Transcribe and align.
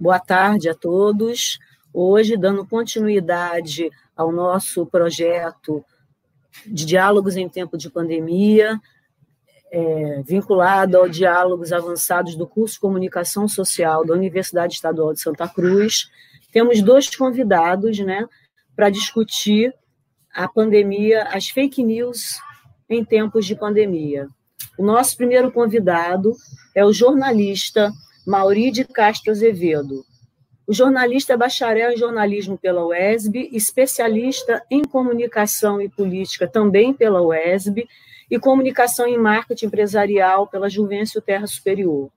Boa 0.00 0.18
tarde 0.18 0.66
a 0.66 0.74
todos. 0.74 1.58
Hoje, 1.92 2.34
dando 2.34 2.66
continuidade 2.66 3.90
ao 4.16 4.32
nosso 4.32 4.86
projeto 4.86 5.84
de 6.66 6.86
diálogos 6.86 7.36
em 7.36 7.46
tempo 7.50 7.76
de 7.76 7.90
pandemia, 7.90 8.80
é, 9.70 10.22
vinculado 10.22 10.96
ao 10.96 11.06
diálogos 11.06 11.70
avançados 11.70 12.34
do 12.34 12.46
curso 12.46 12.76
de 12.76 12.80
Comunicação 12.80 13.46
Social 13.46 14.02
da 14.06 14.14
Universidade 14.14 14.72
Estadual 14.72 15.12
de 15.12 15.20
Santa 15.20 15.46
Cruz, 15.46 16.10
temos 16.50 16.80
dois 16.80 17.14
convidados, 17.14 17.98
né, 17.98 18.26
para 18.74 18.88
discutir 18.88 19.70
a 20.34 20.48
pandemia, 20.48 21.24
as 21.24 21.48
fake 21.50 21.84
news 21.84 22.40
em 22.88 23.04
tempos 23.04 23.44
de 23.44 23.54
pandemia. 23.54 24.28
O 24.78 24.82
nosso 24.82 25.14
primeiro 25.14 25.52
convidado 25.52 26.34
é 26.74 26.82
o 26.82 26.90
jornalista 26.90 27.92
Mauri 28.26 28.70
de 28.70 28.84
Castro 28.84 29.30
Azevedo. 29.30 30.04
O 30.66 30.74
jornalista 30.74 31.32
é 31.32 31.36
bacharel 31.36 31.92
em 31.92 31.96
jornalismo 31.96 32.58
pela 32.58 32.86
UESB, 32.86 33.48
especialista 33.52 34.62
em 34.70 34.82
comunicação 34.82 35.80
e 35.80 35.88
política 35.88 36.46
também 36.46 36.92
pela 36.92 37.22
UESB 37.22 37.88
e 38.30 38.38
comunicação 38.38 39.06
em 39.06 39.18
marketing 39.18 39.66
empresarial 39.66 40.46
pela 40.46 40.68
Juvencio 40.68 41.20
Terra 41.20 41.46
Superior. 41.46 42.10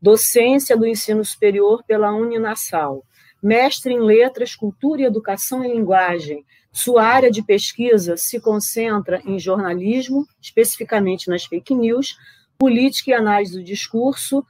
Docência 0.00 0.76
do 0.76 0.86
ensino 0.86 1.24
superior 1.24 1.82
pela 1.84 2.12
Uninassal. 2.12 3.04
Mestre 3.42 3.92
em 3.92 4.00
letras, 4.00 4.54
cultura 4.54 5.02
e 5.02 5.04
educação 5.04 5.64
em 5.64 5.74
linguagem. 5.74 6.44
Sua 6.72 7.04
área 7.04 7.30
de 7.30 7.42
pesquisa 7.42 8.16
se 8.16 8.40
concentra 8.40 9.20
em 9.26 9.38
jornalismo, 9.38 10.26
especificamente 10.40 11.28
nas 11.28 11.44
fake 11.44 11.74
news, 11.74 12.16
política 12.56 13.10
e 13.10 13.14
análise 13.14 13.52
do 13.52 13.62
discurso, 13.62 14.44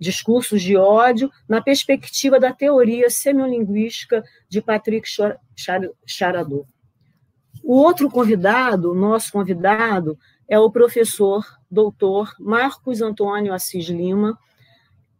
discursos 0.00 0.62
de 0.62 0.76
ódio, 0.76 1.30
na 1.46 1.60
perspectiva 1.60 2.40
da 2.40 2.52
teoria 2.52 3.10
semiolinguística 3.10 4.24
de 4.48 4.62
Patrick 4.62 5.06
Charador. 6.06 6.64
O 7.62 7.76
outro 7.76 8.08
convidado, 8.08 8.94
nosso 8.94 9.30
convidado, 9.30 10.18
é 10.48 10.58
o 10.58 10.70
professor 10.70 11.44
doutor 11.70 12.34
Marcos 12.40 13.02
Antônio 13.02 13.52
Assis 13.52 13.86
Lima, 13.86 14.38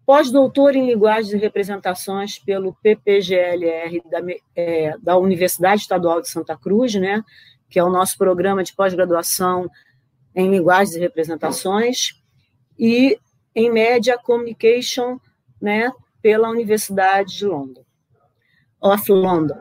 pós-doutor 0.07 0.75
em 0.75 0.87
Linguagens 0.87 1.33
e 1.33 1.37
Representações 1.37 2.39
pelo 2.39 2.75
PPGLR 2.83 4.03
da, 4.11 4.19
é, 4.57 4.97
da 4.99 5.17
Universidade 5.19 5.83
Estadual 5.83 6.21
de 6.21 6.29
Santa 6.29 6.57
Cruz, 6.57 6.95
né, 6.95 7.23
que 7.69 7.79
é 7.79 7.85
o 7.85 7.91
nosso 7.91 8.17
programa 8.17 8.65
de 8.65 8.75
pós-graduação 8.75 9.71
em 10.35 10.51
Linguagens 10.51 10.97
e 10.97 11.01
Representações, 11.01 12.21
e 12.79 13.19
em 13.55 13.71
Media 13.71 14.19
Communication, 14.19 15.19
né, 15.61 15.91
pela 16.23 16.51
Universidade 16.51 17.37
de 17.37 17.47
London, 17.47 17.85
of 18.81 19.11
London. 19.11 19.59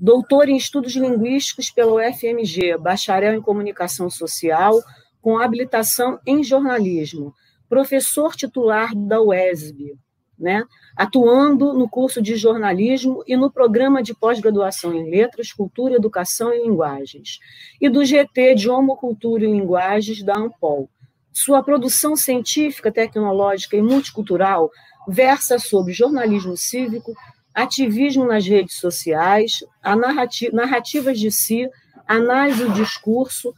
Doutor 0.00 0.48
em 0.48 0.56
Estudos 0.56 0.94
Linguísticos 0.96 1.70
pela 1.70 1.92
UFMG, 1.92 2.76
bacharel 2.76 3.34
em 3.34 3.40
Comunicação 3.40 4.10
Social, 4.10 4.80
com 5.20 5.38
habilitação 5.38 6.18
em 6.26 6.42
jornalismo, 6.42 7.32
professor 7.68 8.34
titular 8.34 8.94
da 8.94 9.22
UESB, 9.22 9.96
né, 10.36 10.64
atuando 10.96 11.72
no 11.72 11.88
curso 11.88 12.20
de 12.20 12.34
jornalismo 12.34 13.22
e 13.28 13.36
no 13.36 13.50
programa 13.50 14.02
de 14.02 14.12
pós-graduação 14.12 14.92
em 14.92 15.08
letras, 15.08 15.52
cultura, 15.52 15.94
educação 15.94 16.52
e 16.52 16.64
linguagens, 16.64 17.38
e 17.80 17.88
do 17.88 18.04
GT 18.04 18.56
de 18.56 18.68
Homocultura 18.68 19.44
e 19.44 19.52
Linguagens 19.52 20.22
da 20.24 20.36
ANPOL, 20.36 20.90
sua 21.32 21.62
produção 21.62 22.14
científica, 22.14 22.92
tecnológica 22.92 23.76
e 23.76 23.82
multicultural 23.82 24.70
versa 25.08 25.58
sobre 25.58 25.92
jornalismo 25.92 26.56
cívico, 26.56 27.14
ativismo 27.54 28.24
nas 28.24 28.46
redes 28.46 28.76
sociais, 28.76 29.64
narrativa, 29.84 30.54
narrativas 30.54 31.18
de 31.18 31.30
si, 31.30 31.68
análise 32.06 32.64
do 32.64 32.72
discurso, 32.72 33.54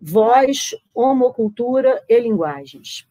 voz, 0.00 0.70
homocultura 0.94 2.02
e 2.08 2.18
linguagens. 2.20 3.06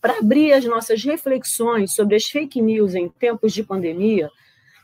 Para 0.00 0.18
abrir 0.18 0.52
as 0.52 0.64
nossas 0.64 1.02
reflexões 1.02 1.94
sobre 1.94 2.16
as 2.16 2.24
fake 2.24 2.60
news 2.60 2.94
em 2.94 3.08
tempos 3.08 3.52
de 3.52 3.62
pandemia, 3.62 4.30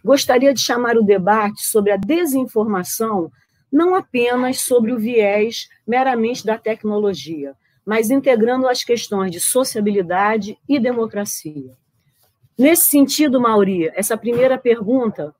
gostaria 0.05 0.55
de 0.55 0.61
chamar 0.61 0.97
o 0.97 1.03
debate 1.03 1.63
sobre 1.67 1.93
a 1.93 1.97
desinformação 1.97 3.31
não 3.71 3.95
apenas 3.95 4.61
sobre 4.61 4.93
o 4.93 4.99
viés 4.99 5.69
meramente 5.87 6.45
da 6.45 6.59
tecnologia, 6.59 7.55
mas 7.85 8.11
integrando 8.11 8.69
as 8.69 8.85
questões 8.85 9.31
de 9.31 9.41
sociabilidade 9.41 10.59
e 10.69 10.79
democracia. 10.79 11.75
Nesse 12.59 12.89
sentido, 12.89 13.41
Mauri, 13.41 13.91
essa 13.95 14.17
primeira 14.17 14.59
pergunta 14.59 15.35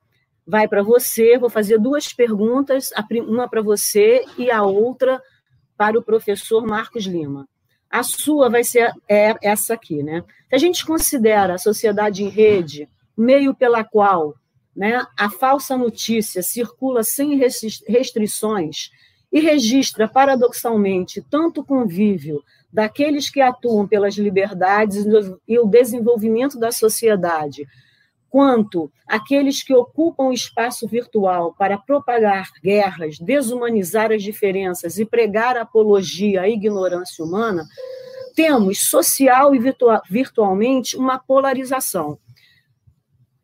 vai 0.47 0.67
para 0.67 0.83
você. 0.83 1.39
Vou 1.39 1.51
fazer 1.51 1.79
duas 1.79 2.13
perguntas, 2.13 2.91
uma 3.27 3.49
para 3.49 3.63
você 3.63 4.25
e 4.39 4.51
a 4.51 4.63
outra 4.63 5.21
para 5.77 5.99
o 5.99 6.03
professor 6.03 6.67
Marcos 6.67 7.05
Lima. 7.05 7.49
A 7.91 8.03
sua 8.03 8.49
vai 8.49 8.65
ser 8.65 8.93
é, 9.09 9.35
essa 9.43 9.75
aqui, 9.75 10.03
né? 10.03 10.23
Se 10.49 10.55
a 10.55 10.59
gente 10.59 10.85
considera 10.85 11.55
a 11.55 11.59
sociedade 11.59 12.23
em 12.23 12.29
rede 12.29 12.89
meio 13.17 13.55
pela 13.55 13.85
qual 13.85 14.35
né, 14.75 15.05
a 15.19 15.29
falsa 15.29 15.77
notícia 15.77 16.43
circula 16.43 17.03
sem 17.03 17.39
restrições 17.87 18.91
e 19.33 19.41
registra, 19.41 20.09
paradoxalmente, 20.09 21.25
tanto 21.31 21.61
o 21.61 21.65
convívio 21.65 22.43
daqueles 22.73 23.31
que 23.31 23.41
atuam 23.41 23.87
pelas 23.87 24.15
liberdades 24.15 25.05
e 25.47 25.59
o 25.59 25.67
desenvolvimento 25.67 26.59
da 26.59 26.73
sociedade, 26.73 27.67
quanto 28.29 28.91
aqueles 29.07 29.63
que 29.63 29.75
ocupam 29.75 30.25
o 30.25 30.33
espaço 30.33 30.87
virtual 30.87 31.55
para 31.59 31.77
propagar 31.77 32.49
guerras, 32.63 33.19
desumanizar 33.19 34.13
as 34.13 34.23
diferenças 34.23 34.99
e 34.99 35.05
pregar 35.05 35.57
apologia 35.57 36.43
à 36.43 36.49
ignorância 36.49 37.25
humana, 37.25 37.65
temos 38.35 38.89
social 38.89 39.55
e 39.55 39.61
virtualmente 40.09 40.97
uma 40.97 41.19
polarização 41.19 42.19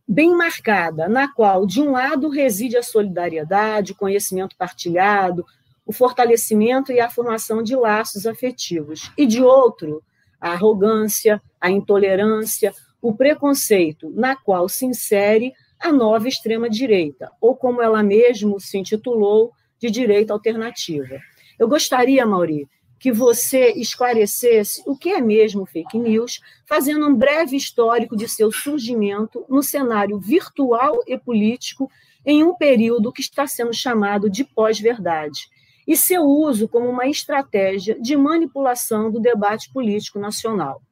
bem 0.09 0.37
marcada, 0.37 1.09
na 1.09 1.33
qual, 1.33 1.67
de 1.67 1.81
um 1.81 1.91
lado, 1.91 2.29
reside 2.29 2.77
a 2.77 2.83
solidariedade, 2.83 3.91
o 3.91 3.97
conhecimento 3.97 4.55
partilhado, 4.57 5.45
o 5.87 5.93
fortalecimento 5.93 6.91
e 6.91 6.99
a 6.99 7.09
formação 7.09 7.63
de 7.63 7.77
laços 7.77 8.27
afetivos, 8.27 9.11
e 9.17 9.25
de 9.25 9.41
outro, 9.41 10.03
a 10.41 10.51
arrogância, 10.51 11.41
a 11.61 11.71
intolerância, 11.71 12.75
o 13.01 13.15
preconceito, 13.15 14.11
na 14.11 14.35
qual 14.35 14.69
se 14.69 14.85
insere 14.85 15.53
a 15.79 15.93
nova 15.93 16.29
extrema-direita, 16.29 17.31
ou 17.41 17.55
como 17.55 17.81
ela 17.81 18.03
mesmo 18.03 18.59
se 18.59 18.77
intitulou, 18.77 19.53
de 19.79 19.91
direita 19.91 20.33
alternativa. 20.33 21.21
Eu 21.59 21.69
gostaria, 21.69 22.25
Mauri, 22.25 22.67
que 22.99 23.13
você 23.13 23.73
esclarecesse 23.73 24.83
o 24.87 24.97
que 24.97 25.11
é 25.11 25.21
mesmo 25.21 25.67
fake 25.67 25.99
news, 25.99 26.41
fazendo 26.67 27.07
um 27.07 27.15
breve 27.15 27.57
histórico 27.57 28.17
de 28.17 28.27
seu 28.27 28.51
surgimento 28.51 29.45
no 29.49 29.63
cenário 29.63 30.19
virtual 30.19 31.03
e 31.07 31.19
político 31.19 31.91
em 32.25 32.43
um 32.43 32.55
período 32.55 33.13
que 33.13 33.21
está 33.21 33.47
sendo 33.47 33.73
chamado 33.73 34.29
de 34.29 34.45
pós-verdade, 34.45 35.49
e 35.87 35.97
seu 35.97 36.25
uso 36.25 36.69
como 36.69 36.89
uma 36.89 37.07
estratégia 37.07 37.99
de 38.01 38.17
manipulação 38.17 39.11
do 39.11 39.21
debate 39.21 39.73
político 39.73 40.19
nacional. 40.19 40.83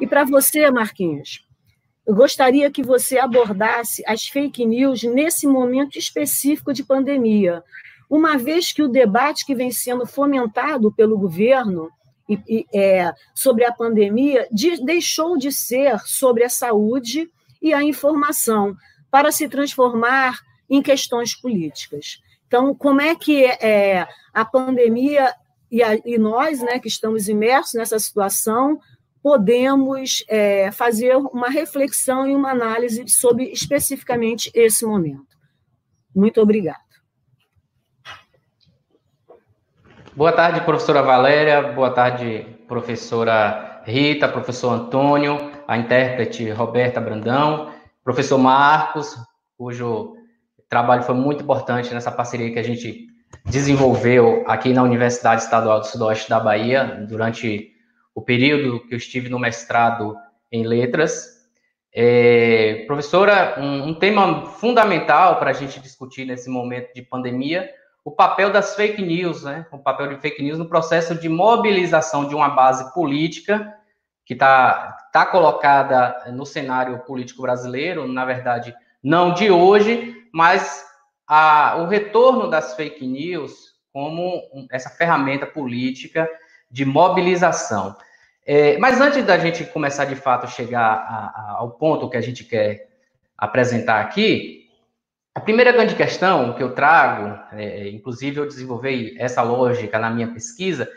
E 0.00 0.06
para 0.06 0.24
você, 0.24 0.70
Marquinhos, 0.70 1.44
eu 2.06 2.14
gostaria 2.14 2.70
que 2.70 2.82
você 2.82 3.18
abordasse 3.18 4.02
as 4.06 4.24
fake 4.24 4.64
news 4.66 5.02
nesse 5.02 5.46
momento 5.46 5.98
específico 5.98 6.72
de 6.72 6.84
pandemia, 6.84 7.62
uma 8.10 8.36
vez 8.36 8.72
que 8.72 8.82
o 8.82 8.88
debate 8.88 9.46
que 9.46 9.54
vem 9.54 9.70
sendo 9.70 10.06
fomentado 10.06 10.92
pelo 10.92 11.18
governo 11.18 11.90
e, 12.28 12.38
e, 12.46 12.66
é, 12.74 13.12
sobre 13.34 13.64
a 13.64 13.72
pandemia 13.72 14.46
de, 14.52 14.84
deixou 14.84 15.36
de 15.36 15.50
ser 15.50 15.98
sobre 16.00 16.44
a 16.44 16.48
saúde 16.48 17.30
e 17.60 17.72
a 17.72 17.82
informação 17.82 18.76
para 19.10 19.32
se 19.32 19.48
transformar 19.48 20.38
em 20.68 20.82
questões 20.82 21.34
políticas. 21.34 22.18
Então, 22.46 22.74
como 22.74 23.00
é 23.00 23.14
que 23.14 23.44
é, 23.44 24.06
a 24.32 24.44
pandemia 24.44 25.32
e, 25.70 25.82
a, 25.82 25.94
e, 26.04 26.18
nós, 26.18 26.60
né, 26.60 26.78
que 26.78 26.88
estamos 26.88 27.28
imersos 27.28 27.74
nessa 27.74 27.98
situação, 27.98 28.78
podemos 29.22 30.24
é, 30.28 30.70
fazer 30.70 31.16
uma 31.16 31.48
reflexão 31.48 32.28
e 32.28 32.34
uma 32.34 32.50
análise 32.50 33.08
sobre 33.08 33.50
especificamente 33.50 34.50
esse 34.54 34.84
momento? 34.84 35.34
Muito 36.14 36.40
obrigada. 36.40 36.84
Boa 40.14 40.30
tarde, 40.30 40.60
professora 40.60 41.02
Valéria. 41.02 41.72
Boa 41.72 41.90
tarde, 41.90 42.46
professora 42.68 43.82
Rita, 43.84 44.28
professor 44.28 44.70
Antônio, 44.70 45.50
a 45.66 45.76
intérprete 45.76 46.48
Roberta 46.50 47.00
Brandão, 47.00 47.72
professor 48.04 48.38
Marcos, 48.38 49.16
cujo 49.58 50.16
trabalho 50.68 51.02
foi 51.02 51.14
muito 51.14 51.42
importante 51.42 51.92
nessa 51.92 52.10
parceria 52.10 52.52
que 52.52 52.58
a 52.58 52.62
gente 52.62 53.06
desenvolveu 53.44 54.44
aqui 54.46 54.72
na 54.72 54.82
Universidade 54.82 55.42
Estadual 55.42 55.80
do 55.80 55.86
Sudoeste 55.86 56.30
da 56.30 56.40
Bahia, 56.40 57.04
durante 57.08 57.72
o 58.14 58.22
período 58.22 58.80
que 58.86 58.94
eu 58.94 58.98
estive 58.98 59.28
no 59.28 59.38
mestrado 59.38 60.16
em 60.50 60.64
letras. 60.64 61.34
É, 61.92 62.84
professora, 62.86 63.56
um, 63.58 63.88
um 63.88 63.94
tema 63.94 64.46
fundamental 64.46 65.38
para 65.38 65.50
a 65.50 65.52
gente 65.52 65.80
discutir 65.80 66.24
nesse 66.24 66.48
momento 66.48 66.92
de 66.94 67.02
pandemia, 67.02 67.70
o 68.04 68.10
papel 68.10 68.50
das 68.50 68.74
fake 68.74 69.00
news, 69.00 69.44
né? 69.44 69.66
O 69.72 69.78
papel 69.78 70.08
de 70.08 70.20
fake 70.20 70.42
news 70.42 70.58
no 70.58 70.68
processo 70.68 71.14
de 71.14 71.28
mobilização 71.28 72.28
de 72.28 72.34
uma 72.34 72.50
base 72.50 72.92
política 72.92 73.74
que 74.26 74.34
está 74.34 74.96
tá 75.12 75.26
colocada 75.26 76.32
no 76.32 76.44
cenário 76.44 76.98
político 77.00 77.42
brasileiro, 77.42 78.06
na 78.06 78.24
verdade, 78.24 78.74
não 79.02 79.32
de 79.32 79.50
hoje, 79.50 80.14
mas 80.34 80.84
a, 81.28 81.76
o 81.76 81.86
retorno 81.86 82.50
das 82.50 82.74
fake 82.74 83.06
news 83.06 83.72
como 83.92 84.42
essa 84.72 84.90
ferramenta 84.90 85.46
política 85.46 86.28
de 86.68 86.84
mobilização. 86.84 87.96
É, 88.44 88.76
mas 88.78 89.00
antes 89.00 89.24
da 89.24 89.38
gente 89.38 89.64
começar 89.66 90.06
de 90.06 90.16
fato 90.16 90.44
a 90.44 90.48
chegar 90.48 90.82
a, 90.82 91.52
a, 91.52 91.56
ao 91.58 91.70
ponto 91.70 92.10
que 92.10 92.16
a 92.16 92.20
gente 92.20 92.42
quer 92.42 92.88
apresentar 93.38 94.00
aqui, 94.00 94.68
a 95.32 95.38
primeira 95.38 95.70
grande 95.70 95.94
questão 95.94 96.52
que 96.54 96.62
eu 96.62 96.74
trago, 96.74 97.40
é, 97.52 97.88
inclusive 97.90 98.40
eu 98.40 98.48
desenvolvi 98.48 99.16
essa 99.16 99.40
lógica 99.40 100.00
na 100.00 100.10
minha 100.10 100.32
pesquisa, 100.32 100.90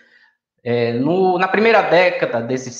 é, 0.63 0.93
no, 0.93 1.37
na 1.37 1.47
primeira 1.47 1.83
década 1.83 2.41
desse 2.41 2.71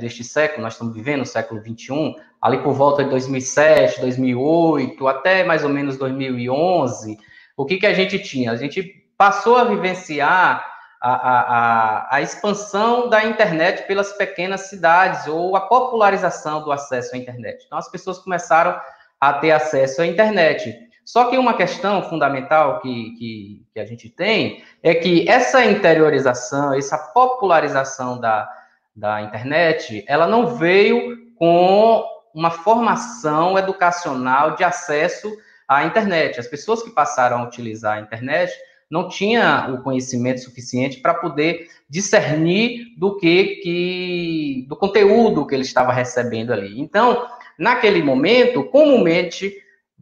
deste 0.00 0.24
século, 0.24 0.62
nós 0.62 0.72
estamos 0.72 0.92
vivendo 0.92 1.22
o 1.22 1.26
século 1.26 1.60
21, 1.62 2.16
ali 2.40 2.58
por 2.58 2.72
volta 2.72 3.04
de 3.04 3.10
2007, 3.10 4.00
2008, 4.00 5.06
até 5.08 5.44
mais 5.44 5.62
ou 5.62 5.68
menos 5.68 5.98
2011, 5.98 7.18
o 7.56 7.66
que, 7.66 7.76
que 7.76 7.86
a 7.86 7.92
gente 7.92 8.18
tinha? 8.18 8.52
A 8.52 8.56
gente 8.56 8.82
passou 9.18 9.56
a 9.56 9.64
vivenciar 9.64 10.64
a, 11.00 11.12
a, 11.12 12.16
a, 12.16 12.20
expansão 12.22 13.08
da 13.08 13.24
internet 13.24 13.86
pelas 13.86 14.12
pequenas 14.12 14.62
cidades 14.68 15.26
ou 15.26 15.56
a 15.56 15.62
popularização 15.62 16.62
do 16.62 16.72
acesso 16.72 17.14
à 17.14 17.18
internet. 17.18 17.64
Então, 17.66 17.78
as 17.78 17.90
pessoas 17.90 18.18
começaram 18.18 18.78
a 19.18 19.32
ter 19.34 19.50
acesso 19.50 20.02
à 20.02 20.06
internet. 20.06 20.74
Só 21.04 21.28
que 21.28 21.36
uma 21.36 21.54
questão 21.54 22.02
fundamental 22.02 22.80
que, 22.80 23.10
que, 23.18 23.66
que 23.72 23.80
a 23.80 23.84
gente 23.84 24.08
tem 24.08 24.62
é 24.82 24.94
que 24.94 25.28
essa 25.28 25.64
interiorização, 25.64 26.74
essa 26.74 26.96
popularização 26.96 28.20
da, 28.20 28.48
da 28.94 29.22
internet, 29.22 30.04
ela 30.06 30.26
não 30.26 30.46
veio 30.46 31.18
com 31.36 32.04
uma 32.34 32.50
formação 32.50 33.58
educacional 33.58 34.54
de 34.54 34.64
acesso 34.64 35.30
à 35.68 35.84
internet. 35.84 36.38
As 36.38 36.46
pessoas 36.46 36.82
que 36.82 36.90
passaram 36.90 37.38
a 37.38 37.44
utilizar 37.44 37.98
a 37.98 38.00
internet 38.00 38.52
não 38.90 39.08
tinha 39.08 39.72
o 39.72 39.82
conhecimento 39.82 40.40
suficiente 40.40 40.98
para 40.98 41.14
poder 41.14 41.68
discernir 41.88 42.86
do 42.98 43.16
que, 43.16 43.56
que 43.62 44.66
do 44.68 44.74
conteúdo 44.76 45.46
que 45.46 45.54
ele 45.54 45.62
estava 45.62 45.92
recebendo 45.92 46.52
ali. 46.52 46.80
Então, 46.80 47.26
naquele 47.56 48.02
momento, 48.02 48.64
comumente 48.64 49.54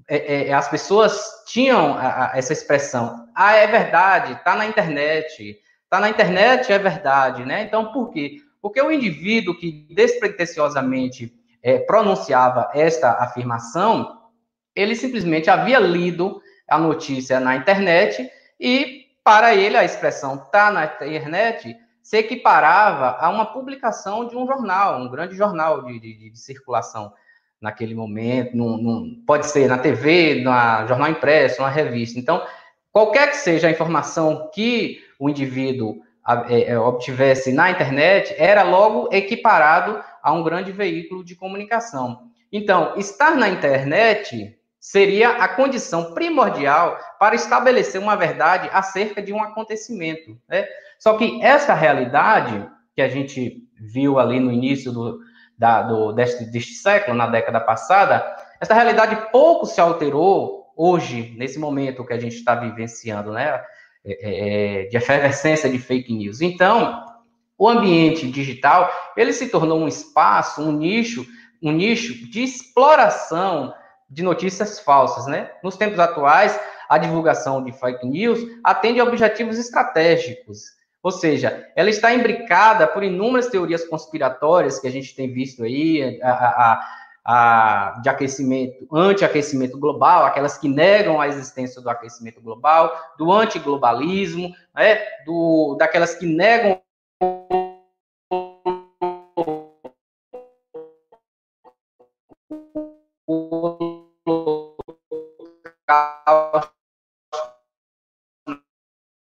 é, 0.08 0.48
é, 0.48 0.52
as 0.54 0.68
pessoas 0.68 1.20
tinham 1.46 1.94
a, 1.94 2.32
a, 2.32 2.38
essa 2.38 2.52
expressão: 2.52 3.28
ah, 3.34 3.54
é 3.54 3.66
verdade, 3.66 4.32
está 4.32 4.56
na 4.56 4.66
internet, 4.66 5.58
está 5.84 6.00
na 6.00 6.08
internet, 6.08 6.72
é 6.72 6.78
verdade, 6.78 7.44
né? 7.44 7.62
Então, 7.62 7.92
por 7.92 8.10
quê? 8.10 8.38
Porque 8.60 8.80
o 8.80 8.90
indivíduo 8.90 9.54
que 9.54 9.86
despretensiosamente 9.90 11.32
é, 11.62 11.78
pronunciava 11.78 12.70
esta 12.74 13.12
afirmação, 13.12 14.18
ele 14.74 14.94
simplesmente 14.94 15.50
havia 15.50 15.78
lido 15.78 16.40
a 16.68 16.78
notícia 16.78 17.40
na 17.40 17.56
internet 17.56 18.30
e 18.60 19.06
para 19.24 19.54
ele 19.54 19.76
a 19.76 19.84
expressão 19.84 20.36
tá 20.36 20.70
na 20.70 20.84
internet 20.84 21.76
se 22.02 22.16
equiparava 22.16 23.16
a 23.20 23.28
uma 23.28 23.44
publicação 23.44 24.26
de 24.26 24.36
um 24.36 24.46
jornal, 24.46 25.00
um 25.00 25.10
grande 25.10 25.36
jornal 25.36 25.84
de, 25.84 26.00
de, 26.00 26.30
de 26.30 26.38
circulação 26.38 27.12
naquele 27.60 27.94
momento, 27.94 28.56
num, 28.56 28.76
num, 28.78 29.22
pode 29.26 29.46
ser 29.46 29.68
na 29.68 29.76
TV, 29.76 30.40
na 30.42 30.86
jornal 30.86 31.10
impresso, 31.10 31.60
na 31.60 31.68
revista. 31.68 32.18
Então, 32.18 32.42
qualquer 32.92 33.30
que 33.30 33.36
seja 33.36 33.68
a 33.68 33.70
informação 33.70 34.50
que 34.54 35.02
o 35.18 35.28
indivíduo 35.28 36.00
é, 36.48 36.72
é, 36.72 36.78
obtivesse 36.78 37.52
na 37.52 37.70
internet, 37.70 38.34
era 38.38 38.62
logo 38.62 39.08
equiparado 39.10 39.98
a 40.22 40.32
um 40.32 40.42
grande 40.42 40.72
veículo 40.72 41.24
de 41.24 41.34
comunicação. 41.34 42.28
Então, 42.52 42.94
estar 42.96 43.36
na 43.36 43.48
internet 43.48 44.56
seria 44.80 45.30
a 45.30 45.48
condição 45.48 46.14
primordial 46.14 46.98
para 47.18 47.34
estabelecer 47.34 48.00
uma 48.00 48.16
verdade 48.16 48.70
acerca 48.72 49.20
de 49.20 49.32
um 49.32 49.42
acontecimento. 49.42 50.38
Né? 50.48 50.66
Só 50.98 51.16
que 51.16 51.42
essa 51.42 51.74
realidade 51.74 52.68
que 52.94 53.02
a 53.02 53.08
gente 53.08 53.62
viu 53.78 54.18
ali 54.18 54.40
no 54.40 54.50
início 54.50 54.92
do, 54.92 55.20
da, 55.56 55.82
do, 55.82 56.12
deste, 56.12 56.44
deste 56.46 56.74
século, 56.74 57.16
na 57.16 57.26
década 57.26 57.60
passada, 57.60 58.24
essa 58.60 58.74
realidade 58.74 59.30
pouco 59.30 59.66
se 59.66 59.80
alterou 59.80 60.72
hoje, 60.76 61.34
nesse 61.36 61.58
momento 61.58 62.04
que 62.04 62.12
a 62.12 62.18
gente 62.18 62.36
está 62.36 62.54
vivenciando, 62.54 63.32
né? 63.32 63.60
É, 64.04 64.12
é, 64.12 64.84
é, 64.84 64.84
de 64.86 64.96
efervescência 64.96 65.68
de 65.68 65.78
fake 65.78 66.12
news. 66.14 66.40
Então, 66.40 67.04
o 67.58 67.68
ambiente 67.68 68.30
digital, 68.30 68.90
ele 69.16 69.32
se 69.32 69.48
tornou 69.48 69.80
um 69.80 69.88
espaço, 69.88 70.62
um 70.62 70.70
nicho, 70.70 71.26
um 71.60 71.72
nicho 71.72 72.14
de 72.30 72.42
exploração 72.42 73.74
de 74.08 74.22
notícias 74.22 74.78
falsas, 74.78 75.26
né? 75.26 75.50
Nos 75.62 75.76
tempos 75.76 75.98
atuais, 75.98 76.58
a 76.88 76.96
divulgação 76.96 77.62
de 77.62 77.72
fake 77.72 78.06
news 78.06 78.40
atende 78.64 79.00
a 79.00 79.04
objetivos 79.04 79.58
estratégicos, 79.58 80.78
ou 81.02 81.10
seja, 81.10 81.66
ela 81.76 81.90
está 81.90 82.14
imbricada 82.14 82.86
por 82.86 83.02
inúmeras 83.02 83.48
teorias 83.48 83.84
conspiratórias 83.84 84.78
que 84.78 84.88
a 84.88 84.90
gente 84.90 85.14
tem 85.14 85.32
visto 85.32 85.62
aí, 85.62 86.20
a, 86.22 86.30
a, 86.30 86.88
a, 87.24 88.00
de 88.00 88.08
aquecimento, 88.08 88.86
anti-aquecimento 88.92 89.78
global, 89.78 90.24
aquelas 90.24 90.58
que 90.58 90.68
negam 90.68 91.20
a 91.20 91.28
existência 91.28 91.80
do 91.80 91.90
aquecimento 91.90 92.40
global, 92.40 92.92
do 93.16 93.30
antiglobalismo, 93.30 94.52
né? 94.74 95.00
do, 95.24 95.76
daquelas 95.78 96.14
que 96.14 96.26
negam 96.26 96.80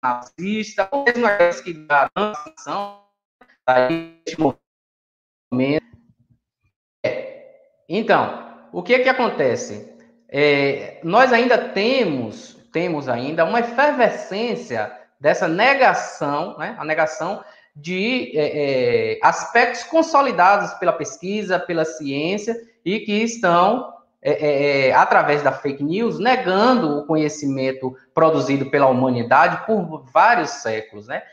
nazista, 0.02 0.88
ou 0.92 1.04
mesmo 1.04 1.26
aqueles 1.26 1.62
que 1.62 1.74
garantam 1.74 3.04
aí 3.68 4.22
momento. 4.38 5.86
É. 7.06 7.56
Então, 7.88 8.68
o 8.72 8.82
que 8.82 8.94
é 8.94 9.00
que 9.00 9.10
acontece? 9.10 9.98
É, 10.28 11.00
nós 11.04 11.34
ainda 11.34 11.70
temos, 11.70 12.54
temos 12.72 13.10
ainda 13.10 13.46
uma 13.46 13.60
efervescência 13.60 14.96
dessa 15.20 15.48
negação, 15.48 16.58
né, 16.58 16.76
a 16.80 16.86
negação 16.86 17.44
de 17.82 18.38
é, 18.38 19.14
é, 19.14 19.20
aspectos 19.22 19.84
consolidados 19.84 20.74
pela 20.76 20.94
pesquisa, 20.94 21.60
pela 21.60 21.86
ciência 21.86 22.56
e 22.84 23.00
que 23.00 23.24
estão 23.24 23.94
é, 24.22 24.32
é, 24.32 24.88
é, 24.88 24.94
através 24.94 25.42
da 25.42 25.52
fake 25.52 25.84
news, 25.84 26.20
negando 26.20 27.00
o 27.00 27.06
conhecimento 27.06 27.96
produzido 28.14 28.70
pela 28.70 28.88
humanidade 28.88 29.66
por 29.66 30.04
vários 30.12 30.50
séculos, 30.50 31.08
né? 31.08 31.24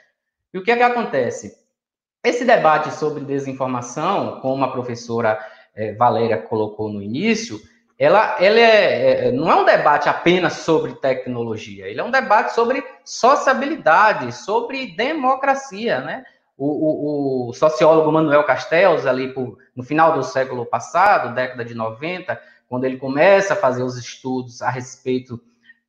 E 0.55 0.59
o 0.59 0.63
que 0.63 0.71
é 0.71 0.77
que 0.77 0.83
acontece? 0.83 1.57
Esse 2.25 2.45
debate 2.45 2.93
sobre 2.95 3.25
desinformação, 3.25 4.41
como 4.41 4.65
a 4.65 4.71
professora 4.71 5.39
é, 5.75 5.95
Valéria 5.95 6.39
colocou 6.39 6.89
no 6.89 7.03
início, 7.03 7.59
ela, 7.99 8.37
ela 8.39 8.61
é, 8.61 9.33
não 9.33 9.51
é 9.51 9.57
um 9.57 9.65
debate 9.65 10.09
apenas 10.09 10.53
sobre 10.53 10.95
tecnologia, 10.95 11.89
ele 11.89 11.99
é 11.99 12.05
um 12.05 12.11
debate 12.11 12.55
sobre 12.55 12.85
sociabilidade, 13.05 14.33
sobre 14.33 14.95
democracia, 14.95 16.01
né? 16.01 16.25
O, 16.57 16.67
o, 16.67 17.49
o 17.51 17.53
sociólogo 17.53 18.11
Manuel 18.11 18.45
Castells, 18.45 19.05
ali 19.05 19.33
por, 19.33 19.59
no 19.75 19.83
final 19.83 20.15
do 20.15 20.23
século 20.23 20.65
passado, 20.65 21.35
década 21.35 21.65
de 21.65 21.75
90, 21.75 22.41
quando 22.69 22.85
ele 22.85 22.97
começa 22.97 23.53
a 23.53 23.57
fazer 23.57 23.83
os 23.83 23.97
estudos 23.97 24.63
a 24.63 24.71
respeito 24.71 25.41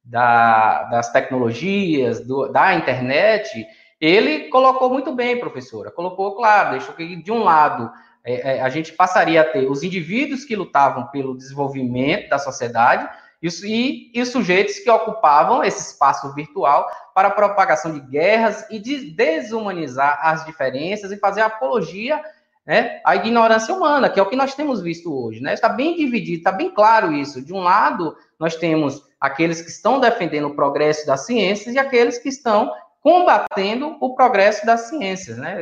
da, 0.03 0.83
das 0.83 1.11
tecnologias, 1.11 2.19
do, 2.19 2.47
da 2.47 2.73
internet, 2.75 3.65
ele 3.99 4.49
colocou 4.49 4.89
muito 4.89 5.13
bem, 5.13 5.39
professora, 5.39 5.91
colocou 5.91 6.35
claro, 6.35 6.71
deixou 6.71 6.93
que 6.93 7.15
de 7.15 7.31
um 7.31 7.43
lado 7.43 7.91
é, 8.23 8.57
é, 8.57 8.61
a 8.61 8.69
gente 8.69 8.93
passaria 8.93 9.41
a 9.41 9.45
ter 9.45 9.69
os 9.69 9.83
indivíduos 9.83 10.43
que 10.43 10.55
lutavam 10.55 11.07
pelo 11.07 11.35
desenvolvimento 11.35 12.29
da 12.29 12.37
sociedade 12.37 13.07
e, 13.41 13.47
e, 13.63 14.11
e 14.13 14.21
os 14.21 14.29
sujeitos 14.29 14.79
que 14.79 14.89
ocupavam 14.89 15.63
esse 15.63 15.91
espaço 15.91 16.33
virtual 16.33 16.89
para 17.13 17.27
a 17.27 17.31
propagação 17.31 17.91
de 17.91 17.99
guerras 17.99 18.65
e 18.69 18.79
de 18.79 19.11
desumanizar 19.11 20.19
as 20.21 20.45
diferenças 20.45 21.11
e 21.11 21.17
fazer 21.17 21.41
apologia 21.41 22.21
né, 22.65 22.99
a 23.05 23.15
ignorância 23.15 23.73
humana, 23.73 24.09
que 24.09 24.19
é 24.19 24.23
o 24.23 24.29
que 24.29 24.35
nós 24.35 24.53
temos 24.53 24.81
visto 24.81 25.13
hoje. 25.13 25.41
Né? 25.41 25.53
Está 25.53 25.69
bem 25.69 25.95
dividido, 25.95 26.39
está 26.39 26.51
bem 26.51 26.69
claro 26.69 27.13
isso. 27.13 27.41
De 27.41 27.53
um 27.53 27.59
lado, 27.59 28.15
nós 28.39 28.55
temos 28.55 29.01
aqueles 29.21 29.61
que 29.61 29.69
estão 29.69 29.99
defendendo 29.99 30.47
o 30.47 30.55
progresso 30.55 31.07
das 31.07 31.25
ciências 31.25 31.73
e 31.73 31.79
aqueles 31.79 32.17
que 32.17 32.29
estão 32.29 32.71
combatendo 33.01 33.95
o 34.01 34.15
progresso 34.15 34.65
das 34.65 34.81
ciências. 34.89 35.37
Né? 35.37 35.57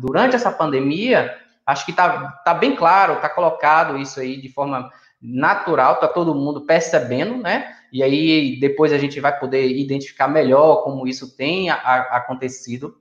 durante 0.00 0.36
essa 0.36 0.52
pandemia, 0.52 1.36
Acho 1.66 1.84
que 1.84 1.90
está 1.90 2.30
tá 2.44 2.54
bem 2.54 2.76
claro, 2.76 3.14
está 3.14 3.28
colocado 3.28 3.98
isso 3.98 4.20
aí 4.20 4.40
de 4.40 4.48
forma 4.48 4.88
natural, 5.28 5.94
está 5.94 6.06
todo 6.06 6.34
mundo 6.34 6.64
percebendo, 6.64 7.36
né? 7.36 7.74
E 7.92 8.00
aí 8.00 8.60
depois 8.60 8.92
a 8.92 8.98
gente 8.98 9.18
vai 9.18 9.36
poder 9.36 9.66
identificar 9.68 10.28
melhor 10.28 10.84
como 10.84 11.08
isso 11.08 11.36
tem 11.36 11.68
a, 11.68 11.74
a, 11.74 12.16
acontecido 12.18 12.96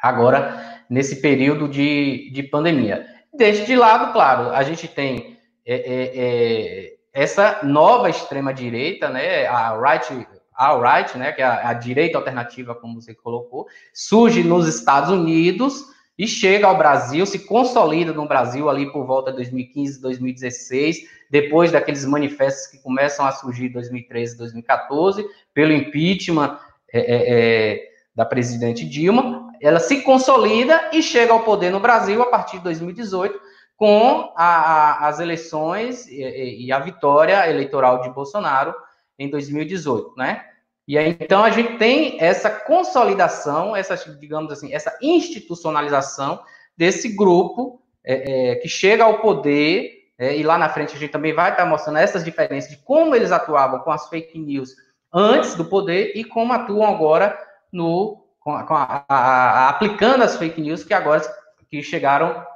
agora 0.00 0.82
nesse 0.90 1.20
período 1.20 1.68
de, 1.68 2.30
de 2.32 2.42
pandemia. 2.42 3.06
Deixe 3.32 3.64
de 3.64 3.76
lado, 3.76 4.12
claro, 4.12 4.50
a 4.50 4.62
gente 4.64 4.88
tem 4.88 5.36
é, 5.64 5.74
é, 5.74 6.12
é, 6.16 6.92
essa 7.12 7.60
nova 7.62 8.10
extrema-direita, 8.10 9.08
né, 9.08 9.46
a 9.46 9.78
right, 9.78 10.26
a 10.52 10.96
right, 10.96 11.16
né, 11.16 11.30
que 11.32 11.42
é 11.42 11.44
a, 11.44 11.68
a 11.68 11.74
direita 11.74 12.18
alternativa, 12.18 12.74
como 12.74 13.00
você 13.00 13.14
colocou, 13.14 13.66
surge 13.94 14.42
nos 14.42 14.66
Estados 14.66 15.10
Unidos, 15.10 15.84
e 16.18 16.26
chega 16.26 16.66
ao 16.66 16.78
Brasil, 16.78 17.26
se 17.26 17.40
consolida 17.40 18.12
no 18.12 18.26
Brasil 18.26 18.70
ali 18.70 18.90
por 18.90 19.04
volta 19.04 19.30
de 19.30 19.36
2015, 19.36 20.00
2016, 20.00 21.08
depois 21.30 21.72
daqueles 21.72 22.04
manifestos 22.04 22.68
que 22.68 22.78
começam 22.78 23.26
a 23.26 23.32
surgir 23.32 23.66
em 23.66 23.72
2013, 23.72 24.38
2014, 24.38 25.26
pelo 25.52 25.72
impeachment 25.72 26.58
é, 26.92 27.00
é, 27.00 27.88
da 28.14 28.24
presidente 28.24 28.88
Dilma, 28.88 29.52
ela 29.60 29.80
se 29.80 30.02
consolida 30.02 30.90
e 30.92 31.02
chega 31.02 31.32
ao 31.32 31.42
poder 31.42 31.70
no 31.70 31.80
Brasil 31.80 32.22
a 32.22 32.26
partir 32.26 32.58
de 32.58 32.64
2018, 32.64 33.38
com 33.76 34.32
a, 34.34 34.44
a, 34.44 35.08
as 35.08 35.20
eleições 35.20 36.06
e, 36.06 36.66
e 36.66 36.72
a 36.72 36.78
vitória 36.78 37.48
eleitoral 37.48 38.00
de 38.00 38.10
Bolsonaro 38.10 38.74
em 39.18 39.28
2018, 39.28 40.14
né? 40.16 40.44
E 40.86 40.96
aí, 40.96 41.16
então, 41.20 41.42
a 41.42 41.50
gente 41.50 41.78
tem 41.78 42.16
essa 42.20 42.48
consolidação, 42.48 43.74
essa, 43.74 43.96
digamos 44.18 44.52
assim, 44.52 44.72
essa 44.72 44.96
institucionalização 45.02 46.40
desse 46.76 47.08
grupo 47.08 47.82
é, 48.04 48.52
é, 48.52 48.54
que 48.56 48.68
chega 48.68 49.02
ao 49.02 49.18
poder, 49.20 49.92
é, 50.16 50.36
e 50.36 50.42
lá 50.44 50.56
na 50.56 50.68
frente 50.68 50.94
a 50.94 50.98
gente 50.98 51.10
também 51.10 51.32
vai 51.32 51.50
estar 51.50 51.66
mostrando 51.66 51.98
essas 51.98 52.24
diferenças 52.24 52.70
de 52.70 52.76
como 52.76 53.14
eles 53.14 53.32
atuavam 53.32 53.80
com 53.80 53.90
as 53.90 54.08
fake 54.08 54.38
news 54.38 54.74
antes 55.12 55.56
do 55.56 55.64
poder 55.64 56.12
e 56.14 56.24
como 56.24 56.52
atuam 56.52 56.86
agora 56.86 57.36
no, 57.72 58.24
com 58.38 58.52
a, 58.52 58.62
com 58.62 58.74
a, 58.74 59.04
a, 59.08 59.68
aplicando 59.70 60.22
as 60.22 60.36
fake 60.36 60.60
news 60.60 60.84
que 60.84 60.94
agora 60.94 61.20
que 61.68 61.82
chegaram 61.82 62.46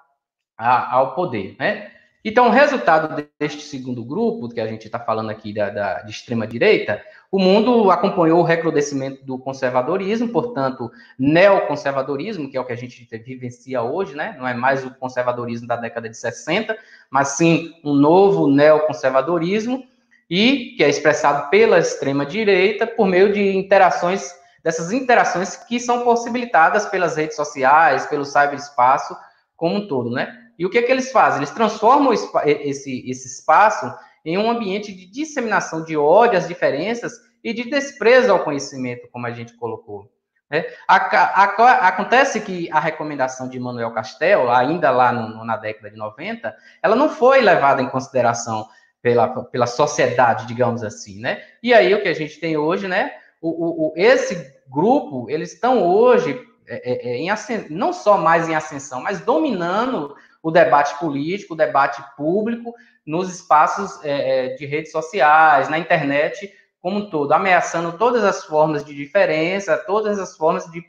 ao 0.56 1.14
poder, 1.14 1.56
né? 1.58 1.90
Então, 2.22 2.48
o 2.48 2.50
resultado 2.50 3.26
deste 3.38 3.62
segundo 3.62 4.04
grupo, 4.04 4.48
que 4.50 4.60
a 4.60 4.66
gente 4.66 4.84
está 4.84 4.98
falando 4.98 5.30
aqui 5.30 5.54
da, 5.54 5.70
da, 5.70 6.02
de 6.02 6.10
extrema-direita, 6.10 7.02
o 7.32 7.38
mundo 7.38 7.90
acompanhou 7.90 8.40
o 8.40 8.44
recrudescimento 8.44 9.24
do 9.24 9.38
conservadorismo, 9.38 10.28
portanto, 10.28 10.90
neoconservadorismo, 11.18 12.50
que 12.50 12.58
é 12.58 12.60
o 12.60 12.64
que 12.64 12.74
a 12.74 12.76
gente 12.76 13.08
vivencia 13.24 13.82
hoje, 13.82 14.14
né? 14.14 14.36
não 14.38 14.46
é 14.46 14.52
mais 14.52 14.84
o 14.84 14.94
conservadorismo 14.94 15.66
da 15.66 15.76
década 15.76 16.10
de 16.10 16.16
60, 16.16 16.76
mas 17.08 17.28
sim 17.28 17.72
um 17.82 17.94
novo 17.94 18.48
neoconservadorismo, 18.48 19.82
e 20.28 20.74
que 20.76 20.84
é 20.84 20.88
expressado 20.88 21.48
pela 21.48 21.78
extrema-direita 21.78 22.86
por 22.86 23.06
meio 23.06 23.32
de 23.32 23.56
interações, 23.56 24.30
dessas 24.62 24.92
interações 24.92 25.56
que 25.56 25.80
são 25.80 26.04
possibilitadas 26.04 26.84
pelas 26.86 27.16
redes 27.16 27.34
sociais, 27.34 28.06
pelo 28.06 28.26
cyberespaço 28.26 29.16
como 29.56 29.76
um 29.76 29.88
todo, 29.88 30.10
né? 30.10 30.49
E 30.60 30.66
o 30.66 30.68
que, 30.68 30.76
é 30.76 30.82
que 30.82 30.92
eles 30.92 31.10
fazem? 31.10 31.38
Eles 31.38 31.52
transformam 31.52 32.12
esse, 32.12 33.10
esse 33.10 33.26
espaço 33.26 33.90
em 34.22 34.36
um 34.36 34.50
ambiente 34.50 34.92
de 34.92 35.06
disseminação 35.06 35.82
de 35.82 35.96
ódio 35.96 36.36
às 36.36 36.46
diferenças 36.46 37.14
e 37.42 37.54
de 37.54 37.70
desprezo 37.70 38.30
ao 38.30 38.44
conhecimento, 38.44 39.08
como 39.10 39.26
a 39.26 39.30
gente 39.30 39.54
colocou. 39.54 40.12
Né? 40.50 40.66
acontece 40.86 42.42
que 42.42 42.70
a 42.72 42.78
recomendação 42.78 43.48
de 43.48 43.58
Manuel 43.58 43.90
Castel, 43.92 44.50
ainda 44.50 44.90
lá 44.90 45.10
no, 45.10 45.42
na 45.46 45.56
década 45.56 45.90
de 45.90 45.96
90, 45.96 46.54
ela 46.82 46.94
não 46.94 47.08
foi 47.08 47.40
levada 47.40 47.80
em 47.80 47.88
consideração 47.88 48.68
pela, 49.00 49.28
pela 49.44 49.66
sociedade, 49.66 50.46
digamos 50.46 50.82
assim, 50.82 51.20
né? 51.20 51.42
E 51.62 51.72
aí 51.72 51.94
o 51.94 52.02
que 52.02 52.08
a 52.08 52.14
gente 52.14 52.38
tem 52.38 52.58
hoje, 52.58 52.86
né? 52.86 53.12
O, 53.40 53.86
o, 53.86 53.92
esse 53.96 54.54
grupo, 54.68 55.30
eles 55.30 55.54
estão 55.54 55.82
hoje 55.82 56.38
é, 56.68 56.92
é, 56.92 57.12
é 57.12 57.16
em 57.16 57.30
não 57.70 57.94
só 57.94 58.18
mais 58.18 58.46
em 58.46 58.54
ascensão, 58.54 59.00
mas 59.00 59.20
dominando 59.20 60.14
o 60.42 60.50
debate 60.50 60.98
político, 60.98 61.54
o 61.54 61.56
debate 61.56 62.02
público 62.16 62.74
nos 63.06 63.32
espaços 63.32 64.02
é, 64.04 64.46
é, 64.46 64.54
de 64.54 64.66
redes 64.66 64.92
sociais, 64.92 65.68
na 65.68 65.78
internet 65.78 66.52
como 66.80 66.98
um 66.98 67.10
todo, 67.10 67.32
ameaçando 67.32 67.98
todas 67.98 68.24
as 68.24 68.44
formas 68.44 68.84
de 68.84 68.94
diferença, 68.94 69.76
todas 69.76 70.18
as 70.18 70.36
formas 70.36 70.64
de, 70.70 70.82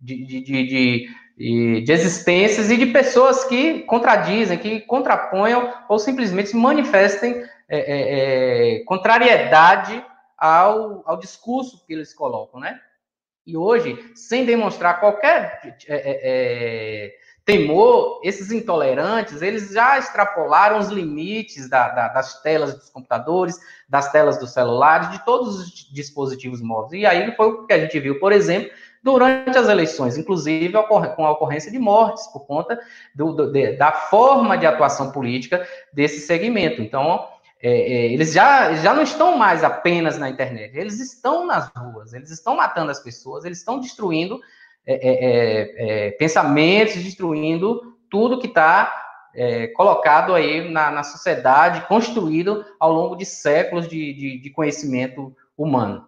de, 0.00 0.24
de, 0.26 0.40
de, 0.40 1.08
de, 1.36 1.92
existências 1.92 2.70
e 2.70 2.76
de 2.76 2.86
pessoas 2.86 3.44
que 3.44 3.82
contradizem, 3.82 4.58
que 4.58 4.80
contraponham 4.80 5.72
ou 5.88 5.98
simplesmente 5.98 6.56
manifestem 6.56 7.44
é, 7.68 7.78
é, 7.78 8.76
é, 8.78 8.84
contrariedade 8.84 10.04
ao, 10.36 11.02
ao 11.06 11.16
discurso 11.16 11.84
que 11.86 11.92
eles 11.92 12.12
colocam, 12.12 12.60
né? 12.60 12.80
E 13.46 13.56
hoje, 13.56 13.96
sem 14.16 14.44
demonstrar 14.44 14.98
qualquer 14.98 15.60
é, 15.86 15.86
é 15.88 17.14
temor, 17.46 18.20
esses 18.24 18.50
intolerantes, 18.50 19.40
eles 19.40 19.70
já 19.70 19.96
extrapolaram 19.96 20.78
os 20.78 20.88
limites 20.88 21.70
da, 21.70 21.88
da, 21.90 22.08
das 22.08 22.42
telas 22.42 22.74
dos 22.74 22.90
computadores, 22.90 23.56
das 23.88 24.10
telas 24.10 24.36
dos 24.36 24.52
celulares, 24.52 25.12
de 25.12 25.24
todos 25.24 25.60
os 25.60 25.70
dispositivos 25.92 26.60
móveis. 26.60 27.00
E 27.00 27.06
aí 27.06 27.34
foi 27.36 27.46
o 27.46 27.64
que 27.64 27.72
a 27.72 27.78
gente 27.78 28.00
viu, 28.00 28.18
por 28.18 28.32
exemplo, 28.32 28.72
durante 29.00 29.56
as 29.56 29.68
eleições, 29.68 30.18
inclusive 30.18 30.72
com 30.88 31.24
a 31.24 31.30
ocorrência 31.30 31.70
de 31.70 31.78
mortes, 31.78 32.26
por 32.26 32.40
conta 32.40 32.80
do, 33.14 33.32
do, 33.32 33.52
de, 33.52 33.76
da 33.76 33.92
forma 33.92 34.58
de 34.58 34.66
atuação 34.66 35.12
política 35.12 35.64
desse 35.92 36.18
segmento. 36.18 36.82
Então, 36.82 37.28
é, 37.62 37.70
é, 37.70 38.12
eles 38.12 38.32
já, 38.32 38.74
já 38.74 38.92
não 38.92 39.04
estão 39.04 39.38
mais 39.38 39.62
apenas 39.62 40.18
na 40.18 40.28
internet, 40.28 40.76
eles 40.76 40.98
estão 40.98 41.46
nas 41.46 41.70
ruas, 41.76 42.12
eles 42.12 42.30
estão 42.30 42.56
matando 42.56 42.90
as 42.90 42.98
pessoas, 42.98 43.44
eles 43.44 43.58
estão 43.58 43.78
destruindo 43.78 44.40
é 44.86 44.94
é, 44.94 45.24
é, 45.24 46.06
é, 46.06 46.10
pensamentos, 46.12 47.02
destruindo 47.02 47.96
tudo 48.08 48.38
que 48.38 48.46
está 48.46 49.04
é, 49.34 49.66
colocado 49.68 50.34
aí 50.34 50.70
na, 50.70 50.90
na, 50.90 51.02
sociedade, 51.02 51.86
construído 51.88 52.64
ao 52.78 52.92
longo 52.92 53.16
de 53.16 53.24
séculos 53.26 53.88
de, 53.88 54.14
de, 54.14 54.38
de 54.38 54.50
conhecimento 54.50 55.34
humano. 55.56 56.06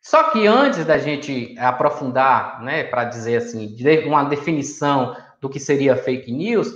Só 0.00 0.30
que 0.30 0.46
antes 0.46 0.84
da 0.84 0.98
gente 0.98 1.56
aprofundar, 1.58 2.62
né, 2.62 2.84
para 2.84 3.04
dizer 3.04 3.36
assim, 3.36 3.76
uma 4.06 4.24
definição 4.24 5.16
do 5.40 5.48
que 5.48 5.60
seria 5.60 5.96
fake 5.96 6.32
news, 6.32 6.72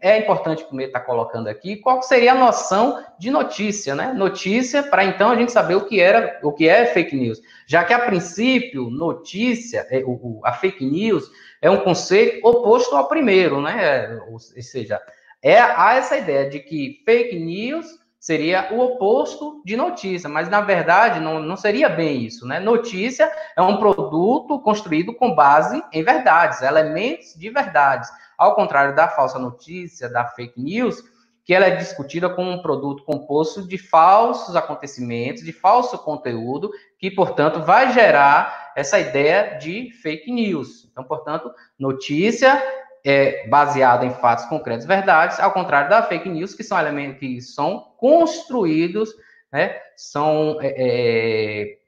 é 0.00 0.18
importante 0.18 0.64
primeiro 0.64 0.90
estar 0.90 1.00
tá 1.00 1.06
colocando 1.06 1.48
aqui 1.48 1.76
qual 1.76 2.02
seria 2.02 2.32
a 2.32 2.34
noção 2.34 3.04
de 3.18 3.30
notícia, 3.30 3.94
né? 3.94 4.12
Notícia 4.12 4.82
para 4.82 5.04
então 5.04 5.30
a 5.30 5.36
gente 5.36 5.52
saber 5.52 5.74
o 5.74 5.86
que 5.86 6.00
era, 6.00 6.38
o 6.42 6.52
que 6.52 6.68
é 6.68 6.86
fake 6.86 7.16
news, 7.16 7.40
já 7.66 7.84
que 7.84 7.92
a 7.92 7.98
princípio 7.98 8.90
notícia, 8.90 9.86
é, 9.90 10.02
a 10.44 10.52
fake 10.52 10.84
news 10.84 11.30
é 11.60 11.70
um 11.70 11.78
conceito 11.78 12.46
oposto 12.46 12.96
ao 12.96 13.08
primeiro, 13.08 13.60
né? 13.60 14.20
Ou 14.30 14.38
seja, 14.38 15.00
é 15.42 15.58
há 15.58 15.94
essa 15.94 16.16
ideia 16.16 16.48
de 16.48 16.60
que 16.60 17.02
fake 17.04 17.38
news 17.38 17.86
seria 18.18 18.68
o 18.72 18.80
oposto 18.80 19.62
de 19.64 19.76
notícia, 19.76 20.28
mas 20.28 20.48
na 20.48 20.60
verdade 20.60 21.20
não, 21.20 21.40
não 21.40 21.56
seria 21.56 21.88
bem 21.88 22.24
isso, 22.24 22.46
né? 22.46 22.58
Notícia 22.58 23.30
é 23.56 23.62
um 23.62 23.76
produto 23.78 24.58
construído 24.60 25.14
com 25.14 25.34
base 25.34 25.82
em 25.92 26.02
verdades, 26.02 26.62
elementos 26.62 27.34
de 27.34 27.48
verdades 27.50 28.10
ao 28.38 28.54
contrário 28.54 28.94
da 28.94 29.08
falsa 29.08 29.38
notícia, 29.38 30.08
da 30.08 30.24
fake 30.24 30.62
news, 30.62 31.02
que 31.44 31.54
ela 31.54 31.66
é 31.66 31.76
discutida 31.76 32.28
como 32.28 32.50
um 32.50 32.62
produto 32.62 33.02
composto 33.04 33.66
de 33.66 33.78
falsos 33.78 34.54
acontecimentos, 34.54 35.42
de 35.42 35.52
falso 35.52 35.98
conteúdo, 35.98 36.70
que, 36.98 37.10
portanto, 37.10 37.62
vai 37.62 37.92
gerar 37.92 38.72
essa 38.76 39.00
ideia 39.00 39.58
de 39.58 39.90
fake 40.02 40.30
news. 40.30 40.86
Então, 40.92 41.02
portanto, 41.02 41.50
notícia 41.78 42.62
é 43.04 43.48
baseada 43.48 44.04
em 44.04 44.12
fatos 44.12 44.44
concretos, 44.44 44.86
verdades, 44.86 45.40
ao 45.40 45.52
contrário 45.52 45.88
da 45.88 46.02
fake 46.02 46.28
news, 46.28 46.54
que 46.54 46.62
são 46.62 46.78
elementos 46.78 47.18
que 47.18 47.40
são 47.40 47.92
construídos, 47.96 49.14
né, 49.50 49.80
são 49.96 50.58
é, 50.60 51.78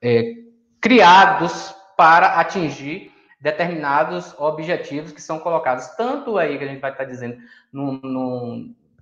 é, 0.00 0.20
é 0.20 0.34
criados 0.80 1.74
para 1.96 2.40
atingir 2.40 3.11
determinados 3.42 4.38
objetivos 4.38 5.10
que 5.10 5.20
são 5.20 5.40
colocados, 5.40 5.88
tanto 5.96 6.38
aí 6.38 6.56
que 6.56 6.62
a 6.62 6.68
gente 6.68 6.80
vai 6.80 6.92
estar 6.92 7.04
dizendo, 7.04 7.36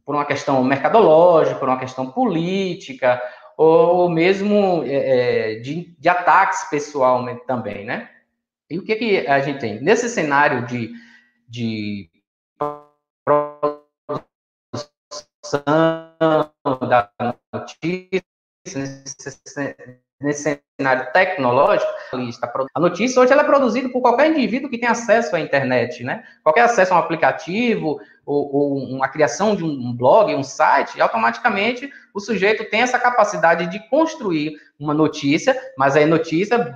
por 0.02 0.14
uma 0.14 0.24
questão 0.24 0.64
mercadológica, 0.64 1.58
por 1.58 1.68
uma 1.68 1.78
questão 1.78 2.10
política, 2.10 3.22
ou 3.54 4.08
mesmo 4.08 4.82
é, 4.84 5.56
é 5.56 5.60
de, 5.60 5.94
de, 5.98 6.08
ataques 6.08 6.64
pessoalmente 6.70 7.44
também, 7.46 7.84
né? 7.84 8.08
E 8.70 8.78
o 8.78 8.82
que, 8.82 8.96
que 8.96 9.26
a 9.26 9.40
gente 9.40 9.60
tem? 9.60 9.78
Nesse 9.82 10.08
cenário 10.08 10.64
de, 10.64 10.90
de 11.46 12.08
produção 13.26 13.74
da 16.88 17.12
notícia, 17.52 18.24
nesse, 18.66 20.09
nesse 20.20 20.60
cenário 20.78 21.10
tecnológico, 21.12 21.90
a 22.74 22.80
notícia 22.80 23.20
hoje 23.20 23.32
ela 23.32 23.42
é 23.42 23.46
produzida 23.46 23.88
por 23.88 24.02
qualquer 24.02 24.30
indivíduo 24.30 24.68
que 24.68 24.78
tem 24.78 24.88
acesso 24.88 25.34
à 25.34 25.40
internet, 25.40 26.04
né? 26.04 26.24
Qualquer 26.42 26.62
acesso 26.62 26.92
a 26.92 26.96
um 26.96 27.00
aplicativo 27.00 28.00
ou, 28.26 28.54
ou 28.54 28.78
uma 28.78 29.08
criação 29.08 29.56
de 29.56 29.64
um 29.64 29.96
blog, 29.96 30.34
um 30.34 30.42
site, 30.42 31.00
automaticamente 31.00 31.90
o 32.12 32.20
sujeito 32.20 32.68
tem 32.68 32.82
essa 32.82 32.98
capacidade 32.98 33.68
de 33.68 33.78
construir 33.88 34.56
uma 34.78 34.92
notícia, 34.92 35.56
mas 35.78 35.96
aí 35.96 36.04
notícia 36.04 36.74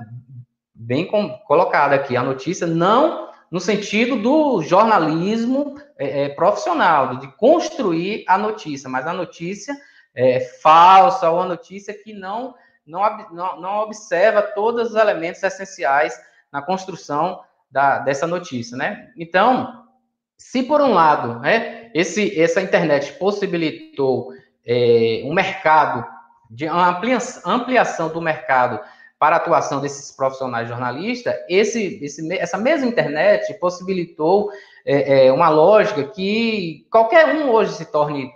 bem 0.74 1.06
colocada 1.46 1.94
aqui, 1.94 2.16
a 2.16 2.22
notícia 2.22 2.66
não 2.66 3.24
no 3.50 3.60
sentido 3.60 4.16
do 4.16 4.62
jornalismo 4.62 5.76
é, 5.98 6.24
é, 6.24 6.28
profissional, 6.30 7.18
de 7.18 7.28
construir 7.36 8.24
a 8.26 8.36
notícia, 8.36 8.88
mas 8.88 9.06
a 9.06 9.12
notícia 9.12 9.74
é, 10.14 10.40
falsa 10.40 11.30
ou 11.30 11.40
a 11.40 11.46
notícia 11.46 11.94
que 11.94 12.12
não, 12.12 12.54
não, 12.86 13.30
não, 13.32 13.60
não 13.60 13.78
observa 13.80 14.42
todos 14.42 14.90
os 14.90 14.96
elementos 14.96 15.42
essenciais 15.42 16.18
na 16.52 16.62
construção 16.62 17.40
da, 17.70 17.98
dessa 17.98 18.26
notícia, 18.26 18.76
né? 18.76 19.10
Então, 19.16 19.84
se 20.36 20.62
por 20.62 20.80
um 20.80 20.92
lado, 20.92 21.40
né, 21.40 21.90
esse, 21.94 22.38
essa 22.40 22.60
internet 22.60 23.12
possibilitou 23.14 24.32
é, 24.66 25.22
um 25.24 25.32
mercado, 25.32 26.04
de 26.50 26.66
uma 26.66 27.00
ampliação 27.44 28.08
do 28.08 28.20
mercado 28.20 28.78
para 29.18 29.36
a 29.36 29.38
atuação 29.38 29.80
desses 29.80 30.14
profissionais 30.14 30.68
jornalistas, 30.68 31.34
esse, 31.48 31.98
esse, 32.04 32.36
essa 32.36 32.58
mesma 32.58 32.86
internet 32.86 33.54
possibilitou 33.54 34.50
é, 34.84 35.26
é, 35.26 35.32
uma 35.32 35.48
lógica 35.48 36.04
que 36.04 36.86
qualquer 36.90 37.34
um 37.34 37.50
hoje 37.50 37.72
se 37.72 37.90
torne 37.90 38.30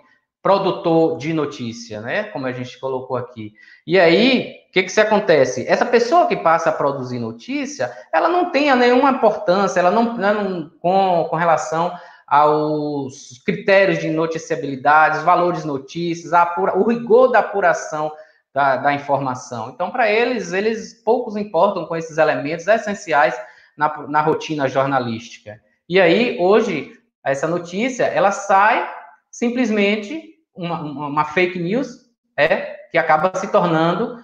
produtor 0.49 1.19
de 1.19 1.31
notícia, 1.31 2.01
né? 2.01 2.23
Como 2.23 2.47
a 2.47 2.51
gente 2.51 2.79
colocou 2.79 3.15
aqui. 3.15 3.53
E 3.85 3.99
aí, 3.99 4.55
o 4.67 4.71
que 4.71 4.81
que 4.81 4.89
se 4.89 4.99
acontece? 4.99 5.63
Essa 5.67 5.85
pessoa 5.85 6.25
que 6.25 6.35
passa 6.35 6.71
a 6.71 6.73
produzir 6.73 7.19
notícia, 7.19 7.95
ela 8.11 8.27
não 8.27 8.49
tem 8.49 8.75
nenhuma 8.75 9.11
importância, 9.11 9.79
ela 9.79 9.91
não, 9.91 10.17
não 10.17 10.71
com, 10.81 11.27
com 11.29 11.35
relação 11.35 11.95
aos 12.25 13.39
critérios 13.45 13.99
de 13.99 14.09
noticiabilidade, 14.09 15.23
valores 15.23 15.63
notícias, 15.63 16.33
apura, 16.33 16.75
o 16.75 16.89
rigor 16.89 17.27
da 17.27 17.39
apuração 17.39 18.11
da, 18.51 18.77
da 18.77 18.91
informação. 18.91 19.69
Então, 19.69 19.91
para 19.91 20.09
eles, 20.09 20.51
eles 20.51 20.95
poucos 21.05 21.35
importam 21.35 21.85
com 21.85 21.95
esses 21.95 22.17
elementos 22.17 22.65
essenciais 22.67 23.39
na, 23.77 24.07
na 24.07 24.21
rotina 24.21 24.67
jornalística. 24.67 25.61
E 25.87 26.01
aí, 26.01 26.39
hoje, 26.39 26.99
essa 27.23 27.47
notícia, 27.47 28.05
ela 28.05 28.31
sai 28.31 28.89
simplesmente 29.29 30.28
uma, 30.59 31.07
uma 31.07 31.25
fake 31.25 31.57
news 31.57 32.09
é 32.37 32.75
que 32.91 32.97
acaba 32.97 33.37
se 33.39 33.49
tornando 33.51 34.21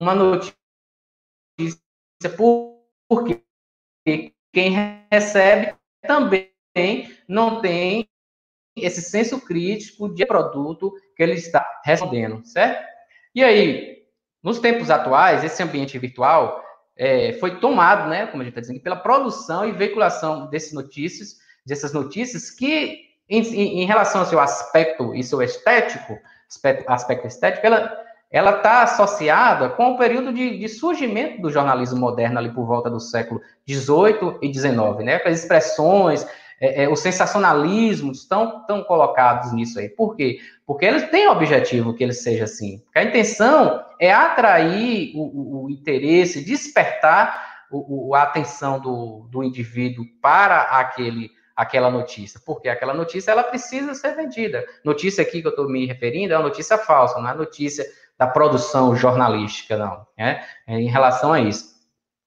uma 0.00 0.14
notícia 0.14 0.56
por, 2.36 2.82
porque 3.08 3.42
quem 4.52 4.70
recebe 5.10 5.74
também 6.00 6.50
não 7.28 7.60
tem 7.60 8.08
esse 8.74 9.02
senso 9.02 9.40
crítico 9.40 10.08
de 10.08 10.24
produto 10.24 10.92
que 11.14 11.22
ele 11.22 11.32
está 11.32 11.80
respondendo, 11.84 12.44
certo? 12.44 12.86
E 13.34 13.42
aí, 13.42 14.04
nos 14.42 14.58
tempos 14.58 14.90
atuais, 14.90 15.44
esse 15.44 15.62
ambiente 15.62 15.98
virtual 15.98 16.62
é, 16.96 17.34
foi 17.34 17.58
tomado, 17.58 18.08
né, 18.08 18.26
como 18.26 18.42
a 18.42 18.44
gente 18.44 18.52
está 18.52 18.60
dizendo, 18.60 18.80
pela 18.80 18.96
produção 18.96 19.66
e 19.68 19.72
veiculação 19.72 20.48
desses 20.48 20.72
notícias, 20.72 21.36
dessas 21.66 21.92
notícias 21.92 22.50
que 22.50 23.05
em, 23.28 23.82
em, 23.82 23.84
relação 23.86 24.20
ao 24.20 24.26
seu 24.26 24.40
aspecto 24.40 25.14
e 25.14 25.22
seu 25.22 25.42
estético, 25.42 26.18
aspecto, 26.48 26.90
aspecto 26.90 27.26
estético, 27.26 27.66
ela 28.30 28.56
está 28.56 28.82
associada 28.82 29.68
com 29.70 29.92
o 29.92 29.98
período 29.98 30.32
de, 30.32 30.58
de, 30.58 30.68
surgimento 30.68 31.40
do 31.40 31.50
jornalismo 31.50 31.98
moderno 31.98 32.38
ali 32.38 32.50
por 32.50 32.66
volta 32.66 32.90
do 32.90 33.00
século 33.00 33.40
XVIII 33.68 34.38
e 34.42 34.52
XIX, 34.52 35.04
né? 35.04 35.20
As 35.24 35.40
expressões, 35.40 36.26
é, 36.60 36.84
é, 36.84 36.88
o 36.88 36.96
sensacionalismo 36.96 38.12
estão, 38.12 38.60
estão 38.60 38.82
colocados 38.82 39.52
nisso 39.52 39.78
aí. 39.78 39.88
Por 39.88 40.16
quê? 40.16 40.38
Porque 40.66 40.84
eles 40.84 41.08
têm 41.10 41.28
o 41.28 41.32
objetivo 41.32 41.94
que 41.94 42.02
ele 42.02 42.12
seja 42.12 42.44
assim. 42.44 42.78
Porque 42.78 42.98
a 42.98 43.04
intenção 43.04 43.84
é 44.00 44.12
atrair 44.12 45.12
o, 45.14 45.22
o, 45.22 45.64
o 45.64 45.70
interesse, 45.70 46.44
despertar 46.44 47.64
o, 47.70 48.14
a 48.14 48.22
atenção 48.22 48.80
do, 48.80 49.26
do 49.30 49.42
indivíduo 49.42 50.04
para 50.20 50.62
aquele 50.62 51.30
aquela 51.56 51.90
notícia, 51.90 52.38
porque 52.44 52.68
aquela 52.68 52.92
notícia 52.92 53.30
ela 53.30 53.42
precisa 53.42 53.94
ser 53.94 54.14
vendida. 54.14 54.64
Notícia 54.84 55.22
aqui 55.22 55.40
que 55.40 55.46
eu 55.46 55.50
estou 55.50 55.68
me 55.68 55.86
referindo 55.86 56.34
é 56.34 56.36
uma 56.36 56.48
notícia 56.48 56.76
falsa, 56.76 57.18
não 57.18 57.30
é 57.30 57.34
notícia 57.34 57.84
da 58.18 58.26
produção 58.26 58.94
jornalística, 58.94 59.76
não, 59.76 60.06
né? 60.16 60.44
É 60.66 60.78
em 60.78 60.88
relação 60.88 61.32
a 61.32 61.40
isso. 61.40 61.74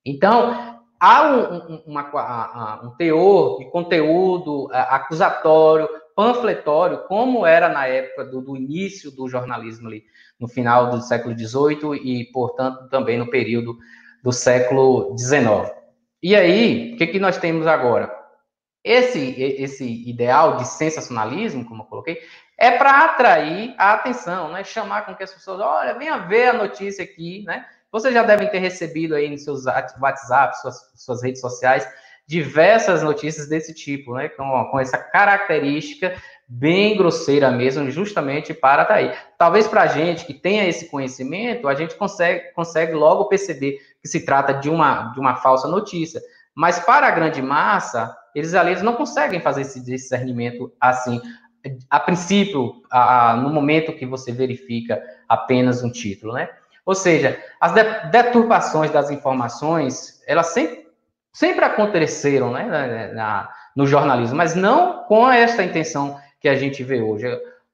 Então, 0.03 0.81
há 0.99 1.23
um, 1.23 1.83
uma, 1.85 2.81
um 2.83 2.89
teor 2.91 3.59
de 3.59 3.69
conteúdo 3.69 4.67
acusatório, 4.71 5.87
panfletório, 6.15 7.03
como 7.07 7.45
era 7.45 7.69
na 7.69 7.87
época 7.87 8.25
do, 8.25 8.41
do, 8.41 8.57
início 8.57 9.11
do 9.11 9.27
jornalismo 9.27 9.87
ali, 9.87 10.03
no 10.39 10.47
final 10.47 10.89
do 10.89 11.01
século 11.01 11.37
XVIII 11.37 11.95
e, 12.03 12.25
portanto, 12.31 12.89
também 12.89 13.17
no 13.17 13.29
período 13.29 13.77
do 14.23 14.31
século 14.31 15.15
XIX. 15.17 15.71
E 16.21 16.35
aí, 16.35 16.93
o 16.93 16.97
que, 16.97 17.07
que 17.07 17.19
nós 17.19 17.37
temos 17.37 17.65
agora? 17.65 18.18
Esse, 18.83 19.41
esse 19.41 20.09
ideal 20.09 20.57
de 20.57 20.67
sensacionalismo, 20.67 21.65
como 21.65 21.83
eu 21.83 21.87
coloquei, 21.87 22.19
é 22.57 22.71
para 22.71 23.05
atrair 23.05 23.73
a 23.77 23.93
atenção, 23.93 24.51
né? 24.51 24.63
Chamar 24.63 25.05
com 25.05 25.15
que 25.15 25.23
as 25.23 25.33
pessoas, 25.33 25.59
olha, 25.59 25.97
venha 25.97 26.17
ver 26.17 26.49
a 26.49 26.53
notícia 26.53 27.03
aqui, 27.03 27.43
né? 27.45 27.65
Vocês 27.91 28.13
já 28.13 28.23
devem 28.23 28.49
ter 28.49 28.59
recebido 28.59 29.15
aí 29.15 29.29
nos 29.29 29.43
seus 29.43 29.65
WhatsApp, 29.65 30.59
suas, 30.61 30.91
suas 30.95 31.23
redes 31.23 31.41
sociais, 31.41 31.87
diversas 32.27 33.01
notícias 33.01 33.47
desse 33.49 33.73
tipo, 33.73 34.13
né? 34.13 34.29
Com, 34.29 34.65
com 34.71 34.79
essa 34.79 34.97
característica 34.97 36.15
bem 36.47 36.97
grosseira 36.97 37.51
mesmo, 37.51 37.91
justamente 37.91 38.53
para 38.53 38.81
atrair. 38.81 39.15
Talvez 39.37 39.67
para 39.67 39.83
a 39.83 39.87
gente 39.87 40.25
que 40.25 40.33
tenha 40.33 40.67
esse 40.67 40.89
conhecimento, 40.89 41.67
a 41.67 41.75
gente 41.75 41.95
consegue, 41.95 42.51
consegue 42.53 42.93
logo 42.93 43.25
perceber 43.25 43.77
que 44.01 44.07
se 44.07 44.25
trata 44.25 44.53
de 44.53 44.69
uma, 44.69 45.13
de 45.13 45.19
uma 45.19 45.35
falsa 45.35 45.67
notícia. 45.67 46.19
Mas 46.55 46.79
para 46.79 47.07
a 47.07 47.11
grande 47.11 47.41
massa, 47.41 48.17
eles 48.35 48.53
ali 48.53 48.71
eles 48.71 48.83
não 48.83 48.95
conseguem 48.95 49.39
fazer 49.39 49.61
esse 49.61 49.83
discernimento 49.83 50.71
assim. 50.79 51.21
A 51.89 51.99
princípio, 51.99 52.81
a, 52.89 53.31
a, 53.31 53.35
no 53.35 53.49
momento 53.49 53.93
que 53.93 54.05
você 54.05 54.31
verifica 54.31 55.01
apenas 55.27 55.83
um 55.83 55.91
título, 55.91 56.33
né? 56.33 56.49
Ou 56.85 56.95
seja, 56.95 57.37
as 57.59 57.73
deturpações 58.09 58.89
das 58.91 59.11
informações, 59.11 60.23
elas 60.25 60.47
sempre, 60.47 60.87
sempre 61.31 61.63
aconteceram 61.63 62.51
né, 62.51 62.63
na, 62.63 63.13
na, 63.13 63.49
no 63.75 63.85
jornalismo, 63.85 64.37
mas 64.37 64.55
não 64.55 65.03
com 65.03 65.29
esta 65.29 65.63
intenção 65.63 66.19
que 66.39 66.49
a 66.49 66.55
gente 66.55 66.83
vê 66.83 67.01
hoje. 67.01 67.27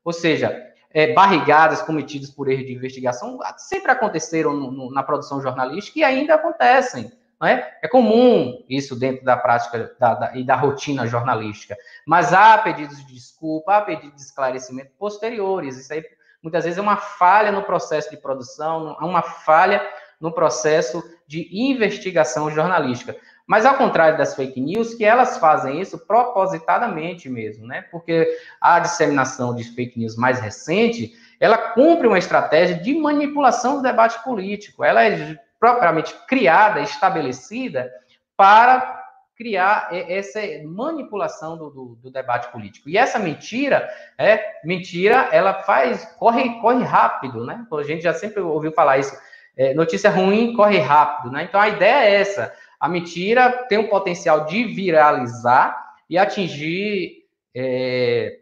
Ou 0.04 0.12
seja, 0.12 0.62
é, 0.92 1.14
barrigadas 1.14 1.82
cometidas 1.82 2.30
por 2.30 2.50
erro 2.50 2.66
de 2.66 2.74
investigação 2.74 3.40
sempre 3.58 3.92
aconteceram 3.92 4.54
no, 4.54 4.72
no, 4.72 4.92
na 4.92 5.04
produção 5.04 5.42
jornalística 5.42 6.00
e 6.00 6.04
ainda 6.04 6.36
acontecem. 6.36 7.12
Não 7.40 7.48
é? 7.48 7.78
é 7.82 7.88
comum 7.88 8.64
isso 8.70 8.98
dentro 8.98 9.26
da 9.26 9.36
prática 9.36 9.94
da, 10.00 10.14
da, 10.16 10.38
e 10.38 10.44
da 10.44 10.56
rotina 10.56 11.06
jornalística. 11.06 11.76
Mas 12.06 12.34
há 12.34 12.58
pedidos 12.58 12.98
de 13.06 13.14
desculpa, 13.14 13.76
há 13.76 13.82
pedidos 13.82 14.16
de 14.16 14.22
esclarecimento 14.22 14.92
posteriores. 14.98 15.78
Isso 15.78 15.94
aí 15.94 16.04
muitas 16.42 16.64
vezes 16.64 16.78
é 16.78 16.82
uma 16.82 16.98
falha 16.98 17.52
no 17.52 17.64
processo 17.64 18.10
de 18.10 18.18
produção, 18.18 18.96
é 19.00 19.04
uma 19.04 19.22
falha 19.22 19.86
no 20.20 20.32
processo 20.32 21.04
de 21.28 21.50
investigação 21.52 22.50
jornalística. 22.50 23.16
Mas 23.48 23.66
ao 23.66 23.76
contrário 23.76 24.18
das 24.18 24.36
fake 24.36 24.60
news, 24.60 24.96
que 24.96 25.06
elas 25.06 25.38
fazem 25.38 25.80
isso 25.80 26.00
propositadamente 26.00 27.30
mesmo, 27.30 27.68
né? 27.68 27.84
Porque 27.92 28.28
a 28.60 28.80
disseminação 28.80 29.56
de 29.56 29.64
fake 29.64 30.00
news 30.00 30.16
mais 30.16 30.40
recente, 30.40 31.14
ela 31.40 31.58
cumpre 31.58 32.08
uma 32.08 32.18
estratégia 32.18 32.76
de 32.76 32.96
manipulação 32.96 33.78
do 33.78 33.84
debate 33.84 34.24
político. 34.24 34.84
Ela 34.84 35.04
é 35.04 35.38
propriamente 35.66 36.14
criada, 36.28 36.80
estabelecida 36.82 37.92
para 38.38 39.04
criar 39.36 39.90
essa 39.92 40.40
manipulação 40.64 41.58
do, 41.58 41.70
do, 41.72 41.86
do, 41.96 42.12
debate 42.12 42.52
político. 42.52 42.88
E 42.88 42.98
essa 42.98 43.18
mentira, 43.18 43.90
é 44.16 44.40
mentira, 44.64 45.28
ela 45.32 45.56
faz 45.64 46.06
corre 46.20 46.62
corre 46.62 46.84
rápido, 46.84 47.44
né? 47.44 47.66
A 47.74 47.84
gente 47.84 48.04
já 48.04 48.14
sempre 48.14 48.42
ouviu 48.42 48.72
falar 48.72 49.00
isso. 49.00 49.18
É, 49.58 49.74
notícia 49.74 50.12
ruim 50.12 50.54
corre 50.54 50.78
rápido, 50.78 51.32
né? 51.32 51.44
Então 51.44 51.60
a 51.60 51.68
ideia 51.68 52.06
é 52.06 52.22
essa: 52.22 52.54
a 52.80 52.88
mentira 52.88 53.66
tem 53.68 53.80
o 53.80 53.90
potencial 53.90 54.46
de 54.46 54.66
viralizar 54.66 55.76
e 56.08 56.16
atingir 56.16 57.24
é, 57.56 58.38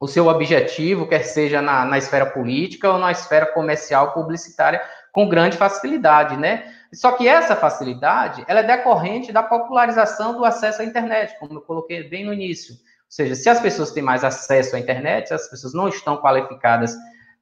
o 0.00 0.08
seu 0.08 0.26
objetivo, 0.26 1.06
quer 1.06 1.22
seja 1.22 1.60
na, 1.60 1.84
na 1.84 1.98
esfera 1.98 2.26
política 2.26 2.90
ou 2.90 2.98
na 2.98 3.12
esfera 3.12 3.46
comercial 3.46 4.12
publicitária, 4.12 4.82
com 5.16 5.26
grande 5.26 5.56
facilidade, 5.56 6.36
né? 6.36 6.70
Só 6.92 7.12
que 7.12 7.26
essa 7.26 7.56
facilidade, 7.56 8.44
ela 8.46 8.60
é 8.60 8.62
decorrente 8.62 9.32
da 9.32 9.42
popularização 9.42 10.36
do 10.36 10.44
acesso 10.44 10.82
à 10.82 10.84
internet, 10.84 11.38
como 11.40 11.54
eu 11.54 11.62
coloquei 11.62 12.06
bem 12.06 12.26
no 12.26 12.34
início. 12.34 12.74
Ou 12.74 12.80
seja, 13.08 13.34
se 13.34 13.48
as 13.48 13.58
pessoas 13.58 13.92
têm 13.92 14.02
mais 14.02 14.22
acesso 14.22 14.76
à 14.76 14.78
internet, 14.78 15.28
se 15.28 15.32
as 15.32 15.48
pessoas 15.48 15.72
não 15.72 15.88
estão 15.88 16.18
qualificadas 16.18 16.94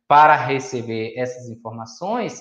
para 0.07 0.37
receber 0.37 1.15
essas 1.17 1.49
informações, 1.49 2.41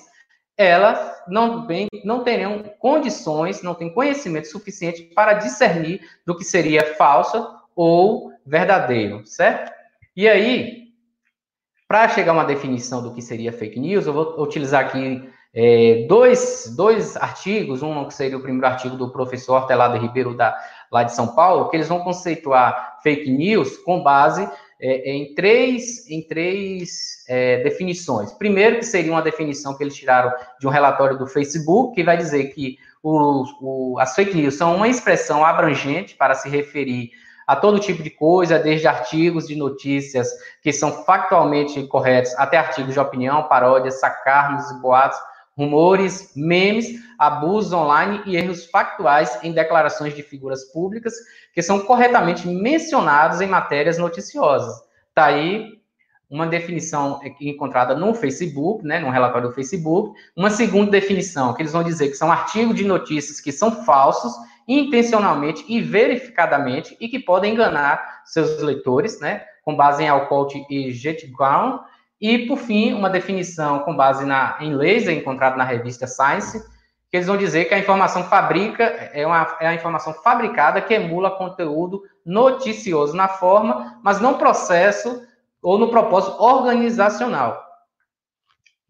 elas 0.56 1.00
não, 1.26 1.66
bem, 1.66 1.88
não 2.04 2.22
teriam 2.22 2.62
condições, 2.78 3.60
não 3.60 3.74
têm 3.74 3.92
conhecimento 3.92 4.46
suficiente 4.46 5.02
para 5.16 5.32
discernir 5.32 6.00
do 6.24 6.36
que 6.36 6.44
seria 6.44 6.94
falso 6.94 7.44
ou 7.74 8.30
verdadeiro, 8.46 9.26
certo? 9.26 9.72
E 10.14 10.28
aí, 10.28 10.83
para 11.94 12.08
chegar 12.08 12.32
a 12.32 12.34
uma 12.34 12.44
definição 12.44 13.00
do 13.00 13.14
que 13.14 13.22
seria 13.22 13.52
fake 13.52 13.78
news, 13.78 14.04
eu 14.04 14.12
vou 14.12 14.42
utilizar 14.42 14.84
aqui 14.84 15.22
é, 15.54 16.06
dois, 16.08 16.74
dois 16.76 17.16
artigos, 17.16 17.84
um 17.84 18.04
que 18.08 18.14
seria 18.14 18.36
o 18.36 18.40
primeiro 18.40 18.66
artigo 18.66 18.96
do 18.96 19.12
professor 19.12 19.60
Hortelado 19.60 19.96
Ribeiro, 19.96 20.36
da, 20.36 20.58
lá 20.90 21.04
de 21.04 21.14
São 21.14 21.36
Paulo, 21.36 21.70
que 21.70 21.76
eles 21.76 21.86
vão 21.86 22.00
conceituar 22.00 22.98
fake 23.00 23.30
news 23.30 23.76
com 23.76 24.02
base 24.02 24.42
é, 24.80 25.08
em 25.08 25.36
três, 25.36 26.10
em 26.10 26.20
três 26.26 27.24
é, 27.28 27.62
definições. 27.62 28.32
Primeiro, 28.32 28.78
que 28.78 28.86
seria 28.86 29.12
uma 29.12 29.22
definição 29.22 29.76
que 29.76 29.84
eles 29.84 29.94
tiraram 29.94 30.32
de 30.58 30.66
um 30.66 30.70
relatório 30.70 31.16
do 31.16 31.28
Facebook, 31.28 31.94
que 31.94 32.02
vai 32.02 32.16
dizer 32.16 32.52
que 32.54 32.76
o, 33.04 33.44
o, 33.60 34.00
as 34.00 34.16
fake 34.16 34.36
news 34.36 34.56
são 34.56 34.74
uma 34.74 34.88
expressão 34.88 35.44
abrangente 35.44 36.16
para 36.16 36.34
se 36.34 36.48
referir 36.48 37.12
a 37.46 37.54
todo 37.56 37.78
tipo 37.78 38.02
de 38.02 38.10
coisa, 38.10 38.58
desde 38.58 38.86
artigos 38.86 39.46
de 39.46 39.56
notícias 39.56 40.30
que 40.62 40.72
são 40.72 41.04
factualmente 41.04 41.82
corretos, 41.86 42.34
até 42.36 42.56
artigos 42.56 42.94
de 42.94 43.00
opinião, 43.00 43.48
paródias, 43.48 44.00
sacarmos 44.00 44.70
boatos, 44.80 45.18
rumores, 45.56 46.32
memes, 46.34 47.00
abusos 47.18 47.72
online 47.72 48.22
e 48.26 48.36
erros 48.36 48.66
factuais 48.66 49.38
em 49.42 49.52
declarações 49.52 50.14
de 50.14 50.22
figuras 50.22 50.64
públicas 50.72 51.14
que 51.54 51.62
são 51.62 51.80
corretamente 51.80 52.48
mencionados 52.48 53.40
em 53.40 53.46
matérias 53.46 53.98
noticiosas. 53.98 54.74
Está 55.08 55.26
aí 55.26 55.78
uma 56.28 56.46
definição 56.46 57.20
encontrada 57.40 57.94
no 57.94 58.12
Facebook, 58.12 58.84
né, 58.84 58.98
no 58.98 59.10
relatório 59.10 59.48
do 59.48 59.54
Facebook, 59.54 60.18
uma 60.36 60.50
segunda 60.50 60.90
definição 60.90 61.54
que 61.54 61.62
eles 61.62 61.72
vão 61.72 61.84
dizer 61.84 62.08
que 62.08 62.16
são 62.16 62.32
artigos 62.32 62.74
de 62.74 62.84
notícias 62.84 63.40
que 63.40 63.52
são 63.52 63.84
falsos 63.84 64.32
intencionalmente 64.66 65.64
e 65.68 65.80
verificadamente 65.80 66.96
e 67.00 67.08
que 67.08 67.18
podem 67.18 67.52
enganar 67.52 68.22
seus 68.24 68.60
leitores, 68.62 69.20
né, 69.20 69.44
com 69.62 69.76
base 69.76 70.02
em 70.02 70.08
Alcott 70.08 70.64
e 70.70 70.92
Jetground, 70.92 71.80
e, 72.20 72.46
por 72.46 72.58
fim, 72.58 72.94
uma 72.94 73.10
definição 73.10 73.80
com 73.80 73.94
base 73.94 74.24
na, 74.24 74.56
em 74.60 74.74
laser, 74.74 75.14
encontrada 75.14 75.56
na 75.56 75.64
revista 75.64 76.06
Science, 76.06 76.58
que 77.10 77.18
eles 77.18 77.26
vão 77.26 77.36
dizer 77.36 77.66
que 77.66 77.74
a 77.74 77.78
informação 77.78 78.24
fabrica 78.24 78.82
é, 79.12 79.26
uma, 79.26 79.56
é 79.60 79.68
a 79.68 79.74
informação 79.74 80.14
fabricada 80.14 80.80
que 80.80 80.94
emula 80.94 81.30
conteúdo 81.30 82.02
noticioso 82.24 83.14
na 83.14 83.28
forma, 83.28 84.00
mas 84.02 84.20
não 84.20 84.38
processo 84.38 85.22
ou 85.62 85.78
no 85.78 85.90
propósito 85.90 86.42
organizacional. 86.42 87.62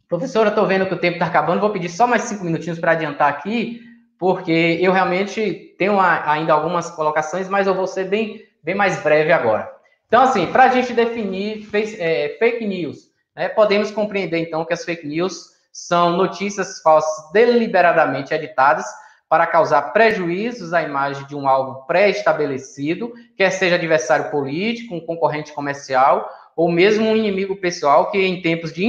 Professora, 0.09 0.51
estou 0.51 0.67
vendo 0.67 0.87
que 0.87 0.95
o 0.95 0.99
tempo 0.99 1.15
está 1.15 1.27
acabando, 1.27 1.61
vou 1.61 1.71
pedir 1.71 1.89
só 1.89 2.07
mais 2.07 2.23
cinco 2.23 2.45
minutinhos 2.45 2.79
para 2.79 2.93
adiantar 2.93 3.29
aqui, 3.29 3.83
porque 4.19 4.79
eu 4.81 4.93
realmente 4.93 5.75
tenho 5.79 5.99
ainda 6.01 6.53
algumas 6.53 6.91
colocações, 6.91 7.49
mas 7.49 7.67
eu 7.67 7.75
vou 7.75 7.87
ser 7.87 8.05
bem, 8.05 8.43
bem 8.63 8.75
mais 8.75 9.03
breve 9.03 9.33
agora. 9.33 9.71
Então, 10.07 10.23
assim, 10.23 10.47
para 10.47 10.65
a 10.65 10.69
gente 10.69 10.93
definir 10.93 11.65
fake, 11.65 12.01
é, 12.01 12.37
fake 12.39 12.67
news, 12.67 13.11
né, 13.35 13.49
podemos 13.49 13.91
compreender, 13.91 14.39
então, 14.39 14.65
que 14.65 14.73
as 14.73 14.85
fake 14.85 15.07
news 15.07 15.55
são 15.73 16.17
notícias 16.17 16.81
falsas 16.81 17.33
deliberadamente 17.33 18.33
editadas 18.33 18.87
para 19.29 19.47
causar 19.47 19.93
prejuízos 19.93 20.73
à 20.73 20.83
imagem 20.83 21.27
de 21.27 21.35
um 21.35 21.49
alvo 21.49 21.85
pré-estabelecido, 21.87 23.13
quer 23.37 23.51
seja 23.51 23.75
adversário 23.75 24.31
político, 24.31 24.95
um 24.95 25.01
concorrente 25.01 25.53
comercial 25.53 26.31
ou 26.57 26.71
mesmo 26.71 27.09
um 27.09 27.17
inimigo 27.17 27.57
pessoal 27.57 28.11
que, 28.11 28.19
em 28.19 28.41
tempos 28.41 28.73
de 28.73 28.85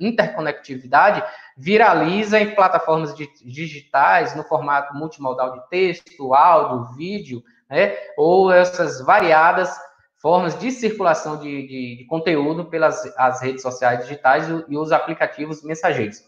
interconectividade, 0.00 1.22
viraliza 1.56 2.40
em 2.40 2.54
plataformas 2.54 3.14
digitais, 3.16 4.34
no 4.34 4.44
formato 4.44 4.94
multimodal 4.94 5.52
de 5.52 5.68
texto, 5.68 6.34
áudio, 6.34 6.94
vídeo, 6.96 7.42
né, 7.68 7.96
ou 8.16 8.52
essas 8.52 9.00
variadas 9.00 9.76
formas 10.20 10.58
de 10.58 10.70
circulação 10.70 11.38
de, 11.38 11.66
de, 11.66 11.96
de 11.98 12.04
conteúdo 12.06 12.64
pelas 12.64 13.04
as 13.16 13.42
redes 13.42 13.62
sociais 13.62 14.00
digitais 14.00 14.48
e, 14.48 14.64
e 14.70 14.78
os 14.78 14.90
aplicativos 14.90 15.62
mensageiros. 15.62 16.22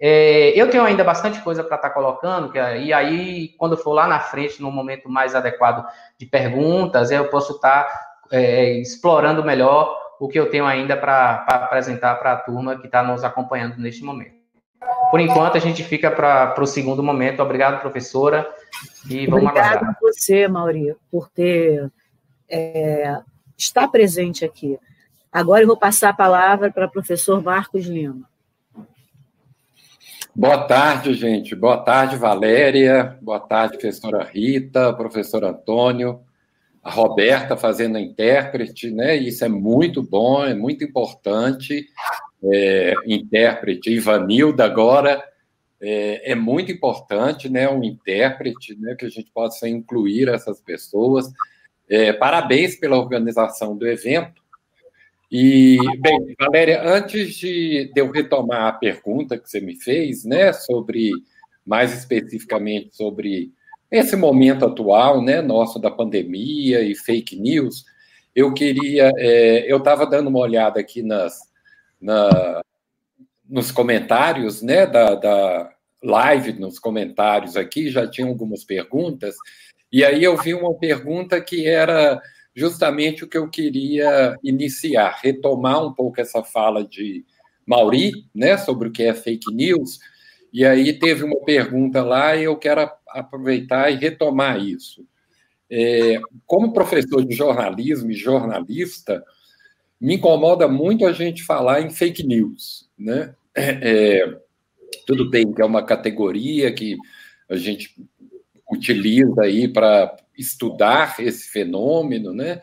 É, 0.00 0.50
eu 0.58 0.68
tenho 0.70 0.82
ainda 0.82 1.04
bastante 1.04 1.40
coisa 1.40 1.62
para 1.62 1.76
estar 1.76 1.88
tá 1.88 1.94
colocando, 1.94 2.50
que, 2.50 2.58
e 2.58 2.92
aí, 2.92 3.50
quando 3.58 3.76
for 3.76 3.92
lá 3.92 4.06
na 4.06 4.18
frente, 4.18 4.60
no 4.60 4.70
momento 4.70 5.08
mais 5.08 5.34
adequado 5.34 5.86
de 6.18 6.26
perguntas, 6.26 7.10
eu 7.10 7.28
posso 7.28 7.52
estar 7.52 7.84
tá, 7.84 8.16
é, 8.32 8.80
explorando 8.80 9.44
melhor 9.44 10.03
o 10.24 10.28
que 10.28 10.40
eu 10.40 10.48
tenho 10.48 10.64
ainda 10.64 10.96
para 10.96 11.44
apresentar 11.46 12.14
para 12.14 12.32
a 12.32 12.36
turma 12.36 12.78
que 12.78 12.86
está 12.86 13.02
nos 13.02 13.22
acompanhando 13.22 13.76
neste 13.76 14.02
momento. 14.02 14.32
Por 15.10 15.20
enquanto, 15.20 15.56
a 15.56 15.60
gente 15.60 15.84
fica 15.84 16.10
para 16.10 16.54
o 16.58 16.66
segundo 16.66 17.02
momento. 17.02 17.42
Obrigado, 17.42 17.78
professora. 17.80 18.48
E 19.08 19.26
vamos 19.26 19.42
Obrigada 19.42 19.68
aguardar. 19.68 19.90
a 19.90 19.96
você, 20.00 20.48
Mauri, 20.48 20.96
por 21.10 21.28
ter 21.28 21.90
é, 22.48 23.18
está 23.56 23.86
presente 23.86 24.46
aqui. 24.46 24.78
Agora 25.30 25.62
eu 25.62 25.66
vou 25.66 25.76
passar 25.76 26.08
a 26.08 26.14
palavra 26.14 26.72
para 26.72 26.86
o 26.86 26.90
professor 26.90 27.42
Marcos 27.42 27.84
Lima. 27.84 28.26
Boa 30.34 30.64
tarde, 30.64 31.12
gente. 31.12 31.54
Boa 31.54 31.76
tarde, 31.76 32.16
Valéria. 32.16 33.18
Boa 33.20 33.40
tarde, 33.40 33.76
professora 33.76 34.24
Rita, 34.24 34.90
professor 34.94 35.44
Antônio, 35.44 36.22
a 36.84 36.90
Roberta 36.90 37.56
fazendo 37.56 37.96
a 37.96 38.00
intérprete, 38.00 38.90
né? 38.90 39.16
Isso 39.16 39.42
é 39.42 39.48
muito 39.48 40.02
bom, 40.02 40.44
é 40.44 40.54
muito 40.54 40.84
importante. 40.84 41.88
É, 42.52 42.92
intérprete, 43.06 43.90
Ivanilda 43.90 44.66
agora 44.66 45.24
é, 45.80 46.32
é, 46.32 46.34
muito 46.34 46.70
importante, 46.70 47.48
né? 47.48 47.66
Um 47.70 47.82
intérprete, 47.82 48.78
né? 48.78 48.94
Que 48.94 49.06
a 49.06 49.08
gente 49.08 49.30
possa 49.32 49.66
incluir 49.66 50.28
essas 50.28 50.60
pessoas. 50.60 51.32
É, 51.88 52.12
parabéns 52.12 52.76
pela 52.76 52.98
organização 52.98 53.74
do 53.74 53.88
evento. 53.88 54.44
E, 55.30 55.78
bem, 55.98 56.34
Valéria, 56.38 56.82
antes 56.84 57.34
de, 57.34 57.90
eu 57.96 58.10
retomar 58.10 58.66
a 58.66 58.72
pergunta 58.72 59.38
que 59.38 59.48
você 59.48 59.60
me 59.60 59.74
fez, 59.74 60.24
né, 60.24 60.52
sobre, 60.52 61.10
mais 61.66 61.92
especificamente 61.92 62.94
sobre 62.94 63.50
esse 63.90 64.16
momento 64.16 64.64
atual, 64.64 65.22
né, 65.22 65.40
nosso 65.40 65.78
da 65.78 65.90
pandemia 65.90 66.82
e 66.82 66.94
fake 66.94 67.36
news, 67.36 67.84
eu 68.34 68.52
queria, 68.52 69.12
é, 69.16 69.70
eu 69.70 69.78
estava 69.78 70.06
dando 70.06 70.28
uma 70.28 70.40
olhada 70.40 70.80
aqui 70.80 71.02
nas, 71.02 71.38
na, 72.00 72.60
nos 73.48 73.70
comentários, 73.70 74.62
né, 74.62 74.86
da, 74.86 75.14
da 75.14 75.70
live, 76.02 76.54
nos 76.54 76.78
comentários 76.78 77.56
aqui, 77.56 77.90
já 77.90 78.08
tinha 78.08 78.26
algumas 78.26 78.64
perguntas, 78.64 79.36
e 79.92 80.04
aí 80.04 80.24
eu 80.24 80.36
vi 80.36 80.54
uma 80.54 80.74
pergunta 80.74 81.40
que 81.40 81.66
era 81.66 82.20
justamente 82.54 83.24
o 83.24 83.28
que 83.28 83.38
eu 83.38 83.48
queria 83.48 84.36
iniciar, 84.42 85.18
retomar 85.22 85.84
um 85.84 85.92
pouco 85.92 86.20
essa 86.20 86.42
fala 86.42 86.84
de 86.84 87.24
Mauri, 87.66 88.26
né, 88.34 88.56
sobre 88.56 88.88
o 88.88 88.92
que 88.92 89.02
é 89.02 89.14
fake 89.14 89.52
news. 89.52 89.98
E 90.52 90.64
aí 90.64 90.92
teve 90.92 91.24
uma 91.24 91.40
pergunta 91.40 92.02
lá 92.02 92.36
e 92.36 92.44
eu 92.44 92.56
quero 92.56 92.80
aproveitar 93.14 93.90
e 93.90 93.96
retomar 93.96 94.58
isso. 94.58 95.06
É, 95.70 96.20
como 96.46 96.72
professor 96.72 97.24
de 97.24 97.34
jornalismo 97.34 98.10
e 98.10 98.14
jornalista, 98.14 99.24
me 100.00 100.16
incomoda 100.16 100.68
muito 100.68 101.06
a 101.06 101.12
gente 101.12 101.42
falar 101.42 101.80
em 101.80 101.90
fake 101.90 102.26
news, 102.26 102.88
né? 102.98 103.34
É, 103.56 104.38
tudo 105.06 105.30
bem 105.30 105.52
que 105.52 105.62
é 105.62 105.64
uma 105.64 105.84
categoria 105.84 106.72
que 106.72 106.96
a 107.48 107.56
gente 107.56 107.94
utiliza 108.70 109.42
aí 109.42 109.68
para 109.68 110.16
estudar 110.36 111.16
esse 111.20 111.48
fenômeno, 111.48 112.32
né? 112.32 112.60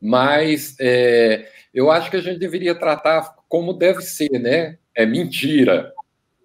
Mas 0.00 0.76
é, 0.80 1.50
eu 1.74 1.90
acho 1.90 2.10
que 2.10 2.16
a 2.16 2.20
gente 2.20 2.38
deveria 2.38 2.74
tratar 2.74 3.34
como 3.48 3.72
deve 3.72 4.02
ser, 4.02 4.38
né? 4.38 4.78
É 4.94 5.04
mentira, 5.04 5.92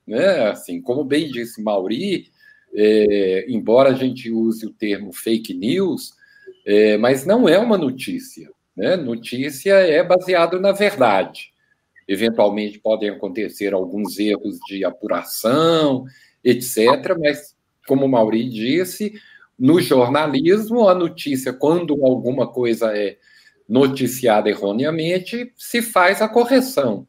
né? 0.08 0.50
Assim, 0.50 0.82
como 0.82 1.04
bem 1.04 1.30
disse 1.30 1.62
Mauri, 1.62 2.32
é, 2.76 3.46
embora 3.48 3.90
a 3.90 3.94
gente 3.94 4.32
use 4.32 4.66
o 4.66 4.74
termo 4.74 5.14
fake 5.14 5.54
news, 5.54 6.14
é, 6.66 6.98
mas 6.98 7.26
não 7.26 7.48
é 7.48 7.58
uma 7.60 7.78
notícia, 7.78 8.50
né? 8.76 8.96
Notícia 8.96 9.74
é 9.74 10.04
baseado 10.04 10.60
na 10.60 10.72
verdade. 10.72 11.52
Eventualmente 12.08 12.80
podem 12.80 13.10
acontecer 13.10 13.74
alguns 13.74 14.20
erros 14.20 14.60
de 14.68 14.84
apuração, 14.84 16.06
etc., 16.44 17.18
mas 17.20 17.56
como 17.88 18.06
o 18.06 18.10
Mauri 18.10 18.50
disse, 18.50 19.14
no 19.58 19.80
jornalismo, 19.80 20.88
a 20.88 20.96
notícia, 20.96 21.54
quando 21.54 22.06
alguma 22.06 22.48
coisa 22.48 22.98
é 22.98 23.18
noticiada 23.68 24.50
erroneamente, 24.50 25.54
se 25.56 25.82
faz 25.82 26.22
a 26.22 26.28
correção. 26.28 27.08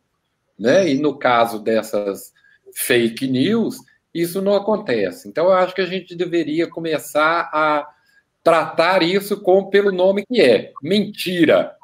Né? 0.59 0.93
E 0.93 0.99
no 0.99 1.19
caso 1.19 1.59
dessas 1.59 2.33
fake 2.75 3.27
news, 3.27 3.77
isso 4.15 4.41
não 4.41 4.55
acontece. 4.55 5.29
Então, 5.29 5.47
eu 5.47 5.53
acho 5.53 5.75
que 5.75 5.81
a 5.81 5.87
gente 5.87 6.15
deveria 6.15 6.69
começar 6.69 7.51
a 7.53 7.89
tratar 8.43 9.03
isso 9.03 9.41
com, 9.41 9.69
pelo 9.69 9.91
nome 9.91 10.25
que 10.25 10.41
é: 10.41 10.73
mentira. 10.83 11.75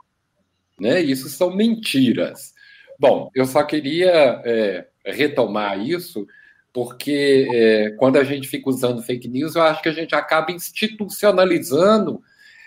Né? 0.79 1.01
Isso 1.01 1.29
são 1.29 1.55
mentiras. 1.55 2.55
Bom, 2.99 3.31
eu 3.35 3.47
só 3.47 3.63
queria 3.65 4.41
é, 4.45 4.87
retomar 5.05 5.81
isso 5.81 6.27
porque 6.73 7.49
é, 7.53 7.91
quando 7.99 8.17
a 8.17 8.25
gente 8.25 8.47
fica 8.47 8.69
usando 8.69 9.03
fake 9.03 9.27
news, 9.27 9.57
eu 9.57 9.63
acho 9.63 9.83
que 9.83 9.89
a 9.89 9.93
gente 9.93 10.15
acaba 10.15 10.53
institucionalizando 10.53 12.23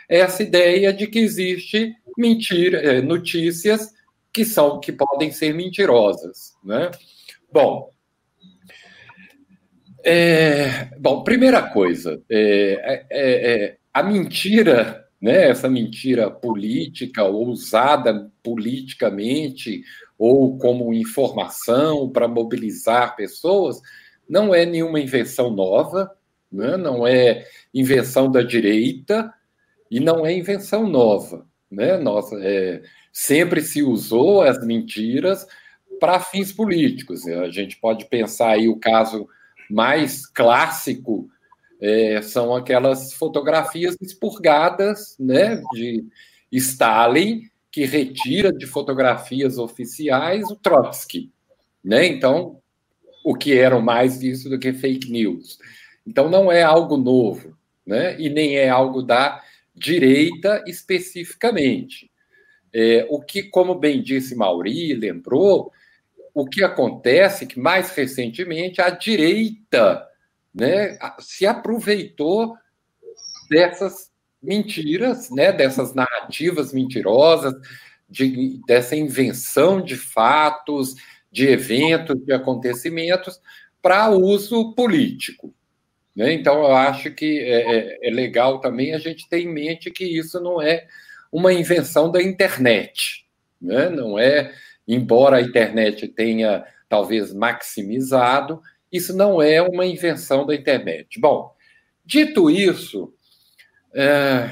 essa 0.10 0.43
ideia 0.43 0.91
de 0.91 1.08
que 1.08 1.19
existe 1.19 1.95
mentira, 2.17 2.80
é, 2.80 3.02
notícias 3.02 3.93
que 4.32 4.43
são 4.43 4.80
que 4.80 4.91
podem 4.91 5.32
ser 5.32 5.54
mentirosas, 5.54 6.54
né? 6.63 6.91
Bom, 7.52 7.92
é, 10.04 10.89
bom, 11.00 11.24
primeira 11.24 11.62
coisa, 11.62 12.22
é, 12.30 13.06
é, 13.10 13.54
é 13.54 13.78
a 13.94 14.04
mentira, 14.04 15.08
né? 15.22 15.50
Essa 15.50 15.70
mentira 15.70 16.30
política 16.30 17.24
ou 17.24 17.48
usada 17.48 18.30
politicamente 18.44 19.84
ou 20.18 20.58
como 20.58 20.94
informação 20.94 22.10
para 22.10 22.28
mobilizar 22.28 23.16
pessoas, 23.16 23.82
não 24.28 24.54
é 24.54 24.66
nenhuma 24.66 25.00
invenção 25.00 25.50
nova, 25.50 26.12
né? 26.52 26.78
não 26.78 27.06
é 27.06 27.46
invenção 27.74 28.32
da 28.32 28.42
direita 28.42 29.34
e 29.89 30.00
não 30.00 30.26
é 30.26 30.34
invenção 30.34 30.88
nova. 30.88 31.46
Né? 31.70 31.98
Nossa, 31.98 32.36
é, 32.42 32.82
sempre 33.12 33.62
se 33.62 33.82
usou 33.82 34.42
as 34.42 34.63
mentiras 34.66 35.46
para 36.00 36.20
fins 36.20 36.52
políticos. 36.52 37.28
A 37.28 37.50
gente 37.50 37.78
pode 37.78 38.06
pensar 38.06 38.52
aí 38.52 38.68
o 38.68 38.80
caso 38.80 39.28
mais 39.74 40.28
clássico 40.28 41.28
é, 41.82 42.22
são 42.22 42.56
aquelas 42.56 43.12
fotografias 43.14 43.98
expurgadas 44.00 45.18
né, 45.20 45.62
de 45.74 46.06
Stalin 46.52 47.50
que 47.72 47.84
retira 47.84 48.54
de 48.54 48.68
fotografias 48.68 49.58
oficiais 49.58 50.44
o 50.52 50.56
Trotsky, 50.56 51.32
né? 51.84 52.06
Então, 52.06 52.60
o 53.26 53.34
que 53.34 53.58
eram 53.58 53.82
mais 53.82 54.22
isso 54.22 54.48
do 54.48 54.60
que 54.60 54.72
fake 54.74 55.12
news. 55.12 55.58
Então, 56.06 56.30
não 56.30 56.52
é 56.52 56.62
algo 56.62 56.96
novo, 56.96 57.58
né? 57.84 58.16
E 58.22 58.30
nem 58.30 58.58
é 58.58 58.70
algo 58.70 59.02
da 59.02 59.42
direita 59.74 60.64
especificamente. 60.68 62.12
É, 62.72 63.08
o 63.10 63.20
que, 63.20 63.42
como 63.42 63.74
bem 63.74 64.04
disse 64.04 64.36
Mauri, 64.36 64.94
lembrou, 64.94 65.72
o 66.34 66.46
que 66.46 66.63
acontece 66.63 67.43
é 67.43 67.48
que 67.48 67.60
mais 67.60 67.91
recentemente 67.91 68.82
a 68.82 68.89
direita 68.89 70.08
né, 70.54 70.98
se 71.19 71.46
aproveitou 71.46 72.56
dessas 73.50 74.12
mentiras, 74.41 75.30
né, 75.30 75.52
dessas 75.52 75.93
narrativas 75.93 76.74
mentirosas, 76.74 77.54
de, 78.10 78.60
dessa 78.67 78.96
invenção 78.96 79.82
de 79.82 79.96
fatos, 79.96 80.96
de 81.32 81.48
eventos, 81.48 82.24
de 82.24 82.34
acontecimentos 82.34 83.39
para 83.82 84.10
uso 84.10 84.74
político. 84.76 85.54
Né? 86.15 86.34
Então, 86.34 86.63
eu 86.63 86.76
acho 86.76 87.12
que 87.12 87.39
é, 87.39 87.76
é, 87.76 88.08
é, 88.08 88.12
legal 88.12 88.60
também 88.60 88.93
a 88.93 89.00
gente 89.00 89.28
ter 89.28 89.39
em 89.39 89.52
mente 89.52 89.89
que 89.89 90.06
isso 90.06 90.39
não 90.39 90.62
é 90.62 90.86
uma 91.32 91.52
invenção 91.52 92.12
da 92.12 92.22
internet. 92.22 93.26
Né? 93.60 93.89
Não 93.89 94.19
é, 94.19 94.54
embora 94.88 95.38
a 95.38 95.41
internet 95.41 96.08
tenha 96.08 96.65
talvez 96.89 97.34
maximizado, 97.34 98.62
isso 98.91 99.15
não 99.15 99.41
é 99.41 99.62
uma 99.62 99.86
invenção 99.86 100.46
da 100.46 100.54
internet. 100.54 101.19
Bom, 101.19 101.52
dito 102.06 102.50
isso, 102.50 103.13
é, 103.96 104.50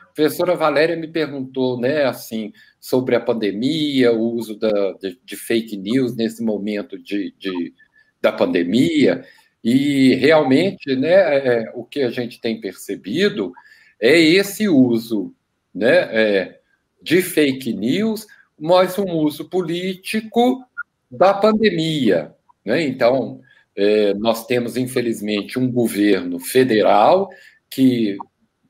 a 0.00 0.06
professora 0.14 0.54
Valéria 0.54 0.96
me 0.96 1.08
perguntou, 1.08 1.80
né, 1.80 2.04
assim, 2.04 2.52
sobre 2.80 3.16
a 3.16 3.20
pandemia, 3.20 4.12
o 4.12 4.32
uso 4.34 4.56
da, 4.56 4.92
de, 4.92 5.18
de 5.24 5.36
fake 5.36 5.76
news 5.76 6.14
nesse 6.14 6.42
momento 6.44 6.96
de, 6.96 7.34
de, 7.38 7.74
da 8.20 8.30
pandemia, 8.30 9.24
e 9.64 10.14
realmente, 10.14 10.94
né, 10.94 11.10
é, 11.10 11.72
o 11.74 11.82
que 11.82 12.02
a 12.02 12.10
gente 12.10 12.40
tem 12.40 12.60
percebido 12.60 13.52
é 14.00 14.16
esse 14.16 14.68
uso, 14.68 15.34
né, 15.74 15.96
é, 16.12 16.60
de 17.02 17.20
fake 17.20 17.72
news, 17.72 18.26
mas 18.58 18.98
um 18.98 19.10
uso 19.12 19.48
político 19.48 20.64
da 21.10 21.34
pandemia, 21.34 22.34
né? 22.64 22.82
Então, 22.82 23.40
é, 23.76 24.14
nós 24.14 24.46
temos 24.46 24.76
infelizmente 24.76 25.58
um 25.58 25.70
governo 25.70 26.40
federal 26.40 27.28
que 27.70 28.16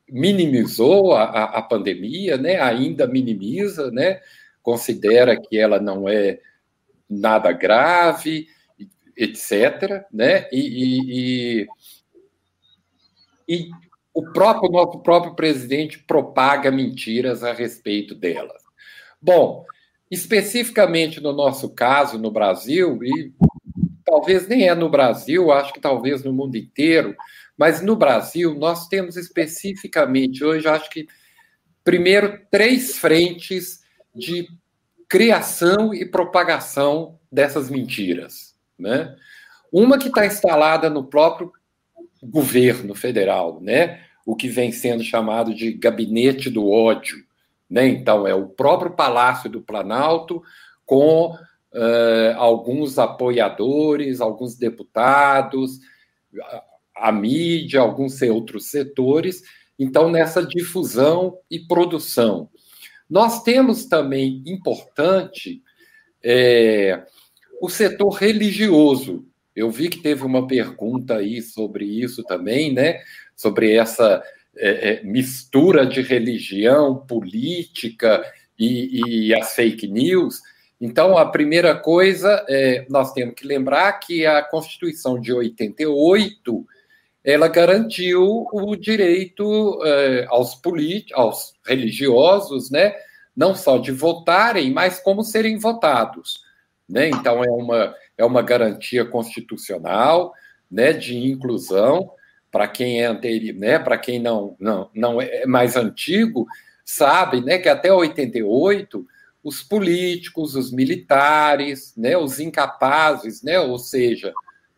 minimizou 0.09 1.13
a, 1.13 1.45
a, 1.45 1.63
pandemia, 1.63 2.37
né? 2.37 2.61
ainda 2.61 3.07
minimiza, 3.07 3.91
né? 3.91 4.21
considera 4.63 5.41
que 5.41 5.57
ela 5.57 5.81
não 5.81 6.09
é 6.09 6.41
nada 7.09 7.53
grave, 7.53 8.49
etc. 9.17 10.05
Né? 10.13 10.49
E, 10.53 10.61
e, 10.61 11.11
e, 11.59 11.69
e 13.49 13.71
o 14.13 14.33
próprio 14.33 14.71
nosso 14.71 14.99
próprio 15.01 15.35
presidente 15.35 15.99
propaga 16.01 16.71
mentiras 16.71 17.45
a 17.45 17.53
respeito 17.53 18.15
delas. 18.15 18.63
Bom, 19.21 19.65
especificamente 20.11 21.21
no 21.21 21.33
nosso 21.33 21.71
caso 21.71 22.19
no 22.19 22.31
Brasil, 22.31 22.99
e 23.03 23.33
talvez 24.05 24.47
nem 24.47 24.69
é 24.69 24.75
no 24.75 24.89
Brasil, 24.89 25.51
acho 25.51 25.73
que 25.73 25.81
talvez 25.81 26.23
no 26.23 26.33
mundo 26.33 26.57
inteiro, 26.57 27.17
mas 27.57 27.81
no 27.81 27.97
Brasil, 27.97 28.55
nós 28.55 28.87
temos 28.87 29.17
especificamente 29.17 30.45
hoje, 30.45 30.69
acho 30.69 30.91
que, 30.91 31.09
primeiro, 31.83 32.39
três 32.51 32.99
frentes 32.99 33.81
de 34.15 34.47
criação 35.09 35.95
e 35.95 36.05
propagação 36.05 37.19
dessas 37.33 37.71
mentiras. 37.71 38.55
Né? 38.79 39.15
Uma 39.73 39.99
que 39.99 40.09
está 40.09 40.27
instalada 40.27 40.91
no 40.91 41.05
próprio 41.05 41.51
governo 42.23 42.95
federal, 42.95 43.61
né? 43.61 44.01
o 44.27 44.35
que 44.35 44.49
vem 44.49 44.73
sendo 44.73 45.03
chamado 45.03 45.55
de 45.55 45.73
gabinete 45.73 46.51
do 46.51 46.69
ódio. 46.69 47.25
Né? 47.69 47.89
Então, 47.89 48.27
é 48.27 48.35
o 48.35 48.49
próprio 48.49 48.93
Palácio 48.93 49.51
do 49.51 49.61
Planalto 49.61 50.43
com 50.85 51.33
uh, 51.33 52.37
alguns 52.37 52.99
apoiadores, 52.99 54.21
alguns 54.21 54.57
deputados, 54.57 55.81
a 56.97 57.13
mídia, 57.13 57.81
alguns 57.81 58.21
outros 58.23 58.71
setores, 58.71 59.43
então, 59.79 60.11
nessa 60.11 60.45
difusão 60.45 61.39
e 61.51 61.59
produção. 61.59 62.49
Nós 63.09 63.43
temos 63.43 63.87
também 63.87 64.43
importante 64.47 65.63
é, 66.25 67.05
o 67.61 67.69
setor 67.69 68.11
religioso. 68.11 69.25
Eu 69.55 69.71
vi 69.71 69.89
que 69.89 69.99
teve 69.99 70.25
uma 70.25 70.47
pergunta 70.47 71.17
aí 71.17 71.41
sobre 71.41 71.85
isso 71.85 72.23
também, 72.25 72.73
né? 72.73 73.01
Sobre 73.35 73.75
essa 73.75 74.23
é, 74.59 74.91
é, 74.91 75.03
mistura 75.03 75.87
de 75.87 76.03
religião, 76.03 76.97
política 77.07 78.25
e, 78.59 79.29
e, 79.29 79.35
as 79.35 79.55
fake 79.55 79.87
news. 79.87 80.41
Então, 80.81 81.17
a 81.17 81.27
primeira 81.27 81.75
coisa, 81.75 82.45
é, 82.49 82.87
nós 82.89 83.13
temos 83.13 83.35
que 83.35 83.47
lembrar 83.47 83.93
que 83.95 84.27
a 84.27 84.43
Constituição 84.43 85.21
de 85.21 85.33
88 85.33 86.67
ela 87.27 87.49
garantiu 87.49 88.47
o 88.53 88.77
direito 88.77 89.83
eh, 89.85 90.27
aos 90.29 90.55
políticos, 90.55 91.13
aos 91.21 91.55
religiosos, 91.67 92.71
né, 92.71 92.95
não 93.37 93.53
só 93.53 93.79
de 93.79 93.91
votarem, 93.91 94.71
mas 94.71 95.01
como 95.01 95.25
serem 95.25 95.59
votados. 95.59 96.41
Né? 96.89 97.09
Então, 97.09 97.43
é 97.43 97.51
uma, 97.51 97.95
é 98.17 98.25
uma 98.25 98.43
garantia 98.43 99.05
constitucional 99.05 100.33
né, 100.71 100.93
de 100.93 101.19
inclusão 101.19 102.13
para 102.57 102.67
quem 102.67 103.03
é 103.03 103.05
anterior, 103.05 103.55
né, 103.55 103.79
para 103.79 103.99
quem 103.99 104.19
não, 104.19 104.57
não, 104.59 104.89
não 104.95 105.21
é 105.21 105.45
mais 105.45 105.77
antigo, 105.77 106.47
sabe 106.83 107.43
né, 107.43 107.59
que 107.59 107.69
até 107.69 107.93
88 107.93 109.07
os 109.45 109.63
políticos, 109.63 110.57
os 110.57 110.73
militares, 110.73 111.93
né, 111.95 112.17
os 112.17 112.41
incapazes, 112.41 113.43
né, 113.43 113.61
ou 113.61 113.79
seja, 113.79 114.33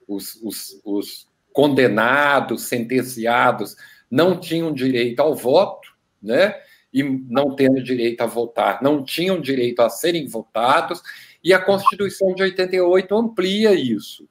os, 0.09 0.35
os, 0.43 0.81
os 0.85 1.29
condenados, 1.53 2.63
sentenciados, 2.65 3.77
não 4.11 4.41
tinham 4.41 4.75
direito 4.75 5.21
ao 5.21 5.37
voto, 5.37 5.89
né? 6.21 6.57
E 6.93 7.05
não 7.05 7.55
tendo 7.55 7.81
direito 7.81 8.23
a 8.23 8.27
votar, 8.27 8.83
não 8.83 9.05
tinham 9.05 9.41
direito 9.41 9.83
a 9.83 9.89
serem 9.89 10.27
votados, 10.27 11.01
e 11.45 11.53
a 11.55 11.61
Constituição 11.61 12.35
de 12.35 12.43
88 12.43 13.15
amplia 13.15 13.73
isso. 13.73 14.29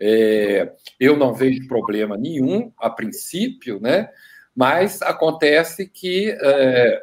É, 0.00 0.72
eu 0.98 1.16
não 1.16 1.34
vejo 1.34 1.68
problema 1.68 2.16
nenhum, 2.16 2.72
a 2.78 2.88
princípio, 2.88 3.78
né? 3.80 4.08
Mas 4.56 5.02
acontece 5.02 5.86
que 5.86 6.36
é, 6.40 7.02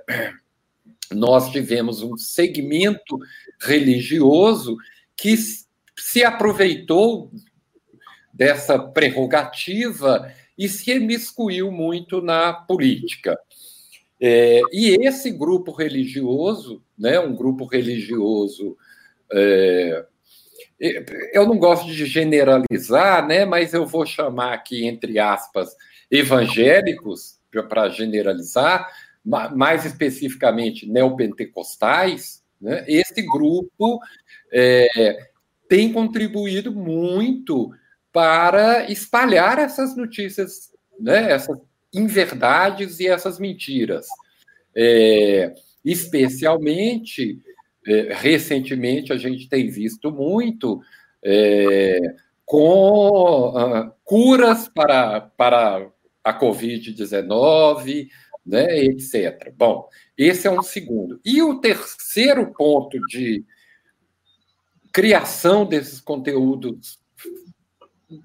nós 1.11 1.51
tivemos 1.51 2.01
um 2.01 2.17
segmento 2.17 3.19
religioso 3.59 4.75
que 5.15 5.35
se 5.95 6.23
aproveitou 6.23 7.31
dessa 8.33 8.77
prerrogativa 8.77 10.31
e 10.57 10.67
se 10.67 10.91
emiscuiu 10.91 11.71
muito 11.71 12.21
na 12.21 12.53
política. 12.53 13.37
É, 14.19 14.61
e 14.71 15.07
esse 15.07 15.31
grupo 15.31 15.71
religioso, 15.71 16.83
né, 16.97 17.19
um 17.19 17.35
grupo 17.35 17.65
religioso 17.65 18.75
é, 19.31 20.05
eu 20.79 21.45
não 21.47 21.57
gosto 21.57 21.87
de 21.87 22.05
generalizar, 22.05 23.25
né, 23.25 23.45
mas 23.45 23.73
eu 23.73 23.85
vou 23.85 24.05
chamar 24.05 24.53
aqui, 24.53 24.85
entre 24.85 25.19
aspas, 25.19 25.75
evangélicos, 26.09 27.37
para 27.69 27.89
generalizar, 27.89 28.87
mais 29.25 29.85
especificamente 29.85 30.87
neopentecostais, 30.87 32.43
né, 32.61 32.85
esse 32.87 33.21
grupo 33.21 33.99
é, 34.53 34.87
tem 35.67 35.91
contribuído 35.91 36.71
muito 36.71 37.71
para 38.11 38.89
espalhar 38.89 39.59
essas 39.59 39.95
notícias, 39.95 40.71
né, 40.99 41.31
essas 41.31 41.57
inverdades 41.93 42.99
e 42.99 43.07
essas 43.07 43.39
mentiras. 43.39 44.07
É, 44.75 45.53
especialmente, 45.83 47.39
é, 47.87 48.13
recentemente, 48.13 49.13
a 49.13 49.17
gente 49.17 49.47
tem 49.47 49.69
visto 49.69 50.11
muito 50.11 50.81
é, 51.23 51.99
com 52.45 53.49
uh, 53.49 53.91
curas 54.03 54.67
para, 54.67 55.21
para 55.21 55.89
a 56.23 56.39
Covid-19, 56.39 58.09
né, 58.45 58.83
etc. 58.85 59.53
Bom, 59.55 59.87
esse 60.17 60.47
é 60.47 60.51
um 60.51 60.61
segundo. 60.61 61.19
E 61.25 61.41
o 61.41 61.59
terceiro 61.59 62.53
ponto 62.53 62.99
de 63.07 63.43
criação 64.91 65.65
desses 65.65 65.99
conteúdos 65.99 66.99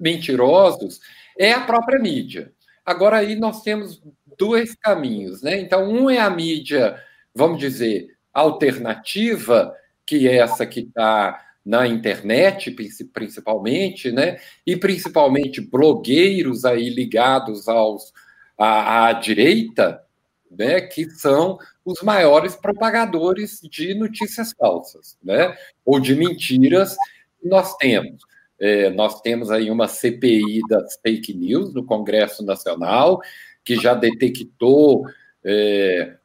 mentirosos 0.00 1.00
é 1.38 1.52
a 1.52 1.60
própria 1.60 1.98
mídia. 1.98 2.52
Agora 2.84 3.18
aí 3.18 3.36
nós 3.36 3.62
temos 3.62 4.02
dois 4.38 4.74
caminhos, 4.74 5.42
né? 5.42 5.60
Então, 5.60 5.88
um 5.88 6.08
é 6.08 6.18
a 6.18 6.30
mídia, 6.30 7.00
vamos 7.34 7.58
dizer, 7.58 8.11
alternativa, 8.32 9.74
que 10.06 10.28
é 10.28 10.36
essa 10.36 10.66
que 10.66 10.80
está 10.80 11.40
na 11.64 11.86
internet, 11.86 12.74
principalmente, 13.12 14.10
né? 14.10 14.38
E 14.66 14.76
principalmente 14.76 15.60
blogueiros 15.60 16.64
aí 16.64 16.88
ligados 16.88 17.68
aos 17.68 18.12
à, 18.58 19.06
à 19.06 19.12
direita, 19.12 20.02
né? 20.50 20.80
Que 20.80 21.08
são 21.10 21.58
os 21.84 22.02
maiores 22.02 22.56
propagadores 22.56 23.60
de 23.62 23.94
notícias 23.94 24.52
falsas, 24.52 25.16
né? 25.22 25.56
Ou 25.84 26.00
de 26.00 26.14
mentiras 26.16 26.96
que 27.40 27.48
nós 27.48 27.76
temos. 27.76 28.22
É, 28.58 28.90
nós 28.90 29.20
temos 29.20 29.50
aí 29.50 29.70
uma 29.70 29.88
CPI 29.88 30.60
das 30.68 30.96
fake 31.02 31.34
news 31.34 31.74
no 31.74 31.84
Congresso 31.84 32.44
Nacional, 32.44 33.20
que 33.64 33.76
já 33.76 33.94
detectou 33.94 35.04
é, 35.44 36.16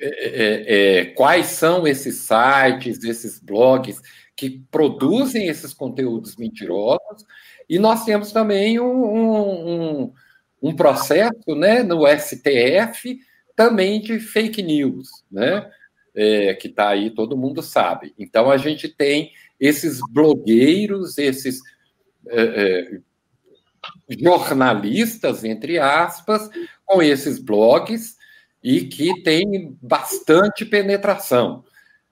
é, 0.00 0.06
é, 0.06 0.98
é, 0.98 1.04
quais 1.06 1.46
são 1.46 1.86
esses 1.86 2.16
sites, 2.16 3.02
esses 3.04 3.38
blogs 3.38 4.00
que 4.36 4.62
produzem 4.70 5.46
esses 5.46 5.72
conteúdos 5.72 6.36
mentirosos, 6.36 7.24
e 7.68 7.78
nós 7.78 8.04
temos 8.04 8.32
também 8.32 8.78
um, 8.80 10.04
um, 10.04 10.12
um 10.62 10.74
processo 10.74 11.54
né, 11.56 11.82
no 11.82 12.02
STF 12.06 13.18
também 13.56 14.00
de 14.00 14.18
fake 14.18 14.62
news, 14.62 15.08
né? 15.30 15.70
É, 16.16 16.54
que 16.54 16.68
está 16.68 16.90
aí, 16.90 17.10
todo 17.10 17.36
mundo 17.36 17.60
sabe. 17.60 18.14
Então, 18.16 18.48
a 18.48 18.56
gente 18.56 18.88
tem 18.88 19.32
esses 19.58 19.98
blogueiros, 20.12 21.18
esses 21.18 21.60
é, 22.28 22.42
é, 22.42 23.00
jornalistas, 24.20 25.42
entre 25.42 25.78
aspas, 25.78 26.48
com 26.84 27.02
esses 27.02 27.40
blogs 27.40 28.16
e 28.64 28.86
que 28.86 29.22
tem 29.22 29.76
bastante 29.82 30.64
penetração. 30.64 31.62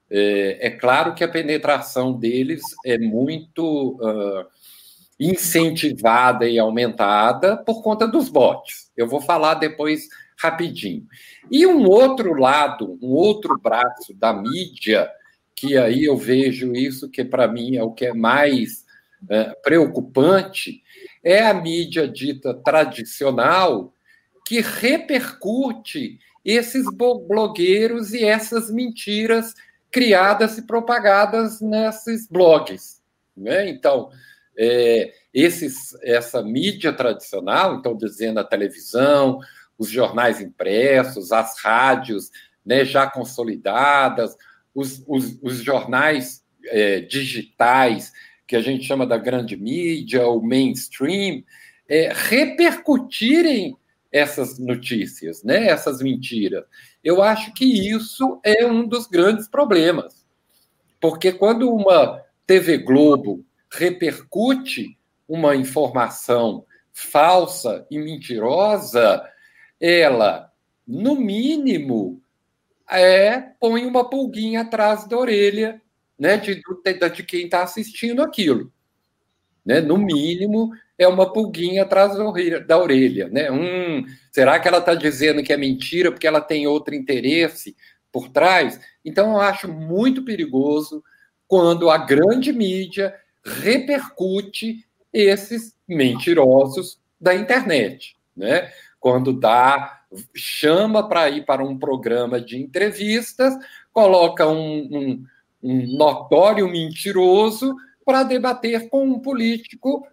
É, 0.09 0.67
é 0.67 0.69
claro 0.69 1.15
que 1.15 1.23
a 1.23 1.27
penetração 1.27 2.13
deles 2.13 2.61
é 2.85 2.99
muito 2.99 3.97
uh, 3.99 4.45
incentivada 5.19 6.47
e 6.47 6.59
aumentada 6.59 7.57
por 7.57 7.81
conta 7.81 8.07
dos 8.07 8.29
bots. 8.29 8.91
Eu 8.95 9.07
vou 9.07 9.19
falar 9.19 9.55
depois 9.55 10.07
rapidinho. 10.37 11.07
E 11.49 11.65
um 11.65 11.87
outro 11.87 12.35
lado, 12.35 12.99
um 13.01 13.09
outro 13.09 13.59
braço 13.59 14.13
da 14.13 14.31
mídia 14.31 15.09
que 15.55 15.77
aí 15.77 16.03
eu 16.03 16.17
vejo 16.17 16.73
isso 16.75 17.09
que 17.09 17.23
para 17.23 17.47
mim 17.47 17.77
é 17.77 17.83
o 17.83 17.91
que 17.91 18.07
é 18.07 18.13
mais 18.13 18.85
é, 19.29 19.45
preocupante, 19.63 20.83
é 21.23 21.41
a 21.41 21.53
mídia 21.53 22.07
dita 22.07 22.53
tradicional 22.53 23.93
que 24.45 24.59
repercute 24.59 26.19
esses 26.43 26.85
blogueiros 27.27 28.13
e 28.13 28.23
essas 28.23 28.69
mentiras 28.71 29.53
criadas 29.91 30.57
e 30.57 30.63
propagadas 30.63 31.61
nesses 31.61 32.27
blogs. 32.27 33.01
Né? 33.35 33.69
Então, 33.69 34.09
é, 34.57 35.13
esses, 35.33 35.95
essa 36.01 36.41
mídia 36.43 36.91
tradicional, 36.93 37.75
então 37.75 37.95
dizendo 37.95 38.39
a 38.39 38.43
televisão, 38.43 39.39
os 39.77 39.89
jornais 39.89 40.41
impressos, 40.41 41.31
as 41.31 41.59
rádios 41.59 42.29
né, 42.65 42.85
já 42.85 43.09
consolidadas, 43.09 44.35
os, 44.73 45.03
os, 45.07 45.37
os 45.41 45.57
jornais 45.57 46.43
é, 46.65 47.01
digitais, 47.01 48.11
que 48.47 48.55
a 48.55 48.61
gente 48.61 48.85
chama 48.85 49.05
da 49.05 49.17
grande 49.17 49.55
mídia, 49.55 50.27
o 50.27 50.41
mainstream, 50.41 51.43
é, 51.87 52.11
repercutirem 52.13 53.75
essas 54.13 54.59
notícias, 54.59 55.43
né, 55.43 55.65
essas 55.65 55.99
mentiras. 55.99 56.63
Eu 57.03 57.23
acho 57.23 57.51
que 57.53 57.65
isso 57.65 58.39
é 58.43 58.63
um 58.63 58.87
dos 58.87 59.07
grandes 59.07 59.47
problemas. 59.47 60.23
Porque 61.01 61.31
quando 61.31 61.69
uma 61.69 62.21
TV 62.45 62.77
Globo 62.77 63.43
repercute 63.71 64.95
uma 65.27 65.55
informação 65.55 66.63
falsa 66.91 67.87
e 67.89 67.97
mentirosa, 67.97 69.27
ela, 69.81 70.51
no 70.87 71.15
mínimo, 71.15 72.21
é 72.89 73.39
põe 73.59 73.85
uma 73.85 74.07
pulguinha 74.07 74.61
atrás 74.61 75.07
da 75.07 75.17
orelha 75.17 75.81
né, 76.19 76.37
de, 76.37 76.61
de 77.15 77.23
quem 77.23 77.45
está 77.45 77.63
assistindo 77.63 78.21
aquilo. 78.21 78.71
Né? 79.65 79.81
No 79.81 79.97
mínimo, 79.97 80.71
é 80.97 81.07
uma 81.07 81.31
pulguinha 81.31 81.83
atrás 81.83 82.13
da 82.67 82.77
orelha. 82.77 83.29
Né? 83.29 83.47
Será 84.31 84.59
que 84.59 84.67
ela 84.67 84.79
está 84.79 84.93
dizendo 84.93 85.43
que 85.43 85.53
é 85.53 85.57
mentira 85.57 86.11
porque 86.11 86.27
ela 86.27 86.41
tem 86.41 86.67
outro 86.67 86.93
interesse 86.93 87.75
por 88.11 88.29
trás? 88.29 88.79
Então, 89.03 89.33
eu 89.33 89.41
acho 89.41 89.67
muito 89.67 90.23
perigoso 90.23 91.03
quando 91.47 91.89
a 91.89 91.97
grande 91.97 92.51
mídia 92.51 93.13
repercute 93.43 94.85
esses 95.11 95.75
mentirosos 95.87 96.99
da 97.19 97.35
internet, 97.35 98.15
né? 98.35 98.71
Quando 98.99 99.31
dá 99.31 100.01
chama 100.35 101.07
para 101.07 101.29
ir 101.29 101.45
para 101.45 101.63
um 101.63 101.77
programa 101.77 102.39
de 102.39 102.57
entrevistas, 102.57 103.53
coloca 103.91 104.47
um, 104.47 104.89
um, 104.91 105.25
um 105.61 105.97
notório 105.97 106.67
mentiroso 106.67 107.75
para 108.05 108.23
debater 108.23 108.89
com 108.89 109.05
um 109.05 109.19
político 109.19 110.07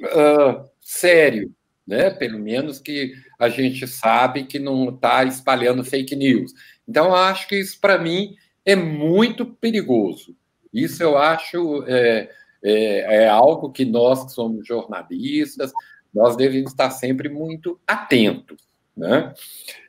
uh, 0.00 0.68
sério, 0.80 1.52
né? 1.86 2.10
Pelo 2.10 2.38
menos 2.38 2.78
que 2.78 3.12
a 3.38 3.48
gente 3.48 3.86
sabe 3.86 4.44
que 4.44 4.58
não 4.58 4.90
está 4.90 5.24
espalhando 5.24 5.84
fake 5.84 6.14
news. 6.14 6.52
Então, 6.88 7.14
acho 7.14 7.48
que 7.48 7.58
isso, 7.58 7.80
para 7.80 7.98
mim, 7.98 8.34
é 8.64 8.76
muito 8.76 9.46
perigoso. 9.46 10.36
Isso 10.72 11.02
eu 11.02 11.18
acho 11.18 11.84
é, 11.86 12.30
é, 12.62 13.24
é 13.24 13.28
algo 13.28 13.70
que 13.70 13.84
nós, 13.84 14.24
que 14.24 14.32
somos 14.32 14.66
jornalistas, 14.66 15.72
nós 16.12 16.36
devemos 16.36 16.70
estar 16.70 16.90
sempre 16.90 17.28
muito 17.28 17.80
atentos. 17.86 18.62
Né? 18.96 19.32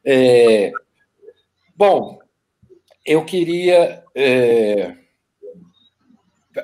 É, 0.03 0.71
bom, 1.75 2.19
eu 3.06 3.23
queria. 3.25 4.03
É, 4.15 4.95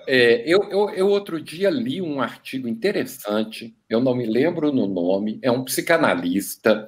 é, 0.08 0.43
eu, 0.45 0.63
eu, 0.69 0.89
eu, 0.91 1.08
outro 1.08 1.41
dia 1.41 1.69
li 1.69 2.02
um 2.02 2.21
artigo 2.21 2.67
interessante, 2.67 3.75
eu 3.89 3.99
não 3.99 4.15
me 4.15 4.25
lembro 4.25 4.71
no 4.71 4.88
nome, 4.88 5.39
é 5.41 5.52
um 5.52 5.63
psicanalista, 5.63 6.88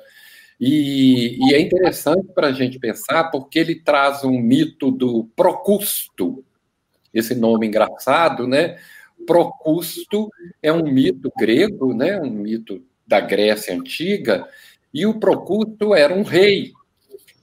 e, 0.59 1.38
e 1.39 1.55
é 1.55 1.59
interessante 1.59 2.28
para 2.36 2.47
a 2.47 2.51
gente 2.51 2.78
pensar 2.78 3.32
porque 3.32 3.57
ele 3.57 3.76
traz 3.76 4.23
um 4.23 4.39
mito 4.39 4.91
do 4.91 5.23
Procusto, 5.36 6.45
esse 7.11 7.34
nome 7.34 7.67
engraçado, 7.67 8.47
né? 8.47 8.78
Procusto 9.26 10.30
é 10.61 10.71
um 10.71 10.84
mito 10.84 11.32
grego, 11.38 11.93
né? 11.93 12.19
um 12.19 12.30
mito 12.30 12.84
da 13.05 13.19
Grécia 13.19 13.73
Antiga, 13.73 14.47
e 14.93 15.05
o 15.05 15.19
Procusto 15.19 15.95
era 15.95 16.13
um 16.13 16.23
rei 16.23 16.73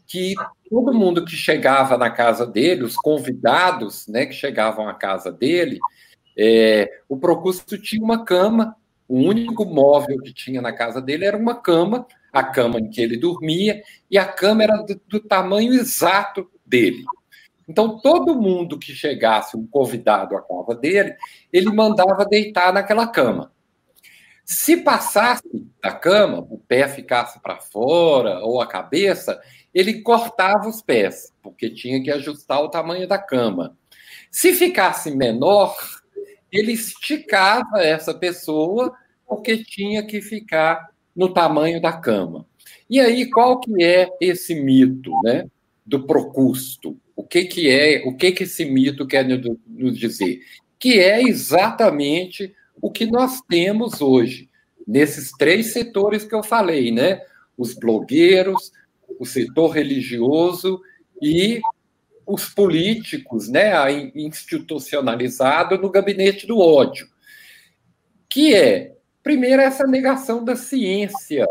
que 0.07 0.35
todo 0.69 0.95
mundo 0.95 1.25
que 1.25 1.37
chegava 1.37 1.97
na 1.97 2.11
casa 2.11 2.47
dele, 2.47 2.85
os 2.85 2.97
convidados 2.97 4.07
né, 4.07 4.27
que 4.27 4.35
chegavam 4.35 4.89
à 4.89 4.95
casa 4.95 5.33
dele, 5.33 5.79
é, 6.37 7.01
o 7.09 7.17
Procusto 7.17 7.77
tinha 7.81 8.03
uma 8.03 8.25
cama, 8.25 8.77
o 9.09 9.17
único 9.17 9.65
móvel 9.65 10.21
que 10.23 10.33
tinha 10.33 10.61
na 10.61 10.73
casa 10.73 11.01
dele 11.01 11.25
era 11.25 11.37
uma 11.37 11.55
cama, 11.55 12.07
a 12.33 12.45
cama 12.45 12.79
em 12.79 12.91
que 12.91 13.01
ele 13.01 13.17
dormia, 13.17 13.83
e 14.11 14.19
a 14.19 14.27
cama 14.27 14.63
era 14.63 14.77
do, 14.77 15.01
do 15.07 15.21
tamanho 15.21 15.73
exato 15.73 16.49
dele. 16.65 17.05
Então, 17.69 17.99
todo 17.99 18.41
mundo 18.41 18.79
que 18.79 18.93
chegasse, 18.93 19.57
um 19.57 19.67
convidado 19.67 20.37
à 20.37 20.41
casa 20.41 20.75
dele, 20.75 21.15
ele 21.53 21.71
mandava 21.71 22.25
deitar 22.25 22.73
naquela 22.73 23.07
cama. 23.07 23.53
Se 24.45 24.79
passasse 24.79 25.43
da 25.83 25.93
cama, 25.93 26.39
o 26.49 26.59
pé 26.59 26.89
ficasse 26.89 27.39
para 27.41 27.61
fora 27.61 28.39
ou 28.41 28.63
a 28.63 28.67
cabeça, 28.67 29.39
ele 29.75 30.01
cortava 30.03 30.69
os 30.69 30.83
pés, 30.83 31.33
porque 31.43 31.71
tinha 31.71 32.03
que 32.03 32.11
ajustar 32.11 32.63
o 32.63 32.71
tamanho 32.71 33.07
da 33.07 33.19
cama. 33.19 33.77
Se 34.31 34.53
ficasse 34.53 35.11
menor, 35.11 35.77
ele 36.51 36.73
esticava 36.73 37.83
essa 37.83 38.15
pessoa, 38.15 38.95
porque 39.27 39.63
tinha 39.65 40.05
que 40.05 40.21
ficar 40.21 40.91
no 41.15 41.33
tamanho 41.33 41.81
da 41.81 41.93
cama. 41.93 42.47
E 42.89 42.99
aí, 43.01 43.29
qual 43.29 43.61
que 43.61 43.83
é 43.83 44.09
esse 44.21 44.55
mito, 44.55 45.13
né, 45.23 45.47
do 45.85 46.07
Procusto? 46.07 46.99
O 47.15 47.23
que 47.23 47.45
que 47.45 47.69
é, 47.69 48.03
o 48.07 48.17
que 48.17 48.33
que 48.33 48.45
esse 48.45 48.65
mito 48.65 49.07
quer 49.07 49.27
nos 49.67 49.99
dizer? 49.99 50.41
Que 50.79 50.99
é 50.99 51.21
exatamente 51.23 52.55
o 52.81 52.91
que 52.91 53.07
nós 53.07 53.41
temos 53.43 54.01
hoje, 54.01 54.49
nesses 54.87 55.33
três 55.33 55.73
setores 55.73 56.25
que 56.25 56.35
eu 56.35 56.43
falei, 56.43 56.91
né? 56.91 57.21
Os 57.57 57.75
blogueiros, 57.75 58.73
o 59.19 59.25
setor 59.25 59.71
religioso 59.71 60.81
e 61.21 61.61
os 62.27 62.49
políticos, 62.49 63.49
né, 63.49 63.73
institucionalizado 64.15 65.79
no 65.79 65.91
gabinete 65.91 66.47
do 66.47 66.59
ódio, 66.59 67.09
que 68.29 68.55
é, 68.55 68.95
primeiro, 69.23 69.63
essa 69.63 69.87
negação 69.87 70.45
da 70.45 70.55
ciência. 70.55 71.47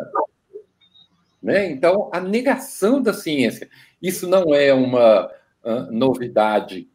Né? 1.42 1.72
Então, 1.72 2.10
a 2.14 2.20
negação 2.20 3.02
da 3.02 3.14
ciência. 3.14 3.70
Isso 4.02 4.28
não 4.28 4.54
é 4.54 4.74
uma 4.74 5.26
uh, 5.64 5.92
novidade, 5.92 6.88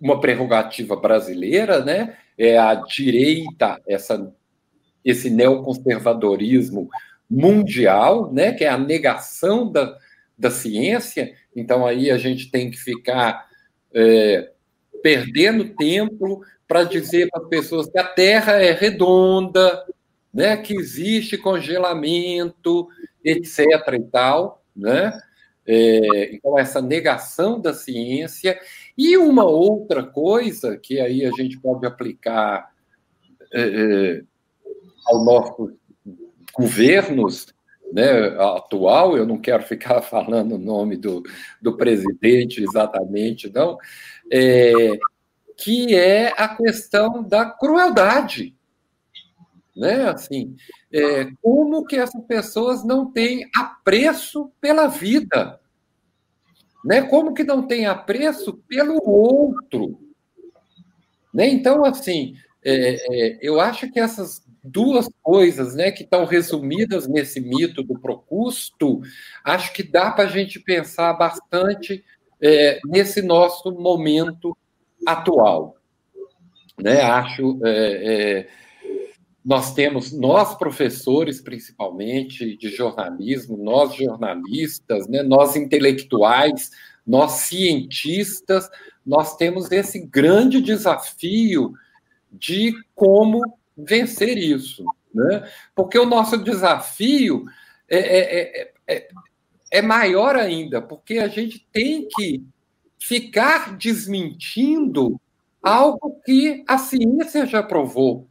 uma 0.00 0.20
prerrogativa 0.20 0.96
brasileira, 0.96 1.84
né? 1.84 2.16
é 2.36 2.58
a 2.58 2.74
direita, 2.74 3.80
essa, 3.86 4.32
esse 5.04 5.30
neoconservadorismo 5.30 6.88
mundial, 7.28 8.32
né? 8.32 8.52
que 8.52 8.64
é 8.64 8.68
a 8.68 8.78
negação 8.78 9.70
da, 9.70 9.96
da 10.38 10.50
ciência, 10.50 11.34
então 11.54 11.86
aí 11.86 12.10
a 12.10 12.18
gente 12.18 12.50
tem 12.50 12.70
que 12.70 12.76
ficar 12.76 13.46
é, 13.92 14.50
perdendo 15.02 15.74
tempo 15.74 16.44
para 16.68 16.84
dizer 16.84 17.28
para 17.30 17.42
as 17.42 17.48
pessoas 17.48 17.88
que 17.88 17.98
a 17.98 18.04
Terra 18.04 18.52
é 18.54 18.72
redonda, 18.72 19.84
né, 20.32 20.56
que 20.56 20.76
existe 20.76 21.38
congelamento, 21.38 22.88
etc. 23.24 23.60
e 23.94 24.02
tal, 24.10 24.62
né? 24.74 25.18
É, 25.66 26.34
então, 26.34 26.58
essa 26.58 26.80
negação 26.80 27.60
da 27.60 27.72
ciência. 27.72 28.58
E 28.96 29.16
uma 29.16 29.44
outra 29.44 30.04
coisa 30.04 30.76
que 30.76 31.00
aí 31.00 31.24
a 31.24 31.30
gente 31.30 31.58
pode 31.58 31.86
aplicar 31.86 32.70
é, 33.52 33.62
é 33.62 34.22
aos 35.06 35.24
nossos 35.24 35.72
governos 36.58 37.46
né, 37.92 38.28
atual, 38.38 39.16
eu 39.16 39.26
não 39.26 39.38
quero 39.38 39.62
ficar 39.62 40.02
falando 40.02 40.56
o 40.56 40.58
nome 40.58 40.96
do, 40.96 41.22
do 41.60 41.76
presidente 41.76 42.62
exatamente, 42.62 43.50
não, 43.52 43.78
é, 44.30 44.98
que 45.56 45.94
é 45.94 46.28
a 46.36 46.54
questão 46.56 47.22
da 47.22 47.50
crueldade. 47.50 48.54
Né? 49.74 50.08
Assim, 50.08 50.56
é, 50.92 51.26
como 51.42 51.84
que 51.84 51.96
essas 51.96 52.22
pessoas 52.24 52.84
não 52.84 53.10
têm 53.10 53.48
apreço 53.54 54.50
pela 54.60 54.86
vida? 54.86 55.60
Né? 56.84 57.02
Como 57.02 57.34
que 57.34 57.44
não 57.44 57.66
tem 57.66 57.86
apreço 57.86 58.54
pelo 58.68 58.98
outro? 59.06 60.00
Né? 61.32 61.48
Então, 61.48 61.84
assim, 61.84 62.36
é, 62.64 62.94
é, 63.10 63.38
eu 63.42 63.60
acho 63.60 63.90
que 63.90 64.00
essas 64.00 64.45
duas 64.66 65.08
coisas 65.22 65.74
né, 65.74 65.90
que 65.90 66.02
estão 66.02 66.24
resumidas 66.24 67.06
nesse 67.06 67.40
mito 67.40 67.82
do 67.82 67.98
Procusto, 67.98 69.00
acho 69.44 69.72
que 69.72 69.82
dá 69.82 70.10
para 70.10 70.24
a 70.24 70.30
gente 70.30 70.60
pensar 70.60 71.12
bastante 71.14 72.04
é, 72.40 72.78
nesse 72.84 73.22
nosso 73.22 73.70
momento 73.72 74.56
atual. 75.06 75.76
Né? 76.78 77.00
Acho. 77.00 77.58
É, 77.64 78.40
é, 78.42 78.48
nós 79.46 79.72
temos, 79.72 80.10
nós 80.10 80.56
professores, 80.58 81.40
principalmente 81.40 82.56
de 82.56 82.68
jornalismo, 82.68 83.56
nós 83.56 83.94
jornalistas, 83.94 85.06
né, 85.06 85.22
nós 85.22 85.54
intelectuais, 85.54 86.72
nós 87.06 87.30
cientistas, 87.32 88.68
nós 89.06 89.36
temos 89.36 89.70
esse 89.70 90.04
grande 90.04 90.60
desafio 90.60 91.72
de 92.32 92.74
como 92.92 93.40
vencer 93.76 94.38
isso. 94.38 94.84
Né? 95.14 95.48
Porque 95.74 95.98
o 95.98 96.06
nosso 96.06 96.36
desafio 96.36 97.46
é, 97.88 97.98
é, 97.98 98.72
é, 98.86 99.08
é, 99.70 99.82
maior 99.82 100.36
ainda, 100.36 100.82
porque 100.82 101.18
a 101.18 101.28
gente 101.28 101.66
tem 101.72 102.06
que 102.08 102.44
ficar 102.98 103.76
desmentindo 103.76 105.20
algo 105.62 106.20
que 106.24 106.64
a 106.66 106.78
ciência 106.78 107.46
já 107.46 107.62
provou, 107.62 108.28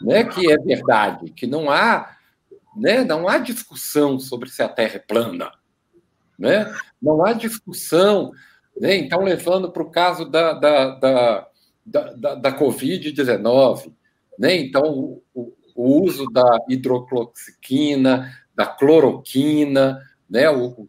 né, 0.00 0.24
que 0.24 0.50
é 0.50 0.56
verdade, 0.56 1.30
que 1.32 1.46
não 1.46 1.70
há, 1.70 2.16
né, 2.76 3.02
não 3.04 3.28
há 3.28 3.38
discussão 3.38 4.18
sobre 4.18 4.48
se 4.48 4.62
a 4.62 4.68
Terra 4.68 4.96
é 4.96 4.98
plana, 5.00 5.52
né? 6.38 6.72
Não 7.02 7.24
há 7.24 7.32
discussão, 7.32 8.30
né? 8.80 8.96
Então 8.96 9.22
levando 9.22 9.72
para 9.72 9.82
o 9.82 9.90
caso 9.90 10.24
da, 10.24 10.52
da, 10.52 10.90
da, 10.94 11.48
da, 11.84 12.34
da 12.36 12.58
Covid-19, 12.58 13.92
né? 14.38 14.56
Então, 14.56 15.20
o, 15.34 15.52
o 15.74 16.02
uso 16.02 16.26
da 16.30 16.58
hidrocloxiquina, 16.68 18.32
da 18.54 18.66
cloroquina, 18.66 20.00
né? 20.28 20.48
o, 20.50 20.88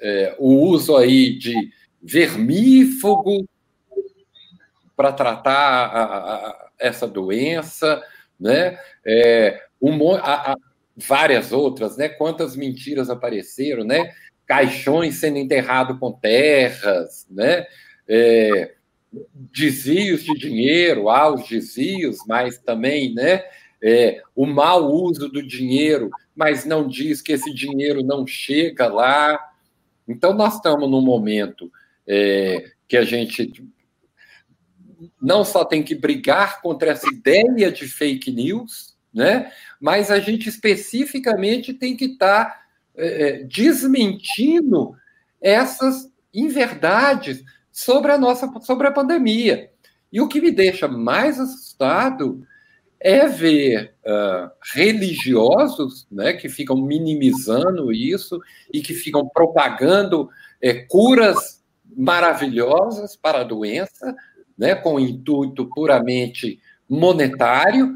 é, 0.00 0.36
o 0.38 0.66
uso 0.68 0.96
aí 0.96 1.38
de 1.38 1.54
vermífugo 2.02 3.48
para 4.96 5.12
tratar 5.12 5.86
a, 5.86 6.04
a, 6.04 6.70
essa 6.78 7.06
doença, 7.06 8.02
né? 8.38 8.78
É, 9.04 9.62
um, 9.80 10.14
a, 10.14 10.56
várias 10.96 11.52
outras, 11.52 11.96
né? 11.96 12.08
Quantas 12.08 12.56
mentiras 12.56 13.10
apareceram, 13.10 13.84
né? 13.84 14.12
Caixões 14.46 15.16
sendo 15.16 15.38
enterrados 15.38 15.98
com 15.98 16.12
terras, 16.12 17.26
né? 17.30 17.66
É, 18.08 18.74
desvios 19.34 20.24
de 20.24 20.34
dinheiro, 20.34 21.08
há 21.08 21.32
os 21.32 21.48
desvios, 21.48 22.18
mas 22.26 22.58
também 22.58 23.14
né, 23.14 23.42
é, 23.82 24.22
o 24.34 24.46
mau 24.46 24.90
uso 24.92 25.28
do 25.28 25.46
dinheiro, 25.46 26.10
mas 26.34 26.64
não 26.64 26.88
diz 26.88 27.20
que 27.20 27.32
esse 27.32 27.52
dinheiro 27.52 28.02
não 28.02 28.26
chega 28.26 28.86
lá. 28.86 29.38
Então, 30.08 30.32
nós 30.34 30.56
estamos 30.56 30.90
num 30.90 31.00
momento 31.00 31.70
é, 32.06 32.70
que 32.88 32.96
a 32.96 33.04
gente 33.04 33.52
não 35.20 35.44
só 35.44 35.64
tem 35.64 35.82
que 35.82 35.94
brigar 35.94 36.60
contra 36.60 36.90
essa 36.90 37.06
ideia 37.08 37.70
de 37.70 37.86
fake 37.86 38.30
news, 38.30 38.94
né, 39.12 39.52
mas 39.80 40.10
a 40.10 40.18
gente 40.18 40.48
especificamente 40.48 41.72
tem 41.72 41.96
que 41.96 42.06
estar 42.06 42.46
tá, 42.46 42.64
é, 42.96 43.44
desmentindo 43.44 44.96
essas 45.40 46.10
inverdades 46.32 47.44
sobre 47.74 48.12
a 48.12 48.18
nossa 48.18 48.48
sobre 48.60 48.86
a 48.86 48.92
pandemia. 48.92 49.68
E 50.12 50.20
o 50.20 50.28
que 50.28 50.40
me 50.40 50.52
deixa 50.52 50.86
mais 50.86 51.40
assustado 51.40 52.46
é 53.00 53.26
ver 53.26 53.96
uh, 54.06 54.48
religiosos 54.72 56.06
né, 56.10 56.32
que 56.34 56.48
ficam 56.48 56.76
minimizando 56.76 57.92
isso 57.92 58.40
e 58.72 58.80
que 58.80 58.94
ficam 58.94 59.28
propagando 59.28 60.30
é, 60.62 60.72
curas 60.86 61.62
maravilhosas 61.96 63.16
para 63.16 63.40
a 63.40 63.44
doença, 63.44 64.14
né, 64.56 64.76
com 64.76 65.00
intuito 65.00 65.68
puramente 65.74 66.60
monetário, 66.88 67.92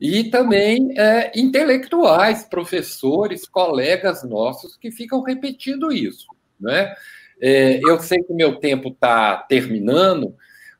e 0.00 0.24
também 0.30 0.94
é, 0.96 1.32
intelectuais, 1.38 2.44
professores, 2.44 3.48
colegas 3.48 4.22
nossos 4.22 4.76
que 4.76 4.92
ficam 4.92 5.22
repetindo 5.22 5.92
isso. 5.92 6.28
Né? 6.58 6.94
É, 7.40 7.80
eu 7.88 8.00
sei 8.00 8.22
que 8.22 8.32
meu 8.32 8.56
tempo 8.56 8.88
está 8.88 9.36
terminando, 9.36 10.34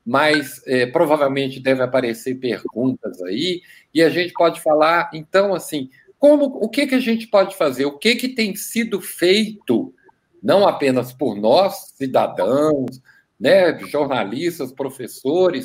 mas 0.05 0.63
é, 0.67 0.87
provavelmente 0.87 1.61
deve 1.61 1.83
aparecer 1.83 2.37
perguntas 2.37 3.23
aí, 3.23 3.61
e 3.93 4.03
a 4.03 4.09
gente 4.09 4.33
pode 4.33 4.61
falar, 4.61 5.11
então, 5.13 5.55
assim, 5.55 5.91
como 6.19 6.47
o 6.47 6.69
que, 6.69 6.87
que 6.87 6.95
a 6.95 7.01
gente 7.01 7.27
pode 7.27 7.57
fazer? 7.57 7.85
O 7.85 7.97
que, 7.97 8.17
que 8.17 8.29
tem 8.29 8.57
sido 8.57 9.01
feito, 9.01 9.95
não 10.43 10.67
apenas 10.67 11.13
por 11.13 11.37
nós, 11.37 11.93
cidadãos, 11.95 13.01
né, 13.39 13.79
jornalistas, 13.87 14.73
professores, 14.73 15.65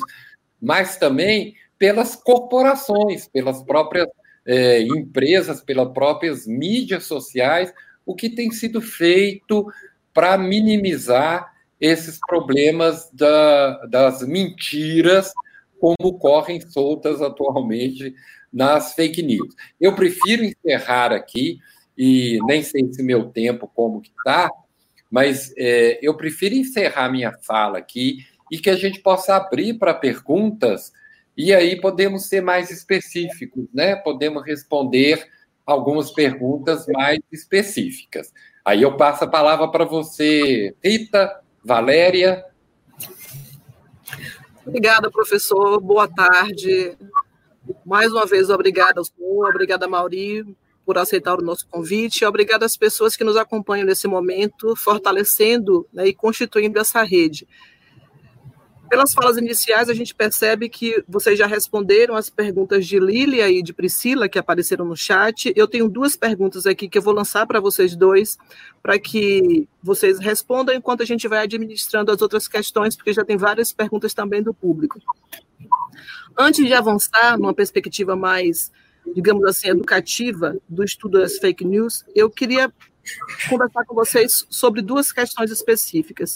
mas 0.60 0.96
também 0.96 1.54
pelas 1.78 2.14
corporações, 2.14 3.26
pelas 3.26 3.62
próprias 3.62 4.08
é, 4.46 4.82
empresas, 4.82 5.60
pelas 5.60 5.92
próprias 5.92 6.46
mídias 6.46 7.04
sociais, 7.04 7.72
o 8.06 8.14
que 8.14 8.28
tem 8.28 8.50
sido 8.50 8.80
feito 8.80 9.66
para 10.14 10.38
minimizar 10.38 11.52
esses 11.80 12.18
problemas 12.26 13.10
da, 13.12 13.84
das 13.86 14.22
mentiras 14.22 15.32
como 15.78 16.18
correm 16.18 16.60
soltas 16.60 17.20
atualmente 17.20 18.14
nas 18.52 18.94
fake 18.94 19.22
news. 19.22 19.54
Eu 19.80 19.94
prefiro 19.94 20.44
encerrar 20.44 21.12
aqui, 21.12 21.58
e 21.98 22.38
nem 22.46 22.62
sei 22.62 22.90
se 22.92 23.02
meu 23.02 23.26
tempo 23.30 23.70
como 23.74 24.00
que 24.00 24.10
está, 24.10 24.48
mas 25.10 25.52
é, 25.58 25.98
eu 26.00 26.16
prefiro 26.16 26.54
encerrar 26.54 27.10
minha 27.10 27.32
fala 27.42 27.78
aqui 27.78 28.18
e 28.50 28.58
que 28.58 28.70
a 28.70 28.76
gente 28.76 29.00
possa 29.00 29.36
abrir 29.36 29.74
para 29.74 29.92
perguntas 29.92 30.92
e 31.36 31.52
aí 31.52 31.80
podemos 31.80 32.26
ser 32.26 32.40
mais 32.40 32.70
específicos, 32.70 33.66
né? 33.74 33.96
Podemos 33.96 34.44
responder 34.44 35.26
algumas 35.66 36.10
perguntas 36.12 36.86
mais 36.86 37.18
específicas. 37.32 38.32
Aí 38.64 38.80
eu 38.80 38.96
passo 38.96 39.24
a 39.24 39.28
palavra 39.28 39.68
para 39.68 39.84
você, 39.84 40.74
Rita, 40.82 41.38
Valéria. 41.62 42.42
Obrigada, 44.66 45.10
professor. 45.10 45.78
Boa 45.80 46.08
tarde. 46.08 46.96
Mais 47.84 48.10
uma 48.10 48.24
vez, 48.24 48.48
obrigada 48.48 49.02
senhor, 49.04 49.50
obrigada, 49.50 49.86
Mauri, 49.86 50.44
por 50.84 50.96
aceitar 50.96 51.38
o 51.38 51.42
nosso 51.42 51.66
convite. 51.68 52.24
Obrigada 52.24 52.64
às 52.64 52.76
pessoas 52.76 53.16
que 53.16 53.24
nos 53.24 53.36
acompanham 53.36 53.86
nesse 53.86 54.08
momento, 54.08 54.74
fortalecendo 54.76 55.86
né, 55.92 56.08
e 56.08 56.14
constituindo 56.14 56.78
essa 56.78 57.02
rede. 57.02 57.46
Pelas 58.88 59.12
falas 59.12 59.36
iniciais, 59.36 59.88
a 59.88 59.94
gente 59.94 60.14
percebe 60.14 60.68
que 60.68 61.02
vocês 61.08 61.38
já 61.38 61.46
responderam 61.46 62.14
as 62.14 62.28
perguntas 62.28 62.86
de 62.86 62.98
Lília 62.98 63.50
e 63.50 63.62
de 63.62 63.72
Priscila, 63.72 64.28
que 64.28 64.38
apareceram 64.38 64.84
no 64.84 64.96
chat. 64.96 65.52
Eu 65.56 65.66
tenho 65.66 65.88
duas 65.88 66.16
perguntas 66.16 66.66
aqui 66.66 66.88
que 66.88 66.98
eu 66.98 67.02
vou 67.02 67.14
lançar 67.14 67.46
para 67.46 67.60
vocês 67.60 67.96
dois, 67.96 68.36
para 68.82 68.98
que 68.98 69.68
vocês 69.82 70.18
respondam 70.18 70.74
enquanto 70.74 71.02
a 71.02 71.06
gente 71.06 71.26
vai 71.26 71.40
administrando 71.40 72.12
as 72.12 72.20
outras 72.20 72.46
questões, 72.46 72.94
porque 72.94 73.12
já 73.12 73.24
tem 73.24 73.36
várias 73.36 73.72
perguntas 73.72 74.12
também 74.14 74.42
do 74.42 74.54
público. 74.54 75.00
Antes 76.38 76.64
de 76.64 76.74
avançar 76.74 77.38
numa 77.38 77.54
perspectiva 77.54 78.14
mais, 78.14 78.70
digamos 79.14 79.44
assim, 79.44 79.68
educativa 79.68 80.56
do 80.68 80.84
estudo 80.84 81.18
das 81.18 81.38
fake 81.38 81.64
news, 81.64 82.04
eu 82.14 82.28
queria 82.30 82.72
conversar 83.48 83.84
com 83.84 83.94
vocês 83.94 84.46
sobre 84.50 84.82
duas 84.82 85.12
questões 85.12 85.50
específicas. 85.50 86.34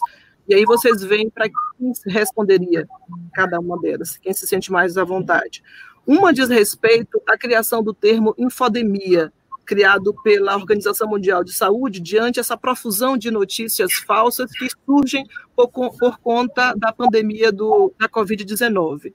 E 0.49 0.55
aí 0.55 0.64
vocês 0.64 1.03
veem 1.03 1.28
para 1.28 1.49
quem 1.49 1.92
responderia 2.07 2.88
cada 3.34 3.61
uma 3.61 3.78
delas, 3.78 4.16
quem 4.16 4.32
se 4.32 4.46
sente 4.46 4.72
mais 4.72 4.96
à 4.96 5.05
vontade. 5.05 5.62
Uma 6.07 6.32
diz 6.32 6.49
respeito 6.49 7.20
à 7.28 7.36
criação 7.36 7.82
do 7.82 7.92
termo 7.92 8.34
infodemia, 8.38 9.30
criado 9.66 10.14
pela 10.22 10.57
Organização 10.57 11.07
Mundial 11.07 11.44
de 11.44 11.53
Saúde, 11.53 12.01
diante 12.01 12.40
essa 12.40 12.57
profusão 12.57 13.18
de 13.18 13.30
notícias 13.30 13.92
falsas 14.07 14.51
que 14.51 14.66
surgem 14.86 15.26
por, 15.55 15.68
por 15.68 16.18
conta 16.20 16.72
da 16.72 16.90
pandemia 16.90 17.53
do, 17.53 17.92
da 17.99 18.09
Covid-19. 18.09 19.12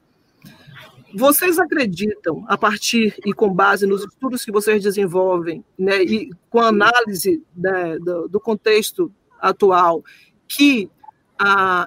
Vocês 1.16 1.58
acreditam, 1.58 2.46
a 2.48 2.56
partir 2.56 3.16
e 3.26 3.34
com 3.34 3.52
base 3.52 3.88
nos 3.88 4.04
estudos 4.04 4.46
que 4.46 4.52
vocês 4.52 4.84
desenvolvem, 4.84 5.64
né, 5.78 6.04
e 6.04 6.30
com 6.50 6.60
análise 6.60 7.44
né, 7.56 7.98
do, 7.98 8.28
do 8.28 8.40
contexto 8.40 9.12
atual, 9.40 10.04
que 10.48 10.90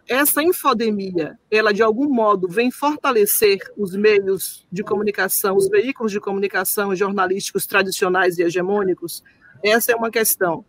essa 0.06 0.42
infodemia, 0.42 1.38
ela 1.50 1.72
de 1.72 1.82
algum 1.82 2.08
modo 2.08 2.48
vem 2.48 2.70
fortalecer 2.70 3.58
os 3.76 3.94
meios 3.96 4.66
de 4.70 4.82
comunicação, 4.82 5.56
os 5.56 5.68
veículos 5.68 6.12
de 6.12 6.20
comunicação 6.20 6.94
jornalísticos 6.94 7.66
tradicionais 7.66 8.38
e 8.38 8.42
hegemônicos? 8.42 9.24
Essa 9.62 9.92
é 9.92 9.96
uma 9.96 10.10
questão. 10.10 10.64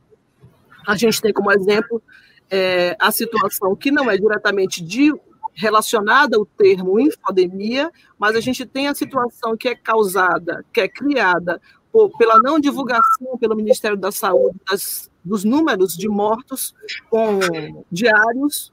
A 0.87 0.95
gente 0.95 1.21
tem 1.21 1.33
como 1.33 1.51
exemplo 1.51 2.01
é, 2.49 2.95
a 2.99 3.11
situação 3.11 3.75
que 3.75 3.91
não 3.91 4.09
é 4.09 4.17
diretamente 4.17 4.81
de, 4.81 5.13
relacionada 5.53 6.37
ao 6.37 6.45
termo 6.45 6.99
infodemia, 6.99 7.91
mas 8.17 8.35
a 8.35 8.39
gente 8.39 8.65
tem 8.65 8.87
a 8.87 8.95
situação 8.95 9.57
que 9.57 9.67
é 9.67 9.75
causada, 9.75 10.63
que 10.71 10.79
é 10.79 10.87
criada 10.87 11.59
por, 11.91 12.09
pela 12.17 12.39
não 12.39 12.57
divulgação 12.57 13.37
pelo 13.37 13.55
Ministério 13.55 13.97
da 13.97 14.11
Saúde 14.11 14.57
das 14.69 15.09
dos 15.27 15.43
números 15.43 15.93
de 15.97 16.07
mortos 16.07 16.73
com 17.09 17.39
diários 17.91 18.71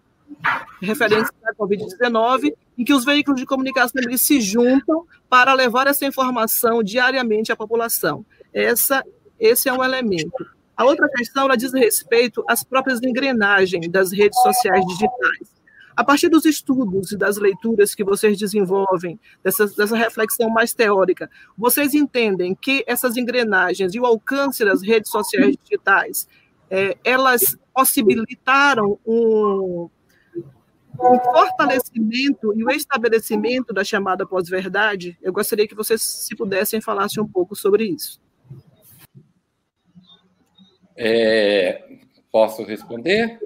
referentes 0.81 1.31
à 1.45 1.55
Covid-19, 1.55 2.53
em 2.77 2.85
que 2.85 2.95
os 2.95 3.05
veículos 3.05 3.41
de 3.41 3.47
comunicação 3.47 4.03
eles 4.03 4.23
se 4.23 4.41
juntam 4.41 5.07
para 5.29 5.55
levar 5.55 5.87
essa 5.87 6.05
informação 6.05 6.83
diariamente 6.83 7.53
à 7.53 7.57
população. 7.57 8.25
Essa, 8.53 9.05
esse 9.39 9.69
é 9.69 9.73
um 9.73 9.83
elemento. 9.83 10.47
A 10.77 10.85
outra 10.85 11.09
questão 11.09 11.45
ela 11.45 11.57
diz 11.57 11.73
respeito 11.73 12.45
às 12.49 12.65
próprias 12.65 13.01
engrenagens 13.03 13.89
das 13.89 14.13
redes 14.13 14.41
sociais 14.43 14.85
digitais. 14.87 15.55
A 15.97 16.03
partir 16.03 16.29
dos 16.29 16.45
estudos 16.45 17.13
e 17.13 17.17
das 17.17 17.37
leituras 17.37 17.95
que 17.95 18.03
vocês 18.03 18.37
desenvolvem, 18.37 19.19
dessa, 19.45 19.67
dessa 19.69 19.97
reflexão 19.97 20.51
mais 20.51 20.75
teórica, 20.75 21.31
vocês 21.57 21.95
entendem 21.95 22.55
que 22.55 22.83
essas 22.87 23.17
engrenagens 23.17 23.95
e 23.95 24.01
o 24.01 24.07
alcance 24.07 24.65
das 24.65 24.83
redes 24.83 25.11
sociais 25.11 25.57
digitais 25.63 26.27
é, 26.69 26.97
elas 27.05 27.57
possibilitaram 27.73 28.99
um, 29.07 29.89
um 31.01 31.19
fortalecimento 31.21 32.53
e 32.57 32.65
o 32.65 32.71
estabelecimento 32.71 33.73
da 33.73 33.85
chamada 33.85 34.27
pós-verdade. 34.27 35.19
Eu 35.23 35.33
gostaria 35.33 35.67
que 35.67 35.75
vocês, 35.75 36.03
se 36.03 36.35
pudessem, 36.37 36.81
falassem 36.81 37.23
um 37.23 37.29
pouco 37.29 37.55
sobre 37.55 37.85
isso. 37.85 38.21
É, 40.97 41.83
posso 42.31 42.63
responder? 42.63 43.39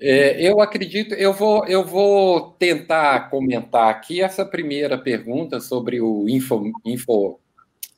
É, 0.00 0.40
eu 0.40 0.60
acredito, 0.60 1.12
eu 1.14 1.32
vou, 1.32 1.66
eu 1.66 1.84
vou 1.84 2.52
tentar 2.52 3.28
comentar 3.30 3.90
aqui 3.90 4.22
essa 4.22 4.44
primeira 4.44 4.96
pergunta 4.96 5.58
sobre 5.58 6.00
o 6.00 6.28
info, 6.28 6.70
info, 6.84 7.40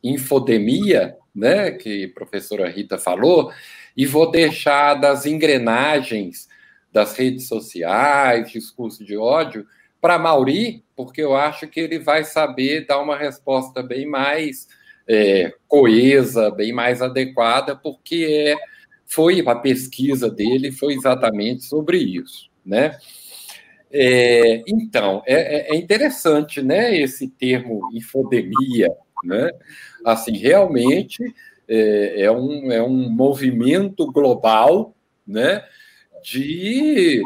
infodemia, 0.02 1.16
né, 1.34 1.72
que 1.72 2.06
a 2.06 2.14
professora 2.14 2.70
Rita 2.70 2.96
falou, 2.96 3.52
e 3.94 4.06
vou 4.06 4.30
deixar 4.30 4.94
das 4.94 5.26
engrenagens 5.26 6.48
das 6.92 7.16
redes 7.16 7.46
sociais, 7.48 8.50
discurso 8.50 9.04
de 9.04 9.16
ódio, 9.16 9.66
para 10.00 10.18
Mauri, 10.18 10.82
porque 10.96 11.22
eu 11.22 11.34
acho 11.34 11.68
que 11.68 11.78
ele 11.78 11.98
vai 11.98 12.24
saber 12.24 12.86
dar 12.86 13.00
uma 13.00 13.16
resposta 13.16 13.82
bem 13.82 14.06
mais 14.06 14.66
é, 15.06 15.52
coesa, 15.68 16.50
bem 16.50 16.72
mais 16.72 17.02
adequada, 17.02 17.76
porque 17.76 18.46
é, 18.48 18.56
foi 19.06 19.42
a 19.46 19.54
pesquisa 19.54 20.30
dele 20.30 20.72
foi 20.72 20.94
exatamente 20.94 21.64
sobre 21.64 21.98
isso, 21.98 22.48
né? 22.64 22.98
É, 23.92 24.62
então, 24.68 25.20
é, 25.26 25.74
é, 25.74 25.76
interessante, 25.76 26.62
né, 26.62 26.96
esse 26.96 27.28
termo 27.28 27.90
infodemia, 27.92 28.88
né? 29.24 29.50
Assim, 30.04 30.36
realmente 30.36 31.22
é, 31.68 32.22
é, 32.22 32.30
um, 32.30 32.70
é 32.70 32.82
um 32.82 33.10
movimento 33.10 34.06
global 34.12 34.94
né, 35.26 35.62
de, 36.22 37.22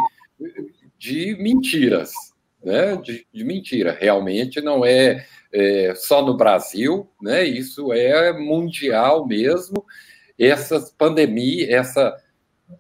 de 0.99 1.37
mentiras, 1.37 2.13
né, 2.63 2.97
de, 2.97 3.27
de 3.33 3.45
mentira. 3.45 3.97
Realmente 3.99 4.61
não 4.61 4.85
é, 4.85 5.27
é, 5.53 5.95
só 5.95 6.25
no 6.25 6.37
Brasil, 6.37 7.09
né, 7.21 7.45
isso 7.45 7.93
é 7.93 8.33
mundial 8.33 9.27
mesmo. 9.27 9.85
Essa 10.39 10.81
pandemia, 10.99 11.77
essa 11.77 12.17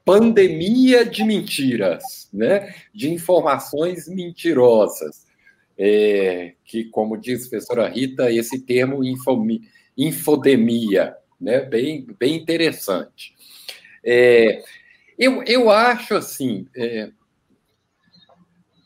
pandemia 0.04 1.04
de 1.04 1.24
mentiras, 1.24 2.28
né, 2.32 2.74
de 2.94 3.10
informações 3.10 4.08
mentirosas. 4.08 5.24
É, 5.76 6.54
que, 6.64 6.84
como 6.84 7.16
diz 7.16 7.46
a 7.46 7.50
professora 7.50 7.88
Rita, 7.88 8.30
esse 8.30 8.60
termo 8.64 9.00
infodemia, 9.96 11.16
né? 11.40 11.60
bem, 11.60 12.06
bem 12.18 12.36
interessante. 12.36 13.34
É, 14.04 14.62
eu, 15.18 15.42
eu 15.44 15.70
acho 15.70 16.14
assim. 16.14 16.66
É, 16.76 17.10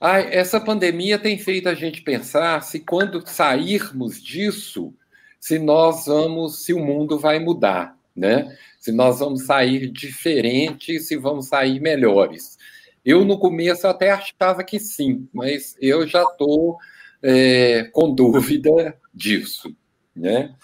a, 0.00 0.20
essa 0.20 0.60
pandemia 0.60 1.18
tem 1.18 1.38
feito 1.38 1.68
a 1.68 1.74
gente 1.74 2.02
pensar 2.02 2.62
se 2.62 2.80
quando 2.80 3.26
sairmos 3.26 4.22
disso, 4.22 4.94
se 5.40 5.58
nós 5.58 6.06
vamos, 6.06 6.64
se 6.64 6.72
o 6.72 6.78
mundo 6.78 7.18
vai 7.18 7.38
mudar, 7.38 7.96
né? 8.14 8.56
Se 8.78 8.92
nós 8.92 9.18
vamos 9.18 9.44
sair 9.44 9.90
diferentes, 9.90 11.08
se 11.08 11.16
vamos 11.16 11.48
sair 11.48 11.80
melhores. 11.80 12.56
Eu 13.04 13.24
no 13.24 13.38
começo 13.38 13.86
até 13.86 14.10
achava 14.10 14.62
que 14.62 14.78
sim, 14.78 15.28
mas 15.32 15.76
eu 15.80 16.06
já 16.06 16.22
estou 16.22 16.78
é, 17.22 17.84
com 17.92 18.14
dúvida 18.14 18.96
disso, 19.12 19.74
né? 20.14 20.54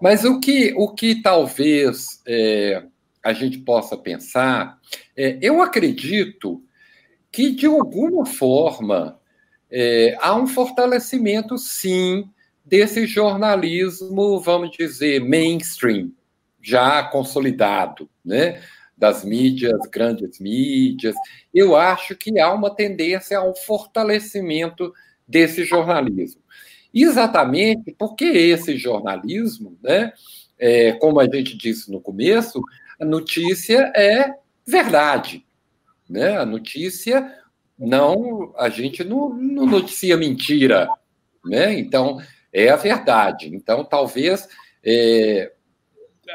Mas 0.00 0.24
o 0.24 0.38
que, 0.38 0.72
o 0.76 0.94
que 0.94 1.20
talvez 1.20 2.22
é, 2.26 2.84
a 3.22 3.32
gente 3.32 3.58
possa 3.58 3.96
pensar, 3.96 4.78
é, 5.16 5.38
eu 5.40 5.62
acredito 5.62 6.62
que, 7.30 7.50
de 7.50 7.66
alguma 7.66 8.24
forma, 8.24 9.20
é, 9.70 10.16
há 10.20 10.34
um 10.34 10.46
fortalecimento, 10.46 11.58
sim, 11.58 12.28
desse 12.64 13.06
jornalismo, 13.06 14.40
vamos 14.40 14.70
dizer, 14.76 15.20
mainstream, 15.20 16.12
já 16.60 17.02
consolidado, 17.02 18.08
né? 18.24 18.60
das 18.98 19.24
mídias, 19.24 19.78
grandes 19.90 20.40
mídias. 20.40 21.14
Eu 21.54 21.76
acho 21.76 22.16
que 22.16 22.38
há 22.40 22.52
uma 22.52 22.74
tendência 22.74 23.38
ao 23.38 23.54
fortalecimento 23.54 24.92
desse 25.26 25.64
jornalismo. 25.64 26.42
Exatamente 26.92 27.94
porque 27.96 28.24
esse 28.24 28.76
jornalismo, 28.76 29.78
né, 29.82 30.12
é, 30.58 30.92
como 30.94 31.20
a 31.20 31.24
gente 31.24 31.56
disse 31.56 31.92
no 31.92 32.00
começo, 32.00 32.60
a 33.00 33.04
notícia 33.04 33.92
é 33.94 34.34
verdade. 34.66 35.44
Né? 36.08 36.36
A 36.36 36.44
notícia 36.44 37.34
não, 37.78 38.52
a 38.56 38.68
gente 38.68 39.04
não, 39.04 39.28
não 39.30 39.66
noticia 39.66 40.16
mentira. 40.16 40.88
Né? 41.44 41.78
Então, 41.78 42.20
é 42.52 42.70
a 42.70 42.76
verdade. 42.76 43.54
Então, 43.54 43.84
talvez 43.84 44.48
é, 44.84 45.52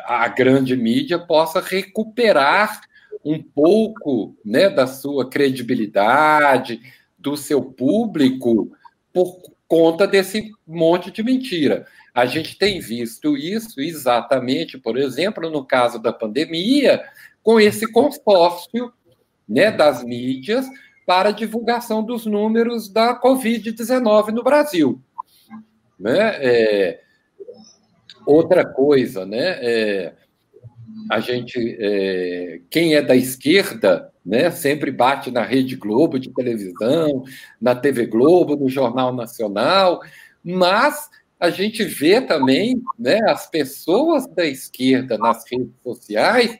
a 0.05 0.27
grande 0.27 0.75
mídia 0.75 1.19
possa 1.19 1.59
recuperar 1.59 2.81
um 3.23 3.41
pouco 3.41 4.35
né, 4.43 4.69
da 4.69 4.85
sua 4.85 5.29
credibilidade, 5.29 6.81
do 7.17 7.37
seu 7.37 7.61
público, 7.63 8.75
por 9.13 9.41
conta 9.67 10.05
desse 10.05 10.51
monte 10.67 11.09
de 11.09 11.23
mentira. 11.23 11.87
A 12.13 12.25
gente 12.25 12.57
tem 12.57 12.79
visto 12.79 13.35
isso 13.35 13.81
exatamente, 13.81 14.77
por 14.77 14.97
exemplo, 14.97 15.49
no 15.49 15.65
caso 15.65 15.97
da 15.97 16.13
pandemia, 16.13 17.03
com 17.41 17.59
esse 17.59 17.91
consórcio 17.91 18.93
né, 19.49 19.71
das 19.71 20.03
mídias 20.03 20.65
para 21.05 21.31
divulgação 21.31 22.03
dos 22.03 22.25
números 22.25 22.87
da 22.87 23.19
Covid-19 23.19 24.29
no 24.29 24.43
Brasil. 24.43 25.01
Né? 25.99 26.35
É, 26.39 27.01
outra 28.25 28.65
coisa, 28.65 29.25
né? 29.25 29.57
É, 29.61 30.13
a 31.09 31.19
gente, 31.19 31.77
é, 31.79 32.61
quem 32.69 32.95
é 32.95 33.01
da 33.01 33.15
esquerda, 33.15 34.11
né, 34.25 34.49
sempre 34.51 34.89
bate 34.89 35.31
na 35.31 35.43
Rede 35.43 35.75
Globo 35.75 36.17
de 36.17 36.29
televisão, 36.33 37.23
na 37.59 37.75
TV 37.75 38.05
Globo, 38.05 38.55
no 38.55 38.69
Jornal 38.69 39.13
Nacional, 39.13 40.01
mas 40.43 41.09
a 41.43 41.49
gente 41.49 41.83
vê 41.83 42.21
também 42.21 42.81
né, 42.97 43.19
as 43.27 43.49
pessoas 43.49 44.25
da 44.27 44.45
esquerda 44.45 45.17
nas 45.17 45.43
redes 45.51 45.73
sociais 45.83 46.57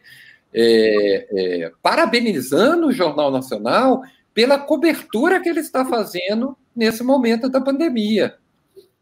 é, 0.54 1.28
é, 1.32 1.72
parabenizando 1.82 2.88
o 2.88 2.92
Jornal 2.92 3.32
Nacional 3.32 4.04
pela 4.34 4.60
cobertura 4.60 5.40
que 5.40 5.48
ele 5.48 5.62
está 5.62 5.86
fazendo 5.86 6.58
nesse 6.76 7.02
momento 7.02 7.48
da 7.48 7.62
pandemia. 7.62 8.36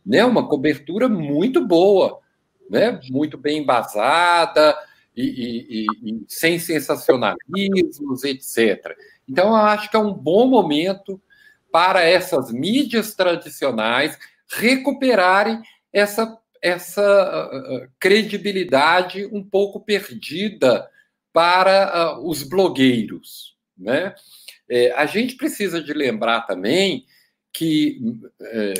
Né? 0.05 0.23
Uma 0.23 0.47
cobertura 0.47 1.09
muito 1.09 1.65
boa, 1.65 2.19
né? 2.69 2.99
muito 3.09 3.35
bem 3.35 3.63
embasada 3.63 4.77
e, 5.17 5.23
e, 5.23 5.85
e, 6.03 6.25
sem 6.27 6.59
sensacionalismos, 6.59 8.23
etc. 8.23 8.95
Então, 9.27 9.47
eu 9.47 9.55
acho 9.55 9.89
que 9.89 9.95
é 9.95 9.99
um 9.99 10.13
bom 10.13 10.45
momento 10.45 11.19
para 11.71 12.03
essas 12.03 12.51
mídias 12.51 13.15
tradicionais 13.15 14.15
recuperarem 14.51 15.61
essa, 15.93 16.37
essa 16.61 17.49
uh, 17.51 17.87
credibilidade 17.99 19.25
um 19.31 19.43
pouco 19.43 19.79
perdida 19.79 20.89
para 21.33 22.17
uh, 22.17 22.29
os 22.29 22.43
blogueiros. 22.43 23.55
Né? 23.77 24.13
É, 24.69 24.91
a 24.91 25.05
gente 25.05 25.35
precisa 25.35 25.81
de 25.81 25.93
lembrar 25.93 26.41
também 26.41 27.05
que 27.53 27.99
é, 28.41 28.73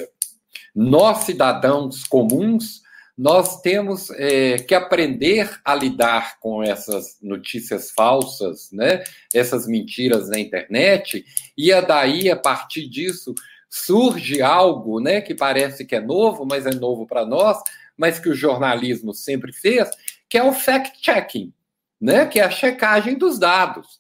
nós, 0.74 1.26
cidadãos 1.26 2.06
comuns, 2.06 2.82
nós 3.18 3.62
temos 3.62 4.10
é, 4.12 4.58
que 4.58 4.74
aprender 4.74 5.60
a 5.66 5.76
lidar 5.76 6.40
com 6.40 6.64
essas 6.64 7.18
notícias 7.22 7.92
falsas, 7.92 8.72
né? 8.72 9.04
essas 9.34 9.68
mentiras 9.68 10.30
na 10.30 10.40
internet, 10.40 11.26
e 11.58 11.72
a 11.74 11.82
daí, 11.82 12.30
a 12.32 12.36
partir 12.36 12.88
disso, 12.88 13.36
surge 13.72 14.42
algo 14.42 15.00
né, 15.00 15.22
que 15.22 15.34
parece 15.34 15.86
que 15.86 15.96
é 15.96 16.02
novo, 16.02 16.46
mas 16.46 16.68
é 16.68 16.72
novo 16.72 17.08
para 17.08 17.26
nós, 17.26 17.58
mas 17.98 18.20
que 18.20 18.30
o 18.30 18.36
jornalismo 18.36 19.14
sempre 19.14 19.54
fez, 19.54 19.90
que 20.30 20.38
é 20.38 20.44
o 20.44 20.54
fact-checking 20.54 21.54
né, 22.02 22.26
que 22.26 22.40
é 22.40 22.44
a 22.44 22.50
checagem 22.50 23.16
dos 23.16 23.38
dados. 23.38 24.00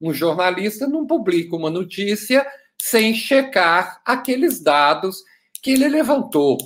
Um 0.00 0.14
jornalista 0.14 0.86
não 0.86 1.06
publica 1.06 1.56
uma 1.56 1.70
notícia 1.70 2.46
sem 2.80 3.12
checar 3.12 4.00
aqueles 4.04 4.60
dados 4.60 5.22
que 5.60 5.72
ele 5.72 5.88
levantou. 5.88 6.56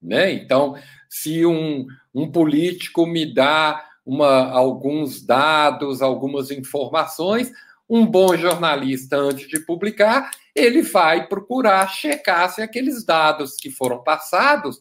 Né? 0.00 0.32
Então, 0.32 0.76
se 1.08 1.44
um, 1.46 1.86
um 2.14 2.30
político 2.30 3.06
me 3.06 3.32
dá 3.32 3.84
uma, 4.04 4.50
alguns 4.50 5.24
dados, 5.24 6.02
algumas 6.02 6.50
informações, 6.50 7.50
um 7.88 8.06
bom 8.06 8.36
jornalista, 8.36 9.16
antes 9.16 9.48
de 9.48 9.60
publicar, 9.60 10.30
ele 10.54 10.82
vai 10.82 11.26
procurar 11.26 11.88
checar 11.88 12.52
se 12.52 12.62
aqueles 12.62 13.04
dados 13.04 13.56
que 13.56 13.70
foram 13.70 14.02
passados 14.02 14.80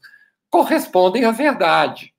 correspondem 0.49 1.25
à 1.25 1.31
verdade. 1.31 2.13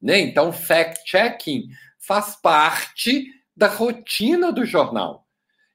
Né? 0.00 0.20
Então, 0.20 0.52
fact-checking 0.52 1.68
faz 1.98 2.34
parte 2.34 3.26
da 3.56 3.68
rotina 3.68 4.50
do 4.50 4.64
jornal. 4.64 5.26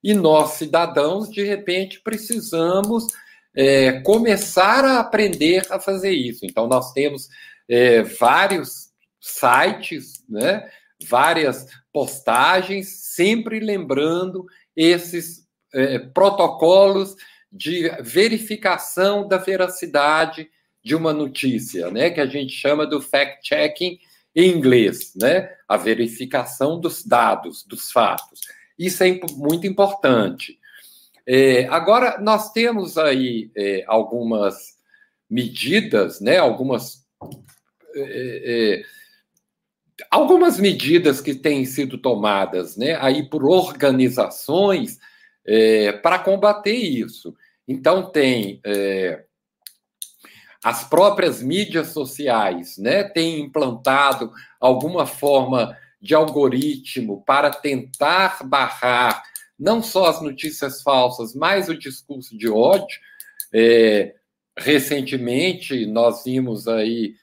E 0.04 0.14
nós, 0.14 0.52
cidadãos, 0.52 1.32
de 1.32 1.44
repente, 1.44 2.02
precisamos 2.02 3.08
é, 3.56 4.02
começar 4.02 4.84
a 4.84 5.00
aprender 5.00 5.66
a 5.72 5.80
fazer 5.80 6.12
isso. 6.12 6.46
Então, 6.46 6.68
nós 6.68 6.92
temos 6.92 7.30
é, 7.68 8.04
vários 8.04 8.90
sites, 9.20 10.24
né, 10.30 10.70
várias 11.08 11.68
postagens, 11.92 12.88
sempre 13.14 13.60
lembrando 13.60 14.46
esses 14.76 15.47
é, 15.74 16.00
protocolos 16.00 17.16
de 17.52 17.90
verificação 18.02 19.28
da 19.28 19.38
veracidade 19.38 20.50
de 20.84 20.96
uma 20.96 21.14
notícia, 21.14 21.90
né, 21.92 22.10
que 22.10 22.22
a 22.22 22.26
gente 22.26 22.54
chama 22.54 22.86
do 22.86 23.02
fact-checking 23.02 24.00
em 24.38 24.52
inglês, 24.52 25.14
né? 25.16 25.50
A 25.68 25.78
verificação 25.78 26.80
dos 26.80 27.04
dados, 27.04 27.64
dos 27.64 27.92
fatos. 27.92 28.42
Isso 28.78 29.04
é 29.04 29.20
muito 29.32 29.66
importante. 29.66 30.60
É, 31.26 31.66
agora, 31.66 32.20
nós 32.20 32.52
temos 32.52 33.00
aí 33.00 33.50
é, 33.58 33.84
algumas 33.88 34.78
medidas, 35.28 36.22
né? 36.22 36.38
Algumas. 36.38 37.04
É, 37.96 38.84
é 38.84 38.98
algumas 40.12 40.60
medidas 40.60 41.20
que 41.20 41.34
têm 41.34 41.66
sido 41.66 41.98
tomadas 41.98 42.78
né, 42.78 42.96
aí 43.02 43.28
por 43.28 43.44
organizações 43.44 45.00
é, 45.48 45.94
para 45.94 46.20
combater 46.20 46.76
isso. 46.76 47.36
Então, 47.68 48.12
tem 48.12 48.60
é, 48.66 49.24
as 50.64 50.84
próprias 50.84 51.42
mídias 51.42 51.88
sociais 51.90 52.78
né, 52.78 53.04
têm 53.04 53.40
implantado 53.40 54.32
alguma 54.60 55.06
forma 55.06 55.78
de 56.02 56.14
algoritmo 56.14 57.24
para 57.26 57.50
tentar 57.50 58.44
barrar 58.44 59.24
não 59.58 59.82
só 59.82 60.08
as 60.08 60.22
notícias 60.22 60.82
falsas, 60.82 61.34
mas 61.34 61.68
o 61.70 61.78
discurso 61.78 62.38
de 62.38 62.48
ódio. 62.48 63.00
É, 63.54 64.14
recentemente, 64.58 65.86
nós 65.86 66.24
vimos 66.24 66.68
aí, 66.68 67.16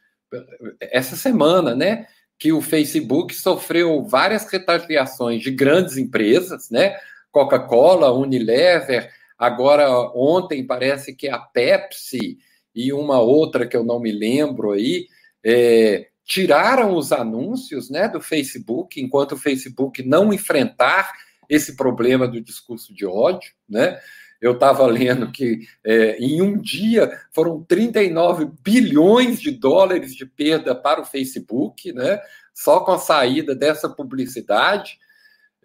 essa 0.80 1.16
semana, 1.16 1.74
né, 1.74 2.06
que 2.38 2.52
o 2.52 2.60
Facebook 2.60 3.34
sofreu 3.34 4.04
várias 4.04 4.50
retaliações 4.50 5.42
de 5.42 5.50
grandes 5.50 5.96
empresas, 5.96 6.70
né, 6.70 6.96
Coca-Cola, 7.34 8.12
Unilever, 8.12 9.10
agora 9.36 9.90
ontem 10.14 10.64
parece 10.64 11.12
que 11.16 11.28
a 11.28 11.36
Pepsi, 11.36 12.38
e 12.72 12.92
uma 12.92 13.18
outra 13.18 13.66
que 13.66 13.76
eu 13.76 13.82
não 13.82 13.98
me 13.98 14.12
lembro 14.12 14.70
aí, 14.70 15.08
é, 15.44 16.06
tiraram 16.24 16.94
os 16.94 17.10
anúncios 17.10 17.90
né, 17.90 18.08
do 18.08 18.20
Facebook, 18.20 19.00
enquanto 19.00 19.32
o 19.32 19.36
Facebook 19.36 20.00
não 20.04 20.32
enfrentar 20.32 21.10
esse 21.48 21.74
problema 21.74 22.28
do 22.28 22.40
discurso 22.40 22.94
de 22.94 23.04
ódio. 23.04 23.52
Né? 23.68 23.98
Eu 24.40 24.52
estava 24.52 24.86
lendo 24.86 25.32
que 25.32 25.66
é, 25.84 26.16
em 26.18 26.40
um 26.40 26.56
dia 26.56 27.20
foram 27.32 27.64
39 27.64 28.48
bilhões 28.62 29.40
de 29.40 29.50
dólares 29.50 30.14
de 30.14 30.24
perda 30.24 30.72
para 30.72 31.00
o 31.00 31.04
Facebook, 31.04 31.92
né? 31.92 32.20
só 32.54 32.78
com 32.78 32.92
a 32.92 32.98
saída 32.98 33.56
dessa 33.56 33.88
publicidade. 33.88 35.00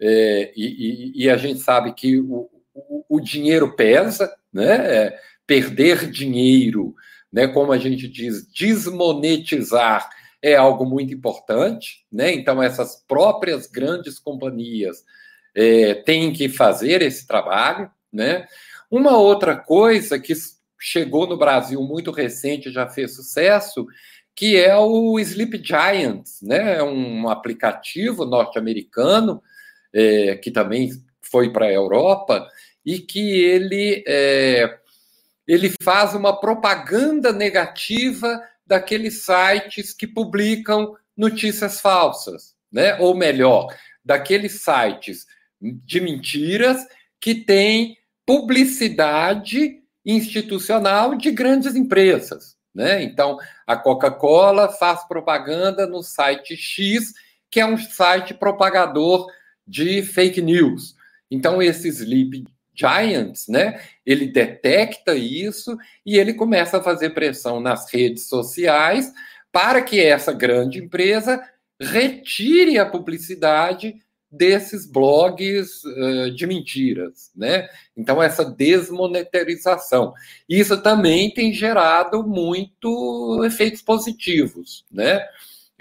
É, 0.00 0.52
e, 0.56 1.12
e, 1.14 1.24
e, 1.24 1.30
a 1.30 1.36
gente 1.36 1.60
sabe 1.60 1.92
que 1.92 2.18
o, 2.18 2.48
o, 2.74 3.04
o 3.08 3.20
dinheiro 3.20 3.76
pesa, 3.76 4.34
né? 4.52 4.96
É, 4.96 5.20
perder 5.46 6.08
dinheiro, 6.08 6.94
né, 7.32 7.48
como 7.48 7.72
a 7.72 7.78
gente 7.78 8.06
diz, 8.06 8.46
desmonetizar 8.46 10.08
é 10.40 10.54
algo 10.54 10.86
muito 10.86 11.12
importante, 11.12 12.06
né? 12.10 12.32
Então 12.32 12.62
essas 12.62 13.04
próprias 13.06 13.66
grandes 13.66 14.18
companhias 14.18 15.04
é, 15.54 15.94
têm 15.94 16.32
que 16.32 16.48
fazer 16.48 17.02
esse 17.02 17.26
trabalho, 17.26 17.90
né? 18.12 18.46
Uma 18.88 19.18
outra 19.18 19.56
coisa 19.56 20.20
que 20.20 20.32
chegou 20.78 21.26
no 21.26 21.36
Brasil 21.36 21.82
muito 21.82 22.12
recente, 22.12 22.70
já 22.70 22.88
fez 22.88 23.16
sucesso, 23.16 23.86
que 24.36 24.56
é 24.56 24.76
o 24.76 25.18
Sleep 25.18 25.60
Giants, 25.62 26.40
né? 26.42 26.76
É 26.78 26.82
um 26.82 27.28
aplicativo 27.28 28.24
norte-americano 28.24 29.42
é, 29.92 30.36
que 30.36 30.50
também 30.50 30.90
foi 31.20 31.52
para 31.52 31.66
a 31.66 31.72
Europa, 31.72 32.46
e 32.84 32.98
que 32.98 33.40
ele, 33.40 34.02
é, 34.06 34.78
ele 35.46 35.72
faz 35.82 36.14
uma 36.14 36.38
propaganda 36.40 37.32
negativa 37.32 38.42
daqueles 38.66 39.24
sites 39.24 39.92
que 39.92 40.06
publicam 40.06 40.96
notícias 41.16 41.80
falsas, 41.80 42.54
né? 42.72 42.96
ou 42.98 43.14
melhor, 43.14 43.66
daqueles 44.04 44.62
sites 44.62 45.26
de 45.60 46.00
mentiras 46.00 46.86
que 47.20 47.34
têm 47.34 47.96
publicidade 48.24 49.80
institucional 50.04 51.14
de 51.16 51.30
grandes 51.30 51.74
empresas. 51.74 52.56
Né? 52.74 53.02
Então, 53.02 53.38
a 53.66 53.76
Coca-Cola 53.76 54.68
faz 54.68 55.04
propaganda 55.06 55.86
no 55.86 56.02
site 56.02 56.56
X, 56.56 57.12
que 57.50 57.60
é 57.60 57.66
um 57.66 57.76
site 57.76 58.32
propagador 58.32 59.26
de 59.70 60.02
fake 60.02 60.42
news. 60.42 60.96
Então, 61.30 61.62
esse 61.62 61.88
Sleep 61.88 62.44
Giants, 62.74 63.46
né, 63.48 63.80
ele 64.04 64.26
detecta 64.26 65.14
isso 65.14 65.76
e 66.04 66.18
ele 66.18 66.34
começa 66.34 66.78
a 66.78 66.82
fazer 66.82 67.10
pressão 67.10 67.60
nas 67.60 67.92
redes 67.92 68.26
sociais 68.26 69.12
para 69.52 69.82
que 69.82 70.00
essa 70.00 70.32
grande 70.32 70.78
empresa 70.78 71.40
retire 71.78 72.78
a 72.78 72.86
publicidade 72.86 73.96
desses 74.30 74.86
blogs 74.86 75.82
uh, 75.84 76.30
de 76.30 76.46
mentiras, 76.46 77.30
né? 77.34 77.68
Então 77.96 78.22
essa 78.22 78.44
desmonetarização, 78.44 80.14
isso 80.48 80.80
também 80.80 81.34
tem 81.34 81.52
gerado 81.52 82.22
muito 82.22 83.42
efeitos 83.44 83.82
positivos, 83.82 84.84
né? 84.90 85.20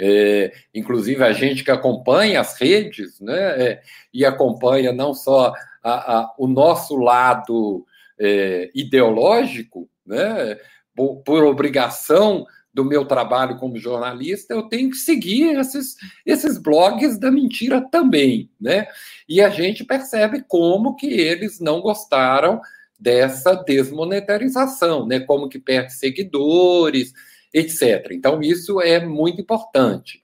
É, 0.02 0.54
inclusive 0.74 1.22
a 1.24 1.34
gente 1.34 1.64
que 1.64 1.72
acompanha 1.72 2.40
as 2.40 2.60
redes, 2.60 3.20
né? 3.20 3.62
É, 3.62 3.82
e 4.14 4.26
acompanha 4.26 4.94
não 4.94 5.14
só 5.14 5.54
a, 5.84 6.20
a, 6.20 6.36
o 6.38 6.48
nosso 6.48 6.96
lado 6.96 7.86
é, 8.18 8.72
ideológico, 8.74 9.90
né? 10.06 10.58
Por, 10.96 11.18
por 11.18 11.44
obrigação 11.44 12.46
do 12.74 12.86
meu 12.86 13.04
trabalho 13.04 13.58
como 13.58 13.78
jornalista, 13.78 14.54
eu 14.54 14.64
tenho 14.64 14.92
que 14.92 14.98
seguir 14.98 15.58
esses, 15.58 15.96
esses 16.26 16.58
blogs 16.58 17.18
da 17.18 17.30
mentira 17.30 17.82
também, 17.82 18.50
né? 18.60 18.88
E 19.28 19.42
a 19.42 19.50
gente 19.50 19.84
percebe 19.84 20.46
como 20.48 20.96
que 20.96 21.08
eles 21.08 21.60
não 21.60 21.82
gostaram 21.82 22.62
dessa 22.98 23.54
desmonetarização, 23.56 25.06
né? 25.06 25.20
Como 25.20 25.50
que 25.50 25.60
perde 25.60 25.94
seguidores, 25.94 27.14
etc. 27.54 28.10
Então, 28.12 28.42
isso 28.42 28.82
é 28.82 29.04
muito 29.06 29.42
importante. 29.42 30.22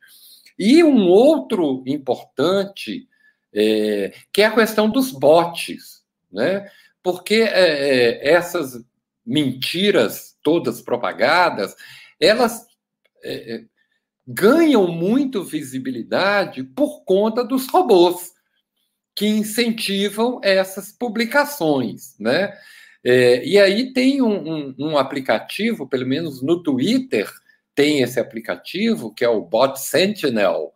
E 0.58 0.84
um 0.84 1.08
outro 1.08 1.84
importante, 1.86 3.08
é, 3.54 4.14
que 4.32 4.42
é 4.42 4.46
a 4.46 4.56
questão 4.56 4.90
dos 4.90 5.12
bots, 5.12 6.04
né? 6.32 6.70
Porque 7.04 7.36
é, 7.36 8.24
é 8.24 8.34
essas 8.34 8.84
mentiras 9.26 10.38
todas 10.42 10.82
propagadas, 10.82 11.76
elas 12.20 12.66
é, 13.24 13.56
é, 13.56 13.66
ganham 14.28 14.88
muito 14.88 15.44
visibilidade 15.44 16.64
por 16.64 17.04
conta 17.04 17.44
dos 17.44 17.68
robôs 17.68 18.32
que 19.16 19.28
incentivam 19.28 20.40
essas 20.44 20.92
publicações, 20.92 22.16
né? 22.20 22.56
É, 23.06 23.46
e 23.46 23.60
aí 23.60 23.94
tem 23.94 24.22
um, 24.22 24.34
um, 24.34 24.76
um, 24.80 24.98
aplicativo, 24.98 25.88
pelo 25.88 26.08
menos 26.08 26.42
no 26.42 26.64
Twitter 26.64 27.32
tem 27.76 28.02
esse 28.02 28.20
aplicativo 28.20 29.14
que 29.14 29.24
é 29.24 29.30
o 29.30 29.42
Bot 29.42 29.80
Sentinel. 29.80 30.74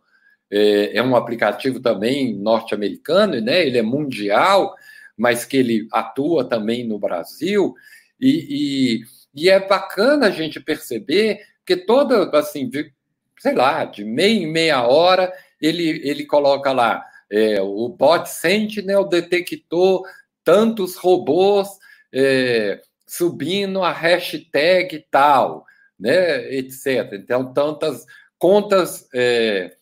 É, 0.50 0.98
é 0.98 1.02
um 1.02 1.16
aplicativo 1.16 1.80
também 1.80 2.34
norte-americano, 2.34 3.40
né? 3.40 3.66
Ele 3.66 3.78
é 3.78 3.82
mundial, 3.82 4.74
mas 5.16 5.44
que 5.44 5.56
ele 5.56 5.88
atua 5.92 6.48
também 6.48 6.86
no 6.86 6.98
Brasil 6.98 7.74
e, 8.20 9.00
e 9.00 9.20
e 9.34 9.48
é 9.48 9.60
bacana 9.66 10.26
a 10.26 10.30
gente 10.30 10.60
perceber 10.60 11.40
que 11.64 11.76
toda, 11.76 12.28
assim, 12.36 12.68
de, 12.68 12.92
sei 13.38 13.54
lá, 13.54 13.84
de 13.84 14.04
meia 14.04 14.42
em 14.42 14.46
meia 14.46 14.86
hora, 14.86 15.32
ele, 15.60 16.00
ele 16.04 16.24
coloca 16.24 16.72
lá, 16.72 17.04
é, 17.30 17.60
o 17.60 17.88
bot 17.88 18.28
Sentinel 18.28 19.04
detectou 19.04 20.04
tantos 20.42 20.96
robôs 20.96 21.68
é, 22.12 22.80
subindo 23.06 23.82
a 23.82 23.92
hashtag 23.92 25.04
tal, 25.10 25.64
né, 25.98 26.52
etc. 26.54 27.12
Então, 27.14 27.52
tantas 27.52 28.06
contas, 28.38 29.08
é, 29.14 29.76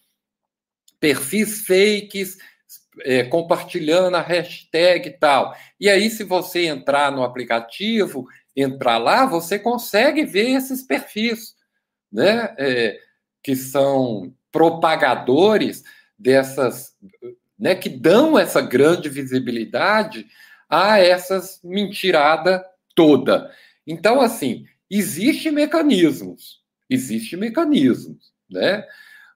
perfis 1.00 1.64
fakes 1.66 2.38
é, 3.02 3.24
compartilhando 3.24 4.16
a 4.16 4.20
hashtag 4.20 5.10
tal. 5.18 5.54
E 5.78 5.88
aí, 5.88 6.10
se 6.10 6.24
você 6.24 6.66
entrar 6.66 7.12
no 7.12 7.22
aplicativo, 7.22 8.26
entrar 8.56 8.98
lá, 8.98 9.26
você 9.26 9.58
consegue 9.58 10.24
ver 10.24 10.50
esses 10.50 10.82
perfis, 10.82 11.54
né? 12.12 12.54
É, 12.58 12.98
que 13.42 13.54
são 13.54 14.34
propagadores 14.50 15.84
dessas, 16.18 16.94
né? 17.58 17.74
Que 17.74 17.88
dão 17.88 18.38
essa 18.38 18.60
grande 18.60 19.08
visibilidade 19.08 20.26
a 20.68 20.98
essas 20.98 21.60
mentirada 21.62 22.64
toda. 22.94 23.50
Então, 23.86 24.20
assim, 24.20 24.66
existe 24.90 25.50
mecanismos, 25.50 26.60
existe 26.90 27.36
mecanismos, 27.36 28.32
né? 28.50 28.84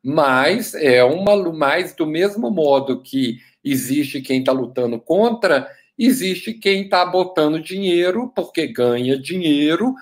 Mas 0.05 0.75
é 0.75 1.03
uma 1.05 1.37
mais 1.53 1.95
do 1.95 2.07
mesmo 2.07 2.51
modo 2.51 3.03
que 3.03 3.39
existe 3.65 4.21
quem 4.21 4.41
está 4.41 4.51
lutando 4.51 5.01
contra 5.01 5.69
existe 5.99 6.53
quem 6.55 6.83
está 6.85 7.05
botando 7.05 7.61
dinheiro, 7.61 8.33
porque 8.35 8.67
ganha 8.67 9.19
dinheiro, 9.19 9.95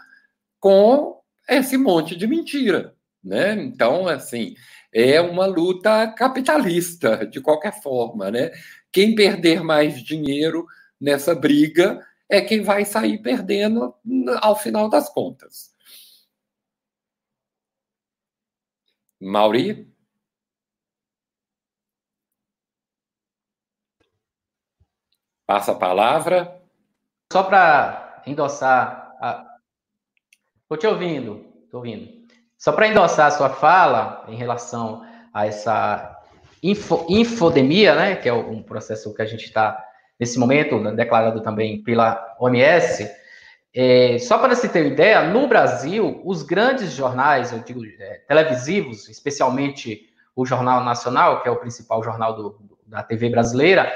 com 0.59 1.21
esse 1.49 1.77
monte 1.77 2.17
de 2.17 2.27
mentira. 2.27 2.95
Né? 3.23 3.55
Então, 3.63 4.09
assim, 4.09 4.55
é 4.93 5.21
uma 5.21 5.47
luta 5.47 6.07
capitalista, 6.09 7.27
de 7.27 7.41
qualquer 7.41 7.83
forma. 7.83 8.31
Né? 8.31 8.51
Quem 8.93 9.15
perder 9.15 9.63
mais 9.63 10.03
dinheiro 10.03 10.67
nessa 11.01 11.35
briga 11.35 12.07
é 12.29 12.41
quem 12.41 12.63
vai 12.63 12.85
sair 12.85 13.19
perdendo 13.19 13.95
ao 14.41 14.55
final 14.55 14.89
das 14.89 15.09
contas. 15.09 15.75
Mauri? 19.21 19.93
Passa 25.47 25.73
a 25.73 25.75
palavra. 25.75 26.63
Só 27.33 27.43
para 27.43 28.23
endossar. 28.27 29.17
Estou 30.63 30.79
te 30.79 30.87
ouvindo, 30.87 31.53
estou 31.65 31.79
ouvindo. 31.81 32.27
Só 32.57 32.73
para 32.73 32.87
endossar 32.87 33.27
a 33.27 33.31
sua 33.31 33.51
fala 33.51 34.25
em 34.29 34.37
relação 34.37 35.05
a 35.33 35.47
essa 35.47 36.17
info, 36.63 37.07
infodemia, 37.09 37.95
né, 37.95 38.17
que 38.17 38.29
é 38.29 38.33
um 38.33 38.63
processo 38.63 39.13
que 39.15 39.23
a 39.23 39.27
gente 39.27 39.45
está, 39.45 39.85
nesse 40.21 40.39
momento, 40.39 40.79
né, 40.79 40.93
declarado 40.93 41.41
também 41.41 41.83
pela 41.83 42.37
OMS, 42.39 43.11
é, 43.75 44.19
só 44.19 44.37
para 44.39 44.55
se 44.55 44.69
ter 44.69 44.87
ideia, 44.87 45.23
no 45.23 45.49
Brasil, 45.49 46.21
os 46.25 46.43
grandes 46.43 46.93
jornais, 46.93 47.53
eu 47.53 47.61
digo, 47.61 47.81
é, 47.85 48.23
televisivos, 48.29 49.09
especialmente 49.09 50.11
o 50.37 50.45
Jornal 50.45 50.85
Nacional, 50.85 51.43
que 51.43 51.49
é 51.49 51.53
o 51.53 51.57
principal 51.57 52.03
jornal 52.03 52.35
do, 52.35 52.59
da 52.87 53.03
TV 53.03 53.31
brasileira, 53.31 53.91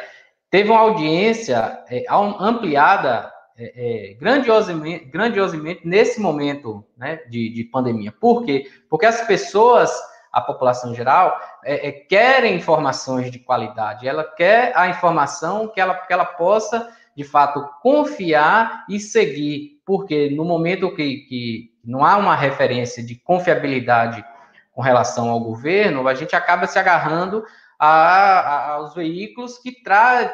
teve 0.51 0.71
uma 0.71 0.81
audiência 0.81 1.81
é, 1.91 2.05
ampliada 2.09 3.33
é, 3.57 4.11
é, 4.11 4.15
grandiosamente, 4.15 5.05
grandiosamente 5.07 5.87
nesse 5.87 6.21
momento 6.21 6.85
né, 6.97 7.21
de, 7.29 7.51
de, 7.51 7.65
pandemia. 7.65 8.13
Por 8.13 8.45
quê? 8.45 8.67
Porque 8.89 9.07
as 9.07 9.21
pessoas, 9.27 9.93
a 10.35 10.41
população 10.41 10.93
geral, 10.93 11.41
é, 11.65 11.89
é, 11.89 11.93
querem 11.93 12.57
informações 12.57 13.31
de 13.31 13.39
qualidade, 13.39 14.09
ela 14.09 14.25
quer 14.25 14.73
a 14.77 14.89
informação 14.89 15.69
que 15.69 15.81
ela, 15.81 15.95
que 15.95 16.13
ela 16.13 16.25
possa, 16.25 16.93
de 17.17 17.23
fato, 17.23 17.65
confiar 17.81 18.85
e 18.89 18.99
seguir. 18.99 19.81
Porque 19.87 20.31
no 20.31 20.45
momento 20.45 20.93
que, 20.93 21.19
que 21.29 21.71
não 21.85 22.05
há 22.05 22.17
uma 22.17 22.35
referência 22.35 23.01
de 23.01 23.15
confiabilidade 23.15 24.25
com 24.73 24.83
relação 24.83 25.31
ao 25.31 25.39
governo, 25.39 26.09
a 26.09 26.15
gente 26.15 26.35
acaba 26.35 26.67
se 26.67 26.79
agarrando 26.79 27.45
a, 27.79 27.87
a, 27.87 28.71
aos 28.73 28.93
veículos 28.93 29.57
que 29.59 29.73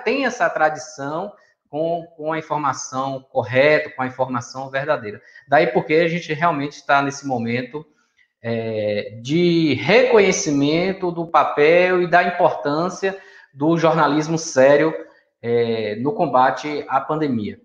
têm 0.03 0.25
essa 0.25 0.49
tradição 0.49 1.31
com, 1.69 2.07
com 2.17 2.33
a 2.33 2.39
informação 2.39 3.23
correta, 3.31 3.91
com 3.91 4.01
a 4.01 4.07
informação 4.07 4.71
verdadeira. 4.71 5.21
Daí 5.47 5.67
porque 5.67 5.93
a 5.95 6.09
gente 6.09 6.33
realmente 6.33 6.73
está 6.73 7.03
nesse 7.03 7.27
momento 7.27 7.85
é, 8.43 9.19
de 9.23 9.75
reconhecimento 9.75 11.11
do 11.11 11.27
papel 11.27 12.03
e 12.03 12.07
da 12.07 12.23
importância 12.23 13.19
do 13.53 13.77
jornalismo 13.77 14.39
sério 14.39 14.95
é, 15.43 15.97
no 15.97 16.13
combate 16.13 16.85
à 16.89 17.01
pandemia. 17.01 17.61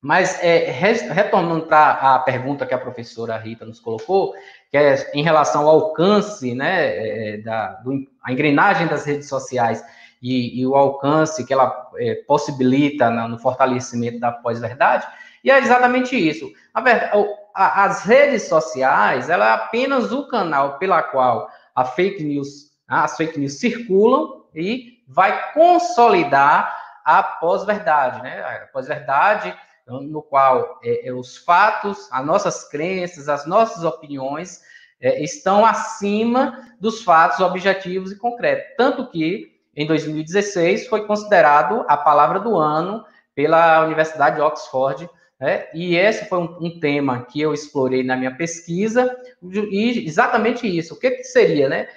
Mas, 0.00 0.40
é, 0.42 0.70
retornando 0.70 1.66
para 1.66 2.14
a 2.14 2.18
pergunta 2.20 2.66
que 2.66 2.74
a 2.74 2.78
professora 2.78 3.36
Rita 3.36 3.64
nos 3.64 3.80
colocou, 3.80 4.34
que 4.70 4.76
é 4.76 5.10
em 5.14 5.22
relação 5.22 5.66
ao 5.66 5.80
alcance, 5.80 6.54
né, 6.54 7.34
é, 7.34 7.36
da 7.38 7.72
do, 7.82 8.06
a 8.22 8.32
engrenagem 8.32 8.86
das 8.86 9.04
redes 9.04 9.28
sociais 9.28 9.82
e, 10.22 10.60
e 10.60 10.66
o 10.66 10.76
alcance 10.76 11.44
que 11.44 11.52
ela 11.52 11.90
é, 11.96 12.14
possibilita 12.26 13.10
no 13.10 13.38
fortalecimento 13.38 14.20
da 14.20 14.30
pós-verdade. 14.30 15.06
E 15.42 15.50
é 15.50 15.58
exatamente 15.58 16.16
isso. 16.16 16.52
A 16.74 16.80
verdade, 16.80 17.26
as 17.56 18.02
redes 18.02 18.48
sociais, 18.48 19.30
ela 19.30 19.48
é 19.48 19.52
apenas 19.52 20.12
o 20.12 20.28
canal 20.28 20.78
pela 20.78 21.02
qual 21.02 21.48
a 21.74 21.84
fake 21.84 22.22
news, 22.22 22.70
as 22.86 23.16
fake 23.16 23.38
news 23.38 23.58
circulam 23.58 24.44
e 24.54 24.98
vai 25.08 25.52
consolidar 25.52 26.76
a 27.04 27.22
pós-verdade, 27.22 28.22
né? 28.22 28.40
A 28.42 28.66
pós-verdade 28.72 29.56
no 29.86 30.20
qual 30.20 30.80
é, 30.82 31.08
é, 31.08 31.12
os 31.12 31.36
fatos, 31.38 32.08
as 32.10 32.26
nossas 32.26 32.68
crenças, 32.68 33.28
as 33.28 33.46
nossas 33.46 33.84
opiniões 33.84 34.60
é, 35.00 35.22
estão 35.22 35.64
acima 35.64 36.74
dos 36.80 37.02
fatos 37.02 37.40
objetivos 37.40 38.10
e 38.10 38.18
concretos. 38.18 38.74
Tanto 38.76 39.08
que, 39.10 39.56
em 39.74 39.86
2016, 39.86 40.88
foi 40.88 41.06
considerado 41.06 41.84
a 41.88 41.96
palavra 41.96 42.40
do 42.40 42.56
ano 42.56 43.04
pela 43.34 43.84
Universidade 43.84 44.36
de 44.36 44.42
Oxford, 44.42 45.08
né? 45.38 45.66
e 45.74 45.96
esse 45.96 46.28
foi 46.28 46.38
um, 46.38 46.56
um, 46.60 46.80
tema 46.80 47.24
que 47.24 47.40
eu 47.40 47.52
explorei 47.52 48.02
na 48.02 48.16
minha 48.16 48.34
pesquisa, 48.34 49.14
e 49.42 50.06
exatamente 50.06 50.66
isso. 50.66 50.94
O 50.94 50.98
que, 50.98 51.10
que 51.10 51.24
seria, 51.24 51.68
né? 51.68 51.88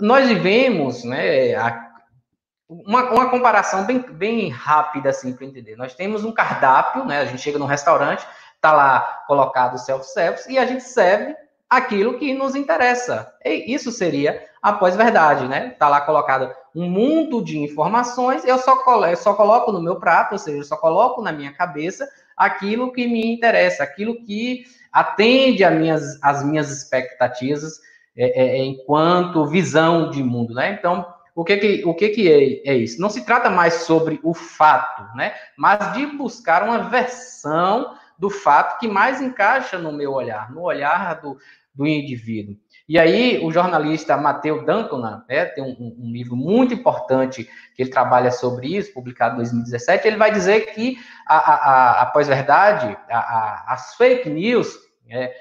Nós 0.00 0.28
vivemos, 0.28 1.04
né, 1.04 1.54
a, 1.54 1.90
uma, 2.68 3.10
uma 3.10 3.30
comparação 3.30 3.84
bem, 3.84 3.98
bem 3.98 4.48
rápida, 4.48 5.10
assim, 5.10 5.32
para 5.32 5.46
entender. 5.46 5.76
Nós 5.76 5.94
temos 5.94 6.24
um 6.24 6.32
cardápio, 6.32 7.04
né? 7.04 7.20
A 7.20 7.24
gente 7.24 7.42
chega 7.42 7.58
num 7.58 7.66
restaurante, 7.66 8.26
tá 8.60 8.72
lá 8.72 9.00
colocado 9.26 9.78
self-service, 9.78 10.50
e 10.50 10.58
a 10.58 10.66
gente 10.66 10.82
serve 10.82 11.34
aquilo 11.68 12.18
que 12.18 12.32
nos 12.32 12.54
interessa. 12.54 13.32
E 13.44 13.72
isso 13.74 13.92
seria 13.92 14.42
a 14.62 14.72
pós-verdade, 14.72 15.46
né? 15.46 15.70
Tá 15.78 15.88
lá 15.88 16.00
colocado 16.00 16.52
um 16.74 16.88
mundo 16.88 17.42
de 17.42 17.58
informações, 17.58 18.44
eu 18.44 18.58
só, 18.58 18.76
colo 18.76 19.06
eu 19.06 19.16
só 19.16 19.34
coloco 19.34 19.72
no 19.72 19.82
meu 19.82 19.96
prato, 19.96 20.32
ou 20.32 20.38
seja, 20.38 20.58
eu 20.58 20.64
só 20.64 20.76
coloco 20.76 21.22
na 21.22 21.32
minha 21.32 21.52
cabeça 21.52 22.06
aquilo 22.36 22.92
que 22.92 23.06
me 23.06 23.26
interessa, 23.26 23.82
aquilo 23.82 24.22
que 24.24 24.64
atende 24.92 25.64
às 25.64 25.74
minhas, 25.74 26.20
minhas 26.44 26.70
expectativas 26.70 27.80
é, 28.16 28.58
é, 28.58 28.64
enquanto 28.64 29.46
visão 29.46 30.10
de 30.10 30.22
mundo, 30.22 30.54
né? 30.54 30.72
Então, 30.72 31.06
o 31.34 31.44
que 31.44 31.56
que, 31.58 31.82
o 31.84 31.94
que, 31.94 32.08
que 32.08 32.32
é, 32.32 32.72
é, 32.72 32.74
isso? 32.76 33.00
Não 33.00 33.10
se 33.10 33.24
trata 33.24 33.50
mais 33.50 33.74
sobre 33.74 34.18
o 34.22 34.32
fato, 34.32 35.14
né? 35.14 35.34
Mas 35.56 35.92
de 35.92 36.06
buscar 36.06 36.62
uma 36.62 36.88
versão 36.88 37.94
do 38.18 38.30
fato 38.30 38.78
que 38.78 38.88
mais 38.88 39.20
encaixa 39.20 39.78
no 39.78 39.92
meu 39.92 40.12
olhar, 40.12 40.50
no 40.50 40.62
olhar 40.62 41.20
do, 41.20 41.36
do 41.74 41.86
indivíduo. 41.86 42.56
E 42.88 42.98
aí, 42.98 43.44
o 43.44 43.50
jornalista 43.50 44.16
Matheus 44.16 44.64
Dankona, 44.64 45.24
né, 45.28 45.46
tem 45.46 45.64
um, 45.64 45.96
um, 45.98 46.12
livro 46.12 46.36
muito 46.36 46.72
importante 46.72 47.48
que 47.74 47.82
ele 47.82 47.90
trabalha 47.90 48.30
sobre 48.30 48.76
isso, 48.76 48.94
publicado 48.94 49.34
em 49.34 49.38
2017, 49.38 50.06
ele 50.06 50.16
vai 50.16 50.30
dizer 50.30 50.72
que 50.72 50.96
a, 51.26 51.36
a, 51.36 52.02
a 52.02 52.06
pós-verdade, 52.06 52.96
as 53.08 53.96
fake 53.96 54.30
news, 54.30 54.78
é, 55.08 55.32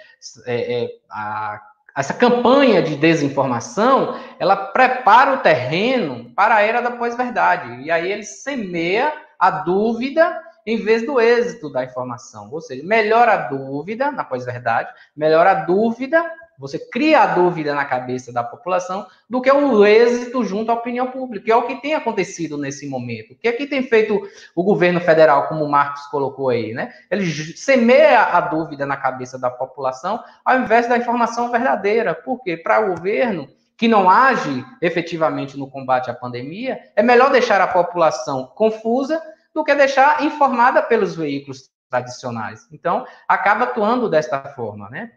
é, 0.47 0.83
é, 0.83 0.89
a 1.09 1.61
essa 1.97 2.13
campanha 2.13 2.81
de 2.81 2.97
desinformação, 2.97 4.19
ela 4.37 4.57
prepara 4.57 5.33
o 5.33 5.37
terreno 5.37 6.29
para 6.35 6.55
a 6.55 6.61
era 6.61 6.81
da 6.81 6.91
pós-verdade. 6.91 7.83
E 7.83 7.89
aí 7.89 8.11
ele 8.11 8.23
semeia 8.23 9.13
a 9.39 9.49
dúvida 9.49 10.41
em 10.65 10.77
vez 10.77 11.05
do 11.05 11.21
êxito 11.21 11.71
da 11.71 11.85
informação. 11.85 12.49
Ou 12.51 12.59
seja, 12.59 12.83
melhora 12.83 13.33
a 13.33 13.37
dúvida 13.47 14.11
na 14.11 14.25
pós-verdade, 14.25 14.89
melhora 15.15 15.51
a 15.51 15.65
dúvida 15.65 16.29
você 16.57 16.79
cria 16.79 17.21
a 17.21 17.27
dúvida 17.27 17.73
na 17.75 17.85
cabeça 17.85 18.31
da 18.31 18.43
população 18.43 19.05
do 19.29 19.41
que 19.41 19.51
o 19.51 19.85
êxito 19.85 20.43
junto 20.43 20.71
à 20.71 20.75
opinião 20.75 21.07
pública, 21.07 21.45
que 21.45 21.51
é 21.51 21.55
o 21.55 21.67
que 21.67 21.81
tem 21.81 21.93
acontecido 21.93 22.57
nesse 22.57 22.87
momento. 22.87 23.33
O 23.33 23.35
que 23.35 23.47
é 23.47 23.51
que 23.51 23.67
tem 23.67 23.83
feito 23.83 24.21
o 24.55 24.63
governo 24.63 24.99
federal, 25.01 25.47
como 25.47 25.63
o 25.63 25.69
Marcos 25.69 26.05
colocou 26.07 26.49
aí, 26.49 26.73
né? 26.73 26.93
Ele 27.09 27.25
semeia 27.25 28.23
a 28.23 28.41
dúvida 28.41 28.85
na 28.85 28.97
cabeça 28.97 29.37
da 29.37 29.49
população 29.49 30.23
ao 30.43 30.59
invés 30.59 30.87
da 30.87 30.97
informação 30.97 31.51
verdadeira. 31.51 32.13
Por 32.13 32.41
quê? 32.41 32.57
Para 32.57 32.79
o 32.79 32.95
governo 32.95 33.47
que 33.77 33.87
não 33.87 34.09
age 34.09 34.65
efetivamente 34.81 35.57
no 35.57 35.69
combate 35.69 36.09
à 36.09 36.13
pandemia, 36.13 36.79
é 36.95 37.03
melhor 37.03 37.31
deixar 37.31 37.59
a 37.59 37.67
população 37.67 38.47
confusa 38.55 39.21
do 39.53 39.63
que 39.63 39.75
deixar 39.75 40.23
informada 40.23 40.81
pelos 40.81 41.15
veículos 41.15 41.69
tradicionais. 41.89 42.67
Então, 42.71 43.05
acaba 43.27 43.65
atuando 43.65 44.09
desta 44.09 44.41
forma, 44.49 44.89
né? 44.89 45.11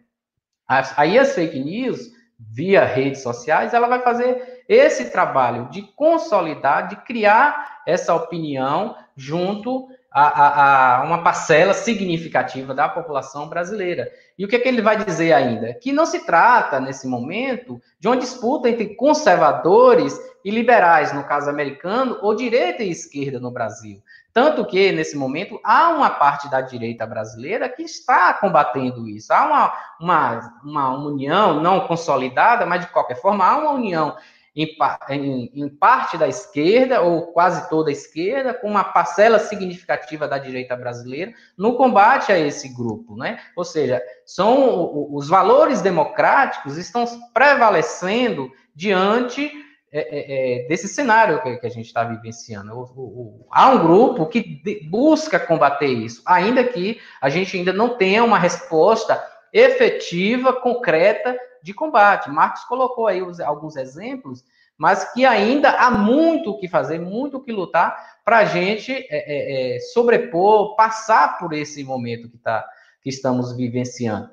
Aí 0.68 1.18
as 1.18 1.34
fake 1.34 1.58
news, 1.58 2.12
via 2.38 2.84
redes 2.84 3.22
sociais, 3.22 3.72
ela 3.72 3.88
vai 3.88 4.02
fazer 4.02 4.62
esse 4.68 5.10
trabalho 5.10 5.68
de 5.70 5.82
consolidar, 5.96 6.88
de 6.88 6.96
criar 6.96 7.80
essa 7.86 8.14
opinião 8.14 8.94
junto 9.16 9.88
a, 10.10 10.22
a, 10.22 11.00
a, 11.00 11.04
uma 11.04 11.22
parcela 11.22 11.72
significativa 11.74 12.74
da 12.74 12.88
população 12.88 13.48
brasileira. 13.48 14.10
E 14.38 14.44
o 14.44 14.48
que, 14.48 14.56
é 14.56 14.58
que 14.58 14.68
ele 14.68 14.82
vai 14.82 15.02
dizer 15.02 15.32
ainda? 15.32 15.74
Que 15.74 15.92
não 15.92 16.06
se 16.06 16.24
trata, 16.24 16.80
nesse 16.80 17.06
momento, 17.06 17.80
de 17.98 18.08
uma 18.08 18.16
disputa 18.16 18.68
entre 18.68 18.94
conservadores 18.94 20.18
e 20.44 20.50
liberais, 20.50 21.12
no 21.12 21.24
caso 21.24 21.50
americano, 21.50 22.18
ou 22.22 22.34
direita 22.34 22.82
e 22.82 22.90
esquerda 22.90 23.40
no 23.40 23.50
Brasil. 23.50 24.02
Tanto 24.39 24.64
que, 24.64 24.93
nesse 24.93 25.16
momento, 25.16 25.59
há 25.64 25.89
uma 25.89 26.11
parte 26.11 26.49
da 26.49 26.61
direita 26.61 27.05
brasileira 27.05 27.68
que 27.68 27.82
está 27.82 28.32
combatendo 28.32 29.09
isso. 29.09 29.32
Há 29.32 29.45
uma, 29.45 29.72
uma, 30.01 30.61
uma 30.62 30.97
união 30.97 31.61
não 31.61 31.80
consolidada, 31.89 32.64
mas, 32.64 32.82
de 32.82 32.93
qualquer 32.93 33.20
forma, 33.20 33.45
há 33.45 33.57
uma 33.57 33.72
união 33.72 34.16
em, 34.55 34.76
em, 35.11 35.51
em, 35.53 35.68
parte 35.68 36.16
da 36.16 36.28
esquerda, 36.28 37.01
ou 37.01 37.32
quase 37.32 37.68
toda 37.68 37.91
a 37.91 37.93
esquerda, 37.93 38.55
com 38.55 38.68
uma 38.70 38.84
parcela 38.84 39.41
significativa 39.41 40.28
da 40.28 40.39
direita 40.39 40.76
brasileira, 40.76 41.32
no 41.57 41.76
combate 41.76 42.30
a 42.30 42.39
esse 42.39 42.68
grupo. 42.68 43.16
Né? 43.16 43.41
Ou 43.57 43.64
seja, 43.64 44.01
são 44.24 45.12
os 45.12 45.26
valores 45.26 45.82
democráticos 45.82 46.76
estão 46.76 47.05
prevalecendo 47.34 48.53
diante 48.72 49.51
é, 49.91 50.01
é, 50.01 50.64
é, 50.64 50.68
desse 50.68 50.86
cenário 50.86 51.43
que, 51.43 51.57
que 51.57 51.66
a 51.66 51.70
gente 51.70 51.86
está 51.86 52.05
vivenciando. 52.05 52.72
O, 52.72 52.82
o, 52.82 53.03
o, 53.03 53.47
há 53.51 53.70
um 53.70 53.78
grupo 53.78 54.26
que 54.26 54.43
de, 54.43 54.86
busca 54.89 55.41
combater 55.41 55.86
isso, 55.86 56.22
ainda 56.26 56.62
que 56.62 57.01
a 57.20 57.28
gente 57.30 57.57
ainda 57.57 57.72
não 57.72 57.97
tenha 57.97 58.22
uma 58.22 58.39
resposta 58.39 59.22
efetiva, 59.53 60.53
concreta 60.53 61.39
de 61.62 61.72
combate. 61.72 62.30
Marcos 62.30 62.64
colocou 62.64 63.07
aí 63.07 63.22
os, 63.22 63.41
alguns 63.41 63.76
exemplos, 63.76 64.45
mas 64.76 65.12
que 65.12 65.24
ainda 65.24 65.70
há 65.70 65.91
muito 65.91 66.51
o 66.51 66.59
que 66.59 66.68
fazer, 66.68 66.99
muito 66.99 67.39
o 67.39 67.43
que 67.43 67.51
lutar 67.51 68.18
para 68.24 68.39
a 68.39 68.45
gente 68.45 68.93
é, 68.93 69.07
é, 69.11 69.76
é, 69.76 69.80
sobrepor, 69.80 70.76
passar 70.76 71.39
por 71.39 71.53
esse 71.55 71.82
momento 71.82 72.28
que, 72.28 72.36
tá, 72.36 72.62
que 73.03 73.09
estamos 73.09 73.57
vivenciando. 73.57 74.30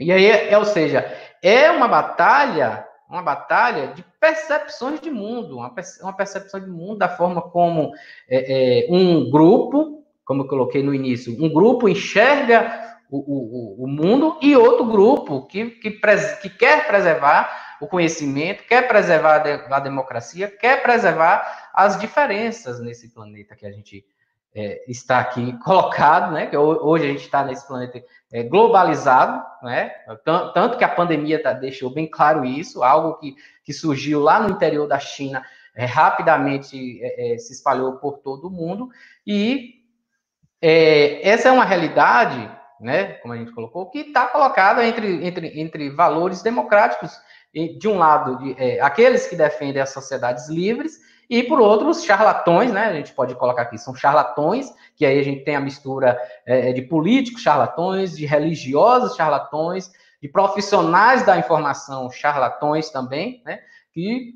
E 0.00 0.10
aí, 0.10 0.52
ou 0.56 0.64
seja, 0.64 1.06
é 1.40 1.70
uma 1.70 1.86
batalha 1.86 2.84
uma 3.12 3.22
batalha 3.22 3.88
de 3.88 4.02
percepções 4.18 4.98
de 4.98 5.10
mundo, 5.10 5.58
uma, 5.58 6.12
percepção 6.14 6.58
de 6.58 6.66
mundo 6.66 6.96
da 6.96 7.10
forma 7.10 7.42
como 7.42 7.92
é, 8.26 8.86
é, 8.86 8.90
um 8.90 9.30
grupo, 9.30 10.02
como 10.24 10.42
eu 10.42 10.48
coloquei 10.48 10.82
no 10.82 10.94
início, 10.94 11.36
um 11.38 11.52
grupo 11.52 11.90
enxerga 11.90 12.96
o, 13.10 13.18
o, 13.18 13.84
o 13.84 13.86
mundo 13.86 14.38
e 14.40 14.56
outro 14.56 14.86
grupo 14.86 15.46
que, 15.46 15.72
que, 15.72 15.90
que, 15.90 16.48
quer 16.48 16.86
preservar 16.86 17.76
o 17.82 17.86
conhecimento, 17.86 18.64
quer 18.64 18.88
preservar 18.88 19.34
a, 19.34 19.38
de, 19.38 19.50
a 19.50 19.80
democracia, 19.80 20.48
quer 20.48 20.82
preservar 20.82 21.70
as 21.74 22.00
diferenças 22.00 22.80
nesse 22.80 23.12
planeta 23.12 23.54
que 23.54 23.66
a 23.66 23.70
gente 23.70 24.06
é, 24.54 24.84
está 24.88 25.18
aqui 25.18 25.52
colocado, 25.64 26.32
né? 26.32 26.46
Que 26.46 26.56
hoje 26.56 27.04
a 27.04 27.08
gente 27.08 27.24
está 27.24 27.44
nesse 27.44 27.66
planeta 27.66 28.02
é, 28.32 28.42
globalizado, 28.42 29.42
né? 29.62 29.90
Tanto 30.24 30.76
que 30.76 30.84
a 30.84 30.88
pandemia 30.88 31.42
tá, 31.42 31.52
deixou 31.52 31.90
bem 31.90 32.06
claro 32.06 32.44
isso, 32.44 32.82
algo 32.82 33.18
que, 33.18 33.34
que 33.64 33.72
surgiu 33.72 34.20
lá 34.20 34.40
no 34.40 34.50
interior 34.50 34.86
da 34.86 34.98
China, 34.98 35.44
é, 35.74 35.84
rapidamente 35.84 37.00
é, 37.02 37.34
é, 37.34 37.38
se 37.38 37.52
espalhou 37.52 37.94
por 37.96 38.18
todo 38.18 38.48
o 38.48 38.50
mundo, 38.50 38.90
e 39.26 39.82
é, 40.60 41.26
essa 41.28 41.48
é 41.48 41.52
uma 41.52 41.64
realidade, 41.64 42.50
né? 42.80 43.14
Como 43.14 43.32
a 43.32 43.36
gente 43.36 43.52
colocou, 43.52 43.90
que 43.90 44.00
está 44.00 44.26
colocada 44.26 44.86
entre, 44.86 45.26
entre, 45.26 45.60
entre 45.60 45.90
valores 45.90 46.42
democráticos, 46.42 47.12
de 47.78 47.86
um 47.86 47.98
lado, 47.98 48.38
de, 48.38 48.80
aqueles 48.80 49.26
que 49.26 49.36
defendem 49.36 49.82
as 49.82 49.90
sociedades 49.90 50.48
livres 50.48 50.98
e 51.32 51.42
por 51.42 51.58
outros 51.62 52.04
charlatões, 52.04 52.70
né? 52.70 52.88
A 52.88 52.92
gente 52.92 53.14
pode 53.14 53.34
colocar 53.36 53.62
aqui, 53.62 53.78
são 53.78 53.94
charlatões, 53.94 54.70
que 54.94 55.06
aí 55.06 55.18
a 55.18 55.22
gente 55.22 55.42
tem 55.44 55.56
a 55.56 55.60
mistura 55.60 56.20
é, 56.44 56.74
de 56.74 56.82
políticos 56.82 57.40
charlatões, 57.40 58.14
de 58.14 58.26
religiosos 58.26 59.16
charlatões, 59.16 59.90
de 60.20 60.28
profissionais 60.28 61.24
da 61.24 61.38
informação 61.38 62.10
charlatões 62.10 62.90
também, 62.90 63.40
né? 63.46 63.60
Que, 63.94 64.34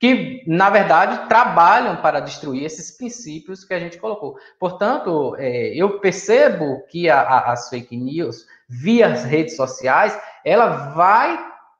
que 0.00 0.42
na 0.44 0.68
verdade, 0.70 1.28
trabalham 1.28 2.02
para 2.02 2.18
destruir 2.18 2.64
esses 2.64 2.90
princípios 2.90 3.64
que 3.64 3.72
a 3.72 3.78
gente 3.78 3.96
colocou. 3.96 4.36
Portanto, 4.58 5.36
é, 5.38 5.68
eu 5.68 6.00
percebo 6.00 6.84
que 6.88 7.08
a, 7.08 7.20
a, 7.20 7.52
as 7.52 7.68
fake 7.68 7.96
news, 7.96 8.44
via 8.68 9.06
as 9.06 9.22
redes 9.22 9.54
sociais, 9.54 10.20
ela 10.44 10.94
vai 10.94 11.38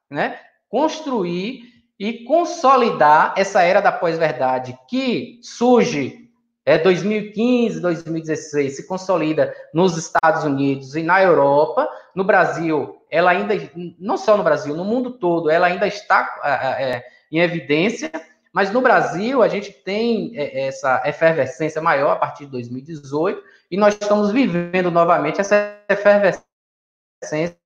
né, 0.08 0.38
construir 0.68 1.67
e 1.98 2.24
consolidar 2.24 3.34
essa 3.36 3.62
era 3.62 3.80
da 3.80 3.90
pós-verdade 3.90 4.78
que 4.88 5.40
surge 5.42 6.28
é 6.68 6.76
2015, 6.76 7.80
2016, 7.80 8.76
se 8.76 8.86
consolida 8.86 9.54
nos 9.72 9.96
Estados 9.96 10.44
Unidos 10.44 10.94
e 10.94 11.02
na 11.02 11.22
Europa. 11.22 11.88
No 12.14 12.22
Brasil, 12.22 13.02
ela 13.10 13.30
ainda, 13.30 13.54
não 13.98 14.18
só 14.18 14.36
no 14.36 14.44
Brasil, 14.44 14.76
no 14.76 14.84
mundo 14.84 15.12
todo, 15.12 15.48
ela 15.48 15.66
ainda 15.66 15.86
está 15.86 16.40
é, 16.44 16.96
é, 16.96 17.06
em 17.32 17.38
evidência, 17.38 18.12
mas 18.52 18.70
no 18.70 18.82
Brasil 18.82 19.42
a 19.42 19.48
gente 19.48 19.72
tem 19.72 20.32
é, 20.36 20.66
essa 20.66 21.02
efervescência 21.06 21.80
maior 21.80 22.12
a 22.12 22.16
partir 22.16 22.44
de 22.44 22.52
2018 22.52 23.42
e 23.70 23.76
nós 23.78 23.94
estamos 23.94 24.30
vivendo 24.30 24.90
novamente 24.90 25.40
essa 25.40 25.74
efervescência 25.88 27.56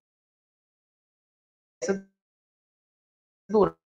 durante 3.49 3.82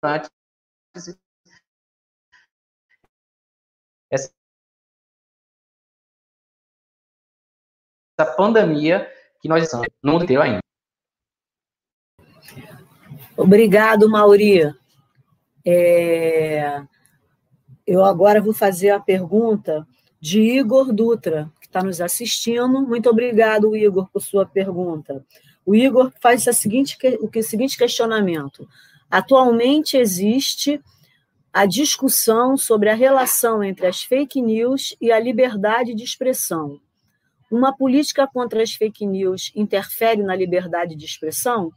essa 4.12 4.32
pandemia 8.36 9.12
que 9.40 9.48
nós 9.48 9.64
estamos 9.64 9.88
no 10.04 10.14
mundo 10.14 10.24
inteiro 10.24 10.42
ainda. 10.42 10.60
Obrigado, 13.38 14.10
Mauri. 14.10 14.74
É... 15.66 16.84
Eu 17.86 18.04
agora 18.04 18.42
vou 18.42 18.54
fazer 18.54 18.90
a 18.92 19.00
pergunta 19.00 19.88
de 20.20 20.40
Igor 20.42 20.94
Dutra, 20.94 21.52
que 21.60 21.66
está 21.66 21.84
nos 21.84 22.00
assistindo. 22.00 22.82
Muito 22.82 23.10
obrigado, 23.10 23.76
Igor, 23.76 24.08
por 24.12 24.22
sua 24.22 24.46
pergunta. 24.46 25.26
O 25.66 25.76
Igor 25.76 26.12
faz 26.22 26.48
a 26.48 26.54
seguinte, 26.54 26.98
o 27.20 27.44
seguinte 27.44 27.78
questionamento. 27.78 28.68
Atualmente 29.12 29.98
existe 29.98 30.82
a 31.52 31.66
discussão 31.66 32.56
sobre 32.56 32.90
a 32.90 32.96
relação 32.96 33.62
entre 33.62 33.86
as 33.86 34.02
fake 34.02 34.42
news 34.42 34.96
e 35.02 35.12
a 35.12 35.20
liberdade 35.20 35.94
de 35.94 36.04
expressão. 36.04 36.80
Uma 37.52 37.76
política 37.76 38.26
contra 38.26 38.64
as 38.64 38.72
fake 38.72 39.06
news 39.06 39.52
interfere 39.54 40.24
na 40.24 40.34
liberdade 40.34 40.96
de 40.96 41.06
expressão? 41.06 41.70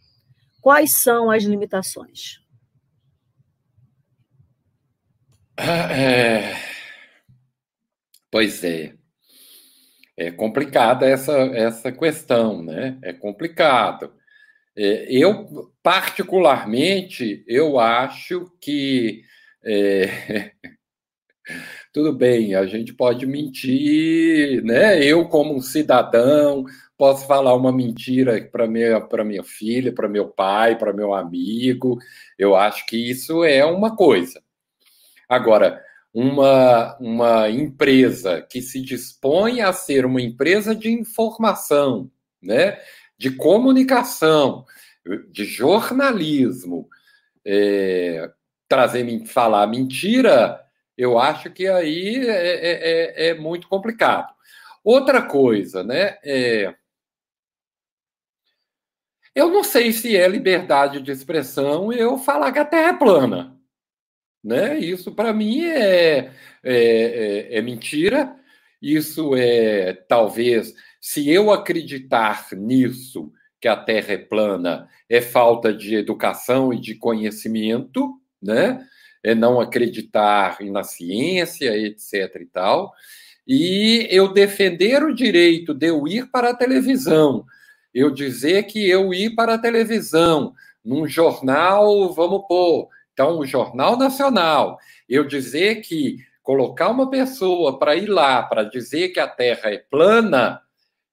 Quais 0.63 1.03
são 1.03 1.29
as 1.29 1.43
limitações? 1.43 2.41
É... 5.59 6.55
Pois 8.31 8.63
é. 8.63 8.95
É 10.17 10.31
complicada 10.31 11.07
essa, 11.07 11.33
essa 11.33 11.91
questão, 11.91 12.63
né? 12.63 12.97
É 13.03 13.13
complicado. 13.13 14.13
É, 14.77 15.07
eu, 15.09 15.73
particularmente, 15.83 17.45
eu 17.47 17.79
acho 17.79 18.51
que 18.61 19.23
é, 19.65 20.53
tudo 21.93 22.13
bem, 22.13 22.55
a 22.55 22.67
gente 22.67 22.93
pode 22.93 23.27
mentir, 23.27 24.63
né? 24.65 25.03
Eu, 25.05 25.29
como 25.29 25.55
um 25.55 25.61
cidadão, 25.61 26.65
posso 26.97 27.27
falar 27.27 27.55
uma 27.55 27.73
mentira 27.73 28.43
para 28.51 28.67
minha, 28.67 29.01
minha 29.25 29.45
filha, 29.45 29.93
para 29.93 30.09
meu 30.09 30.29
pai, 30.29 30.77
para 30.77 30.93
meu 30.93 31.15
amigo. 31.15 31.99
Eu 32.39 32.57
acho 32.57 32.87
que 32.87 32.97
isso 32.97 33.45
é 33.45 33.65
uma 33.65 33.95
coisa. 33.97 34.43
Agora, 35.29 35.83
uma, 36.13 36.97
uma 36.99 37.49
empresa 37.51 38.41
que 38.43 38.63
se 38.63 38.81
dispõe 38.81 39.61
a 39.61 39.73
ser 39.73 40.07
uma 40.07 40.21
empresa 40.23 40.75
de 40.75 40.91
informação, 40.91 42.11
né? 42.43 42.79
De 43.17 43.31
comunicação, 43.31 44.65
de 45.31 45.45
jornalismo, 45.45 46.89
é, 47.45 48.31
trazer 48.69 49.27
falar 49.27 49.67
mentira, 49.67 50.61
eu 50.97 51.19
acho 51.19 51.51
que 51.51 51.67
aí 51.67 52.27
é, 52.27 52.31
é, 52.31 53.27
é, 53.27 53.29
é 53.29 53.35
muito 53.35 53.69
complicado. 53.69 54.33
Outra 54.83 55.23
coisa, 55.23 55.83
né? 55.83 56.19
É, 56.25 56.75
eu 59.35 59.51
não 59.51 59.65
sei 59.65 59.93
se 59.93 60.17
é 60.17 60.29
liberdade 60.29 61.01
de 61.01 61.11
expressão 61.11 61.93
eu 61.93 62.17
falar 62.19 62.53
que 62.53 62.59
a 62.59 62.65
Terra 62.65 62.91
é 62.91 62.99
plana. 62.99 63.61
Né? 64.43 64.79
Isso, 64.79 65.13
para 65.13 65.33
mim, 65.33 65.65
é, 65.65 66.31
é, 66.63 66.75
é, 67.53 67.59
é 67.59 67.63
mentira. 67.63 68.37
Isso 68.81 69.35
é, 69.35 69.95
talvez, 69.95 70.75
se 71.07 71.29
eu 71.29 71.51
acreditar 71.51 72.49
nisso, 72.53 73.31
que 73.61 73.69
a 73.69 73.77
Terra 73.77 74.15
é 74.15 74.17
plana, 74.17 74.89
é 75.07 75.21
falta 75.21 75.71
de 75.71 75.95
educação 75.95 76.73
e 76.73 76.81
de 76.81 76.95
conhecimento, 76.95 78.19
né? 78.43 78.83
É 79.23 79.35
não 79.35 79.61
acreditar 79.61 80.57
na 80.63 80.83
ciência, 80.83 81.77
etc. 81.77 82.41
e 82.41 82.47
tal. 82.47 82.95
E 83.47 84.09
eu 84.11 84.33
defender 84.33 85.03
o 85.03 85.15
direito 85.15 85.75
de 85.75 85.89
eu 85.89 86.09
ir 86.09 86.31
para 86.31 86.53
a 86.53 86.57
televisão, 86.57 87.45
eu 87.93 88.11
dizer 88.11 88.63
que 88.63 88.89
eu 88.89 89.13
ir 89.13 89.35
para 89.35 89.57
a 89.57 89.59
televisão, 89.59 90.55
num 90.83 91.07
jornal, 91.07 92.15
vamos 92.15 92.47
pôr, 92.49 92.89
então, 93.13 93.39
o 93.39 93.45
Jornal 93.45 93.99
Nacional, 93.99 94.79
eu 95.07 95.23
dizer 95.23 95.83
que 95.83 96.17
colocar 96.43 96.89
uma 96.89 97.11
pessoa 97.11 97.79
para 97.79 97.95
ir 97.95 98.07
lá 98.07 98.43
para 98.43 98.65
dizer 98.65 99.11
que 99.11 99.21
a 99.21 99.29
Terra 99.29 99.69
é 99.71 99.77
plana, 99.77 100.64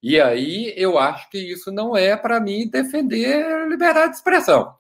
e 0.02 0.20
aí 0.20 0.74
eu 0.78 0.98
acho 0.98 1.30
que 1.30 1.38
isso 1.38 1.72
não 1.72 1.96
é 1.96 2.16
para 2.18 2.40
mim 2.40 2.68
defender 2.68 3.68
liberdade 3.68 4.12
de 4.12 4.18
expressão. 4.18 4.76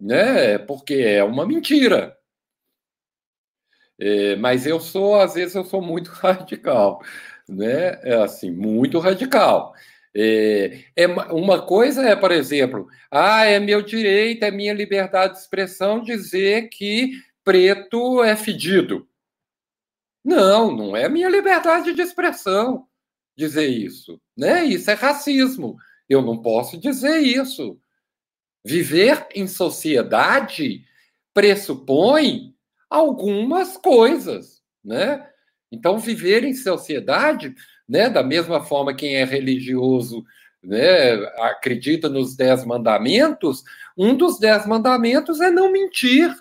Né? 0.00 0.58
Porque 0.58 0.94
é 0.94 1.24
uma 1.24 1.46
mentira. 1.46 2.16
É, 3.98 4.36
mas 4.36 4.66
eu 4.66 4.78
sou, 4.78 5.18
às 5.20 5.34
vezes, 5.34 5.54
eu 5.54 5.64
sou 5.64 5.80
muito 5.80 6.10
radical, 6.20 7.02
né? 7.48 7.98
É 8.02 8.14
assim, 8.22 8.50
muito 8.50 8.98
radical. 8.98 9.74
É, 10.14 10.84
é, 10.96 11.06
uma 11.06 11.60
coisa 11.66 12.02
é, 12.08 12.16
por 12.16 12.32
exemplo, 12.32 12.88
ah, 13.10 13.44
é 13.44 13.58
meu 13.60 13.82
direito, 13.82 14.44
é 14.44 14.50
minha 14.50 14.72
liberdade 14.72 15.34
de 15.34 15.40
expressão 15.40 16.02
dizer 16.02 16.68
que 16.70 17.12
preto 17.44 18.22
é 18.24 18.36
fedido. 18.36 19.06
Não, 20.24 20.74
não 20.74 20.96
é 20.96 21.08
minha 21.08 21.28
liberdade 21.28 21.92
de 21.94 22.02
expressão 22.02 22.86
dizer 23.36 23.66
isso, 23.66 24.20
né? 24.36 24.64
Isso 24.64 24.90
é 24.90 24.94
racismo. 24.94 25.76
Eu 26.08 26.22
não 26.22 26.40
posso 26.40 26.78
dizer 26.78 27.18
isso. 27.18 27.78
Viver 28.64 29.26
em 29.34 29.46
sociedade 29.46 30.84
pressupõe 31.34 32.54
algumas 32.88 33.76
coisas, 33.76 34.62
né? 34.82 35.28
Então, 35.70 35.98
viver 35.98 36.44
em 36.44 36.54
sociedade 36.54 37.54
né? 37.88 38.10
Da 38.10 38.22
mesma 38.22 38.62
forma, 38.62 38.94
quem 38.94 39.16
é 39.16 39.24
religioso 39.24 40.24
né, 40.62 41.14
acredita 41.38 42.08
nos 42.08 42.34
dez 42.34 42.64
mandamentos, 42.64 43.62
um 43.96 44.16
dos 44.16 44.38
dez 44.38 44.66
mandamentos 44.66 45.40
é 45.40 45.50
não 45.50 45.70
mentir. 45.70 46.34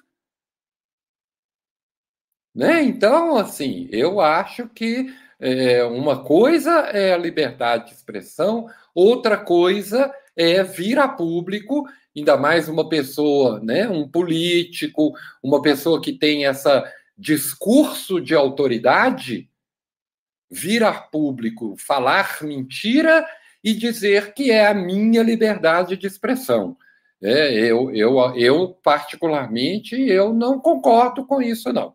Né? 2.53 2.81
Então, 2.83 3.35
assim, 3.37 3.87
eu 3.91 4.19
acho 4.21 4.67
que 4.69 5.13
é, 5.39 5.83
uma 5.83 6.23
coisa 6.23 6.71
é 6.91 7.13
a 7.13 7.17
liberdade 7.17 7.87
de 7.87 7.93
expressão, 7.93 8.67
outra 8.93 9.37
coisa 9.37 10.13
é 10.35 10.63
vir 10.63 10.99
a 10.99 11.07
público, 11.07 11.87
ainda 12.15 12.37
mais 12.37 12.67
uma 12.67 12.87
pessoa, 12.87 13.59
né, 13.59 13.87
um 13.87 14.07
político, 14.07 15.13
uma 15.41 15.61
pessoa 15.61 16.01
que 16.01 16.13
tem 16.13 16.45
essa 16.45 16.83
discurso 17.17 18.19
de 18.19 18.35
autoridade, 18.35 19.49
vir 20.49 20.83
a 20.83 20.93
público 20.93 21.75
falar 21.77 22.37
mentira 22.41 23.25
e 23.63 23.73
dizer 23.73 24.33
que 24.33 24.51
é 24.51 24.67
a 24.67 24.73
minha 24.73 25.23
liberdade 25.23 25.97
de 25.97 26.05
expressão. 26.05 26.77
É, 27.21 27.53
eu, 27.53 27.89
eu, 27.95 28.19
eu, 28.35 28.77
particularmente, 28.83 29.95
eu 29.95 30.33
não 30.33 30.59
concordo 30.59 31.25
com 31.25 31.41
isso, 31.41 31.71
não. 31.73 31.93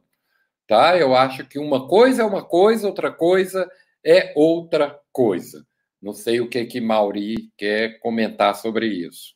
Tá? 0.71 0.97
Eu 0.97 1.17
acho 1.17 1.45
que 1.49 1.59
uma 1.59 1.89
coisa 1.89 2.23
é 2.23 2.25
uma 2.25 2.45
coisa, 2.45 2.87
outra 2.87 3.11
coisa 3.11 3.69
é 4.07 4.33
outra 4.37 5.01
coisa. 5.11 5.67
Não 6.01 6.13
sei 6.13 6.41
o 6.41 6.49
que 6.49 6.65
que 6.65 6.81
Mauri 6.81 7.51
quer 7.59 7.99
comentar 7.99 8.55
sobre 8.55 8.87
isso. 8.87 9.35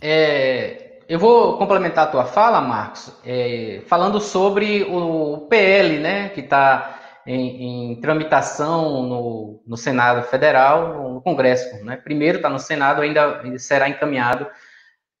É, 0.00 1.00
eu 1.08 1.18
vou 1.18 1.58
complementar 1.58 2.06
a 2.06 2.10
tua 2.12 2.26
fala, 2.26 2.60
Marcos, 2.60 3.12
é, 3.24 3.82
falando 3.88 4.20
sobre 4.20 4.84
o 4.84 5.48
PL, 5.48 5.98
né, 5.98 6.28
que 6.28 6.42
está 6.42 7.22
em, 7.26 7.90
em, 7.90 8.00
tramitação 8.00 9.02
no, 9.02 9.62
no, 9.66 9.76
Senado 9.76 10.22
Federal, 10.28 11.12
no 11.12 11.20
Congresso. 11.20 11.84
Né? 11.84 11.96
Primeiro 11.96 12.36
está 12.36 12.48
no 12.48 12.60
Senado, 12.60 13.02
ainda 13.02 13.58
será 13.58 13.88
encaminhado 13.88 14.46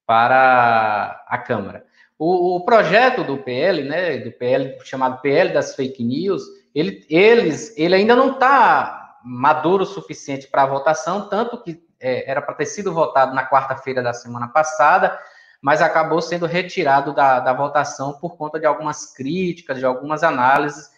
para 0.06 1.24
a 1.26 1.36
Câmara. 1.36 1.84
O, 2.18 2.56
o, 2.56 2.64
projeto 2.64 3.22
do 3.22 3.38
PL, 3.38 3.82
né, 3.82 4.18
do 4.18 4.32
PL 4.32 4.78
chamado 4.84 5.20
PL 5.20 5.52
das 5.52 5.74
fake 5.74 6.02
news, 6.02 6.42
ele, 6.74 7.04
eles, 7.10 7.76
ele 7.76 7.94
ainda 7.94 8.16
não 8.16 8.32
está 8.32 9.18
maduro 9.22 9.82
o 9.82 9.86
suficiente 9.86 10.46
para 10.46 10.62
a 10.62 10.66
votação, 10.66 11.28
tanto 11.28 11.62
que 11.62 11.84
é, 12.00 12.30
era 12.30 12.40
para 12.40 12.54
ter 12.54 12.66
sido 12.66 12.92
votado 12.92 13.34
na 13.34 13.48
quarta-feira 13.48 14.02
da 14.02 14.12
semana 14.12 14.48
passada, 14.48 15.18
mas 15.60 15.82
acabou 15.82 16.22
sendo 16.22 16.46
retirado 16.46 17.12
da, 17.12 17.40
da 17.40 17.52
votação 17.52 18.14
por 18.14 18.36
conta 18.36 18.58
de 18.58 18.66
algumas 18.66 19.12
críticas, 19.14 19.78
de 19.78 19.84
algumas 19.84 20.22
análises 20.22 20.90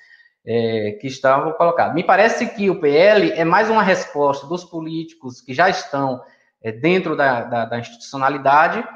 é, 0.44 0.98
que 1.00 1.06
estavam 1.06 1.52
colocadas. 1.52 1.94
Me 1.94 2.04
parece 2.04 2.46
que 2.48 2.70
o 2.70 2.80
PL 2.80 3.32
é 3.32 3.44
mais 3.44 3.70
uma 3.70 3.82
resposta 3.82 4.46
dos 4.46 4.64
políticos 4.64 5.40
que 5.40 5.54
já 5.54 5.68
estão 5.68 6.22
é, 6.62 6.72
dentro 6.72 7.16
da, 7.16 7.42
da, 7.42 7.64
da 7.64 7.78
institucionalidade, 7.78 8.86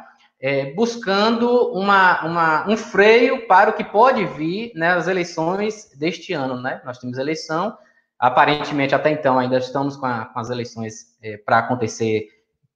é, 0.42 0.72
buscando 0.72 1.72
uma, 1.72 2.26
uma, 2.26 2.68
um 2.68 2.76
freio 2.76 3.46
para 3.46 3.70
o 3.70 3.72
que 3.72 3.84
pode 3.84 4.24
vir 4.24 4.72
nas 4.74 5.06
né, 5.06 5.12
eleições 5.12 5.92
deste 5.96 6.32
ano. 6.32 6.60
Né? 6.60 6.82
Nós 6.84 6.98
temos 6.98 7.16
eleição, 7.16 7.78
aparentemente 8.18 8.92
até 8.92 9.12
então 9.12 9.38
ainda 9.38 9.58
estamos 9.58 9.96
com, 9.96 10.06
a, 10.06 10.24
com 10.26 10.40
as 10.40 10.50
eleições 10.50 11.16
é, 11.22 11.36
para 11.36 11.58
acontecer 11.58 12.26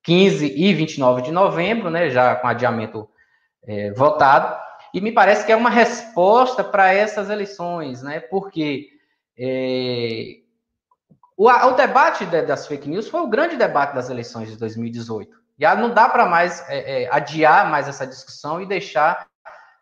15 0.05 0.55
e 0.57 0.73
29 0.73 1.23
de 1.23 1.33
novembro, 1.33 1.91
né, 1.91 2.09
já 2.09 2.37
com 2.37 2.47
adiamento 2.47 3.09
é, 3.67 3.91
votado, 3.91 4.57
e 4.95 5.01
me 5.01 5.11
parece 5.11 5.45
que 5.45 5.51
é 5.51 5.57
uma 5.57 5.69
resposta 5.69 6.63
para 6.63 6.95
essas 6.95 7.29
eleições, 7.29 8.01
né, 8.01 8.21
porque 8.21 8.87
é, 9.37 10.37
o, 11.37 11.49
o, 11.51 11.73
debate 11.73 12.25
de, 12.25 12.43
das 12.43 12.69
fake 12.69 12.89
news 12.89 13.09
foi 13.09 13.21
o 13.21 13.27
grande 13.27 13.57
debate 13.57 13.97
das 13.97 14.09
eleições 14.09 14.49
de 14.49 14.57
2018. 14.57 15.46
Já 15.59 15.75
não 15.75 15.91
dá 15.91 16.09
para 16.09 16.27
mais 16.27 16.63
é, 16.69 17.05
é, 17.05 17.09
adiar 17.11 17.71
mais 17.71 17.89
essa 17.89 18.07
discussão 18.07 18.61
e 18.61 18.67
deixar 18.67 19.27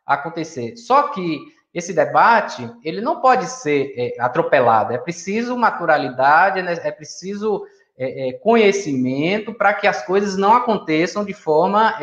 acontecer. 0.07 0.77
Só 0.77 1.09
que 1.09 1.41
esse 1.73 1.93
debate 1.93 2.71
ele 2.85 3.01
não 3.01 3.21
pode 3.21 3.47
ser 3.47 3.93
é, 3.97 4.23
atropelado. 4.23 4.93
É 4.93 4.99
preciso 4.99 5.57
naturalidade, 5.57 6.63
né, 6.63 6.79
é 6.83 6.93
preciso 6.93 7.67
é, 7.99 8.29
é, 8.29 8.33
conhecimento 8.35 9.53
para 9.53 9.75
que 9.75 9.87
as 9.87 10.05
coisas 10.07 10.37
não 10.37 10.55
aconteçam 10.55 11.25
de 11.25 11.33
forma 11.33 11.95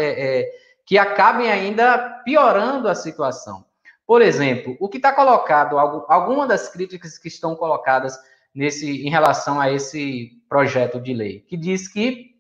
que 0.86 0.97
acabem 0.97 1.49
ainda 1.49 1.97
piorando 2.26 2.89
a 2.89 2.95
situação. 2.95 3.63
Por 4.05 4.22
exemplo, 4.22 4.76
o 4.80 4.89
que 4.89 4.97
está 4.97 5.13
colocado, 5.13 5.80
alguma 5.80 6.45
das 6.45 6.67
críticas 6.67 7.17
que 7.17 7.30
estão 7.30 7.55
colocadas 7.55 8.19
nesse, 8.53 9.07
em 9.07 9.09
relação 9.09 9.57
a 9.57 9.72
esse 9.72 10.32
projeto 10.49 10.99
de 10.99 11.13
lei, 11.13 11.39
que 11.47 11.55
diz 11.55 11.88
que 11.88 12.30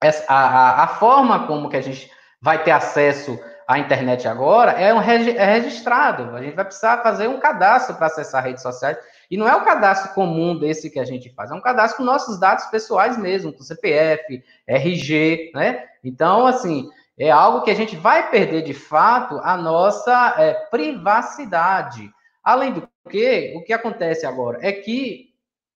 a, 0.00 0.34
a, 0.34 0.84
a 0.84 0.88
forma 0.88 1.46
como 1.46 1.68
que 1.68 1.76
a 1.76 1.80
gente 1.80 2.10
vai 2.40 2.62
ter 2.62 2.70
acesso 2.70 3.38
à 3.66 3.78
internet 3.78 4.26
agora 4.26 4.72
é, 4.72 4.94
um, 4.94 5.00
é 5.00 5.52
registrado. 5.52 6.34
A 6.34 6.42
gente 6.42 6.54
vai 6.54 6.64
precisar 6.64 7.02
fazer 7.02 7.28
um 7.28 7.40
cadastro 7.40 7.96
para 7.96 8.06
acessar 8.06 8.44
redes 8.44 8.62
sociais. 8.62 8.96
E 9.30 9.36
não 9.36 9.46
é 9.46 9.54
o 9.54 9.64
cadastro 9.64 10.14
comum 10.14 10.58
desse 10.58 10.88
que 10.88 10.98
a 10.98 11.04
gente 11.04 11.28
faz, 11.34 11.50
é 11.50 11.54
um 11.54 11.60
cadastro 11.60 11.98
com 11.98 12.04
nossos 12.04 12.40
dados 12.40 12.64
pessoais 12.66 13.18
mesmo, 13.18 13.52
com 13.52 13.62
CPF, 13.62 14.42
RG, 14.66 15.52
né? 15.54 15.84
Então, 16.02 16.46
assim, 16.46 16.88
é 17.18 17.30
algo 17.30 17.62
que 17.62 17.70
a 17.70 17.74
gente 17.74 17.94
vai 17.94 18.30
perder 18.30 18.62
de 18.62 18.72
fato 18.72 19.38
a 19.42 19.56
nossa 19.56 20.34
é, 20.38 20.54
privacidade. 20.70 22.10
Além 22.42 22.72
do 22.72 22.88
que, 23.10 23.52
o 23.54 23.62
que 23.62 23.72
acontece 23.72 24.24
agora 24.24 24.58
é 24.62 24.72
que 24.72 25.34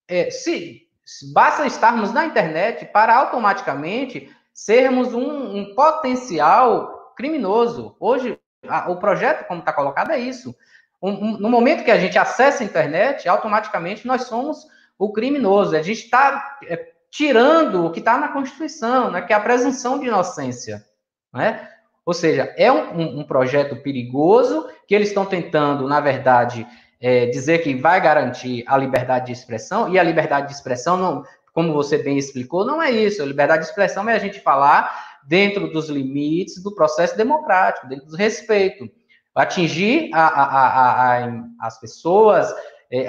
é, 0.09 0.31
se 0.31 0.89
basta 1.33 1.67
estarmos 1.67 2.13
na 2.13 2.25
internet 2.25 2.87
para 2.87 3.17
automaticamente 3.17 4.31
sermos 4.53 5.15
um, 5.15 5.57
um 5.57 5.75
potencial 5.75 7.13
criminoso. 7.17 7.97
Hoje, 7.99 8.39
a, 8.69 8.91
o 8.91 8.97
projeto, 8.97 9.47
como 9.47 9.61
está 9.61 9.73
colocado, 9.73 10.11
é 10.11 10.19
isso. 10.19 10.55
Um, 11.03 11.11
um, 11.11 11.39
no 11.39 11.49
momento 11.49 11.85
que 11.85 11.91
a 11.91 11.99
gente 11.99 12.19
acessa 12.19 12.63
a 12.63 12.67
internet, 12.67 13.29
automaticamente 13.29 14.07
nós 14.07 14.25
somos 14.25 14.67
o 14.99 15.13
criminoso. 15.13 15.77
A 15.77 15.83
gente 15.83 16.05
está 16.05 16.59
é, 16.65 16.93
tirando 17.11 17.85
o 17.85 17.91
que 17.91 17.99
está 17.99 18.17
na 18.17 18.29
Constituição, 18.29 19.11
né, 19.11 19.23
que 19.23 19.33
é 19.33 19.37
a 19.37 19.41
presunção 19.41 19.99
de 19.99 20.07
inocência. 20.07 20.85
Né? 21.33 21.69
Ou 22.05 22.15
seja, 22.15 22.55
é 22.57 22.71
um, 22.71 23.21
um 23.21 23.25
projeto 23.25 23.77
perigoso 23.77 24.69
que 24.87 24.95
eles 24.95 25.09
estão 25.09 25.25
tentando, 25.25 25.89
na 25.89 26.01
verdade, 26.01 26.67
é, 27.03 27.27
dizer 27.27 27.59
que 27.59 27.75
vai 27.75 28.01
garantir 28.01 28.63
a 28.69 28.79
liberdade 28.79 29.27
de 29.27 29.33
expressão, 29.33 29.93
e 29.93 29.99
a 29.99 30.03
liberdade 30.05 30.47
de 30.47 30.55
expressão, 30.55 30.97
não, 30.97 31.25
como 31.53 31.73
você 31.73 31.99
bem 31.99 32.17
explicou, 32.17 32.65
não 32.65 32.81
é 32.81 32.93
isso. 32.93 33.21
A 33.21 33.27
liberdade 33.27 33.65
de 33.65 33.69
expressão 33.69 34.09
é 34.09 34.15
a 34.15 34.21
gente 34.21 34.39
falar 34.39 35.19
dentro 35.25 35.71
dos 35.73 35.89
limites 35.89 36.63
do 36.63 36.73
processo 36.73 37.17
democrático, 37.17 37.89
dentro 37.89 38.07
do 38.07 38.17
respeito. 38.17 38.89
Atingir 39.35 40.11
a, 40.15 40.27
a, 40.27 41.25
a, 41.25 41.43
as 41.61 41.81
pessoas 41.81 42.55
é, 42.91 43.07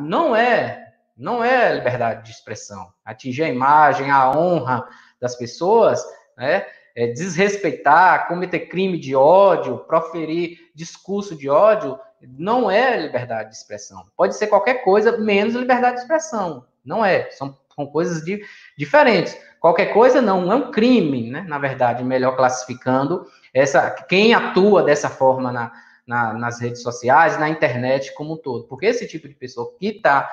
não 0.00 0.34
é 0.34 0.84
não 1.16 1.42
é 1.42 1.74
liberdade 1.74 2.24
de 2.24 2.30
expressão. 2.30 2.92
Atingir 3.04 3.42
a 3.42 3.48
imagem, 3.48 4.08
a 4.08 4.30
honra 4.30 4.86
das 5.20 5.36
pessoas, 5.36 6.00
né? 6.36 6.64
É, 6.96 7.08
desrespeitar, 7.08 8.26
cometer 8.26 8.60
crime 8.60 8.98
de 8.98 9.14
ódio, 9.14 9.78
proferir 9.78 10.58
discurso 10.74 11.36
de 11.36 11.48
ódio, 11.48 11.98
não 12.22 12.70
é 12.70 12.96
liberdade 12.96 13.50
de 13.50 13.56
expressão. 13.56 14.04
Pode 14.16 14.36
ser 14.36 14.46
qualquer 14.46 14.82
coisa 14.84 15.16
menos 15.18 15.54
liberdade 15.54 15.96
de 15.96 16.02
expressão. 16.02 16.64
Não 16.84 17.04
é. 17.04 17.30
São, 17.30 17.56
são 17.74 17.86
coisas 17.86 18.24
de, 18.24 18.42
diferentes. 18.76 19.36
Qualquer 19.60 19.92
coisa 19.92 20.22
não 20.22 20.50
é 20.50 20.54
um 20.54 20.70
crime, 20.70 21.30
né? 21.30 21.44
Na 21.48 21.58
verdade, 21.58 22.04
melhor 22.04 22.36
classificando 22.36 23.26
essa 23.52 23.90
quem 23.90 24.34
atua 24.34 24.82
dessa 24.82 25.08
forma 25.08 25.50
na, 25.50 25.72
na, 26.06 26.32
nas 26.32 26.60
redes 26.60 26.82
sociais, 26.82 27.38
na 27.38 27.48
internet 27.48 28.14
como 28.14 28.34
um 28.34 28.36
todo. 28.36 28.64
Porque 28.64 28.86
esse 28.86 29.06
tipo 29.06 29.28
de 29.28 29.34
pessoa 29.34 29.74
que 29.78 30.00
tá, 30.00 30.30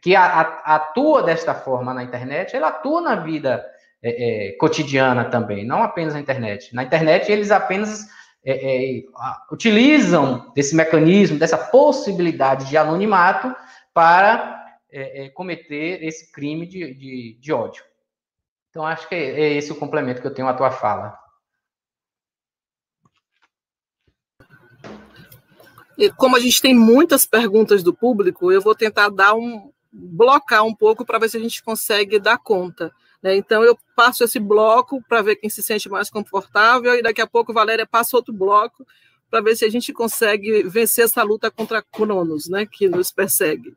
que 0.00 0.14
a, 0.14 0.24
a, 0.24 0.76
atua 0.76 1.22
desta 1.22 1.54
forma 1.54 1.92
na 1.92 2.02
internet, 2.02 2.54
ela 2.54 2.68
atua 2.68 3.00
na 3.00 3.16
vida 3.16 3.64
é, 4.02 4.48
é, 4.48 4.52
cotidiana 4.52 5.24
também, 5.24 5.66
não 5.66 5.82
apenas 5.82 6.14
na 6.14 6.20
internet. 6.20 6.74
Na 6.74 6.84
internet, 6.84 7.30
eles 7.32 7.50
apenas 7.50 8.06
é, 8.48 8.98
é, 8.98 9.04
utilizam 9.50 10.52
desse 10.54 10.76
mecanismo, 10.76 11.36
dessa 11.36 11.58
possibilidade 11.58 12.68
de 12.68 12.76
anonimato 12.76 13.52
para 13.92 14.64
é, 14.88 15.24
é, 15.24 15.28
cometer 15.30 16.04
esse 16.04 16.30
crime 16.30 16.64
de, 16.64 16.94
de, 16.94 17.38
de, 17.40 17.52
ódio. 17.52 17.82
Então, 18.70 18.86
acho 18.86 19.08
que 19.08 19.16
é, 19.16 19.54
esse 19.54 19.72
o 19.72 19.76
complemento 19.76 20.20
que 20.20 20.26
eu 20.28 20.32
tenho 20.32 20.46
à 20.46 20.54
tua 20.54 20.70
fala. 20.70 21.18
Como 26.16 26.36
a 26.36 26.40
gente 26.40 26.62
tem 26.62 26.74
muitas 26.74 27.26
perguntas 27.26 27.82
do 27.82 27.92
público, 27.92 28.52
eu 28.52 28.60
vou 28.62 28.76
tentar 28.76 29.08
dar 29.08 29.34
um 29.34 29.72
blocar 29.90 30.62
um 30.62 30.74
pouco 30.74 31.04
para 31.04 31.18
ver 31.18 31.30
se 31.30 31.36
a 31.36 31.40
gente 31.40 31.64
consegue 31.64 32.20
dar 32.20 32.38
conta. 32.38 32.92
Né? 33.26 33.34
Então, 33.34 33.64
eu 33.64 33.76
passo 33.96 34.22
esse 34.22 34.38
bloco 34.38 35.02
para 35.08 35.20
ver 35.20 35.34
quem 35.34 35.50
se 35.50 35.60
sente 35.60 35.88
mais 35.88 36.08
confortável, 36.08 36.94
e 36.94 37.02
daqui 37.02 37.20
a 37.20 37.26
pouco 37.26 37.52
Valéria 37.52 37.84
passa 37.84 38.16
outro 38.16 38.32
bloco 38.32 38.86
para 39.28 39.40
ver 39.40 39.56
se 39.56 39.64
a 39.64 39.68
gente 39.68 39.92
consegue 39.92 40.62
vencer 40.62 41.06
essa 41.06 41.24
luta 41.24 41.50
contra 41.50 41.82
Cronos, 41.82 42.48
né, 42.48 42.64
que 42.64 42.88
nos 42.88 43.10
persegue. 43.10 43.76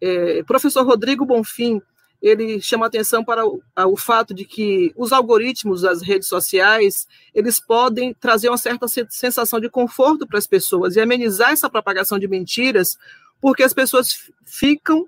É, 0.00 0.42
professor 0.44 0.82
Rodrigo 0.82 1.26
Bonfim, 1.26 1.82
ele 2.22 2.58
chama 2.58 2.86
atenção 2.86 3.22
para 3.22 3.46
o, 3.46 3.60
o, 3.76 3.96
fato 3.98 4.32
de 4.32 4.46
que 4.46 4.94
os 4.96 5.12
algoritmos 5.12 5.82
das 5.82 6.00
redes 6.00 6.26
sociais, 6.26 7.06
eles 7.34 7.60
podem 7.60 8.14
trazer 8.14 8.48
uma 8.48 8.56
certa 8.56 8.86
sensação 9.10 9.60
de 9.60 9.68
conforto 9.68 10.26
para 10.26 10.38
as 10.38 10.46
pessoas 10.46 10.96
e 10.96 11.00
amenizar 11.02 11.50
essa 11.50 11.68
propagação 11.68 12.18
de 12.18 12.26
mentiras, 12.26 12.96
porque 13.42 13.62
as 13.62 13.74
pessoas 13.74 14.30
ficam 14.46 15.06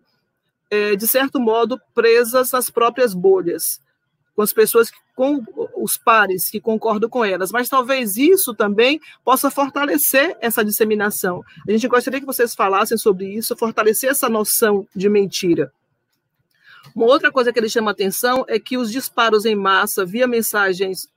é, 0.71 0.97
de 0.97 1.07
certo 1.07 1.41
modo, 1.41 1.81
presas 1.95 2.53
às 2.55 2.71
próprias 2.71 3.15
bolhas, 3.15 3.81
com 4.35 4.43
as 4.43 4.53
pessoas, 4.53 4.91
que, 4.91 4.99
com 5.15 5.43
os 5.77 5.97
pares 5.97 6.51
que 6.51 6.61
concordam 6.61 7.09
com 7.09 7.25
elas. 7.25 7.51
Mas 7.51 7.69
talvez 7.69 8.17
isso 8.17 8.55
também 8.55 9.01
possa 9.25 9.51
fortalecer 9.51 10.37
essa 10.41 10.65
disseminação. 10.65 11.43
A 11.67 11.71
gente 11.71 11.89
gostaria 11.89 12.21
que 12.21 12.27
vocês 12.27 12.55
falassem 12.55 12.99
sobre 12.99 13.27
isso, 13.27 13.57
fortalecer 13.57 14.11
essa 14.11 14.29
noção 14.29 14.87
de 14.95 15.09
mentira. 15.09 15.73
Uma 16.95 17.07
outra 17.07 17.33
coisa 17.33 17.53
que 17.53 17.59
ele 17.59 17.69
chama 17.69 17.91
atenção 17.91 18.45
é 18.49 18.59
que 18.59 18.77
os 18.77 18.91
disparos 18.93 19.45
em 19.45 19.55
massa 19.55 20.05
via 20.05 20.27
mensagens 20.27 21.09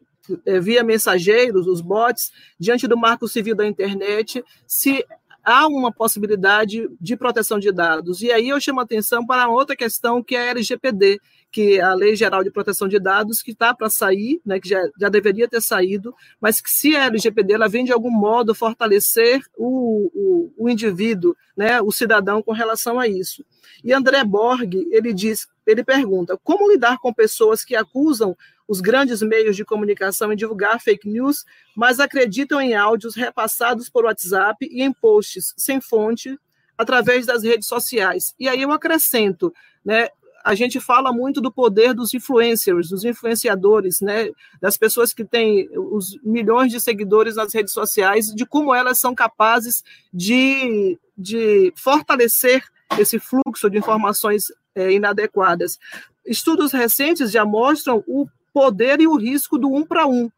é, 0.46 0.60
via 0.60 0.84
mensageiros, 0.84 1.68
os 1.68 1.82
bots, 1.82 2.32
diante 2.60 2.88
do 2.88 2.98
marco 2.98 3.28
civil 3.28 3.56
da 3.56 3.66
internet, 3.66 4.44
se 4.68 5.06
há 5.44 5.68
uma 5.68 5.91
possibilidade 5.91 6.90
de 6.99 7.18
proteção 7.18 7.60
de 7.60 7.72
dados. 7.72 8.22
E 8.22 8.32
aí 8.32 8.49
eu 8.49 8.60
chamo 8.60 8.80
a 8.80 8.84
atenção 8.84 9.26
para 9.26 9.48
outra 9.48 9.76
questão 9.76 10.24
que 10.24 10.36
é 10.36 10.49
a 10.49 10.52
LGPD, 10.52 11.20
que 11.52 11.78
é 11.78 11.82
a 11.82 11.94
Lei 11.94 12.16
Geral 12.16 12.44
de 12.44 12.52
Proteção 12.52 12.88
de 12.88 12.99
Dados, 12.99 13.41
que 13.41 13.52
está 13.52 13.74
para 13.74 13.90
sair, 13.90 14.40
né, 14.45 14.60
que 14.60 14.70
já, 14.70 14.82
já 14.99 15.10
deveria 15.10 15.48
ter 15.48 15.61
saído, 15.61 16.14
mas 16.40 16.61
que 16.61 16.70
se 16.70 16.95
a 16.95 17.06
LGPD 17.06 17.53
ela 17.53 17.68
vem 17.68 17.84
de 17.84 17.91
algum 17.91 18.11
modo 18.11 18.53
fortalecer 18.53 19.41
o, 19.57 20.11
o, 20.14 20.53
o 20.66 20.70
indivíduo, 20.70 21.36
né, 21.57 21.82
o 21.82 21.91
cidadão 21.91 22.41
com 22.44 22.52
relação 22.52 22.99
a 22.99 23.07
isso. 23.07 23.44
E 23.84 23.91
André 23.94 24.24
Borg, 24.24 24.76
ele 24.91 25.14
diz, 25.14 25.48
ele 25.66 25.84
pergunta, 25.84 26.38
como 26.44 26.70
lidar 26.72 26.98
com 26.99 27.14
pessoas 27.14 27.64
que 27.64 27.76
acusam 27.76 28.36
os 28.70 28.80
grandes 28.80 29.24
meios 29.24 29.56
de 29.56 29.66
comunicação 29.66 30.32
em 30.32 30.36
divulgar 30.36 30.80
fake 30.80 31.10
news, 31.10 31.44
mas 31.76 32.00
acreditam 32.00 32.62
em 32.62 32.76
áudios 32.76 33.16
repassados 33.16 33.90
por 33.90 34.06
WhatsApp 34.06 34.64
e 34.72 34.84
em 34.84 34.94
posts 34.94 35.56
sem 35.58 35.82
fonte 35.82 36.40
através 36.78 37.26
das 37.26 37.41
redes 37.41 37.68
sociais. 37.68 38.36
E 38.40 38.48
aí 38.48 38.62
eu 38.62 38.72
acrescento, 38.72 39.52
né, 39.84 40.10
a 40.46 40.54
gente 40.54 40.80
fala 40.80 41.12
muito 41.12 41.41
do 41.41 41.52
poder 41.52 41.96
dos 41.96 42.14
influencers, 42.14 42.90
dos 42.90 43.04
influenciadores, 43.04 44.02
né, 44.02 44.30
das 44.62 44.78
pessoas 44.78 45.14
que 45.14 45.26
têm 45.26 45.68
os 45.76 46.16
milhões 46.24 46.72
de 46.72 46.80
seguidores 46.80 47.36
nas 47.36 47.52
redes 47.52 47.74
sociais, 47.74 48.28
de 48.28 48.46
como 48.46 48.74
elas 48.74 49.00
são 49.00 49.16
capazes 49.16 49.84
de, 50.14 50.96
de 51.18 51.74
fortalecer 51.76 52.64
esse 53.00 53.18
fluxo 53.18 53.68
de 53.68 53.80
informações 53.80 54.44
é, 54.76 54.91
inadequadas. 54.91 55.80
Estudos 56.24 56.72
recentes 56.72 57.32
já 57.32 57.44
mostram 57.44 58.04
o 58.08 58.28
poder 58.54 59.00
e 59.02 59.08
o 59.08 59.16
risco 59.16 59.58
do 59.58 59.74
um 59.74 59.86
para 59.86 60.08
um 60.08 60.30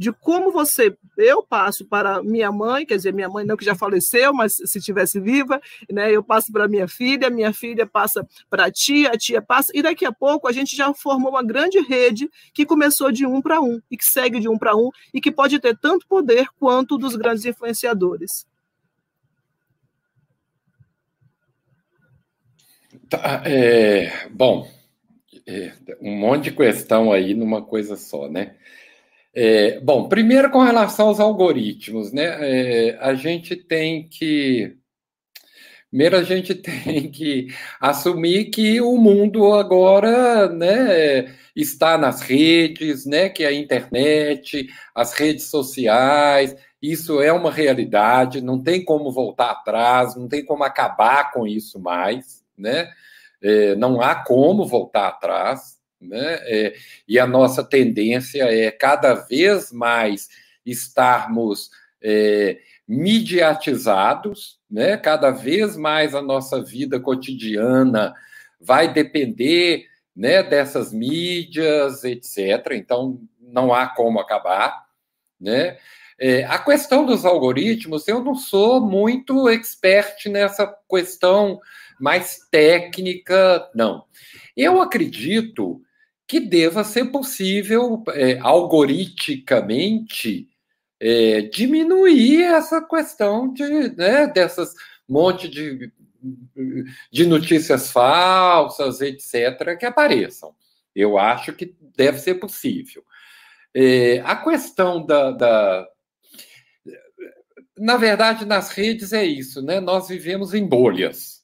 de 0.00 0.10
como 0.10 0.50
você, 0.50 0.96
eu 1.18 1.42
passo 1.42 1.84
para 1.84 2.22
minha 2.22 2.50
mãe, 2.50 2.86
quer 2.86 2.96
dizer, 2.96 3.12
minha 3.12 3.28
mãe 3.28 3.44
não 3.44 3.54
que 3.54 3.66
já 3.66 3.74
faleceu, 3.74 4.32
mas 4.32 4.54
se 4.54 4.78
estivesse 4.78 5.20
viva, 5.20 5.60
né, 5.90 6.10
eu 6.10 6.24
passo 6.24 6.50
para 6.50 6.66
minha 6.66 6.88
filha, 6.88 7.28
minha 7.28 7.52
filha 7.52 7.86
passa 7.86 8.26
para 8.48 8.64
a 8.64 8.70
tia, 8.70 9.10
a 9.10 9.18
tia 9.18 9.42
passa, 9.42 9.70
e 9.74 9.82
daqui 9.82 10.06
a 10.06 10.10
pouco 10.10 10.48
a 10.48 10.52
gente 10.52 10.74
já 10.74 10.90
formou 10.94 11.28
uma 11.28 11.42
grande 11.42 11.78
rede 11.80 12.30
que 12.54 12.64
começou 12.64 13.12
de 13.12 13.26
um 13.26 13.42
para 13.42 13.60
um, 13.60 13.78
e 13.90 13.96
que 13.98 14.06
segue 14.06 14.40
de 14.40 14.48
um 14.48 14.56
para 14.56 14.74
um, 14.74 14.88
e 15.12 15.20
que 15.20 15.30
pode 15.30 15.58
ter 15.58 15.76
tanto 15.76 16.06
poder 16.08 16.46
quanto 16.58 16.96
dos 16.96 17.14
grandes 17.14 17.44
influenciadores. 17.44 18.46
Tá, 23.10 23.42
é, 23.44 24.28
bom, 24.30 24.66
um 26.00 26.16
monte 26.16 26.44
de 26.44 26.52
questão 26.52 27.12
aí 27.12 27.34
numa 27.34 27.62
coisa 27.62 27.96
só, 27.96 28.28
né? 28.28 28.54
É, 29.32 29.78
bom, 29.80 30.08
primeiro 30.08 30.50
com 30.50 30.60
relação 30.60 31.08
aos 31.08 31.20
algoritmos, 31.20 32.12
né? 32.12 32.90
É, 32.90 32.98
a 33.00 33.14
gente 33.14 33.54
tem 33.54 34.08
que. 34.08 34.76
Primeiro, 35.88 36.16
a 36.16 36.22
gente 36.22 36.54
tem 36.56 37.10
que 37.10 37.48
assumir 37.80 38.46
que 38.50 38.80
o 38.80 38.96
mundo 38.96 39.52
agora 39.52 40.48
né, 40.48 41.34
está 41.54 41.98
nas 41.98 42.20
redes, 42.20 43.06
né, 43.06 43.28
que 43.28 43.44
é 43.44 43.48
a 43.48 43.52
internet, 43.52 44.68
as 44.94 45.12
redes 45.14 45.46
sociais, 45.46 46.54
isso 46.82 47.20
é 47.20 47.32
uma 47.32 47.50
realidade, 47.50 48.40
não 48.40 48.62
tem 48.62 48.84
como 48.84 49.12
voltar 49.12 49.50
atrás, 49.50 50.16
não 50.16 50.28
tem 50.28 50.44
como 50.44 50.64
acabar 50.64 51.32
com 51.32 51.46
isso 51.46 51.78
mais, 51.78 52.42
né? 52.56 52.90
É, 53.42 53.74
não 53.74 54.00
há 54.00 54.14
como 54.14 54.66
voltar 54.66 55.08
atrás 55.08 55.80
né? 56.00 56.38
É, 56.44 56.74
e 57.06 57.18
a 57.18 57.26
nossa 57.26 57.62
tendência 57.62 58.44
é 58.44 58.70
cada 58.70 59.14
vez 59.14 59.70
mais 59.70 60.28
estarmos 60.64 61.70
é, 62.02 62.58
mediatizados, 62.88 64.58
né? 64.70 64.96
cada 64.96 65.30
vez 65.30 65.76
mais 65.76 66.14
a 66.14 66.22
nossa 66.22 66.62
vida 66.62 66.98
cotidiana 66.98 68.14
vai 68.58 68.92
depender 68.92 69.86
né, 70.16 70.42
dessas 70.42 70.92
mídias, 70.92 72.02
etc. 72.04 72.72
Então, 72.72 73.20
não 73.38 73.72
há 73.72 73.86
como 73.86 74.18
acabar. 74.18 74.86
Né? 75.38 75.78
É, 76.18 76.44
a 76.44 76.58
questão 76.58 77.06
dos 77.06 77.24
algoritmos, 77.24 78.08
eu 78.08 78.22
não 78.22 78.34
sou 78.34 78.80
muito 78.80 79.48
expert 79.48 80.26
nessa 80.28 80.66
questão 80.88 81.60
mais 82.00 82.40
técnica, 82.50 83.68
não. 83.74 84.04
Eu 84.56 84.80
acredito 84.80 85.80
que 86.26 86.40
deva 86.40 86.84
ser 86.84 87.06
possível, 87.06 88.02
é, 88.08 88.38
é, 91.00 91.40
diminuir 91.42 92.42
essa 92.42 92.80
questão 92.80 93.52
de, 93.52 93.64
né, 93.96 94.26
dessas 94.26 94.74
monte 95.08 95.48
de, 95.48 95.90
de 97.10 97.26
notícias 97.26 97.90
falsas, 97.90 99.00
etc., 99.00 99.76
que 99.78 99.84
apareçam. 99.84 100.54
Eu 100.94 101.18
acho 101.18 101.52
que 101.52 101.74
deve 101.96 102.18
ser 102.18 102.36
possível. 102.36 103.02
É, 103.74 104.20
a 104.20 104.36
questão 104.36 105.04
da, 105.04 105.30
da. 105.32 105.88
Na 107.76 107.96
verdade, 107.96 108.44
nas 108.44 108.70
redes 108.70 109.12
é 109.12 109.24
isso, 109.24 109.62
né? 109.62 109.80
Nós 109.80 110.08
vivemos 110.08 110.54
em 110.54 110.66
bolhas. 110.66 111.39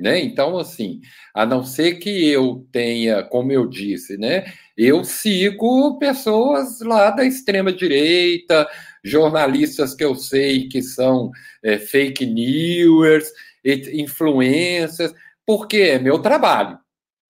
Né? 0.00 0.18
Então, 0.20 0.56
assim, 0.56 1.02
a 1.34 1.44
não 1.44 1.62
ser 1.62 1.96
que 1.96 2.26
eu 2.30 2.66
tenha, 2.72 3.22
como 3.22 3.52
eu 3.52 3.66
disse, 3.66 4.16
né, 4.16 4.50
eu 4.74 5.04
sigo 5.04 5.98
pessoas 5.98 6.80
lá 6.80 7.10
da 7.10 7.22
extrema 7.22 7.70
direita, 7.70 8.66
jornalistas 9.04 9.94
que 9.94 10.02
eu 10.02 10.14
sei 10.14 10.68
que 10.68 10.80
são 10.80 11.30
é, 11.62 11.76
fake 11.76 12.24
news, 12.24 13.30
influências, 13.62 15.12
porque 15.44 15.76
é 15.76 15.98
meu 15.98 16.18
trabalho, 16.18 16.78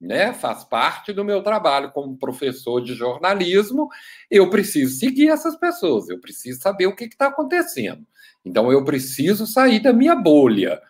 né? 0.00 0.32
Faz 0.32 0.62
parte 0.62 1.12
do 1.12 1.24
meu 1.24 1.42
trabalho 1.42 1.90
como 1.90 2.16
professor 2.16 2.80
de 2.80 2.94
jornalismo. 2.94 3.88
Eu 4.30 4.48
preciso 4.48 4.96
seguir 4.96 5.28
essas 5.28 5.56
pessoas, 5.56 6.08
eu 6.08 6.20
preciso 6.20 6.60
saber 6.60 6.86
o 6.86 6.94
que 6.94 7.04
está 7.04 7.26
acontecendo. 7.26 8.06
Então, 8.44 8.70
eu 8.70 8.84
preciso 8.84 9.44
sair 9.44 9.80
da 9.80 9.92
minha 9.92 10.14
bolha 10.14 10.80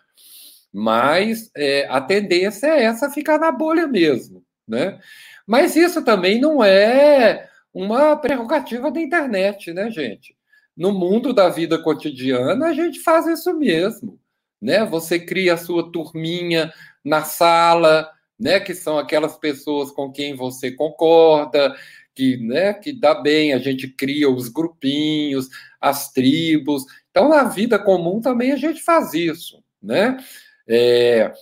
mas 0.73 1.51
é, 1.55 1.87
a 1.89 1.99
tendência 1.99 2.67
é 2.67 2.83
essa 2.83 3.09
ficar 3.09 3.37
na 3.37 3.51
bolha 3.51 3.87
mesmo, 3.87 4.43
né? 4.67 4.99
Mas 5.45 5.75
isso 5.75 6.03
também 6.03 6.39
não 6.39 6.63
é 6.63 7.49
uma 7.73 8.15
prerrogativa 8.15 8.91
da 8.91 9.01
internet, 9.01 9.73
né, 9.73 9.89
gente? 9.91 10.35
No 10.75 10.91
mundo 10.91 11.33
da 11.33 11.49
vida 11.49 11.77
cotidiana, 11.77 12.67
a 12.67 12.73
gente 12.73 12.99
faz 12.99 13.27
isso 13.27 13.53
mesmo, 13.53 14.19
né? 14.61 14.85
Você 14.85 15.19
cria 15.19 15.55
a 15.55 15.57
sua 15.57 15.91
turminha 15.91 16.71
na 17.03 17.23
sala, 17.23 18.09
né, 18.39 18.59
que 18.59 18.73
são 18.73 18.97
aquelas 18.97 19.37
pessoas 19.37 19.91
com 19.91 20.11
quem 20.11 20.35
você 20.35 20.71
concorda, 20.71 21.75
que, 22.15 22.37
né, 22.37 22.73
que 22.73 22.91
dá 22.91 23.13
bem, 23.13 23.53
a 23.53 23.59
gente 23.59 23.87
cria 23.87 24.29
os 24.29 24.49
grupinhos, 24.49 25.47
as 25.79 26.11
tribos. 26.11 26.83
Então, 27.09 27.29
na 27.29 27.43
vida 27.43 27.77
comum 27.77 28.19
também 28.19 28.51
a 28.51 28.55
gente 28.55 28.81
faz 28.81 29.13
isso, 29.13 29.63
né? 29.81 30.17
É, 30.73 31.33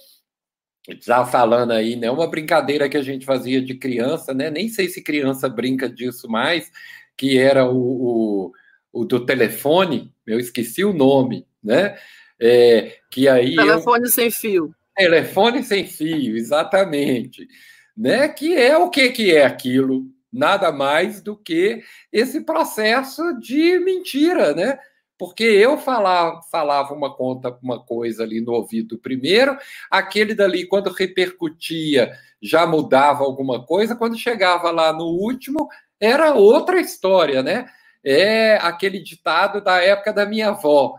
estava 0.87 1.29
falando 1.29 1.71
aí, 1.71 1.95
né? 1.95 2.09
Uma 2.09 2.27
brincadeira 2.27 2.89
que 2.89 2.97
a 2.97 3.03
gente 3.03 3.25
fazia 3.25 3.61
de 3.61 3.75
criança, 3.75 4.33
né? 4.33 4.49
Nem 4.49 4.67
sei 4.69 4.89
se 4.89 5.03
criança 5.03 5.47
brinca 5.47 5.87
disso 5.87 6.27
mais, 6.27 6.71
que 7.15 7.37
era 7.37 7.65
o, 7.65 7.75
o, 7.77 8.51
o 8.91 9.05
do 9.05 9.25
telefone, 9.25 10.11
eu 10.25 10.39
esqueci 10.39 10.83
o 10.83 10.93
nome, 10.93 11.45
né? 11.63 11.97
É, 12.41 12.97
que 13.11 13.27
aí 13.27 13.55
telefone 13.55 14.05
eu... 14.05 14.11
sem 14.11 14.31
fio. 14.31 14.73
Telefone 14.95 15.63
sem 15.63 15.85
fio, 15.85 16.35
exatamente. 16.35 17.47
Né? 17.95 18.27
Que 18.29 18.55
é 18.55 18.77
o 18.77 18.89
que, 18.89 19.09
que 19.09 19.35
é 19.35 19.45
aquilo? 19.45 20.05
Nada 20.31 20.71
mais 20.71 21.21
do 21.21 21.35
que 21.35 21.83
esse 22.11 22.41
processo 22.41 23.37
de 23.39 23.79
mentira, 23.79 24.53
né? 24.53 24.79
Porque 25.19 25.43
eu 25.43 25.77
falava, 25.77 26.41
falava 26.43 26.93
uma 26.93 27.13
conta, 27.13 27.55
uma 27.61 27.77
coisa 27.77 28.23
ali 28.23 28.39
no 28.39 28.53
ouvido 28.53 28.97
primeiro, 28.97 29.57
aquele 29.91 30.33
dali, 30.33 30.65
quando 30.65 30.89
repercutia, 30.89 32.13
já 32.41 32.65
mudava 32.65 33.25
alguma 33.25 33.65
coisa, 33.65 33.97
quando 33.97 34.17
chegava 34.17 34.71
lá 34.71 34.93
no 34.93 35.03
último, 35.03 35.67
era 35.99 36.33
outra 36.33 36.79
história, 36.79 37.43
né? 37.43 37.69
É 38.01 38.55
aquele 38.61 39.03
ditado 39.03 39.61
da 39.61 39.83
época 39.83 40.13
da 40.13 40.25
minha 40.25 40.51
avó: 40.51 40.95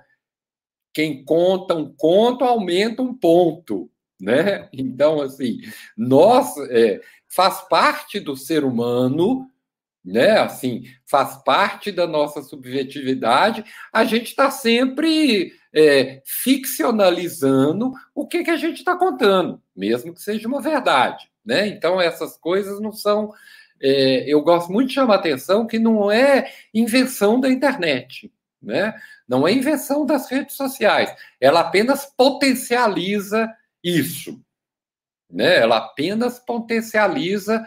quem 0.92 1.24
conta 1.24 1.74
um 1.74 1.90
conto 1.90 2.44
aumenta 2.44 3.00
um 3.00 3.14
ponto, 3.14 3.90
né? 4.20 4.68
Então, 4.70 5.22
assim, 5.22 5.60
nós 5.96 6.58
é, 6.68 7.00
faz 7.26 7.62
parte 7.62 8.20
do 8.20 8.36
ser 8.36 8.64
humano 8.64 9.50
né? 10.04 10.38
Assim, 10.38 10.84
faz 11.06 11.36
parte 11.44 11.92
da 11.92 12.06
nossa 12.06 12.42
subjetividade. 12.42 13.64
A 13.92 14.04
gente 14.04 14.28
está 14.28 14.50
sempre 14.50 15.52
é, 15.72 16.22
ficcionalizando 16.24 17.92
o 18.14 18.26
que, 18.26 18.42
que 18.42 18.50
a 18.50 18.56
gente 18.56 18.78
está 18.78 18.96
contando, 18.96 19.62
mesmo 19.74 20.14
que 20.14 20.20
seja 20.20 20.48
uma 20.48 20.60
verdade, 20.60 21.30
né? 21.44 21.68
Então 21.68 22.00
essas 22.00 22.36
coisas 22.36 22.80
não 22.80 22.92
são. 22.92 23.32
É, 23.82 24.24
eu 24.26 24.42
gosto 24.42 24.72
muito 24.72 24.88
de 24.88 24.94
chamar 24.94 25.16
atenção 25.16 25.66
que 25.66 25.78
não 25.78 26.10
é 26.10 26.52
invenção 26.74 27.40
da 27.40 27.48
internet, 27.48 28.32
né? 28.60 28.94
Não 29.28 29.46
é 29.46 29.52
invenção 29.52 30.04
das 30.04 30.30
redes 30.30 30.56
sociais. 30.56 31.14
Ela 31.40 31.60
apenas 31.60 32.04
potencializa 32.04 33.50
isso, 33.82 34.40
né? 35.30 35.58
Ela 35.58 35.78
apenas 35.78 36.38
potencializa 36.38 37.64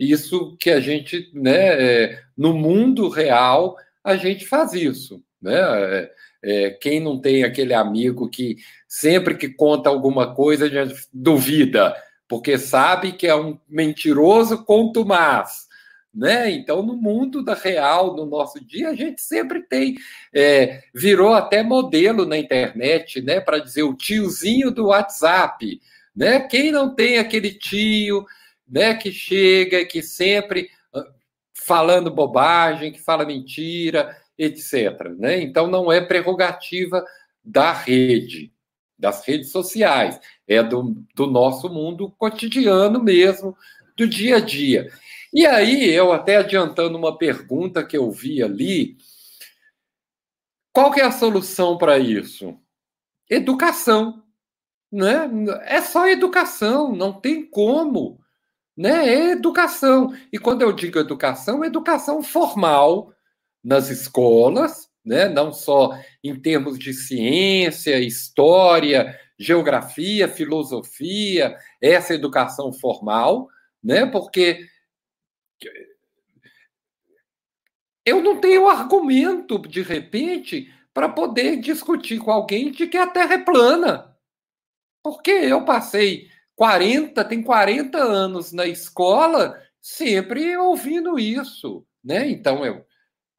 isso 0.00 0.56
que 0.58 0.70
a 0.70 0.80
gente, 0.80 1.30
né, 1.34 1.82
é, 1.82 2.22
no 2.34 2.54
mundo 2.54 3.10
real, 3.10 3.76
a 4.02 4.16
gente 4.16 4.46
faz 4.46 4.72
isso, 4.72 5.22
né? 5.42 5.58
É, 5.58 6.10
é, 6.42 6.70
quem 6.70 7.00
não 7.00 7.20
tem 7.20 7.44
aquele 7.44 7.74
amigo 7.74 8.26
que 8.30 8.56
sempre 8.88 9.36
que 9.36 9.50
conta 9.50 9.90
alguma 9.90 10.34
coisa 10.34 10.70
já 10.70 10.86
duvida, 11.12 11.94
porque 12.26 12.56
sabe 12.56 13.12
que 13.12 13.26
é 13.26 13.36
um 13.36 13.58
mentiroso 13.68 14.64
contumaz, 14.64 15.68
né? 16.14 16.50
Então, 16.50 16.82
no 16.82 16.96
mundo 16.96 17.44
da 17.44 17.52
real, 17.52 18.16
no 18.16 18.24
nosso 18.24 18.58
dia, 18.64 18.88
a 18.88 18.94
gente 18.94 19.20
sempre 19.20 19.62
tem, 19.62 19.96
é, 20.32 20.82
virou 20.94 21.34
até 21.34 21.62
modelo 21.62 22.24
na 22.24 22.38
internet, 22.38 23.20
né? 23.20 23.38
Para 23.38 23.58
dizer 23.58 23.82
o 23.82 23.94
tiozinho 23.94 24.70
do 24.70 24.86
WhatsApp, 24.86 25.78
né? 26.16 26.40
Quem 26.40 26.72
não 26.72 26.94
tem 26.94 27.18
aquele 27.18 27.52
tio 27.52 28.24
né, 28.70 28.94
que 28.94 29.10
chega, 29.10 29.84
que 29.84 30.02
sempre 30.02 30.70
ah, 30.94 31.04
falando 31.52 32.10
bobagem, 32.10 32.92
que 32.92 33.00
fala 33.00 33.26
mentira, 33.26 34.16
etc. 34.38 35.08
Né? 35.18 35.42
Então, 35.42 35.66
não 35.66 35.90
é 35.90 36.00
prerrogativa 36.00 37.04
da 37.42 37.72
rede, 37.72 38.52
das 38.98 39.26
redes 39.26 39.50
sociais, 39.50 40.20
é 40.46 40.62
do, 40.62 40.94
do 41.14 41.26
nosso 41.26 41.68
mundo 41.68 42.10
cotidiano 42.16 43.02
mesmo, 43.02 43.56
do 43.96 44.06
dia 44.06 44.36
a 44.36 44.40
dia. 44.40 44.90
E 45.32 45.46
aí, 45.46 45.90
eu 45.90 46.12
até 46.12 46.36
adiantando 46.36 46.96
uma 46.96 47.16
pergunta 47.16 47.84
que 47.84 47.96
eu 47.96 48.10
vi 48.10 48.42
ali, 48.42 48.96
qual 50.72 50.90
que 50.92 51.00
é 51.00 51.04
a 51.04 51.12
solução 51.12 51.76
para 51.76 51.98
isso? 51.98 52.58
Educação, 53.28 54.22
né? 54.90 55.28
É 55.64 55.80
só 55.80 56.08
educação, 56.08 56.94
não 56.94 57.12
tem 57.12 57.46
como, 57.48 58.20
né? 58.80 59.06
É 59.06 59.30
educação. 59.32 60.16
E 60.32 60.38
quando 60.38 60.62
eu 60.62 60.72
digo 60.72 60.98
educação, 60.98 61.62
é 61.62 61.66
educação 61.66 62.22
formal 62.22 63.12
nas 63.62 63.90
escolas, 63.90 64.88
né? 65.04 65.28
Não 65.28 65.52
só 65.52 65.98
em 66.24 66.40
termos 66.40 66.78
de 66.78 66.94
ciência, 66.94 68.00
história, 68.00 69.20
geografia, 69.38 70.28
filosofia, 70.28 71.58
essa 71.78 72.14
educação 72.14 72.72
formal, 72.72 73.50
né? 73.84 74.06
Porque 74.06 74.66
eu 78.06 78.22
não 78.22 78.40
tenho 78.40 78.66
argumento, 78.66 79.58
de 79.58 79.82
repente, 79.82 80.72
para 80.94 81.06
poder 81.06 81.58
discutir 81.58 82.18
com 82.18 82.30
alguém 82.30 82.70
de 82.70 82.86
que 82.86 82.96
a 82.96 83.06
Terra 83.06 83.34
é 83.34 83.44
plana. 83.44 84.16
Porque 85.02 85.30
eu 85.30 85.66
passei 85.66 86.30
40, 86.60 87.24
tem 87.24 87.42
40 87.42 87.96
anos 87.96 88.52
na 88.52 88.66
escola 88.66 89.58
sempre 89.80 90.54
ouvindo 90.58 91.18
isso, 91.18 91.86
né? 92.04 92.28
Então 92.28 92.66
eu 92.66 92.84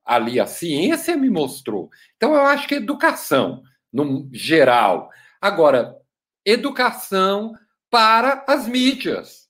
ali 0.03 0.39
a 0.39 0.47
ciência 0.47 1.15
me 1.15 1.29
mostrou. 1.29 1.91
Então 2.17 2.33
eu 2.33 2.41
acho 2.41 2.67
que 2.67 2.73
educação 2.73 3.61
no 3.93 4.27
geral. 4.33 5.11
Agora, 5.39 5.95
educação 6.43 7.53
para 7.91 8.43
as 8.47 8.67
mídias, 8.67 9.47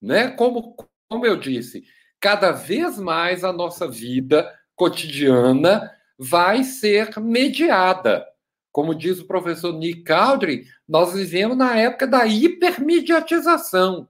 né? 0.00 0.30
Como 0.30 0.74
como 1.06 1.26
eu 1.26 1.36
disse, 1.36 1.84
cada 2.18 2.50
vez 2.50 2.98
mais 2.98 3.44
a 3.44 3.52
nossa 3.52 3.86
vida 3.86 4.50
cotidiana 4.74 5.94
vai 6.18 6.64
ser 6.64 7.10
mediada. 7.20 8.26
Como 8.72 8.94
diz 8.94 9.18
o 9.18 9.26
professor 9.26 9.72
Nick 9.72 10.02
Caldry, 10.02 10.66
nós 10.88 11.12
vivemos 11.12 11.56
na 11.56 11.76
época 11.76 12.06
da 12.06 12.26
hipermediatização. 12.26 14.08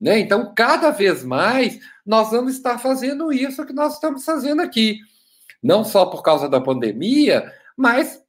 Né? 0.00 0.18
Então, 0.18 0.52
cada 0.54 0.90
vez 0.90 1.24
mais, 1.24 1.78
nós 2.04 2.30
vamos 2.30 2.54
estar 2.56 2.78
fazendo 2.78 3.32
isso 3.32 3.64
que 3.64 3.72
nós 3.72 3.94
estamos 3.94 4.24
fazendo 4.24 4.60
aqui. 4.60 4.98
Não 5.62 5.84
só 5.84 6.06
por 6.06 6.22
causa 6.22 6.48
da 6.48 6.60
pandemia, 6.60 7.52
mas 7.76 8.20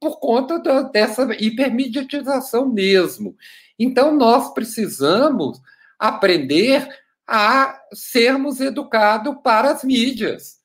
por 0.00 0.18
conta 0.18 0.58
da, 0.58 0.82
dessa 0.82 1.22
hipermediatização 1.38 2.68
mesmo. 2.68 3.36
Então, 3.78 4.12
nós 4.14 4.52
precisamos 4.52 5.62
aprender 5.98 6.86
a 7.26 7.80
sermos 7.92 8.60
educados 8.60 9.36
para 9.42 9.70
as 9.70 9.84
mídias, 9.84 10.58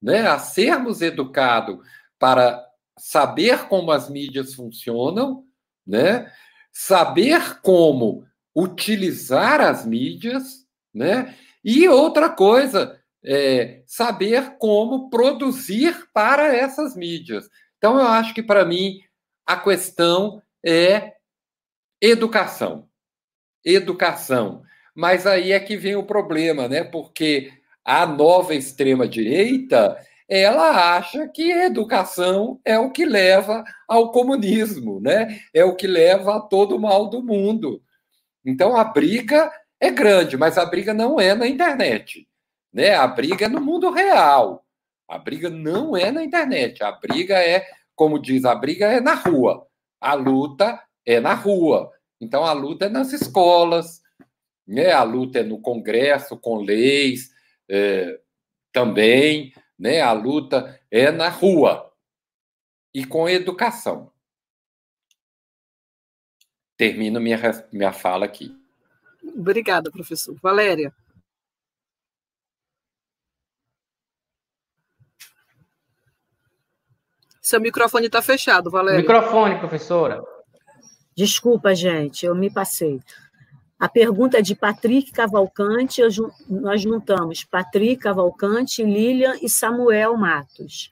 né? 0.00 0.26
a 0.28 0.38
sermos 0.38 1.02
educados 1.02 1.78
para 2.18 2.67
saber 2.98 3.68
como 3.68 3.90
as 3.90 4.10
mídias 4.10 4.54
funcionam, 4.54 5.44
né? 5.86 6.30
saber 6.72 7.60
como 7.60 8.26
utilizar 8.54 9.60
as 9.60 9.86
mídias, 9.86 10.66
né? 10.92 11.34
e 11.64 11.88
outra 11.88 12.28
coisa, 12.28 13.00
é, 13.24 13.82
saber 13.86 14.56
como 14.58 15.10
produzir 15.10 16.08
para 16.12 16.54
essas 16.54 16.96
mídias. 16.96 17.48
Então, 17.76 17.98
eu 17.98 18.06
acho 18.06 18.34
que, 18.34 18.42
para 18.42 18.64
mim, 18.64 19.00
a 19.46 19.56
questão 19.56 20.42
é 20.64 21.14
educação. 22.00 22.88
Educação. 23.64 24.62
Mas 24.94 25.26
aí 25.26 25.52
é 25.52 25.60
que 25.60 25.76
vem 25.76 25.96
o 25.96 26.06
problema, 26.06 26.68
né? 26.68 26.84
Porque 26.84 27.52
a 27.84 28.04
nova 28.04 28.54
extrema-direita 28.54 29.96
ela 30.28 30.96
acha 30.96 31.26
que 31.26 31.50
educação 31.50 32.60
é 32.64 32.78
o 32.78 32.90
que 32.90 33.06
leva 33.06 33.64
ao 33.88 34.12
comunismo, 34.12 35.00
né? 35.00 35.40
É 35.54 35.64
o 35.64 35.74
que 35.74 35.86
leva 35.86 36.36
a 36.36 36.40
todo 36.40 36.76
o 36.76 36.80
mal 36.80 37.08
do 37.08 37.22
mundo. 37.22 37.82
Então 38.44 38.76
a 38.76 38.84
briga 38.84 39.50
é 39.80 39.90
grande, 39.90 40.36
mas 40.36 40.58
a 40.58 40.66
briga 40.66 40.92
não 40.92 41.18
é 41.18 41.34
na 41.34 41.46
internet, 41.46 42.28
né? 42.72 42.94
A 42.94 43.06
briga 43.06 43.46
é 43.46 43.48
no 43.48 43.60
mundo 43.60 43.90
real. 43.90 44.66
A 45.08 45.16
briga 45.16 45.48
não 45.48 45.96
é 45.96 46.10
na 46.10 46.22
internet. 46.22 46.84
A 46.84 46.92
briga 46.92 47.38
é, 47.38 47.66
como 47.94 48.18
diz, 48.18 48.44
a 48.44 48.54
briga 48.54 48.86
é 48.86 49.00
na 49.00 49.14
rua. 49.14 49.66
A 49.98 50.12
luta 50.12 50.78
é 51.06 51.18
na 51.20 51.32
rua. 51.32 51.90
Então 52.20 52.44
a 52.44 52.52
luta 52.52 52.84
é 52.84 52.88
nas 52.90 53.14
escolas, 53.14 54.02
né? 54.66 54.92
A 54.92 55.02
luta 55.02 55.38
é 55.38 55.42
no 55.42 55.58
Congresso, 55.58 56.36
com 56.36 56.58
leis 56.58 57.30
é, 57.68 58.20
também, 58.72 59.52
né? 59.78 60.00
A 60.00 60.12
luta 60.12 60.80
é 60.90 61.10
na 61.10 61.28
rua 61.28 61.92
e 62.92 63.04
com 63.04 63.28
educação. 63.28 64.12
Termino 66.76 67.20
minha, 67.20 67.38
minha 67.72 67.92
fala 67.92 68.24
aqui. 68.24 68.56
Obrigada, 69.22 69.90
professor. 69.90 70.34
Valéria. 70.42 70.92
Seu 77.40 77.60
microfone 77.60 78.06
está 78.06 78.20
fechado, 78.20 78.70
Valéria. 78.70 79.00
Microfone, 79.00 79.58
professora. 79.58 80.22
Desculpa, 81.16 81.74
gente, 81.74 82.26
eu 82.26 82.34
me 82.34 82.52
passei. 82.52 83.00
A 83.78 83.88
pergunta 83.88 84.38
é 84.38 84.42
de 84.42 84.56
Patrick 84.56 85.12
Cavalcante, 85.12 86.02
nós 86.48 86.82
juntamos 86.82 87.44
Patrick 87.44 88.02
Cavalcante, 88.02 88.82
Lilian 88.82 89.36
e 89.40 89.48
Samuel 89.48 90.16
Matos. 90.16 90.90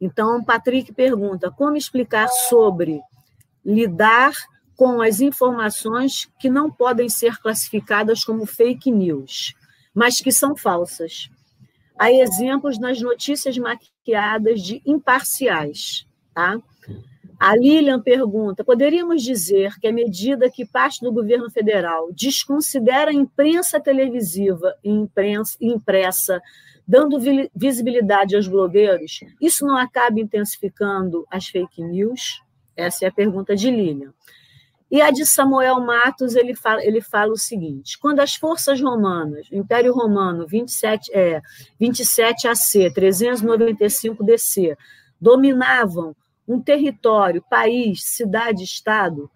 Então, 0.00 0.42
Patrick 0.42 0.92
pergunta: 0.94 1.50
como 1.50 1.76
explicar 1.76 2.28
sobre 2.28 3.00
lidar 3.64 4.32
com 4.74 5.02
as 5.02 5.20
informações 5.20 6.28
que 6.40 6.48
não 6.48 6.70
podem 6.70 7.10
ser 7.10 7.36
classificadas 7.38 8.24
como 8.24 8.46
fake 8.46 8.90
news, 8.90 9.54
mas 9.94 10.18
que 10.18 10.32
são 10.32 10.56
falsas? 10.56 11.28
Há 11.98 12.10
exemplos 12.10 12.78
nas 12.78 13.02
notícias 13.02 13.58
maquiadas 13.58 14.62
de 14.62 14.80
imparciais, 14.86 16.06
tá? 16.34 16.58
A 17.44 17.56
Lilian 17.56 18.00
pergunta: 18.00 18.62
poderíamos 18.62 19.20
dizer 19.20 19.76
que, 19.80 19.88
à 19.88 19.92
medida 19.92 20.48
que 20.48 20.64
parte 20.64 21.00
do 21.00 21.10
governo 21.10 21.50
federal 21.50 22.12
desconsidera 22.12 23.10
a 23.10 23.12
imprensa 23.14 23.80
televisiva 23.80 24.76
e 24.84 24.88
imprensa, 24.88 25.56
impressa, 25.60 26.40
dando 26.86 27.18
visibilidade 27.52 28.36
aos 28.36 28.46
blogueiros, 28.46 29.18
isso 29.40 29.66
não 29.66 29.76
acaba 29.76 30.20
intensificando 30.20 31.26
as 31.28 31.48
fake 31.48 31.82
news? 31.82 32.40
Essa 32.76 33.06
é 33.06 33.08
a 33.08 33.12
pergunta 33.12 33.56
de 33.56 33.72
Lilian. 33.72 34.14
E 34.88 35.02
a 35.02 35.10
de 35.10 35.26
Samuel 35.26 35.80
Matos, 35.80 36.36
ele 36.36 36.54
fala, 36.54 36.84
ele 36.84 37.00
fala 37.00 37.32
o 37.32 37.36
seguinte: 37.36 37.98
quando 37.98 38.20
as 38.20 38.36
forças 38.36 38.80
romanas, 38.80 39.48
Império 39.50 39.92
Romano 39.92 40.46
27, 40.46 41.10
é, 41.12 41.42
27 41.80 42.46
AC, 42.46 42.92
395 42.94 44.22
DC, 44.22 44.76
dominavam 45.20 46.14
um 46.52 46.60
território, 46.60 47.42
país, 47.48 48.04
cidade, 48.04 48.62
estado, 48.62 49.30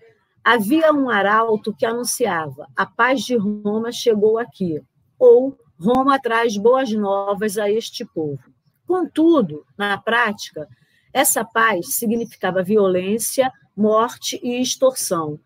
havia 0.45 0.93
um 0.93 1.09
arauto 1.09 1.75
que 1.75 1.87
anunciava: 1.87 2.69
a 2.77 2.85
paz 2.85 3.23
de 3.23 3.37
Roma 3.37 3.91
chegou 3.91 4.39
aqui, 4.39 4.83
ou 5.19 5.59
Roma 5.81 6.21
traz 6.21 6.57
boas 6.57 6.93
novas 6.93 7.57
a 7.57 7.71
este 7.71 8.05
povo. 8.05 8.43
Contudo, 8.87 9.65
na 9.77 9.97
prática, 9.97 10.69
essa 11.13 11.45
paz 11.45 11.95
significava 11.95 12.63
violência, 12.63 13.51
morte 13.75 14.39
e 14.43 14.61
extorsão. 14.61 15.41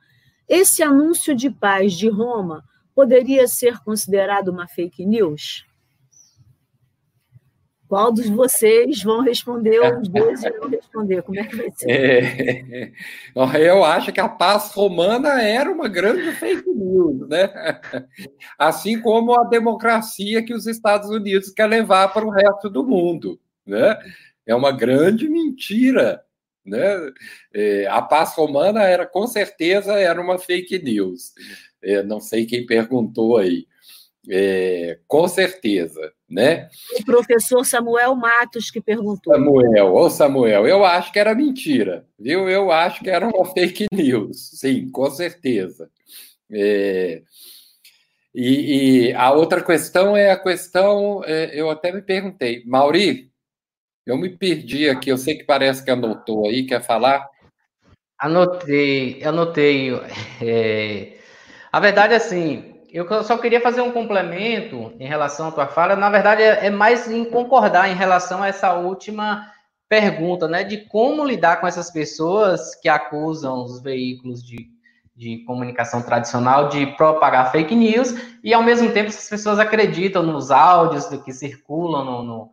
Esse 0.49 0.83
anúncio 0.83 1.35
de 1.35 1.49
paz 1.49 1.93
de 1.93 2.09
Roma 2.09 2.65
poderia 2.95 3.47
ser 3.47 3.79
considerado 3.79 4.49
uma 4.49 4.67
fake 4.67 5.07
news? 5.07 5.65
Qual 7.91 8.13
dos 8.13 8.29
vocês 8.29 9.03
vão 9.03 9.21
responder, 9.21 9.81
os 10.01 10.07
dois 10.07 10.43
vão 10.43 10.69
responder? 10.71 11.23
Como 11.23 11.41
é 11.41 11.45
que 11.45 11.57
vai 11.57 11.73
ser? 11.75 11.91
É, 11.91 12.93
eu 13.69 13.83
acho 13.83 14.13
que 14.13 14.21
a 14.21 14.29
paz 14.29 14.71
romana 14.71 15.43
era 15.43 15.69
uma 15.69 15.89
grande 15.89 16.31
fake 16.37 16.71
news, 16.71 17.29
né? 17.29 17.51
Assim 18.57 19.01
como 19.01 19.35
a 19.35 19.43
democracia 19.43 20.41
que 20.41 20.55
os 20.55 20.69
Estados 20.69 21.11
Unidos 21.11 21.51
quer 21.51 21.67
levar 21.67 22.13
para 22.13 22.25
o 22.25 22.31
resto 22.31 22.71
do 22.71 22.87
mundo, 22.87 23.41
né? 23.67 23.99
É 24.47 24.55
uma 24.55 24.71
grande 24.71 25.29
mentira, 25.29 26.23
Né? 26.65 26.79
É, 27.53 27.87
a 27.89 28.01
paz 28.01 28.35
romana 28.35 28.85
era, 28.85 29.05
com 29.05 29.27
certeza, 29.27 29.95
era 29.95 30.21
uma 30.21 30.39
fake 30.39 30.79
news. 30.79 31.33
É, 31.83 32.05
não 32.05 32.21
sei 32.21 32.47
quem 32.47 32.65
perguntou 32.67 33.37
aí. 33.37 33.67
É, 34.29 34.99
com 35.09 35.27
certeza, 35.27 36.13
né? 36.29 36.69
O 36.99 37.05
professor 37.05 37.65
Samuel 37.65 38.15
Matos 38.15 38.71
que 38.71 38.81
perguntou. 38.81 39.33
Samuel, 39.33 39.95
ô 39.95 40.11
Samuel, 40.11 40.67
eu 40.67 40.85
acho 40.85 41.11
que 41.11 41.19
era 41.19 41.35
mentira, 41.35 42.07
viu? 42.19 42.49
Eu 42.49 42.71
acho 42.71 43.03
que 43.03 43.09
era 43.09 43.27
uma 43.27 43.47
fake 43.47 43.87
news, 43.93 44.51
sim, 44.59 44.91
com 44.91 45.11
certeza. 45.11 45.91
É, 46.53 47.23
e, 48.35 49.09
e, 49.09 49.15
a 49.15 49.33
outra 49.33 49.63
questão 49.63 50.17
é 50.17 50.31
a 50.31 50.39
questão, 50.39 51.23
é, 51.25 51.51
eu 51.59 51.71
até 51.71 51.91
me 51.91 52.03
perguntei, 52.03 52.63
Mauri, 52.67 53.31
eu 54.07 54.17
me 54.17 54.29
perdi 54.29 54.89
aqui, 54.89 55.11
eu 55.11 55.19
sei 55.19 55.37
que 55.37 55.45
parece 55.45 55.85
que 55.85 55.91
anotou 55.91 56.47
aí, 56.47 56.65
quer 56.65 56.83
falar? 56.83 57.29
Anotei, 58.19 59.23
anotei. 59.25 59.91
É, 60.43 61.17
a 61.73 61.81
verdade 61.81 62.15
é 62.15 62.17
assim, 62.17 62.70
eu 62.93 63.25
só 63.25 63.39
queria 63.39 63.61
fazer 63.61 63.81
um 63.81 63.93
complemento 63.93 64.93
em 64.99 65.07
relação 65.07 65.49
à 65.49 65.53
tua 65.53 65.67
fala. 65.67 65.97
Na 65.97 66.11
verdade, 66.11 66.43
é, 66.43 66.67
é 66.67 66.71
mais 66.71 67.11
em 67.11 67.25
concordar 67.25 67.89
em 67.89 67.95
relação 67.95 68.43
a 68.43 68.49
essa 68.49 68.75
última 68.75 69.47
pergunta, 69.89 70.47
né? 70.47 70.65
De 70.65 70.79
como 70.87 71.25
lidar 71.25 71.61
com 71.61 71.67
essas 71.67 71.91
pessoas 71.91 72.75
que 72.77 72.89
acusam 72.89 73.65
os 73.65 73.83
veículos 73.83 74.43
de, 74.45 74.69
de 75.17 75.45
comunicação 75.45 76.03
tradicional 76.03 76.69
de 76.69 76.87
propagar 76.97 77.51
fake 77.51 77.75
news 77.75 78.15
e, 78.43 78.55
ao 78.55 78.63
mesmo 78.63 78.91
tempo, 78.93 79.09
essas 79.09 79.29
pessoas 79.29 79.59
acreditam 79.59 80.23
nos 80.23 80.51
áudios 80.51 81.07
que 81.25 81.33
circulam 81.33 82.05
no, 82.05 82.23
no, 82.23 82.51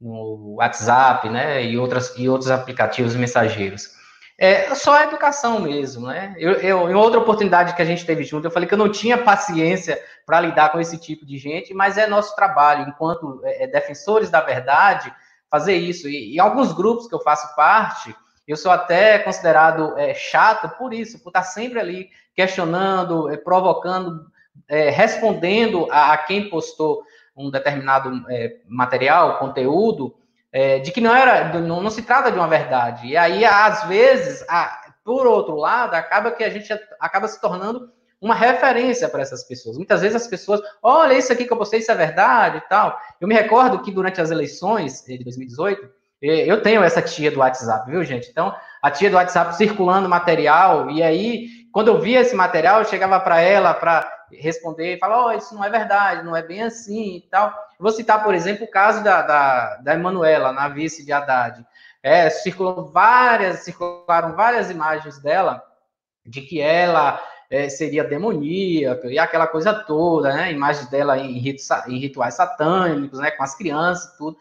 no 0.00 0.54
WhatsApp, 0.56 1.28
né? 1.28 1.64
E, 1.64 1.78
outras, 1.78 2.16
e 2.18 2.28
outros 2.28 2.50
aplicativos 2.50 3.14
mensageiros. 3.14 4.01
É 4.38 4.74
só 4.74 4.96
a 4.96 5.04
educação 5.04 5.60
mesmo, 5.60 6.08
né? 6.08 6.34
Eu, 6.38 6.52
eu, 6.54 6.90
em 6.90 6.94
outra 6.94 7.20
oportunidade 7.20 7.74
que 7.74 7.82
a 7.82 7.84
gente 7.84 8.04
teve 8.04 8.24
junto, 8.24 8.46
eu 8.46 8.50
falei 8.50 8.66
que 8.68 8.74
eu 8.74 8.78
não 8.78 8.90
tinha 8.90 9.16
paciência 9.18 10.02
para 10.26 10.40
lidar 10.40 10.70
com 10.70 10.80
esse 10.80 10.98
tipo 10.98 11.24
de 11.24 11.38
gente, 11.38 11.74
mas 11.74 11.98
é 11.98 12.06
nosso 12.06 12.34
trabalho, 12.34 12.88
enquanto 12.88 13.40
é, 13.44 13.64
é, 13.64 13.66
defensores 13.66 14.30
da 14.30 14.40
verdade, 14.40 15.12
fazer 15.50 15.74
isso. 15.74 16.08
E, 16.08 16.34
e 16.34 16.40
alguns 16.40 16.72
grupos 16.72 17.06
que 17.06 17.14
eu 17.14 17.20
faço 17.20 17.54
parte, 17.54 18.14
eu 18.46 18.56
sou 18.56 18.72
até 18.72 19.18
considerado 19.18 19.96
é, 19.98 20.14
chato 20.14 20.68
por 20.76 20.92
isso, 20.92 21.22
por 21.22 21.28
estar 21.28 21.44
sempre 21.44 21.78
ali 21.78 22.10
questionando, 22.34 23.30
é, 23.30 23.36
provocando, 23.36 24.26
é, 24.68 24.90
respondendo 24.90 25.86
a, 25.90 26.12
a, 26.12 26.18
quem 26.18 26.48
postou 26.48 27.02
um 27.36 27.50
determinado 27.50 28.24
é, 28.28 28.56
material, 28.66 29.38
conteúdo, 29.38 30.14
é, 30.52 30.78
de 30.78 30.92
que 30.92 31.00
não 31.00 31.14
era, 31.14 31.58
não, 31.58 31.82
não, 31.82 31.90
se 31.90 32.02
trata 32.02 32.30
de 32.30 32.38
uma 32.38 32.46
verdade. 32.46 33.06
E 33.06 33.16
aí, 33.16 33.44
às 33.44 33.84
vezes, 33.84 34.44
a, 34.48 34.92
por 35.04 35.26
outro 35.26 35.56
lado, 35.56 35.94
acaba 35.94 36.30
que 36.30 36.44
a 36.44 36.50
gente 36.50 36.72
acaba 37.00 37.26
se 37.26 37.40
tornando 37.40 37.90
uma 38.20 38.34
referência 38.34 39.08
para 39.08 39.22
essas 39.22 39.42
pessoas. 39.44 39.76
Muitas 39.76 40.02
vezes 40.02 40.14
as 40.14 40.28
pessoas, 40.28 40.60
olha, 40.82 41.14
isso 41.14 41.32
aqui 41.32 41.44
que 41.44 41.52
eu 41.52 41.56
postei, 41.56 41.80
isso 41.80 41.90
é 41.90 41.94
verdade 41.94 42.58
e 42.58 42.68
tal. 42.68 42.96
Eu 43.20 43.26
me 43.26 43.34
recordo 43.34 43.82
que 43.82 43.90
durante 43.90 44.20
as 44.20 44.30
eleições 44.30 45.02
de 45.04 45.24
2018, 45.24 45.90
eu 46.20 46.62
tenho 46.62 46.84
essa 46.84 47.02
tia 47.02 47.32
do 47.32 47.40
WhatsApp, 47.40 47.90
viu, 47.90 48.04
gente? 48.04 48.30
Então, 48.30 48.54
a 48.80 48.90
tia 48.92 49.10
do 49.10 49.16
WhatsApp 49.16 49.56
circulando 49.56 50.08
material, 50.08 50.88
e 50.88 51.02
aí, 51.02 51.48
quando 51.72 51.88
eu 51.88 52.00
via 52.00 52.20
esse 52.20 52.36
material, 52.36 52.78
eu 52.78 52.84
chegava 52.84 53.18
para 53.18 53.40
ela 53.40 53.74
para 53.74 54.08
responder 54.32 54.94
e 54.94 54.98
falar, 54.98 55.26
oh, 55.26 55.32
isso 55.32 55.54
não 55.54 55.64
é 55.64 55.70
verdade, 55.70 56.24
não 56.24 56.36
é 56.36 56.42
bem 56.42 56.62
assim 56.62 57.16
e 57.16 57.20
tal. 57.22 57.52
vou 57.78 57.90
citar, 57.90 58.22
por 58.22 58.34
exemplo, 58.34 58.64
o 58.64 58.70
caso 58.70 59.02
da, 59.02 59.22
da, 59.22 59.76
da 59.76 59.94
Emanuela, 59.94 60.52
na 60.52 60.68
vice 60.68 61.04
de 61.04 61.12
Haddad. 61.12 61.64
É, 62.02 62.28
circulam 62.30 62.84
várias, 62.86 63.60
circularam 63.60 64.34
várias 64.34 64.70
imagens 64.70 65.20
dela 65.20 65.62
de 66.26 66.40
que 66.40 66.60
ela 66.60 67.22
é, 67.52 67.68
seria 67.68 68.02
demoníaca 68.02 69.06
e 69.08 69.18
aquela 69.18 69.46
coisa 69.46 69.74
toda, 69.74 70.34
né? 70.34 70.50
Imagens 70.50 70.88
dela 70.88 71.18
em, 71.18 71.38
ritos, 71.38 71.68
em 71.86 71.98
rituais 71.98 72.34
satânicos, 72.34 73.18
né? 73.18 73.30
Com 73.30 73.42
as 73.42 73.54
crianças 73.54 74.16
tudo. 74.16 74.36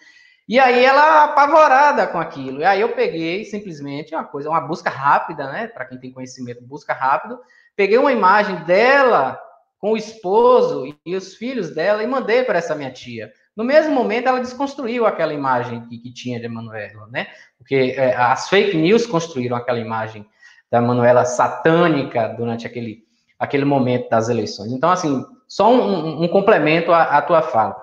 E 0.47 0.59
aí 0.59 0.83
ela 0.83 1.25
apavorada 1.25 2.07
com 2.07 2.19
aquilo. 2.19 2.61
E 2.61 2.63
aí 2.63 2.81
eu 2.81 2.89
peguei 2.89 3.45
simplesmente 3.45 4.15
uma 4.15 4.23
coisa, 4.23 4.49
uma 4.49 4.61
busca 4.61 4.89
rápida, 4.89 5.51
né? 5.51 5.67
Para 5.67 5.85
quem 5.85 5.99
tem 5.99 6.11
conhecimento, 6.11 6.63
busca 6.63 6.93
rápido. 6.93 7.39
Peguei 7.75 7.97
uma 7.97 8.11
imagem 8.11 8.55
dela 8.63 9.39
com 9.81 9.93
o 9.93 9.97
esposo 9.97 10.95
e 11.03 11.15
os 11.15 11.33
filhos 11.33 11.73
dela 11.73 12.03
e 12.03 12.07
mandei 12.07 12.43
para 12.43 12.59
essa 12.59 12.75
minha 12.75 12.91
tia. 12.91 13.33
No 13.57 13.63
mesmo 13.63 13.93
momento, 13.93 14.27
ela 14.27 14.39
desconstruiu 14.39 15.07
aquela 15.07 15.33
imagem 15.33 15.81
que, 15.87 15.97
que 15.97 16.13
tinha 16.13 16.39
de 16.39 16.45
Emanuela, 16.45 17.07
né? 17.09 17.27
Porque 17.57 17.95
é, 17.97 18.15
as 18.15 18.47
fake 18.47 18.77
news 18.77 19.07
construíram 19.07 19.57
aquela 19.57 19.79
imagem 19.79 20.23
da 20.69 20.77
Emanuela 20.77 21.25
satânica 21.25 22.27
durante 22.29 22.67
aquele, 22.67 23.03
aquele 23.39 23.65
momento 23.65 24.07
das 24.07 24.29
eleições. 24.29 24.71
Então, 24.71 24.91
assim, 24.91 25.25
só 25.47 25.73
um, 25.73 26.23
um 26.23 26.27
complemento 26.27 26.93
à, 26.93 27.17
à, 27.17 27.21
tua 27.21 27.41
fala. 27.41 27.75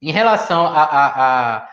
Em 0.00 0.12
relação 0.12 0.64
a, 0.64 0.82
a, 0.84 1.56
a, 1.56 1.68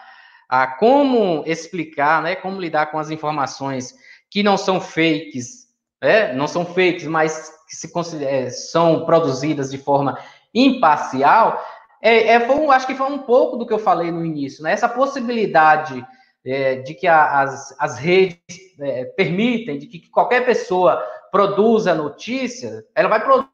a 0.49 0.67
como 0.67 1.43
explicar, 1.45 2.23
né, 2.23 2.35
como 2.35 2.59
lidar 2.59 2.87
com 2.87 2.97
as 2.97 3.11
informações 3.11 3.93
que 4.31 4.41
não 4.41 4.57
são 4.57 4.81
fakes, 4.81 5.62
né, 6.03 6.33
não 6.33 6.47
são 6.47 6.65
fakes, 6.65 7.07
mas 7.07 7.49
que 7.67 7.77
se 7.77 7.91
considera, 7.91 8.51
são 8.51 9.05
produzidas 9.05 9.71
de 9.71 9.77
forma 9.77 10.19
imparcial, 10.53 11.65
é, 12.01 12.27
é 12.27 12.39
foi 12.41 12.57
um, 12.57 12.69
acho 12.69 12.85
que 12.85 12.93
foi 12.93 13.09
um 13.09 13.19
pouco 13.19 13.55
do 13.55 13.65
que 13.65 13.71
eu 13.71 13.79
falei 13.79 14.11
no 14.11 14.25
início, 14.25 14.61
né? 14.61 14.73
Essa 14.73 14.89
possibilidade 14.89 16.05
é, 16.45 16.75
de 16.75 16.93
que 16.93 17.07
a, 17.07 17.39
as, 17.39 17.73
as 17.79 17.97
redes 17.97 18.37
é, 18.81 19.05
permitem, 19.05 19.79
de 19.79 19.87
que 19.87 20.09
qualquer 20.09 20.45
pessoa 20.45 21.01
produza 21.31 21.95
notícia, 21.95 22.83
ela 22.93 23.07
vai 23.07 23.23
produzir 23.23 23.52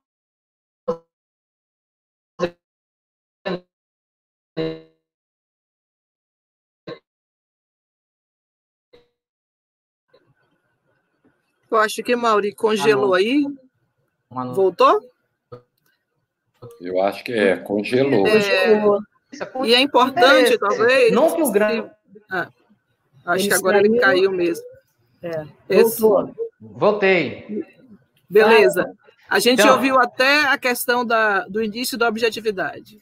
Eu 11.71 11.77
acho 11.77 12.01
que 12.03 12.15
Mauri 12.15 12.53
congelou 12.53 13.13
aí. 13.13 13.45
Voltou? 14.53 15.01
Eu 16.81 17.01
acho 17.01 17.23
que 17.23 17.31
é, 17.31 17.57
congelou. 17.57 18.27
É, 18.27 18.81
e 19.65 19.73
é 19.73 19.79
importante, 19.79 20.53
é, 20.53 20.57
talvez. 20.57 21.11
Não 21.11 21.33
que 21.35 21.41
o 21.41 21.51
grande. 21.51 21.89
Ah, 22.29 22.49
acho 23.25 23.43
ele 23.43 23.47
que 23.49 23.53
agora 23.53 23.77
saiu... 23.77 23.91
ele 23.91 23.99
caiu 23.99 24.31
mesmo. 24.31 24.65
É, 25.21 25.45
voltou. 25.81 26.35
Voltei. 26.59 27.65
Beleza. 28.29 28.91
A 29.29 29.39
gente 29.39 29.61
então, 29.61 29.75
ouviu 29.75 29.99
até 29.99 30.47
a 30.47 30.57
questão 30.57 31.05
da, 31.05 31.41
do 31.47 31.61
início 31.61 31.97
da 31.97 32.07
objetividade. 32.07 32.99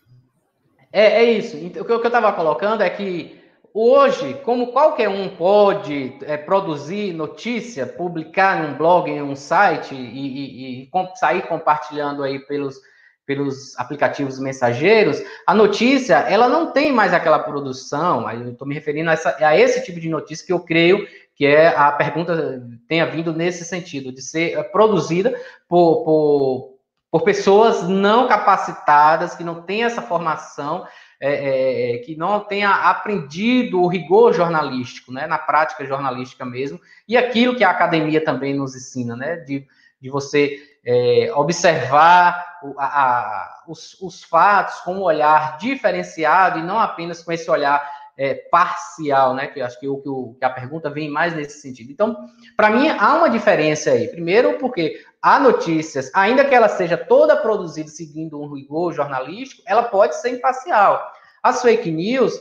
É, 0.92 1.24
é 1.24 1.32
isso. 1.32 1.56
Então, 1.58 1.84
o 1.84 1.86
que 1.86 1.92
eu 1.92 2.02
estava 2.04 2.34
colocando 2.34 2.84
é 2.84 2.90
que 2.90 3.37
Hoje, 3.80 4.34
como 4.44 4.72
qualquer 4.72 5.08
um 5.08 5.30
pode 5.30 6.18
é, 6.24 6.36
produzir 6.36 7.14
notícia, 7.14 7.86
publicar 7.86 8.60
em 8.60 8.72
um 8.72 8.74
blog, 8.76 9.08
em 9.08 9.22
um 9.22 9.36
site 9.36 9.94
e, 9.94 10.00
e, 10.00 10.82
e 10.82 10.90
sair 11.14 11.44
compartilhando 11.44 12.24
aí 12.24 12.40
pelos, 12.40 12.82
pelos 13.24 13.78
aplicativos 13.78 14.40
mensageiros, 14.40 15.22
a 15.46 15.54
notícia 15.54 16.16
ela 16.16 16.50
não 16.50 16.72
tem 16.72 16.92
mais 16.92 17.14
aquela 17.14 17.38
produção. 17.38 18.28
Eu 18.32 18.50
estou 18.50 18.68
me 18.68 18.74
referindo 18.74 19.12
a, 19.12 19.14
essa, 19.14 19.38
a 19.46 19.56
esse 19.56 19.86
tipo 19.86 20.00
de 20.00 20.10
notícia 20.10 20.44
que 20.44 20.54
eu 20.54 20.60
creio 20.60 21.08
que 21.36 21.46
é 21.46 21.68
a 21.68 21.92
pergunta 21.92 22.68
tenha 22.88 23.06
vindo 23.06 23.32
nesse 23.32 23.64
sentido 23.64 24.12
de 24.12 24.24
ser 24.24 24.58
é, 24.58 24.64
produzida 24.64 25.40
por, 25.70 26.04
por, 26.04 26.74
por 27.12 27.22
pessoas 27.22 27.88
não 27.88 28.28
capacitadas 28.28 29.36
que 29.36 29.44
não 29.44 29.62
têm 29.62 29.84
essa 29.84 30.02
formação 30.02 30.88
é, 31.20 31.34
é, 31.34 31.96
é, 31.96 31.98
que 32.00 32.16
não 32.16 32.40
tenha 32.42 32.70
aprendido 32.70 33.82
o 33.82 33.88
rigor 33.88 34.34
jornalístico, 34.34 35.12
né, 35.12 35.26
na 35.26 35.38
prática 35.38 35.86
jornalística 35.86 36.46
mesmo, 36.46 36.80
e 37.08 37.18
aquilo 37.18 37.56
que 37.56 37.64
a 37.64 37.72
academia 37.72 38.24
também 38.24 38.54
nos 38.54 38.76
ensina, 38.76 39.16
né, 39.16 39.38
de, 39.38 39.66
de 40.00 40.10
você 40.10 40.60
é, 40.86 41.32
observar 41.36 42.60
a, 42.78 42.86
a, 42.86 43.64
os, 43.68 44.00
os, 44.02 44.24
fatos 44.24 44.80
com 44.82 44.96
um 44.96 45.02
olhar 45.02 45.58
diferenciado 45.58 46.60
e 46.60 46.64
não 46.64 46.80
apenas 46.80 47.24
com 47.24 47.32
esse 47.32 47.50
olhar 47.50 47.82
é, 48.18 48.34
parcial, 48.34 49.36
né? 49.36 49.48
Que 49.48 49.60
eu 49.60 49.66
acho 49.66 49.80
que, 49.80 49.88
o, 49.88 49.98
que, 49.98 50.10
o, 50.10 50.36
que 50.40 50.46
a 50.46 50.50
pergunta 50.50 50.90
vem 50.90 51.10
mais 51.10 51.36
nesse 51.36 51.62
sentido. 51.62 51.92
Então, 51.92 52.18
para 52.56 52.72
mim, 52.72 52.90
há 52.90 53.16
uma 53.16 53.30
diferença 53.30 53.92
aí. 53.92 54.08
Primeiro, 54.08 54.58
porque 54.58 55.06
há 55.22 55.40
notícias, 55.40 56.12
ainda 56.14 56.46
que 56.46 56.56
ela 56.56 56.70
seja 56.70 56.98
toda 56.98 57.36
produzida 57.36 57.90
seguindo 57.90 58.42
um 58.42 58.54
rigor 58.54 58.94
jornalístico, 58.94 59.64
ela 59.66 59.84
pode 59.84 60.16
ser 60.16 60.30
imparcial. 60.30 61.12
As 61.42 61.62
fake 61.62 61.92
news, 61.92 62.34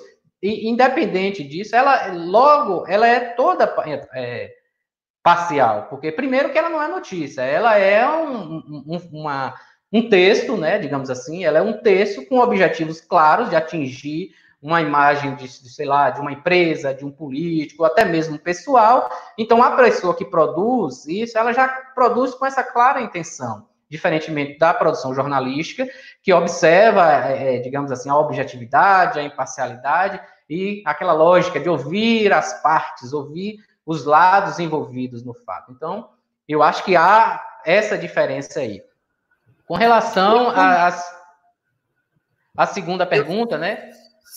independente 0.42 1.42
disso, 1.42 1.74
ela 1.74 2.12
logo 2.12 2.86
ela 2.86 3.06
é 3.06 3.20
toda 3.20 3.64
é, 3.84 4.08
é, 4.14 4.54
parcial, 5.22 5.86
porque 5.88 6.12
primeiro 6.12 6.50
que 6.50 6.58
ela 6.58 6.68
não 6.68 6.82
é 6.82 6.88
notícia, 6.88 7.42
ela 7.42 7.76
é 7.76 8.06
um, 8.08 8.56
um, 8.86 9.08
uma, 9.12 9.54
um 9.92 10.08
texto, 10.08 10.56
né, 10.56 10.78
digamos 10.78 11.10
assim, 11.10 11.44
ela 11.44 11.58
é 11.58 11.62
um 11.62 11.80
texto 11.82 12.24
com 12.26 12.38
objetivos 12.38 13.00
claros 13.00 13.50
de 13.50 13.56
atingir 13.56 14.30
uma 14.60 14.80
imagem 14.80 15.34
de, 15.34 15.48
sei 15.48 15.86
lá, 15.86 16.10
de 16.10 16.20
uma 16.20 16.32
empresa, 16.32 16.94
de 16.94 17.04
um 17.04 17.10
político, 17.10 17.84
até 17.84 18.04
mesmo 18.04 18.38
pessoal. 18.38 19.08
Então, 19.36 19.62
a 19.62 19.76
pessoa 19.76 20.14
que 20.14 20.24
produz 20.24 21.06
isso, 21.06 21.38
ela 21.38 21.52
já 21.52 21.68
produz 21.94 22.34
com 22.34 22.46
essa 22.46 22.62
clara 22.62 23.00
intenção, 23.00 23.68
diferentemente 23.88 24.58
da 24.58 24.74
produção 24.74 25.14
jornalística, 25.14 25.88
que 26.22 26.32
observa, 26.32 27.12
é, 27.12 27.56
é 27.56 27.58
digamos 27.58 27.92
assim, 27.92 28.08
a 28.08 28.16
objetividade, 28.16 29.18
a 29.18 29.22
imparcialidade 29.22 30.20
e 30.48 30.82
aquela 30.86 31.12
lógica 31.12 31.60
de 31.60 31.68
ouvir 31.68 32.32
as 32.32 32.62
partes, 32.62 33.12
ouvir 33.12 33.58
os 33.84 34.04
lados 34.04 34.58
envolvidos 34.58 35.24
no 35.24 35.32
fato. 35.32 35.70
Então, 35.70 36.10
eu 36.48 36.62
acho 36.62 36.84
que 36.84 36.96
há 36.96 37.42
essa 37.64 37.96
diferença 37.98 38.60
aí. 38.60 38.82
Com 39.66 39.74
relação 39.74 40.50
à 40.50 40.92
a, 42.56 42.66
segunda 42.66 43.04
pergunta, 43.04 43.58
né? 43.58 43.90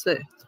Certo. 0.03 0.47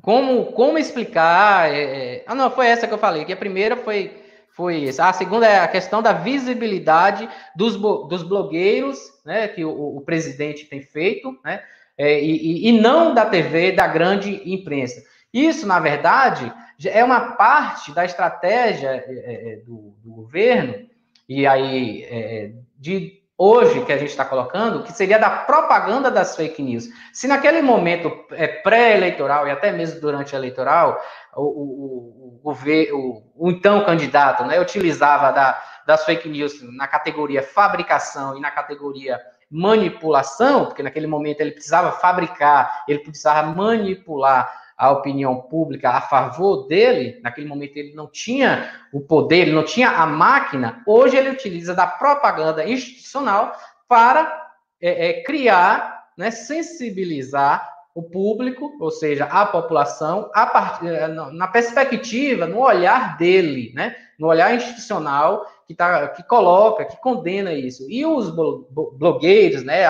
Como, 0.00 0.52
como 0.52 0.78
explicar. 0.78 1.70
É, 1.70 1.80
é... 2.16 2.24
Ah, 2.26 2.34
não, 2.34 2.50
foi 2.50 2.66
essa 2.66 2.86
que 2.86 2.94
eu 2.94 2.98
falei, 2.98 3.24
que 3.24 3.32
a 3.32 3.36
primeira 3.36 3.76
foi, 3.76 4.22
foi 4.54 4.88
essa. 4.88 5.08
A 5.08 5.12
segunda 5.12 5.46
é 5.46 5.58
a 5.58 5.68
questão 5.68 6.00
da 6.00 6.12
visibilidade 6.12 7.28
dos, 7.54 7.76
dos 7.76 8.22
blogueiros, 8.22 8.98
né? 9.24 9.48
Que 9.48 9.64
o, 9.64 9.96
o 9.96 10.00
presidente 10.00 10.64
tem 10.64 10.80
feito, 10.80 11.38
né? 11.44 11.62
É, 11.98 12.22
e, 12.22 12.68
e 12.68 12.72
não 12.72 13.14
da 13.14 13.26
TV, 13.26 13.72
da 13.72 13.86
grande 13.86 14.42
imprensa. 14.50 15.02
Isso, 15.32 15.66
na 15.66 15.78
verdade, 15.78 16.52
é 16.84 17.04
uma 17.04 17.32
parte 17.32 17.92
da 17.92 18.04
estratégia 18.04 19.04
é, 19.06 19.52
é, 19.52 19.56
do, 19.56 19.94
do 20.02 20.10
governo, 20.10 20.88
e 21.28 21.46
aí 21.46 22.04
é, 22.04 22.52
de 22.78 23.15
hoje 23.38 23.84
que 23.84 23.92
a 23.92 23.98
gente 23.98 24.10
está 24.10 24.24
colocando, 24.24 24.82
que 24.82 24.92
seria 24.92 25.18
da 25.18 25.28
propaganda 25.28 26.10
das 26.10 26.34
fake 26.34 26.62
news. 26.62 26.88
Se 27.12 27.28
naquele 27.28 27.60
momento 27.60 28.10
é, 28.30 28.46
pré-eleitoral 28.46 29.46
e 29.46 29.50
até 29.50 29.70
mesmo 29.72 30.00
durante 30.00 30.34
a 30.34 30.38
eleitoral, 30.38 31.00
o, 31.34 31.42
o, 31.42 32.40
o, 32.42 32.52
o, 32.52 33.22
o 33.36 33.50
então 33.50 33.84
candidato 33.84 34.44
né, 34.44 34.58
utilizava 34.58 35.32
da, 35.32 35.62
das 35.86 36.04
fake 36.04 36.28
news 36.28 36.62
na 36.76 36.88
categoria 36.88 37.42
fabricação 37.42 38.36
e 38.36 38.40
na 38.40 38.50
categoria 38.50 39.20
manipulação, 39.50 40.64
porque 40.66 40.82
naquele 40.82 41.06
momento 41.06 41.40
ele 41.40 41.52
precisava 41.52 41.92
fabricar, 41.92 42.84
ele 42.88 42.98
precisava 43.00 43.48
manipular 43.54 44.65
a 44.76 44.90
opinião 44.90 45.36
pública 45.40 45.90
a 45.90 46.00
favor 46.02 46.66
dele, 46.66 47.18
naquele 47.22 47.48
momento 47.48 47.76
ele 47.76 47.94
não 47.94 48.06
tinha 48.06 48.70
o 48.92 49.00
poder, 49.00 49.42
ele 49.42 49.52
não 49.52 49.64
tinha 49.64 49.88
a 49.88 50.06
máquina, 50.06 50.82
hoje 50.86 51.16
ele 51.16 51.30
utiliza 51.30 51.74
da 51.74 51.86
propaganda 51.86 52.68
institucional 52.68 53.52
para 53.88 54.50
é, 54.80 55.08
é, 55.08 55.22
criar, 55.22 56.08
né, 56.16 56.30
sensibilizar 56.30 57.74
o 57.94 58.02
público, 58.02 58.76
ou 58.78 58.90
seja, 58.90 59.24
a 59.24 59.46
população, 59.46 60.30
a 60.34 60.44
part... 60.44 60.86
É, 60.86 61.08
na 61.08 61.48
perspectiva, 61.48 62.46
no 62.46 62.60
olhar 62.60 63.16
dele, 63.16 63.72
né, 63.74 63.96
no 64.18 64.26
olhar 64.26 64.54
institucional 64.54 65.46
que, 65.66 65.74
tá, 65.74 66.08
que 66.08 66.22
coloca, 66.22 66.84
que 66.84 66.98
condena 66.98 67.54
isso. 67.54 67.86
E 67.88 68.04
os 68.04 68.30
blogueiros, 68.30 69.62
né, 69.64 69.84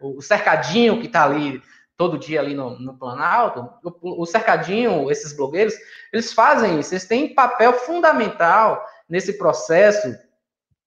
o 0.00 0.20
cercadinho 0.20 0.98
que 0.98 1.06
está 1.06 1.24
ali 1.24 1.62
todo 1.96 2.18
dia 2.18 2.40
ali 2.40 2.54
no, 2.54 2.78
no 2.78 2.96
Planalto, 2.96 3.68
o, 3.82 4.22
o, 4.22 4.26
cercadinho, 4.26 5.10
esses 5.10 5.36
blogueiros, 5.36 5.74
eles 6.12 6.32
fazem 6.32 6.80
isso, 6.80 6.92
eles 6.92 7.06
têm 7.06 7.34
papel 7.34 7.72
fundamental 7.74 8.84
nesse 9.08 9.38
processo 9.38 10.14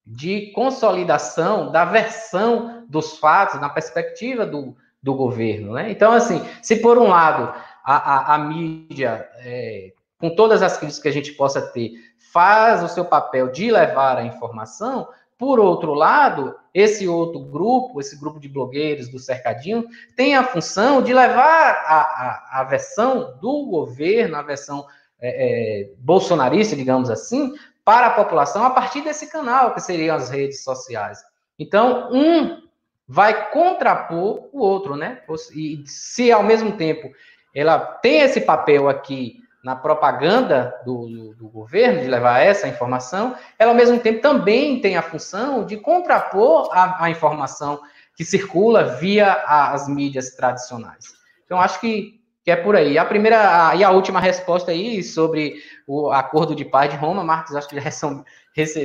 de 0.05 0.51
consolidação 0.51 1.71
da 1.71 1.85
versão 1.85 2.85
dos 2.87 3.17
fatos 3.17 3.59
na 3.59 3.69
perspectiva 3.69 4.45
do, 4.45 4.75
do 5.01 5.15
governo. 5.15 5.73
Né? 5.73 5.89
Então, 5.89 6.11
assim, 6.11 6.45
se 6.61 6.77
por 6.77 6.97
um 6.97 7.07
lado 7.07 7.53
a, 7.83 7.95
a, 7.95 8.35
a 8.35 8.37
mídia, 8.37 9.27
é, 9.37 9.93
com 10.19 10.35
todas 10.35 10.61
as 10.61 10.77
críticas 10.77 11.01
que 11.01 11.07
a 11.07 11.13
gente 11.13 11.31
possa 11.33 11.61
ter, 11.61 11.91
faz 12.31 12.83
o 12.83 12.89
seu 12.89 13.05
papel 13.05 13.51
de 13.51 13.71
levar 13.71 14.17
a 14.17 14.25
informação, 14.25 15.07
por 15.37 15.59
outro 15.59 15.93
lado, 15.93 16.55
esse 16.73 17.07
outro 17.07 17.39
grupo, 17.39 17.99
esse 17.99 18.19
grupo 18.19 18.39
de 18.39 18.47
blogueiros 18.47 19.09
do 19.09 19.19
cercadinho, 19.19 19.85
tem 20.15 20.35
a 20.35 20.43
função 20.43 21.01
de 21.01 21.13
levar 21.13 21.83
a, 21.85 22.01
a, 22.01 22.61
a 22.61 22.63
versão 22.63 23.37
do 23.41 23.65
governo, 23.65 24.37
a 24.37 24.41
versão 24.41 24.85
é, 25.19 25.83
é, 25.83 25.89
bolsonarista, 25.97 26.75
digamos 26.75 27.09
assim, 27.09 27.53
para 27.83 28.07
a 28.07 28.11
população 28.11 28.63
a 28.63 28.69
partir 28.69 29.01
desse 29.01 29.31
canal, 29.31 29.73
que 29.73 29.81
seriam 29.81 30.15
as 30.15 30.29
redes 30.29 30.63
sociais. 30.63 31.19
Então, 31.59 32.09
um 32.11 32.65
vai 33.07 33.51
contrapor 33.51 34.49
o 34.51 34.59
outro, 34.59 34.95
né? 34.95 35.21
E 35.53 35.83
se 35.85 36.31
ao 36.31 36.43
mesmo 36.43 36.75
tempo 36.77 37.11
ela 37.53 37.79
tem 37.79 38.21
esse 38.21 38.41
papel 38.41 38.89
aqui 38.89 39.37
na 39.65 39.75
propaganda 39.75 40.79
do, 40.85 41.07
do, 41.07 41.33
do, 41.33 41.47
governo, 41.49 42.01
de 42.01 42.07
levar 42.07 42.39
essa 42.39 42.67
informação, 42.67 43.35
ela 43.57 43.71
ao 43.71 43.75
mesmo 43.75 43.99
tempo 43.99 44.21
também 44.21 44.79
tem 44.79 44.95
a 44.95 45.01
função 45.01 45.65
de 45.65 45.75
contrapor 45.75 46.69
a, 46.71 47.05
a 47.05 47.09
informação 47.09 47.81
que 48.15 48.23
circula 48.23 48.83
via 48.83 49.33
as 49.33 49.87
mídias 49.87 50.35
tradicionais. 50.35 51.15
Então, 51.45 51.59
acho 51.59 51.81
que, 51.81 52.21
que 52.43 52.51
é 52.51 52.55
por 52.55 52.75
aí. 52.75 52.99
A 52.99 53.05
primeira 53.05 53.69
a, 53.69 53.75
e 53.75 53.83
a 53.83 53.89
última 53.89 54.19
resposta 54.19 54.69
aí 54.69 55.01
sobre 55.01 55.55
o 55.87 56.11
acordo 56.11 56.53
de 56.53 56.63
paz 56.63 56.91
de 56.91 56.95
Roma, 56.95 57.23
Marcos, 57.23 57.55
acho 57.55 57.67
que 57.67 57.79
já 57.79 57.89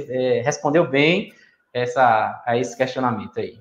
é, 0.08 0.40
respondeu 0.42 0.88
bem 0.88 1.34
essa, 1.74 2.42
a 2.46 2.56
esse 2.56 2.74
questionamento 2.74 3.38
aí. 3.38 3.60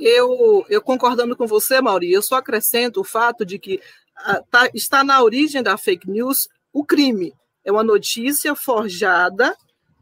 Eu, 0.00 0.64
eu 0.68 0.80
concordando 0.80 1.36
com 1.36 1.48
você, 1.48 1.80
Mauri, 1.80 2.12
eu 2.12 2.22
só 2.22 2.36
acrescento 2.36 3.00
o 3.00 3.04
fato 3.04 3.44
de 3.44 3.58
que 3.58 3.80
ah, 4.16 4.40
tá, 4.48 4.70
está 4.72 5.02
na 5.02 5.20
origem 5.20 5.64
da 5.64 5.76
fake 5.76 6.08
news 6.08 6.48
o 6.72 6.84
crime 6.84 7.34
é 7.64 7.70
uma 7.70 7.84
notícia 7.84 8.54
forjada 8.54 9.56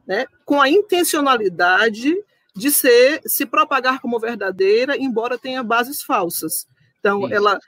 né, 0.06 0.26
com 0.44 0.60
a 0.60 0.70
intencionalidade 0.70 2.14
de 2.56 2.70
ser, 2.70 3.20
se 3.26 3.46
propagar 3.46 4.00
como 4.00 4.18
verdadeira, 4.18 4.96
embora 4.96 5.38
tenha 5.38 5.62
bases 5.62 6.02
falsas. 6.02 6.66
Então, 7.00 7.30
ela, 7.30 7.58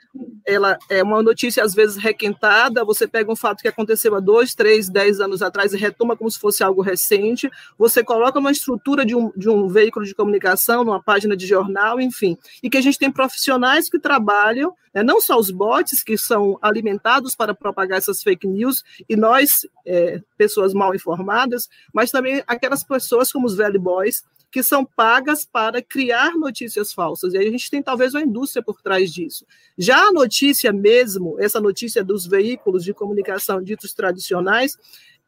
ela 0.45 0.79
é 0.89 1.03
uma 1.03 1.23
notícia, 1.23 1.63
às 1.63 1.75
vezes, 1.75 1.97
requentada. 1.97 2.85
Você 2.85 3.07
pega 3.07 3.31
um 3.31 3.37
fato 3.37 3.63
que 3.63 3.69
aconteceu 3.69 4.15
há 4.15 4.21
dois, 4.21 4.55
três, 4.55 4.89
dez 4.89 5.21
anos 5.21 5.41
atrás 5.41 5.73
e 5.73 5.77
retoma 5.77 6.17
como 6.17 6.31
se 6.31 6.39
fosse 6.39 6.63
algo 6.63 6.83
recente. 6.83 7.49
Você 7.79 8.03
coloca 8.03 8.39
uma 8.39 8.51
estrutura 8.51 9.05
de 9.05 9.15
um, 9.15 9.31
de 9.37 9.49
um 9.49 9.69
veículo 9.69 10.05
de 10.05 10.15
comunicação, 10.15 10.85
numa 10.85 11.03
página 11.03 11.37
de 11.37 11.47
jornal, 11.47 12.01
enfim. 12.01 12.37
E 12.63 12.69
que 12.69 12.77
a 12.77 12.81
gente 12.81 12.99
tem 12.99 13.11
profissionais 13.11 13.89
que 13.89 14.01
trabalham, 14.01 14.75
né, 14.93 15.03
não 15.03 15.21
só 15.21 15.39
os 15.39 15.51
bots, 15.51 16.03
que 16.03 16.19
são 16.19 16.59
alimentados 16.61 17.37
para 17.37 17.55
propagar 17.55 17.99
essas 17.99 18.23
fake 18.23 18.49
news, 18.49 18.83
e 19.09 19.15
nós, 19.15 19.67
é, 19.87 20.21
pessoas 20.37 20.75
mal 20.75 20.95
informadas, 20.95 21.69
mas 21.93 22.11
também 22.11 22.43
aquelas 22.47 22.83
pessoas 22.83 23.31
como 23.31 23.47
os 23.47 23.57
velho 23.57 23.81
boys, 23.81 24.25
que 24.51 24.63
são 24.63 24.85
pagas 24.85 25.45
para 25.45 25.81
criar 25.81 26.33
notícias 26.37 26.93
falsas. 26.93 27.33
E 27.33 27.39
aí 27.39 27.47
a 27.47 27.51
gente 27.51 27.71
tem 27.71 27.83
talvez 27.83 28.15
uma 28.15 28.23
indústria 28.23 28.63
por 28.63 28.83
trás 28.83 29.13
disso. 29.13 29.47
Já 29.79 30.09
a 30.09 30.13
notícia 30.13 30.73
mesmo, 30.73 31.37
essa 31.39 31.61
notícia 31.61 32.03
dos 32.03 32.27
veículos 32.27 32.83
de 32.85 32.93
comunicação 32.93 33.63
ditos 33.63 33.95
tradicionais, 33.95 34.77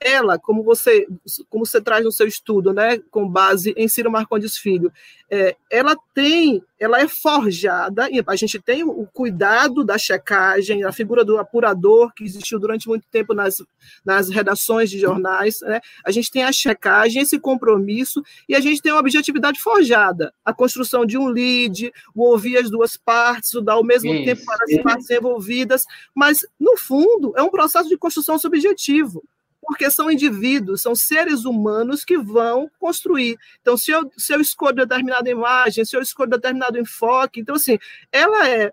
ela, 0.05 0.39
como 0.39 0.63
você, 0.63 1.07
como 1.49 1.65
você 1.65 1.81
traz 1.81 2.05
no 2.05 2.13
seu 2.13 2.27
estudo, 2.27 2.73
né, 2.73 2.99
com 3.11 3.29
base 3.29 3.73
em 3.77 3.89
Ciro 3.89 4.11
Marcondes 4.11 4.57
Filho, 4.57 4.93
é, 5.31 5.57
ela 5.71 5.97
tem, 6.15 6.63
ela 6.79 7.01
é 7.01 7.09
forjada, 7.09 8.09
e 8.11 8.23
a 8.27 8.37
gente 8.37 8.61
tem 8.61 8.85
o 8.85 9.07
cuidado 9.07 9.83
da 9.83 9.97
checagem, 9.97 10.85
a 10.85 10.93
figura 10.93 11.25
do 11.25 11.39
apurador, 11.39 12.13
que 12.15 12.25
existiu 12.25 12.59
durante 12.59 12.87
muito 12.87 13.07
tempo 13.11 13.33
nas, 13.33 13.63
nas 14.05 14.29
redações 14.29 14.91
de 14.91 14.99
jornais, 14.99 15.61
né, 15.63 15.81
a 16.05 16.11
gente 16.11 16.31
tem 16.31 16.45
a 16.45 16.53
checagem, 16.53 17.23
esse 17.23 17.39
compromisso, 17.39 18.23
e 18.49 18.55
a 18.55 18.61
gente 18.61 18.83
tem 18.83 18.93
uma 18.93 19.01
objetividade 19.01 19.61
forjada, 19.61 20.35
a 20.45 20.53
construção 20.53 21.07
de 21.07 21.17
um 21.17 21.29
lead, 21.29 21.93
o 22.15 22.23
ouvir 22.23 22.59
as 22.59 22.69
duas 22.69 22.97
partes, 22.97 23.55
o 23.55 23.61
dar 23.61 23.75
ao 23.75 23.85
mesmo 23.85 24.13
isso, 24.13 24.25
tempo 24.25 24.45
para 24.45 24.65
as 24.65 24.83
partes 24.83 25.11
envolvidas, 25.11 25.85
mas, 26.15 26.47
no 26.61 26.77
fundo, 26.77 27.33
é 27.37 27.43
um 27.43 27.51
processo 27.51 27.89
de 27.89 27.97
construção 27.97 28.39
subjetivo 28.39 29.23
porque 29.63 29.89
são 29.91 30.11
indivíduos, 30.11 30.83
são 30.83 30.95
seres 30.95 31.45
humanos 31.45 32.05
que 32.05 32.19
vão 32.19 32.69
construir. 32.81 33.39
Então, 33.61 33.77
se 33.77 33.93
eu, 33.93 34.11
se 34.19 34.35
eu 34.35 34.41
escolho 34.41 34.75
determinada 34.75 35.31
imagem, 35.31 35.85
se 35.85 35.97
eu 35.97 36.03
escolho 36.03 36.31
determinado 36.31 36.79
enfoque, 36.79 37.41
então, 37.41 37.55
assim, 37.55 37.79
ela 38.11 38.49
é 38.49 38.73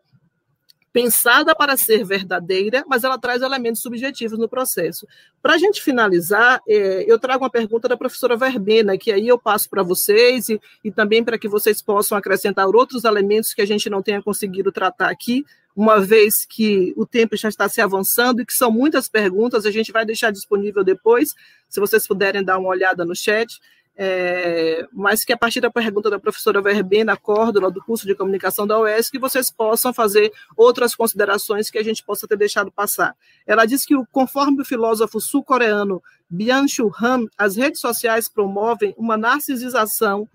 pensada 1.02 1.56
para 1.56 1.78
ser 1.78 2.04
verdadeira, 2.04 2.84
mas 2.86 3.06
ela 3.06 3.18
traz 3.18 3.42
elementos 3.42 3.82
subjetivos 3.82 4.38
no 4.38 4.50
processo. 4.50 5.08
Para 5.42 5.54
a 5.54 5.58
gente 5.58 5.82
finalizar, 5.82 6.62
é, 6.68 7.06
eu 7.08 7.18
trago 7.18 7.44
uma 7.44 7.50
pergunta 7.50 7.88
da 7.88 7.96
professora 7.96 8.36
Verbena, 8.36 8.98
que 8.98 9.12
aí 9.12 9.28
eu 9.28 9.40
passo 9.40 9.70
para 9.70 9.82
vocês 9.82 10.50
e, 10.50 10.60
e 10.84 10.92
também 10.92 11.24
para 11.24 11.38
que 11.38 11.48
vocês 11.48 11.82
possam 11.82 12.18
acrescentar 12.18 12.68
outros 12.68 13.06
elementos 13.06 13.54
que 13.54 13.62
a 13.62 13.66
gente 13.66 13.90
não 13.90 14.02
tenha 14.02 14.22
conseguido 14.22 14.72
tratar 14.72 15.10
aqui, 15.10 15.46
uma 15.74 16.02
vez 16.02 16.46
que 16.46 16.94
o 16.98 17.06
tempo 17.06 17.38
já 17.38 17.48
está 17.48 17.70
se 17.70 17.80
avançando 17.80 18.42
e 18.42 18.46
que 18.46 18.54
são 18.54 18.70
muitas 18.70 19.08
perguntas, 19.08 19.66
a 19.66 19.72
gente 19.72 19.94
vai 19.94 20.06
deixar 20.06 20.32
disponível 20.32 20.84
depois, 20.84 21.34
se 21.70 21.80
vocês 21.80 22.06
puderem 22.06 22.44
dar 22.44 22.58
uma 22.58 22.68
olhada 22.68 23.06
no 23.06 23.16
chat. 23.16 23.60
É, 24.02 24.88
mas 24.94 25.26
que 25.26 25.34
a 25.34 25.38
partir 25.38 25.60
da 25.60 25.70
pergunta 25.70 26.10
da 26.10 26.18
professora 26.18 26.62
Verbena, 26.62 27.18
Córdoba, 27.18 27.70
do 27.70 27.84
curso 27.84 28.08
de 28.08 28.16
comunicação 28.16 28.66
da 28.66 28.80
UES, 28.80 29.10
que 29.10 29.20
vocês 29.20 29.52
possam 29.52 29.94
fazer 29.94 30.32
outras 30.56 30.96
considerações 30.96 31.70
que 31.70 31.78
a 31.78 31.84
gente 31.84 32.02
possa 32.02 32.26
ter 32.26 32.38
deixado 32.38 32.72
passar. 32.72 33.14
Ela 33.46 33.66
diz 33.66 33.86
que, 33.86 33.94
conforme 34.10 34.62
o 34.62 34.66
filósofo 34.66 35.20
sul-coreano 35.20 36.02
Byung-Chul 36.30 36.94
Han, 37.02 37.26
as 37.38 37.58
redes 37.58 37.82
sociais 37.82 38.30
promovem 38.30 38.96
uma 38.98 39.18
narcisização, 39.18 40.30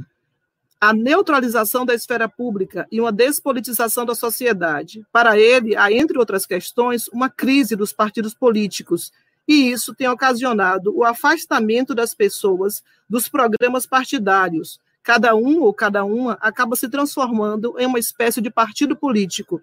a 0.78 0.92
neutralização 0.92 1.86
da 1.86 1.94
esfera 1.94 2.28
pública 2.28 2.86
e 2.92 3.00
uma 3.00 3.10
despolitização 3.10 4.04
da 4.04 4.14
sociedade. 4.14 5.06
Para 5.10 5.38
ele, 5.38 5.74
há, 5.74 5.90
entre 5.90 6.18
outras 6.18 6.44
questões, 6.44 7.08
uma 7.08 7.30
crise 7.30 7.74
dos 7.74 7.94
partidos 7.94 8.34
políticos, 8.34 9.10
e 9.46 9.70
isso 9.70 9.94
tem 9.94 10.08
ocasionado 10.08 10.94
o 10.96 11.04
afastamento 11.04 11.94
das 11.94 12.14
pessoas 12.14 12.82
dos 13.08 13.28
programas 13.28 13.86
partidários. 13.86 14.80
Cada 15.02 15.34
um 15.34 15.60
ou 15.60 15.72
cada 15.74 16.04
uma 16.04 16.38
acaba 16.40 16.76
se 16.76 16.88
transformando 16.88 17.74
em 17.78 17.86
uma 17.86 17.98
espécie 17.98 18.40
de 18.40 18.50
partido 18.50 18.96
político. 18.96 19.60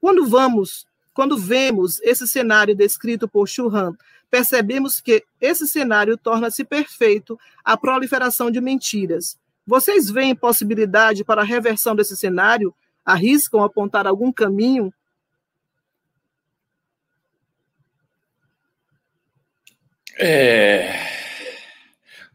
Quando 0.00 0.26
vamos, 0.26 0.86
quando 1.14 1.38
vemos 1.38 2.00
esse 2.02 2.26
cenário 2.26 2.74
descrito 2.74 3.28
por 3.28 3.48
Churran, 3.48 3.94
percebemos 4.28 5.00
que 5.00 5.24
esse 5.40 5.66
cenário 5.66 6.16
torna-se 6.16 6.64
perfeito 6.64 7.38
à 7.64 7.76
proliferação 7.76 8.50
de 8.50 8.60
mentiras. 8.60 9.38
Vocês 9.66 10.10
veem 10.10 10.34
possibilidade 10.34 11.22
para 11.24 11.42
a 11.42 11.44
reversão 11.44 11.94
desse 11.94 12.16
cenário? 12.16 12.74
Arriscam 13.04 13.62
apontar 13.62 14.06
algum 14.06 14.32
caminho 14.32 14.92
É... 20.22 21.00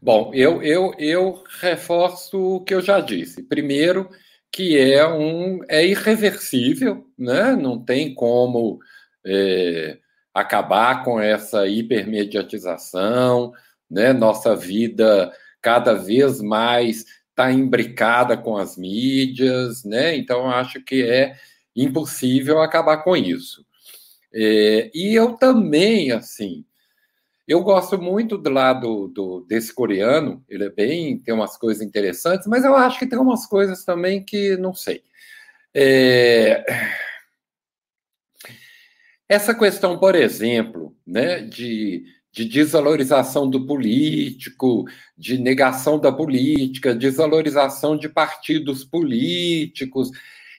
Bom, 0.02 0.32
eu, 0.34 0.60
eu, 0.60 0.92
eu 0.98 1.44
reforço 1.60 2.56
o 2.56 2.60
que 2.64 2.74
eu 2.74 2.80
já 2.80 2.98
disse. 2.98 3.44
Primeiro, 3.44 4.10
que 4.50 4.76
é 4.76 5.06
um 5.06 5.60
é 5.68 5.86
irreversível, 5.86 7.06
né? 7.16 7.54
não 7.54 7.78
tem 7.78 8.12
como 8.12 8.80
é, 9.24 9.98
acabar 10.34 11.04
com 11.04 11.20
essa 11.20 11.68
hipermediatização, 11.68 13.52
né? 13.88 14.12
nossa 14.12 14.56
vida 14.56 15.32
cada 15.62 15.94
vez 15.94 16.40
mais 16.40 17.04
está 17.30 17.52
imbricada 17.52 18.36
com 18.36 18.56
as 18.56 18.76
mídias, 18.76 19.84
né? 19.84 20.16
então 20.16 20.50
acho 20.50 20.82
que 20.82 21.02
é 21.04 21.36
impossível 21.74 22.60
acabar 22.60 22.98
com 23.04 23.16
isso. 23.16 23.64
É, 24.34 24.90
e 24.92 25.14
eu 25.14 25.34
também, 25.34 26.10
assim, 26.10 26.64
eu 27.46 27.62
gosto 27.62 28.00
muito 28.00 28.36
do 28.36 28.50
lado 28.50 29.08
do, 29.08 29.40
desse 29.42 29.72
coreano, 29.72 30.44
ele 30.48 30.64
é 30.64 30.70
bem, 30.70 31.18
tem 31.18 31.32
umas 31.32 31.56
coisas 31.56 31.82
interessantes, 31.82 32.46
mas 32.46 32.64
eu 32.64 32.74
acho 32.74 32.98
que 32.98 33.06
tem 33.06 33.18
umas 33.18 33.46
coisas 33.46 33.84
também 33.84 34.24
que 34.24 34.56
não 34.56 34.74
sei. 34.74 35.02
É... 35.72 36.64
Essa 39.28 39.54
questão, 39.54 39.98
por 39.98 40.14
exemplo, 40.14 40.96
né, 41.06 41.40
de, 41.40 42.04
de 42.32 42.44
desvalorização 42.44 43.48
do 43.48 43.66
político, 43.66 44.84
de 45.16 45.38
negação 45.38 45.98
da 45.98 46.12
política, 46.12 46.94
desvalorização 46.94 47.96
de 47.96 48.08
partidos 48.08 48.84
políticos, 48.84 50.10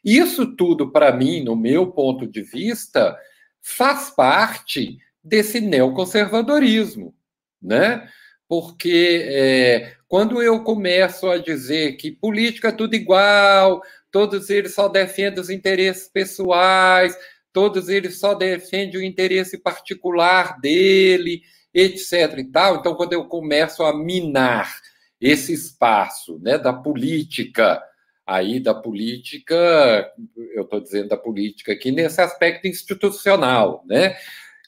isso 0.03 0.55
tudo, 0.55 0.91
para 0.91 1.11
mim, 1.11 1.43
no 1.43 1.55
meu 1.55 1.87
ponto 1.87 2.25
de 2.27 2.41
vista, 2.41 3.17
faz 3.61 4.09
parte 4.09 4.97
desse 5.27 5.59
neoconservadorismo, 5.59 7.13
né? 7.61 8.07
Porque 8.47 9.25
é, 9.25 9.93
quando 10.07 10.41
eu 10.41 10.63
começo 10.63 11.29
a 11.29 11.37
dizer 11.37 11.97
que 11.97 12.11
política 12.11 12.69
é 12.69 12.71
tudo 12.71 12.95
igual, 12.95 13.81
todos 14.09 14.49
eles 14.49 14.73
só 14.73 14.87
defendem 14.87 15.41
os 15.41 15.49
interesses 15.49 16.07
pessoais, 16.07 17.17
todos 17.51 17.89
eles 17.89 18.19
só 18.19 18.33
defendem 18.33 19.01
o 19.01 19.03
interesse 19.03 19.57
particular 19.57 20.59
dele, 20.61 21.41
etc. 21.73 22.37
e 22.37 22.45
tal. 22.45 22.77
Então, 22.77 22.95
quando 22.95 23.13
eu 23.13 23.25
começo 23.25 23.83
a 23.83 23.95
minar 23.95 24.79
esse 25.19 25.53
espaço 25.53 26.39
né, 26.39 26.57
da 26.57 26.71
política, 26.71 27.83
aí 28.25 28.59
da 28.59 28.73
política, 28.73 30.09
eu 30.53 30.63
estou 30.63 30.79
dizendo 30.79 31.09
da 31.09 31.17
política 31.17 31.73
aqui 31.73 31.91
nesse 31.91 32.21
aspecto 32.21 32.67
institucional, 32.67 33.83
né? 33.87 34.15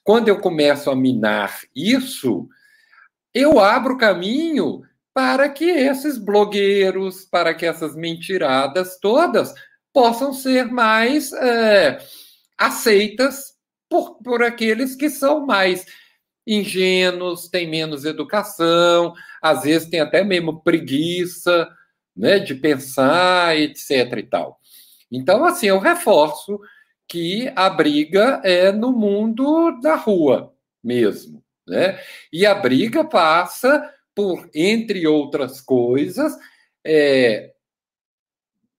Quando 0.10 0.28
eu 0.28 0.40
começo 0.40 0.90
a 0.90 0.96
minar 0.96 1.60
isso, 1.76 2.50
eu 3.32 3.60
abro 3.60 3.96
caminho 3.96 4.82
para 5.14 5.48
que 5.48 5.66
esses 5.66 6.18
blogueiros, 6.18 7.26
para 7.26 7.54
que 7.54 7.64
essas 7.64 7.96
mentiradas 7.96 8.98
todas 9.00 9.54
possam 9.94 10.34
ser 10.34 10.66
mais 10.66 11.32
é, 11.32 12.00
aceitas 12.58 13.54
por, 13.88 14.16
por 14.24 14.42
aqueles 14.42 14.96
que 14.96 15.12
são 15.12 15.46
mais 15.46 15.86
ingênuos, 16.48 17.48
têm 17.48 17.70
menos 17.70 18.04
educação, 18.04 19.14
às 19.40 19.62
vezes 19.62 19.92
tem 19.92 20.00
até 20.00 20.24
mesmo 20.24 20.64
preguiça 20.64 21.70
né, 22.18 22.40
de 22.40 22.56
pensar, 22.56 23.56
etc. 23.56 24.12
e 24.18 24.24
tal. 24.24 24.60
Então, 25.12 25.46
assim, 25.46 25.68
eu 25.68 25.78
reforço 25.78 26.60
que 27.10 27.52
a 27.56 27.70
briga 27.70 28.40
é 28.44 28.72
no 28.72 28.92
mundo 28.92 29.72
da 29.82 29.96
rua 29.96 30.54
mesmo, 30.82 31.44
né? 31.68 32.00
E 32.32 32.46
a 32.46 32.54
briga 32.54 33.04
passa 33.04 33.92
por, 34.14 34.48
entre 34.54 35.08
outras 35.08 35.60
coisas, 35.60 36.38
é, 36.86 37.52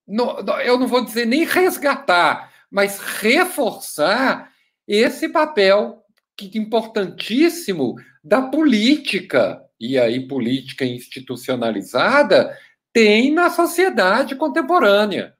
no, 0.07 0.39
eu 0.63 0.79
não 0.79 0.87
vou 0.87 1.03
dizer 1.03 1.25
nem 1.25 1.45
resgatar, 1.45 2.51
mas 2.69 2.99
reforçar 2.99 4.51
esse 4.87 5.29
papel 5.29 6.03
que, 6.37 6.57
importantíssimo 6.57 7.95
da 8.23 8.41
política, 8.41 9.61
e 9.79 9.97
aí 9.97 10.27
política 10.27 10.85
institucionalizada, 10.85 12.57
tem 12.93 13.31
na 13.31 13.49
sociedade 13.49 14.35
contemporânea. 14.35 15.35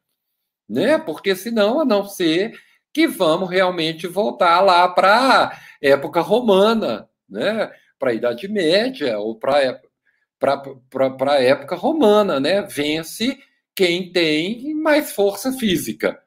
Né? 0.70 0.98
Porque 0.98 1.36
senão, 1.36 1.82
a 1.82 1.86
não 1.86 2.06
ser 2.06 2.58
que 2.94 3.08
vamos 3.08 3.50
realmente 3.50 4.08
voltar 4.08 4.62
lá 4.62 4.88
para 4.88 5.50
a 5.50 5.60
época 5.82 6.22
romana, 6.22 7.10
né? 7.30 7.72
para 8.02 8.12
a 8.12 8.14
Idade 8.16 8.48
Média 8.48 9.20
ou 9.20 9.38
para 9.38 9.80
a 11.28 11.42
época 11.42 11.76
romana, 11.76 12.40
né? 12.40 12.64
Vence 12.64 13.38
quem 13.76 14.12
tem 14.12 14.74
mais 14.74 15.12
força 15.12 15.54
física. 15.54 16.20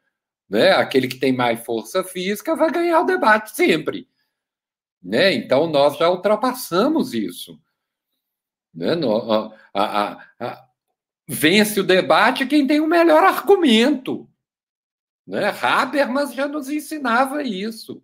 Né? 0.49 0.71
Aquele 0.71 1.09
que 1.09 1.19
tem 1.19 1.33
mais 1.33 1.65
força 1.65 2.05
física 2.05 2.55
vai 2.55 2.71
ganhar 2.71 3.01
o 3.01 3.07
debate 3.07 3.51
sempre. 3.57 4.09
Né? 5.03 5.35
Então, 5.35 5.67
nós 5.67 5.97
já 5.99 6.09
ultrapassamos 6.09 7.13
isso. 7.13 7.61
Né? 8.73 8.95
No, 8.95 9.17
a, 9.17 9.53
a, 9.75 10.27
a, 10.39 10.69
vence 11.27 11.81
o 11.81 11.85
debate 11.85 12.47
quem 12.47 12.67
tem 12.67 12.81
o 12.81 12.87
melhor 12.87 13.25
argumento. 13.25 14.31
Né? 15.27 15.55
Habermas 15.61 16.35
já 16.35 16.47
nos 16.47 16.69
ensinava 16.69 17.43
isso. 17.43 18.03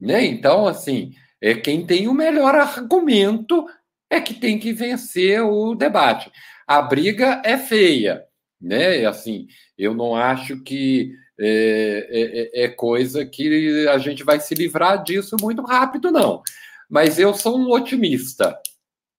Né? 0.00 0.24
Então, 0.24 0.66
assim, 0.66 1.14
é 1.40 1.54
quem 1.54 1.84
tem 1.84 2.08
o 2.08 2.14
melhor 2.14 2.54
argumento 2.54 3.66
é 4.08 4.20
que 4.20 4.34
tem 4.34 4.58
que 4.58 4.72
vencer 4.72 5.42
o 5.42 5.74
debate. 5.74 6.30
A 6.66 6.82
briga 6.82 7.40
é 7.44 7.56
feia, 7.56 8.24
né? 8.60 9.06
Assim, 9.06 9.46
eu 9.78 9.94
não 9.94 10.14
acho 10.14 10.62
que 10.62 11.12
é, 11.38 12.08
é, 12.10 12.62
é, 12.62 12.64
é 12.64 12.68
coisa 12.68 13.24
que 13.24 13.88
a 13.88 13.98
gente 13.98 14.22
vai 14.24 14.40
se 14.40 14.54
livrar 14.54 15.02
disso 15.02 15.36
muito 15.40 15.62
rápido, 15.62 16.10
não. 16.10 16.42
Mas 16.88 17.18
eu 17.18 17.32
sou 17.32 17.58
um 17.58 17.70
otimista. 17.70 18.58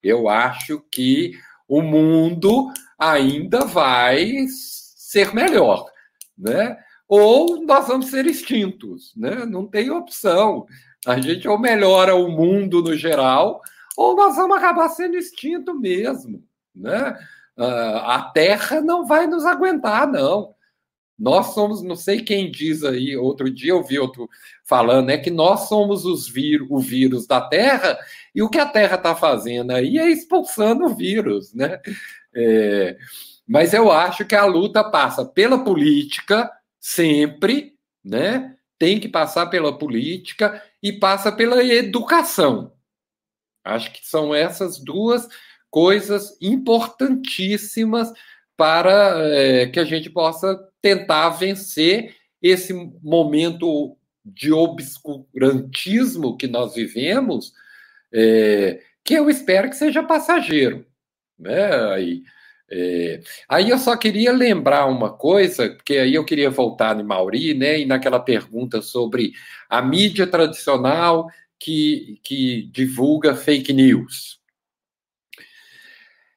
Eu 0.04 0.28
acho 0.28 0.84
que 0.92 1.34
o 1.68 1.82
mundo 1.82 2.72
ainda 3.00 3.66
vai 3.66 4.46
ser 4.50 5.34
melhor, 5.34 5.90
né? 6.38 6.78
Ou 7.12 7.62
nós 7.66 7.90
vamos 7.90 8.06
ser 8.06 8.26
extintos, 8.26 9.14
né? 9.18 9.46
Não 9.46 9.68
tem 9.68 9.92
opção. 9.92 10.66
A 11.06 11.20
gente 11.20 11.46
ou 11.46 11.60
melhora 11.60 12.16
o 12.16 12.30
mundo 12.30 12.82
no 12.82 12.96
geral, 12.96 13.60
ou 13.98 14.16
nós 14.16 14.38
vamos 14.38 14.56
acabar 14.56 14.88
sendo 14.88 15.18
extinto 15.18 15.78
mesmo, 15.78 16.42
né? 16.74 17.20
Ah, 17.58 18.16
a 18.16 18.22
Terra 18.30 18.80
não 18.80 19.06
vai 19.06 19.28
nos 19.28 19.46
aguentar, 19.46 20.08
não. 20.08 20.56
Nós 21.20 21.48
somos, 21.48 21.84
não 21.84 21.98
sei 21.98 22.22
quem 22.22 22.50
diz 22.50 22.82
aí, 22.82 23.18
outro 23.18 23.52
dia 23.52 23.72
eu 23.72 23.84
vi 23.84 24.00
outro 24.00 24.30
falando, 24.64 25.10
é 25.10 25.18
que 25.18 25.30
nós 25.30 25.68
somos 25.68 26.06
os 26.06 26.32
o 26.70 26.80
vírus 26.80 27.28
da 27.28 27.42
Terra, 27.42 28.00
e 28.34 28.42
o 28.42 28.50
que 28.50 28.58
a 28.58 28.66
Terra 28.66 28.96
está 28.96 29.14
fazendo 29.14 29.72
aí 29.72 29.98
é 29.98 30.10
expulsando 30.10 30.86
o 30.86 30.96
vírus, 30.96 31.54
né? 31.54 31.78
É, 32.34 32.96
mas 33.46 33.74
eu 33.74 33.92
acho 33.92 34.24
que 34.24 34.34
a 34.34 34.46
luta 34.46 34.82
passa 34.82 35.26
pela 35.26 35.62
política, 35.62 36.50
sempre, 36.82 37.78
né? 38.04 38.58
Tem 38.80 39.00
que 39.00 39.08
passar 39.08 39.46
pela 39.46 39.78
política 39.78 40.62
e 40.82 40.92
passa 40.92 41.32
pela 41.32 41.64
educação. 41.64 42.74
Acho 43.64 43.94
que 43.94 44.06
são 44.06 44.34
essas 44.34 44.80
duas 44.80 45.28
coisas 45.70 46.36
importantíssimas 46.42 48.12
para 48.58 49.14
é, 49.34 49.68
que 49.68 49.80
a 49.80 49.86
gente 49.86 50.10
possa 50.10 50.60
tentar 50.82 51.30
vencer 51.30 52.16
esse 52.42 52.74
momento 53.04 53.96
de 54.26 54.52
obscurantismo 54.52 56.36
que 56.36 56.48
nós 56.48 56.74
vivemos, 56.74 57.54
é, 58.14 58.82
que 59.04 59.14
eu 59.14 59.30
espero 59.30 59.70
que 59.70 59.76
seja 59.76 60.04
passageiro. 60.04 60.86
Né? 61.38 61.74
Aí, 61.92 62.24
é, 62.72 63.20
aí 63.50 63.70
eu 63.70 63.78
só 63.78 63.98
queria 63.98 64.32
lembrar 64.32 64.86
uma 64.86 65.12
coisa, 65.12 65.70
porque 65.70 65.98
aí 65.98 66.16
eu 66.16 66.24
queria 66.24 66.50
voltar 66.50 66.96
no 66.96 67.04
Mauri, 67.04 67.54
né, 67.54 67.82
e 67.82 67.86
naquela 67.86 68.20
pergunta 68.20 68.82
sobre 68.82 69.34
a 69.70 69.82
mídia 69.82 70.26
tradicional 70.26 71.28
que, 71.60 72.20
que 72.24 72.70
divulga 72.72 73.36
fake 73.36 73.74
news. 73.74 74.40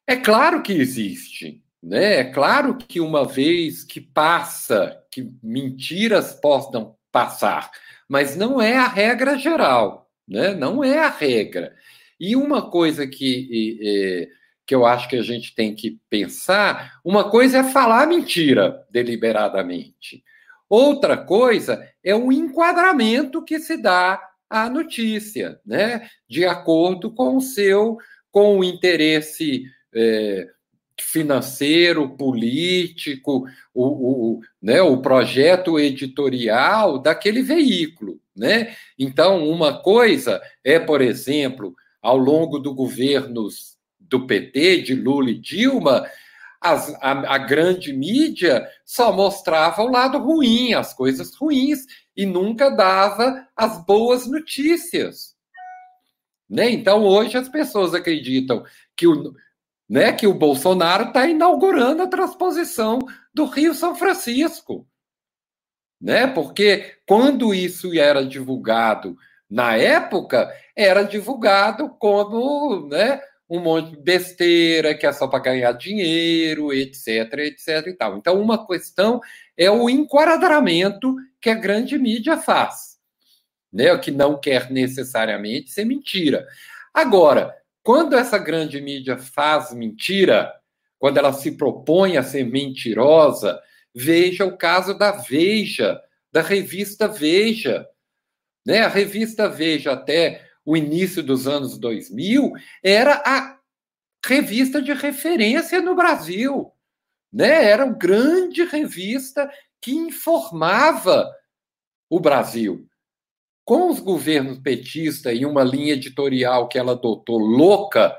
É 0.07 0.17
claro 0.17 0.63
que 0.63 0.73
existe, 0.73 1.63
né? 1.83 2.17
É 2.17 2.25
claro 2.25 2.77
que 2.77 3.01
uma 3.01 3.25
vez 3.25 3.85
que 3.85 4.01
passa, 4.01 5.01
que 5.11 5.31
mentiras 5.43 6.35
possam 6.35 6.95
passar, 7.11 7.71
mas 8.09 8.37
não 8.37 8.61
é 8.61 8.77
a 8.77 8.89
regra 8.89 9.39
geral, 9.39 10.11
né? 10.29 10.53
Não 10.53 10.85
é 10.85 10.99
a 10.99 11.09
regra. 11.09 11.75
E 12.21 12.37
uma 12.37 12.71
coisa 12.71 13.07
que 13.07 13.79
é, 13.83 14.29
que 14.67 14.75
eu 14.75 14.87
acho 14.87 15.09
que 15.09 15.17
a 15.17 15.23
gente 15.23 15.55
tem 15.55 15.75
que 15.75 15.99
pensar, 16.09 16.99
uma 17.05 17.29
coisa 17.31 17.59
é 17.59 17.65
falar 17.65 18.07
mentira 18.07 18.85
deliberadamente. 18.91 20.25
Outra 20.69 21.17
coisa 21.17 21.87
é 22.03 22.15
o 22.15 22.33
enquadramento 22.33 23.45
que 23.45 23.59
se 23.59 23.77
dá 23.77 24.21
à 24.49 24.71
notícia, 24.71 25.61
né? 25.65 26.09
De 26.29 26.45
acordo 26.45 27.13
com 27.13 27.37
o 27.37 27.41
seu, 27.41 27.99
com 28.31 28.59
o 28.59 28.65
interesse 28.65 29.65
é, 29.95 30.49
financeiro, 31.01 32.17
político, 32.17 33.45
o, 33.73 33.85
o, 34.37 34.41
né, 34.63 34.81
o 34.81 34.99
projeto 34.99 35.79
editorial 35.79 36.99
daquele 36.99 37.43
veículo. 37.43 38.21
Né? 38.37 38.75
Então, 38.99 39.49
uma 39.49 39.81
coisa 39.81 40.41
é, 40.63 40.79
por 40.79 41.01
exemplo, 41.01 41.75
ao 42.03 42.17
longo 42.17 42.59
do 42.59 42.75
governos 42.75 43.74
do 44.09 44.27
PT, 44.27 44.83
de 44.83 44.95
Lula 44.95 45.31
e 45.31 45.39
Dilma, 45.39 46.07
as, 46.61 46.95
a, 46.95 47.35
a, 47.35 47.39
grande 47.39 47.93
mídia 47.93 48.67
só 48.85 49.13
mostrava 49.13 49.83
o 49.83 49.91
lado 49.91 50.19
ruim, 50.19 50.73
as 50.73 50.95
coisas 50.95 51.35
ruins, 51.35 51.81
e 52.17 52.25
nunca 52.25 52.71
dava 52.71 53.47
as 53.55 53.85
boas 53.85 54.27
notícias. 54.27 55.35
Né? 56.49 56.71
Então, 56.71 57.05
hoje 57.05 57.37
as 57.37 57.49
pessoas 57.49 57.93
acreditam 57.93 58.65
que 58.97 59.07
o, 59.07 59.35
né, 59.89 60.13
que 60.13 60.27
o 60.27 60.35
Bolsonaro 60.35 61.09
está 61.09 61.27
inaugurando 61.27 62.03
a 62.03 62.07
transposição 62.07 62.99
do 63.33 63.45
Rio 63.45 63.75
São 63.75 63.95
Francisco. 63.95 64.87
Né? 66.01 66.27
Porque 66.27 66.97
quando 67.07 67.53
isso 67.55 67.93
era 67.99 68.25
divulgado 68.25 69.17
na 69.51 69.77
época, 69.77 70.51
era 70.75 71.03
divulgado 71.03 71.91
como 71.91 72.89
né, 72.89 73.21
um 73.49 73.61
monte 73.61 73.91
de 73.91 73.97
besteira, 74.03 74.95
que 74.95 75.07
é 75.07 75.13
só 75.13 75.27
para 75.27 75.39
ganhar 75.39 75.73
dinheiro, 75.73 76.73
etc, 76.73 77.33
etc 77.39 77.87
e 77.87 77.93
tal. 77.93 78.17
Então, 78.17 78.41
uma 78.41 78.67
questão 78.67 79.21
é 79.57 79.71
o 79.71 79.89
enquadramento 79.89 81.15
que 81.41 81.51
a 81.51 81.55
grande 81.55 81.99
mídia 81.99 82.37
faz, 82.37 82.99
né? 83.73 83.97
que 83.99 84.11
não 84.11 84.39
quer 84.39 84.71
necessariamente 84.71 85.71
ser 85.71 85.85
mentira. 85.85 86.47
Agora, 86.93 87.55
quando 87.83 88.17
essa 88.17 88.39
grande 88.39 88.81
mídia 88.81 89.19
faz 89.19 89.73
mentira, 89.75 90.51
quando 90.99 91.19
ela 91.19 91.33
se 91.35 91.53
propõe 91.53 92.17
a 92.17 92.23
ser 92.23 92.45
mentirosa, 92.45 93.61
veja 93.95 94.47
o 94.47 94.57
caso 94.57 94.97
da 94.97 95.13
Veja, 95.13 96.01
da 96.33 96.41
revista 96.41 97.07
Veja. 97.07 97.87
Né? 98.67 98.81
A 98.81 98.89
revista 98.89 99.49
Veja, 99.49 99.93
até 99.93 100.41
o 100.65 100.77
início 100.77 101.23
dos 101.23 101.47
anos 101.47 101.79
2000, 101.79 102.53
era 102.83 103.23
a 103.25 103.59
revista 104.25 104.81
de 104.81 104.93
referência 104.93 105.81
no 105.81 105.95
Brasil. 105.95 106.73
Né? 107.33 107.65
Era 107.65 107.85
uma 107.85 107.95
grande 107.95 108.65
revista 108.65 109.51
que 109.81 109.93
informava 109.93 111.31
o 112.09 112.19
Brasil. 112.19 112.89
Com 113.65 113.91
os 113.91 113.99
governos 113.99 114.59
petistas 114.59 115.37
e 115.37 115.45
uma 115.45 115.63
linha 115.63 115.95
editorial 115.95 116.69
que 116.69 116.79
ela 116.79 116.93
adotou 116.93 117.39
louca 117.39 118.17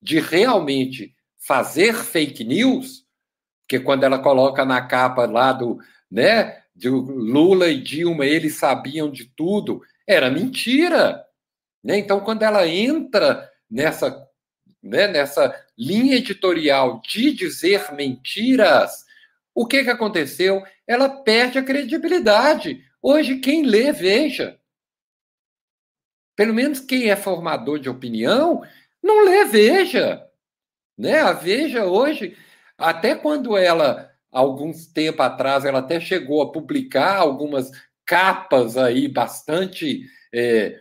de 0.00 0.20
realmente 0.20 1.14
fazer 1.38 1.94
fake 1.94 2.44
news, 2.44 3.04
que 3.68 3.80
quando 3.80 4.04
ela 4.04 4.18
coloca 4.18 4.64
na 4.64 4.82
capa 4.82 5.26
lá 5.26 5.52
do, 5.52 5.78
né, 6.10 6.62
de 6.74 6.88
Lula 6.88 7.68
e 7.68 7.80
Dilma, 7.80 8.24
eles 8.24 8.56
sabiam 8.56 9.10
de 9.10 9.24
tudo, 9.24 9.82
era 10.06 10.30
mentira. 10.30 11.24
Né? 11.82 11.98
Então, 11.98 12.20
quando 12.20 12.42
ela 12.42 12.66
entra 12.66 13.50
nessa, 13.70 14.26
né, 14.82 15.06
nessa 15.08 15.54
linha 15.76 16.16
editorial 16.16 17.00
de 17.02 17.32
dizer 17.32 17.92
mentiras, 17.92 19.04
o 19.54 19.66
que, 19.66 19.84
que 19.84 19.90
aconteceu? 19.90 20.62
Ela 20.86 21.08
perde 21.08 21.58
a 21.58 21.64
credibilidade. 21.64 22.84
Hoje, 23.02 23.38
quem 23.38 23.64
lê, 23.64 23.92
veja. 23.92 24.58
Pelo 26.36 26.54
menos 26.54 26.80
quem 26.80 27.10
é 27.10 27.16
formador 27.16 27.80
de 27.80 27.88
opinião, 27.88 28.62
não 29.02 29.24
lê, 29.24 29.44
veja. 29.44 30.24
Né? 30.96 31.20
A 31.20 31.32
Veja 31.32 31.86
hoje, 31.86 32.36
até 32.76 33.14
quando 33.14 33.56
ela, 33.56 34.10
alguns 34.30 34.86
tempo 34.86 35.22
atrás, 35.22 35.64
ela 35.64 35.80
até 35.80 36.00
chegou 36.00 36.42
a 36.42 36.52
publicar 36.52 37.16
algumas 37.16 37.70
capas 38.04 38.76
aí 38.76 39.08
bastante 39.08 40.02
é, 40.32 40.80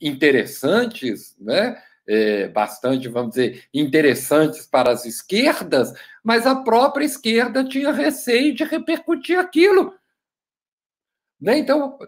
interessantes, 0.00 1.36
né? 1.38 1.80
É, 2.06 2.48
bastante, 2.48 3.06
vamos 3.06 3.30
dizer, 3.30 3.64
interessantes 3.72 4.66
para 4.66 4.90
as 4.90 5.04
esquerdas, 5.04 5.92
mas 6.24 6.44
a 6.44 6.56
própria 6.56 7.04
esquerda 7.04 7.62
tinha 7.62 7.92
receio 7.92 8.52
de 8.52 8.64
repercutir 8.64 9.38
aquilo. 9.38 9.94
Né? 11.40 11.58
Então, 11.58 11.98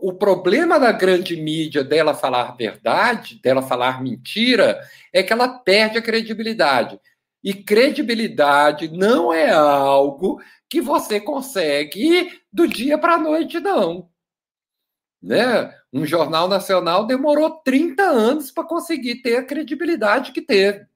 o 0.00 0.12
problema 0.12 0.78
da 0.78 0.92
grande 0.92 1.36
mídia 1.36 1.84
dela 1.84 2.14
falar 2.14 2.56
verdade, 2.56 3.40
dela 3.40 3.62
falar 3.62 4.02
mentira, 4.02 4.80
é 5.12 5.22
que 5.22 5.32
ela 5.32 5.48
perde 5.48 5.98
a 5.98 6.02
credibilidade. 6.02 6.98
E 7.42 7.52
credibilidade 7.52 8.88
não 8.88 9.32
é 9.32 9.50
algo 9.50 10.40
que 10.68 10.80
você 10.80 11.20
consegue 11.20 12.40
do 12.52 12.66
dia 12.66 12.96
para 12.96 13.14
a 13.14 13.18
noite, 13.18 13.60
não. 13.60 14.08
Né? 15.24 15.74
Um 15.90 16.04
jornal 16.04 16.46
nacional 16.46 17.06
demorou 17.06 17.50
30 17.62 18.02
anos 18.02 18.50
para 18.50 18.64
conseguir 18.64 19.22
ter 19.22 19.36
a 19.36 19.44
credibilidade 19.44 20.32
que 20.32 20.42
teve. 20.42 20.86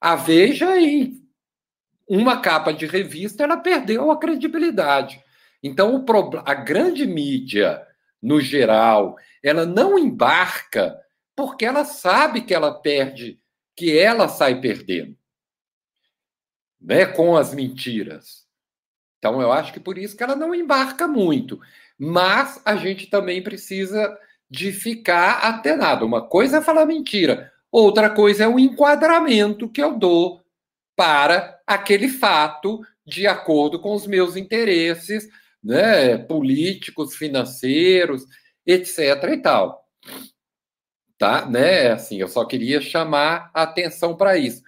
A 0.00 0.16
Veja, 0.16 0.80
em 0.80 1.22
uma 2.08 2.40
capa 2.40 2.72
de 2.72 2.86
revista, 2.86 3.44
ela 3.44 3.58
perdeu 3.58 4.10
a 4.10 4.18
credibilidade. 4.18 5.22
Então, 5.62 5.94
o 5.94 6.38
a 6.46 6.54
grande 6.54 7.06
mídia, 7.06 7.86
no 8.22 8.40
geral, 8.40 9.16
ela 9.42 9.66
não 9.66 9.98
embarca 9.98 10.98
porque 11.36 11.66
ela 11.66 11.84
sabe 11.84 12.40
que 12.40 12.54
ela 12.54 12.72
perde, 12.72 13.38
que 13.76 13.98
ela 13.98 14.26
sai 14.26 14.58
perdendo 14.58 15.18
né, 16.80 17.04
com 17.04 17.36
as 17.36 17.52
mentiras. 17.52 18.46
Então, 19.18 19.42
eu 19.42 19.52
acho 19.52 19.70
que 19.70 19.80
por 19.80 19.98
isso 19.98 20.16
que 20.16 20.22
ela 20.22 20.36
não 20.36 20.54
embarca 20.54 21.06
muito. 21.06 21.60
Mas 21.98 22.60
a 22.64 22.76
gente 22.76 23.06
também 23.06 23.42
precisa 23.42 24.16
de 24.50 24.72
ficar 24.72 25.38
atenado. 25.38 26.06
Uma 26.06 26.26
coisa 26.26 26.58
é 26.58 26.62
falar 26.62 26.86
mentira, 26.86 27.52
outra 27.70 28.08
coisa 28.08 28.44
é 28.44 28.48
o 28.48 28.58
enquadramento 28.58 29.68
que 29.68 29.82
eu 29.82 29.98
dou 29.98 30.40
para 30.96 31.58
aquele 31.66 32.08
fato 32.08 32.80
de 33.06 33.26
acordo 33.26 33.80
com 33.80 33.94
os 33.94 34.06
meus 34.06 34.36
interesses, 34.36 35.28
né, 35.62 36.18
políticos, 36.18 37.16
financeiros, 37.16 38.24
etc. 38.66 38.98
e 39.32 39.36
tal. 39.38 39.84
Tá, 41.16 41.46
né? 41.46 41.90
Assim, 41.92 42.20
eu 42.20 42.28
só 42.28 42.44
queria 42.44 42.80
chamar 42.80 43.50
a 43.52 43.62
atenção 43.62 44.16
para 44.16 44.36
isso. 44.38 44.62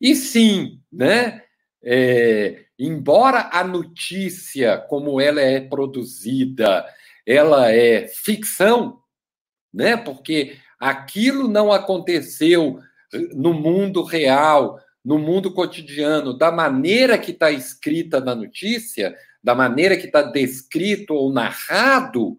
E 0.00 0.14
sim, 0.14 0.80
né? 0.92 1.42
É, 1.82 2.63
embora 2.78 3.50
a 3.52 3.64
notícia, 3.64 4.78
como 4.78 5.20
ela 5.20 5.40
é 5.40 5.60
produzida, 5.60 6.84
ela 7.26 7.70
é 7.72 8.08
ficção, 8.08 9.00
né? 9.72 9.96
Porque 9.96 10.56
aquilo 10.78 11.48
não 11.48 11.72
aconteceu 11.72 12.78
no 13.34 13.54
mundo 13.54 14.02
real, 14.02 14.80
no 15.04 15.18
mundo 15.18 15.52
cotidiano, 15.52 16.36
da 16.36 16.50
maneira 16.50 17.18
que 17.18 17.30
está 17.30 17.50
escrita 17.50 18.20
na 18.20 18.34
notícia, 18.34 19.14
da 19.42 19.54
maneira 19.54 19.96
que 19.96 20.06
está 20.06 20.22
descrito 20.22 21.14
ou 21.14 21.32
narrado, 21.32 22.36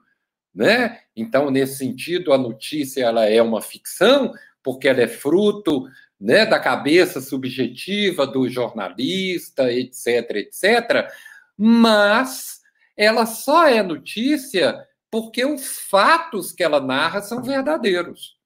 né? 0.54 1.00
Então, 1.16 1.52
nesse 1.52 1.78
sentido, 1.78 2.34
a 2.34 2.38
notícia 2.38 3.04
ela 3.04 3.26
é 3.26 3.42
uma 3.42 3.62
ficção, 3.62 4.34
porque 4.64 4.88
ela 4.88 5.02
é 5.02 5.08
fruto 5.08 5.86
né, 6.20 6.46
da 6.46 6.60
cabeça 6.60 7.20
subjetiva 7.22 8.26
do 8.26 8.48
jornalista, 8.50 9.72
etc, 9.72 10.32
etc, 10.32 11.12
mas 11.58 12.62
ela 12.96 13.26
só 13.26 13.68
é 13.68 13.84
notícia 13.84 14.86
porque 15.12 15.46
os 15.46 15.80
fatos 15.80 16.52
que 16.52 16.64
ela 16.64 16.82
narra 16.82 17.22
são 17.22 17.42
verdadeiros. 17.42 18.38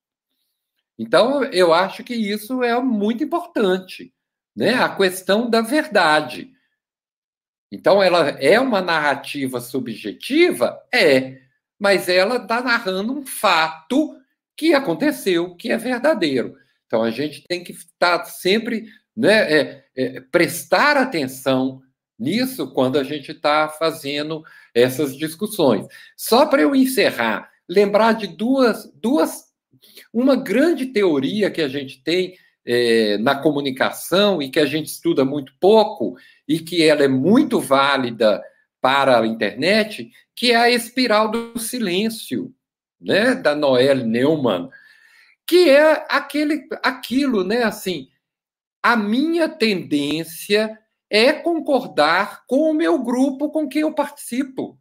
Então, 0.98 1.44
eu 1.46 1.74
acho 1.74 2.04
que 2.04 2.14
isso 2.14 2.62
é 2.62 2.80
muito 2.82 3.24
importante, 3.24 4.14
né? 4.56 4.74
A 4.74 4.94
questão 4.94 5.50
da 5.50 5.62
verdade. 5.62 6.52
Então, 7.72 8.04
ela 8.04 8.30
é 8.32 8.60
uma 8.60 8.82
narrativa 8.82 9.62
subjetiva? 9.62 10.78
É, 10.94 11.42
mas 11.80 12.10
ela 12.10 12.36
está 12.36 12.62
narrando 12.62 13.14
um 13.14 13.26
fato 13.26 14.20
que 14.58 14.74
aconteceu, 14.74 15.56
que 15.56 15.72
é 15.72 15.78
verdadeiro. 15.78 16.58
Então, 16.90 17.04
a 17.04 17.12
gente 17.12 17.44
tem 17.48 17.64
que 17.64 17.72
estar 17.72 18.26
sempre, 18.26 18.88
né, 19.16 19.54
é, 19.54 19.86
é, 19.96 20.22
prestar 20.22 20.98
atenção 20.98 21.84
nisso 22.18 22.74
quando 22.74 22.98
a 22.98 23.04
gente 23.04 23.32
está 23.32 23.70
fazendo 23.70 24.44
essas 24.74 25.16
discussões. 25.16 25.86
Só 26.18 26.48
para 26.48 26.64
eu 26.64 26.76
encerrar, 26.76 27.48
lembrar 27.68 28.14
de 28.14 28.26
duas, 28.26 28.92
duas, 28.96 29.44
uma 30.12 30.36
grande 30.36 30.88
teoria 30.88 31.52
que 31.52 31.62
a 31.62 31.68
gente 31.68 32.02
tem 32.04 32.36
é, 32.66 33.20
na 33.20 33.36
comunicação 33.36 34.42
e 34.42 34.50
que 34.50 34.60
a 34.60 34.66
gente 34.66 34.88
estuda 34.88 35.24
muito 35.24 35.54
pouco 35.60 36.18
e 36.48 36.58
que 36.58 36.82
ela 36.82 37.04
é 37.04 37.08
muito 37.08 37.60
válida 37.60 38.44
para 38.82 39.20
a 39.20 39.28
internet, 39.28 40.10
que 40.36 40.54
é 40.54 40.56
a 40.56 40.72
espiral 40.72 41.30
do 41.30 41.60
silêncio, 41.60 42.52
né, 43.00 43.36
da 43.36 43.54
Noelle 43.54 44.04
Neumann, 44.04 44.70
que 45.50 45.68
é 45.68 46.06
aquele, 46.08 46.68
aquilo, 46.84 47.44
né, 47.44 47.64
assim, 47.64 48.08
a 48.84 48.96
minha 48.96 49.50
tendência 49.50 50.78
é 51.10 51.34
concordar 51.34 52.46
com 52.46 52.70
o 52.70 52.74
meu 52.74 53.00
grupo 53.00 53.50
com 53.50 53.68
quem 53.68 53.82
eu 53.82 53.92
participo. 53.92 54.78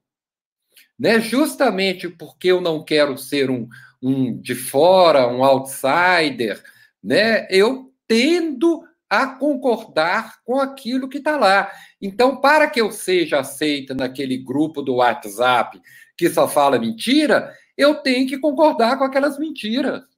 Né? 0.98 1.20
Justamente 1.20 2.06
porque 2.06 2.48
eu 2.48 2.60
não 2.60 2.84
quero 2.84 3.16
ser 3.16 3.48
um, 3.50 3.66
um 4.02 4.38
de 4.38 4.54
fora, 4.54 5.26
um 5.26 5.42
outsider, 5.42 6.62
né? 7.02 7.46
eu 7.48 7.90
tendo 8.06 8.84
a 9.08 9.26
concordar 9.26 10.42
com 10.44 10.60
aquilo 10.60 11.08
que 11.08 11.16
está 11.16 11.38
lá. 11.38 11.72
Então, 11.98 12.42
para 12.42 12.68
que 12.68 12.78
eu 12.78 12.92
seja 12.92 13.40
aceita 13.40 13.94
naquele 13.94 14.36
grupo 14.36 14.82
do 14.82 14.96
WhatsApp 14.96 15.80
que 16.14 16.28
só 16.28 16.46
fala 16.46 16.78
mentira, 16.78 17.54
eu 17.74 17.94
tenho 17.94 18.28
que 18.28 18.36
concordar 18.36 18.98
com 18.98 19.04
aquelas 19.04 19.38
mentiras. 19.38 20.17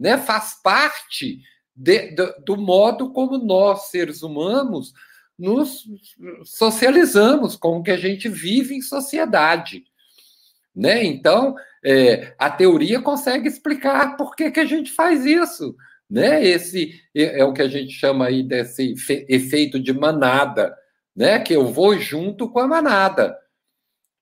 Né? 0.00 0.16
Faz 0.16 0.58
parte 0.62 1.42
de, 1.76 2.12
do, 2.12 2.34
do 2.46 2.56
modo 2.56 3.12
como 3.12 3.36
nós, 3.36 3.90
seres 3.90 4.22
humanos, 4.22 4.94
nos 5.38 5.84
socializamos, 6.44 7.54
como 7.54 7.82
que 7.82 7.90
a 7.90 7.96
gente 7.98 8.26
vive 8.26 8.74
em 8.74 8.80
sociedade. 8.80 9.84
Né? 10.74 11.04
Então, 11.04 11.54
é, 11.84 12.34
a 12.38 12.50
teoria 12.50 13.00
consegue 13.00 13.46
explicar 13.46 14.16
por 14.16 14.34
que, 14.34 14.50
que 14.50 14.60
a 14.60 14.64
gente 14.64 14.90
faz 14.90 15.26
isso. 15.26 15.76
Né? 16.08 16.42
Esse 16.44 16.98
é, 17.14 17.40
é 17.40 17.44
o 17.44 17.52
que 17.52 17.62
a 17.62 17.68
gente 17.68 17.92
chama 17.92 18.26
aí 18.26 18.42
desse 18.42 18.94
efeito 19.28 19.78
de 19.78 19.92
manada, 19.92 20.74
né? 21.14 21.38
que 21.40 21.54
eu 21.54 21.68
vou 21.68 21.98
junto 21.98 22.48
com 22.48 22.58
a 22.58 22.66
manada. 22.66 23.36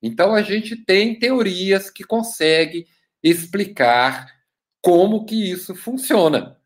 Então, 0.02 0.34
a 0.34 0.42
gente 0.42 0.76
tem 0.76 1.18
teorias 1.18 1.90
que 1.90 2.05
conseguem 2.05 2.86
explicar 3.22 4.38
como 4.80 5.24
que 5.24 5.50
isso 5.50 5.74
funciona 5.74 6.59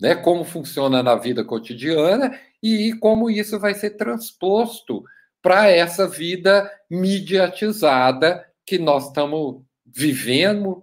né, 0.00 0.14
como 0.14 0.44
funciona 0.44 1.02
na 1.02 1.14
vida 1.14 1.44
cotidiana 1.44 2.38
e 2.62 2.92
como 2.94 3.30
isso 3.30 3.58
vai 3.58 3.74
ser 3.74 3.90
transposto 3.90 5.04
para 5.40 5.70
essa 5.70 6.08
vida 6.08 6.70
mediatizada 6.90 8.46
que 8.66 8.78
nós 8.78 9.08
estamos 9.08 9.62
vivendo 9.84 10.82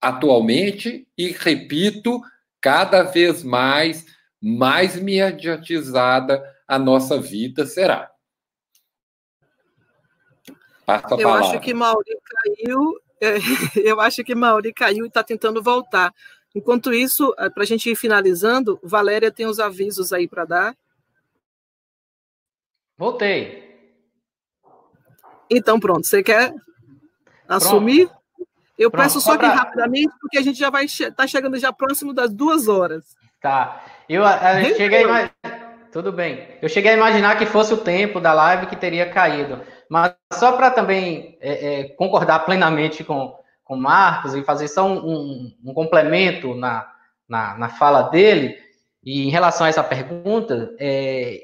atualmente 0.00 1.08
e 1.16 1.28
repito, 1.32 2.20
cada 2.60 3.02
vez 3.02 3.42
mais 3.42 4.06
mais 4.46 4.94
mediatizada 4.94 6.44
a 6.68 6.78
nossa 6.78 7.18
vida 7.18 7.64
será. 7.64 8.10
Passa 10.84 11.14
a 11.14 11.18
eu 11.18 11.28
palavra. 11.28 11.48
acho 11.48 11.60
que 11.60 11.72
Mauri 11.72 12.18
caiu, 12.24 13.00
eu 13.76 14.00
acho 14.00 14.22
que 14.24 14.34
Mauri 14.34 14.72
caiu 14.72 15.04
e 15.04 15.08
está 15.08 15.22
tentando 15.22 15.62
voltar. 15.62 16.12
Enquanto 16.54 16.92
isso, 16.92 17.34
eh, 17.38 17.50
para 17.50 17.64
a 17.64 17.66
gente 17.66 17.90
ir 17.90 17.96
finalizando, 17.96 18.78
Valéria 18.82 19.30
tem 19.30 19.46
os 19.46 19.58
avisos 19.58 20.12
aí 20.12 20.28
para 20.28 20.44
dar. 20.44 20.76
Voltei. 22.96 23.64
Então, 25.50 25.80
pronto. 25.80 26.06
Você 26.06 26.22
quer 26.22 26.54
assumir? 27.48 28.06
Pronto. 28.06 28.24
Eu 28.78 28.90
pronto. 28.90 29.02
peço 29.02 29.20
só 29.20 29.32
que 29.32 29.38
pra... 29.38 29.54
rapidamente, 29.54 30.12
porque 30.20 30.38
a 30.38 30.42
gente 30.42 30.58
já 30.58 30.70
vai 30.70 30.86
tá 31.16 31.26
chegando 31.26 31.58
já 31.58 31.72
próximo 31.72 32.12
das 32.12 32.32
duas 32.32 32.68
horas. 32.68 33.16
Tá. 33.40 33.84
Eu, 34.08 34.22
eu 34.22 34.76
cheguei 34.76 35.04
a 35.04 35.30
Tudo 35.92 36.12
bem. 36.12 36.48
Eu 36.62 36.68
cheguei 36.68 36.92
a 36.92 36.96
imaginar 36.96 37.36
que 37.38 37.46
fosse 37.46 37.74
o 37.74 37.78
tempo 37.78 38.20
da 38.20 38.32
live 38.32 38.66
que 38.66 38.76
teria 38.76 39.08
caído. 39.10 39.60
Mas 39.88 40.14
só 40.32 40.52
para 40.52 40.70
também 40.70 41.36
é, 41.40 41.80
é, 41.80 41.84
concordar 41.90 42.40
plenamente 42.40 43.04
com, 43.04 43.36
com 43.62 43.76
Marcos 43.76 44.34
e 44.34 44.42
fazer 44.42 44.68
só 44.68 44.86
um, 44.86 44.98
um, 44.98 45.56
um 45.66 45.74
complemento 45.74 46.54
na, 46.54 46.90
na, 47.28 47.58
na, 47.58 47.68
fala 47.68 48.02
dele, 48.02 48.58
e 49.02 49.26
em 49.26 49.30
relação 49.30 49.66
a 49.66 49.68
essa 49.68 49.82
pergunta, 49.82 50.74
é, 50.78 51.40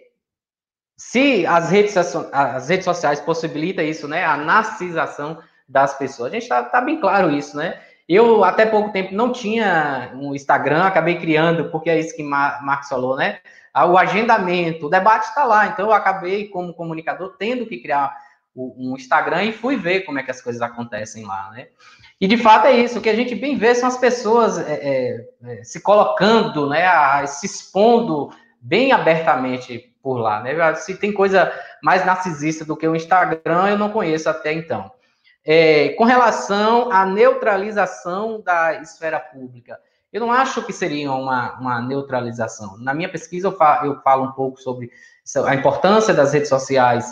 se 0.97 1.47
as 1.47 1.71
redes, 1.71 1.97
as 1.97 2.69
redes 2.69 2.85
sociais 2.85 3.21
possibilitam 3.21 3.85
isso, 3.85 4.07
né, 4.09 4.25
a 4.25 4.37
narcisação 4.37 5.39
das 5.69 5.97
pessoas, 5.97 6.31
a 6.31 6.35
gente 6.35 6.43
está 6.43 6.63
tá 6.63 6.81
bem 6.81 7.01
claro 7.01 7.31
isso, 7.31 7.57
né? 7.57 7.81
Eu, 8.09 8.43
até 8.43 8.67
pouco 8.67 8.91
tempo, 8.91 9.15
não 9.15 9.31
tinha 9.31 10.11
um 10.17 10.35
Instagram, 10.35 10.83
acabei 10.83 11.17
criando, 11.17 11.71
porque 11.71 11.89
é 11.89 12.01
isso 12.01 12.17
que 12.17 12.25
Marcos 12.25 12.89
falou, 12.89 13.17
né? 13.17 13.39
Ah, 13.73 13.87
o 13.87 13.97
agendamento, 13.97 14.87
o 14.87 14.91
debate 14.91 15.29
está 15.29 15.45
lá, 15.45 15.69
então 15.69 15.87
eu 15.87 15.93
acabei, 15.93 16.49
como 16.49 16.75
comunicador, 16.75 17.37
tendo 17.39 17.67
que 17.67 17.79
criar 17.79 18.13
um 18.55 18.95
Instagram 18.97 19.45
e 19.45 19.53
fui 19.53 19.77
ver 19.77 20.01
como 20.01 20.19
é 20.19 20.23
que 20.23 20.31
as 20.31 20.43
coisas 20.43 20.61
acontecem 20.61 21.25
lá, 21.25 21.51
né? 21.53 21.69
E 22.21 22.27
de 22.27 22.37
fato 22.37 22.67
é 22.67 22.73
isso, 22.73 22.99
o 22.99 23.03
que 23.03 23.09
a 23.09 23.15
gente 23.15 23.35
bem 23.35 23.57
vê 23.57 23.75
são 23.75 23.89
as 23.89 23.97
pessoas 23.97 24.59
é, 24.59 24.73
é, 24.73 25.29
é, 25.45 25.65
se 25.65 25.81
colocando, 25.81 26.69
né, 26.69 26.87
a, 26.87 27.27
se 27.27 27.47
expondo 27.47 28.31
bem 28.61 28.93
abertamente 28.93 29.95
por 30.03 30.19
lá, 30.19 30.43
né? 30.43 30.75
Se 30.75 30.97
tem 30.97 31.13
coisa 31.13 31.53
mais 31.83 32.05
narcisista 32.05 32.65
do 32.65 32.77
que 32.77 32.87
o 32.87 32.97
Instagram, 32.97 33.69
eu 33.69 33.79
não 33.79 33.91
conheço 33.91 34.29
até 34.29 34.53
então. 34.53 34.91
É, 35.45 35.91
com 35.91 36.05
relação 36.05 36.93
à 36.93 37.07
neutralização 37.07 38.43
da 38.43 38.81
esfera 38.83 39.19
pública, 39.19 39.79
eu 40.13 40.21
não 40.21 40.33
acho 40.33 40.63
que 40.63 40.73
seria 40.73 41.13
uma, 41.13 41.59
uma 41.59 41.81
neutralização. 41.81 42.77
Na 42.79 42.93
minha 42.93 43.09
pesquisa, 43.09 43.47
eu 43.47 43.53
falo, 43.53 43.87
eu 43.87 44.01
falo 44.03 44.25
um 44.25 44.33
pouco 44.33 44.61
sobre 44.61 44.91
a 45.47 45.55
importância 45.55 46.13
das 46.13 46.33
redes 46.33 46.49
sociais 46.49 47.11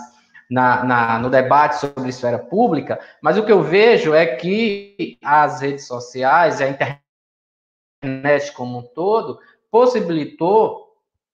na, 0.51 0.83
na, 0.85 1.19
no 1.19 1.29
debate 1.29 1.77
sobre 1.77 2.09
esfera 2.09 2.39
pública, 2.39 2.99
mas 3.21 3.37
o 3.37 3.45
que 3.45 3.53
eu 3.53 3.63
vejo 3.63 4.15
é 4.15 4.27
que 4.27 5.19
as 5.23 5.61
redes 5.61 5.87
sociais, 5.87 6.61
a 6.61 6.69
internet 6.69 8.53
como 8.55 8.79
um 8.79 8.83
todo, 8.83 9.39
possibilitou 9.71 10.89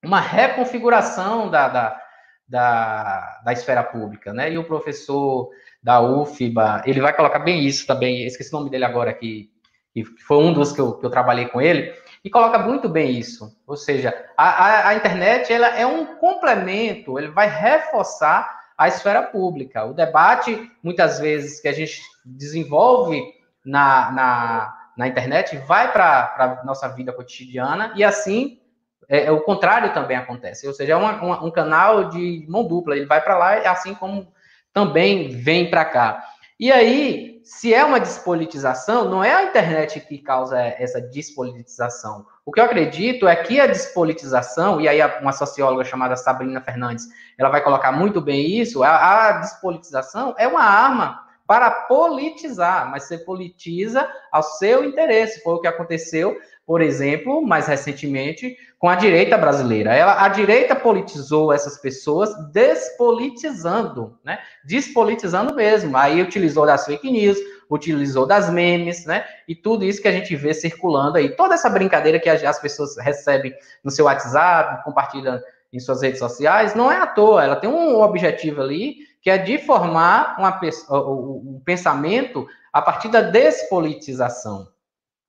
uma 0.05 0.21
reconfiguração 0.21 1.49
da, 1.49 1.69
da, 1.69 2.01
da, 2.49 3.41
da 3.45 3.53
esfera 3.53 3.83
pública, 3.83 4.33
né? 4.33 4.53
E 4.53 4.59
o 4.59 4.65
professor 4.65 5.51
da 5.83 6.01
UFBA, 6.01 6.83
ele 6.85 7.01
vai 7.01 7.15
colocar 7.15 7.39
bem 7.39 7.65
isso 7.65 7.87
também, 7.87 8.25
esqueci 8.27 8.55
o 8.55 8.59
nome 8.59 8.71
dele 8.71 8.85
agora 8.85 9.11
aqui, 9.11 9.51
que 9.93 10.05
foi 10.27 10.39
um 10.39 10.53
dos 10.53 10.73
que 10.73 10.81
eu, 10.81 10.95
que 10.95 11.07
eu 11.07 11.11
trabalhei 11.11 11.47
com 11.47 11.61
ele, 11.61 11.95
e 12.25 12.31
coloca 12.31 12.59
muito 12.59 12.89
bem 12.89 13.17
isso. 13.17 13.57
Ou 13.67 13.77
seja, 13.77 14.13
a, 14.37 14.49
a, 14.49 14.89
a 14.89 14.95
internet 14.95 15.53
ela 15.53 15.69
é 15.69 15.87
um 15.87 16.17
complemento, 16.17 17.19
ele 17.19 17.29
vai 17.29 17.49
reforçar 17.49 18.64
a 18.77 18.89
esfera 18.89 19.23
pública. 19.23 19.85
O 19.85 19.95
debate, 19.95 20.71
muitas 20.83 21.19
vezes, 21.19 21.61
que 21.61 21.69
a 21.69 21.73
gente 21.73 22.03
desenvolve 22.25 23.23
na, 23.65 24.11
na, 24.11 24.89
na 24.97 25.09
internet, 25.09 25.57
vai 25.59 25.93
para 25.93 26.35
a 26.39 26.65
nossa 26.65 26.89
vida 26.89 27.13
cotidiana 27.13 27.93
e 27.97 28.05
assim 28.05 28.61
é, 29.09 29.27
é, 29.27 29.31
o 29.31 29.41
contrário 29.41 29.93
também 29.93 30.17
acontece. 30.17 30.67
Ou 30.67 30.73
seja, 30.73 30.93
é 30.93 30.97
uma, 30.97 31.23
uma, 31.23 31.45
um 31.45 31.51
canal 31.51 32.09
de 32.09 32.45
mão 32.49 32.67
dupla, 32.67 32.97
ele 32.97 33.07
vai 33.07 33.21
para 33.21 33.37
lá, 33.37 33.55
assim 33.71 33.95
como 33.95 34.33
também 34.73 35.29
vem 35.29 35.71
para 35.71 35.85
cá. 35.85 36.25
E 36.59 36.73
aí, 36.73 37.41
se 37.45 37.75
é 37.75 37.85
uma 37.85 38.01
despolitização, 38.01 39.09
não 39.09 39.23
é 39.23 39.35
a 39.35 39.45
internet 39.45 40.01
que 40.01 40.19
causa 40.19 40.59
essa 40.59 41.01
despolitização. 41.01 42.27
O 42.47 42.53
que 42.53 42.61
eu 42.61 42.65
acredito 42.65 43.27
é 43.27 43.35
que 43.37 43.59
a 43.59 43.67
despolitização, 43.67 44.81
e 44.81 44.87
aí 44.87 45.01
uma 45.21 45.33
socióloga 45.33 45.85
chamada 45.85 46.17
Sabrina 46.17 46.61
Fernandes, 46.61 47.09
ela 47.39 47.49
vai 47.49 47.63
colocar 47.63 47.91
muito 47.91 48.21
bem 48.21 48.61
isso, 48.61 48.83
a, 48.83 49.29
a 49.29 49.33
despolitização 49.39 50.35
é 50.39 50.47
uma 50.47 50.63
arma 50.63 51.25
para 51.47 51.71
politizar, 51.71 52.91
mas 52.91 53.05
você 53.05 53.19
politiza 53.19 54.09
ao 54.33 54.43
seu 54.43 54.85
interesse. 54.85 55.43
Foi 55.43 55.55
o 55.55 55.61
que 55.61 55.67
aconteceu 55.67 56.39
por 56.67 56.81
exemplo, 56.81 57.47
mais 57.47 57.67
recentemente, 57.67 58.57
com 58.79 58.89
a 58.89 58.95
direita 58.95 59.37
brasileira. 59.37 59.95
Ela, 59.95 60.25
a 60.25 60.29
direita 60.29 60.75
politizou 60.75 61.53
essas 61.53 61.79
pessoas, 61.79 62.31
despolitizando, 62.53 64.19
né? 64.25 64.39
Despolitizando 64.65 65.55
mesmo. 65.55 65.97
Aí 65.97 66.23
utilizou 66.23 66.65
das 66.65 66.87
fake 66.87 67.11
news, 67.11 67.39
utilizou 67.71 68.27
das 68.27 68.51
memes, 68.51 69.07
né? 69.07 69.25
E 69.49 69.55
tudo 69.55 69.85
isso 69.85 70.01
que 70.01 70.09
a 70.09 70.13
gente 70.13 70.35
vê 70.37 70.53
circulando 70.55 71.19
aí. 71.19 71.31
Toda 71.37 71.55
essa 71.55 71.71
brincadeira 71.71 72.21
que 72.21 72.29
as 72.29 72.59
pessoas 72.59 72.97
recebem 72.99 73.55
no 73.83 73.91
seu 73.91 74.07
WhatsApp, 74.07 74.85
compartilham 74.85 75.41
em 75.73 75.81
suas 75.81 76.03
redes 76.03 76.19
sociais, 76.19 76.75
não 76.75 76.91
é 76.91 76.97
à 76.97 77.07
toa. 77.07 77.43
Ela 77.43 77.57
tem 77.57 77.69
um 77.69 78.01
objetivo 78.01 78.63
ali 78.63 78.97
que 79.21 79.31
é 79.31 79.39
de 79.39 79.59
formar 79.59 80.37
uma, 80.39 80.61
um 80.91 81.61
pensamento 81.65 82.47
a 82.73 82.83
partir 82.83 83.09
da 83.09 83.23
despolitização. 83.23 84.69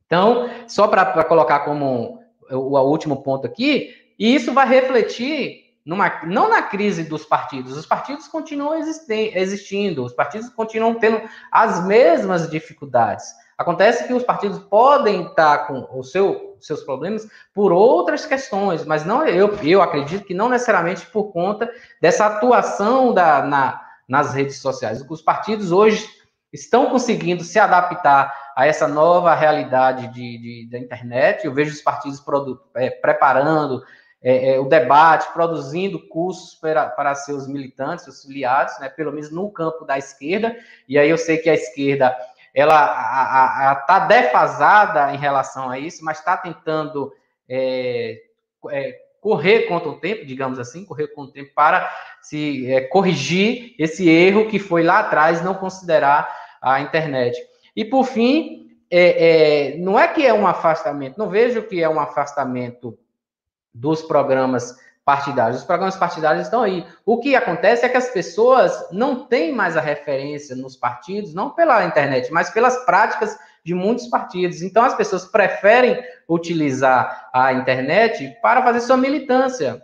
Então, 0.06 0.50
só 0.68 0.88
para 0.88 1.24
colocar 1.24 1.62
como 1.62 2.20
o, 2.52 2.78
o 2.78 2.90
último 2.90 3.24
ponto 3.24 3.48
aqui, 3.48 3.96
e 4.20 4.36
isso 4.36 4.54
vai 4.54 4.68
refletir 4.68 5.65
numa, 5.86 6.22
não 6.24 6.50
na 6.50 6.64
crise 6.64 7.04
dos 7.04 7.26
partidos, 7.26 7.78
os 7.78 7.86
partidos 7.86 8.28
continuam 8.28 8.76
existindo, 8.76 10.04
os 10.04 10.14
partidos 10.14 10.50
continuam 10.50 10.96
tendo 10.96 11.22
as 11.52 11.86
mesmas 11.86 12.50
dificuldades. 12.50 13.26
Acontece 13.58 14.06
que 14.06 14.14
os 14.14 14.24
partidos 14.24 14.60
podem 14.60 15.28
estar 15.28 15.68
com 15.68 15.88
os 15.98 16.12
seu, 16.12 16.58
seus 16.60 16.84
problemas 16.84 17.26
por 17.54 17.72
outras 17.72 18.26
questões, 18.26 18.84
mas 18.84 19.06
não 19.06 19.26
eu, 19.26 19.56
eu 19.64 19.82
acredito 19.82 20.26
que 20.26 20.34
não 20.34 20.50
necessariamente 20.50 21.06
por 21.06 21.32
conta 21.32 21.70
dessa 22.02 22.26
atuação 22.26 23.14
da, 23.14 23.44
na, 23.44 23.82
nas 24.10 24.34
redes 24.34 24.58
sociais. 24.58 25.06
Os 25.08 25.22
partidos 25.22 25.72
hoje 25.72 26.06
estão 26.52 26.90
conseguindo 26.90 27.44
se 27.44 27.60
adaptar 27.60 28.34
a 28.58 28.66
essa 28.66 28.88
nova 28.88 29.34
realidade 29.36 30.08
de, 30.08 30.38
de 30.38 30.70
da 30.70 30.80
internet. 30.80 31.46
Eu 31.46 31.54
vejo 31.54 31.74
os 31.74 31.82
partidos 31.82 32.22
é, 32.76 32.90
preparando 32.90 33.84
é, 34.28 34.56
é, 34.56 34.60
o 34.60 34.66
debate, 34.66 35.32
produzindo 35.34 36.00
cursos 36.00 36.56
para, 36.56 36.90
para 36.90 37.14
seus 37.14 37.48
militantes, 37.48 38.06
seus 38.06 38.24
filiados, 38.24 38.80
né, 38.80 38.90
pelo 38.90 39.12
menos 39.12 39.30
no 39.30 39.52
campo 39.52 39.86
da 39.86 40.00
esquerda. 40.00 40.58
E 40.90 40.98
aí 40.98 41.08
eu 41.08 41.18
sei 41.18 41.38
que 41.38 41.48
a 41.48 41.54
esquerda 41.54 42.18
ela 42.52 43.76
está 43.82 44.00
defasada 44.00 45.14
em 45.14 45.18
relação 45.18 45.70
a 45.70 45.78
isso, 45.78 46.04
mas 46.04 46.18
está 46.18 46.36
tentando 46.36 47.14
é, 47.48 48.20
é, 48.72 49.00
correr 49.22 49.68
contra 49.68 49.90
o 49.90 50.00
tempo, 50.00 50.26
digamos 50.26 50.58
assim, 50.58 50.86
correr 50.86 51.10
contra 51.10 51.30
o 51.30 51.34
tempo 51.34 51.54
para 51.54 51.88
se 52.20 52.72
é, 52.72 52.82
corrigir 52.82 53.76
esse 53.78 54.10
erro 54.10 54.48
que 54.48 54.58
foi 54.58 54.82
lá 54.82 55.02
atrás 55.02 55.44
não 55.44 55.54
considerar 55.54 56.36
a 56.60 56.82
internet. 56.82 57.38
E 57.76 57.86
por 57.86 58.06
fim, 58.06 58.72
é, 58.90 59.76
não 59.78 60.00
é 60.00 60.08
que 60.08 60.26
é 60.26 60.34
um 60.34 60.48
afastamento, 60.48 61.16
não 61.16 61.30
vejo 61.30 61.62
que 61.62 61.84
é 61.84 61.88
um 61.88 62.00
afastamento 62.00 62.98
dos 63.76 64.02
programas 64.02 64.76
partidários. 65.04 65.60
Os 65.60 65.66
programas 65.66 65.96
partidários 65.96 66.46
estão 66.46 66.64
aí. 66.64 66.86
O 67.06 67.20
que 67.20 67.36
acontece 67.36 67.86
é 67.86 67.90
que 67.90 67.98
as 67.98 68.10
pessoas 68.10 68.74
não 68.92 69.26
têm 69.26 69.54
mais 69.54 69.78
a 69.78 69.82
referência 69.82 70.56
nos 70.56 70.76
partidos, 70.76 71.34
não 71.34 71.52
pela 71.52 71.86
internet, 71.86 72.32
mas 72.32 72.50
pelas 72.50 72.84
práticas 72.86 73.38
de 73.64 73.74
muitos 73.74 74.08
partidos. 74.08 74.62
Então, 74.62 74.84
as 74.84 74.96
pessoas 74.96 75.26
preferem 75.26 76.02
utilizar 76.28 77.30
a 77.34 77.54
internet 77.54 78.36
para 78.42 78.64
fazer 78.64 78.80
sua 78.80 78.98
militância. 78.98 79.82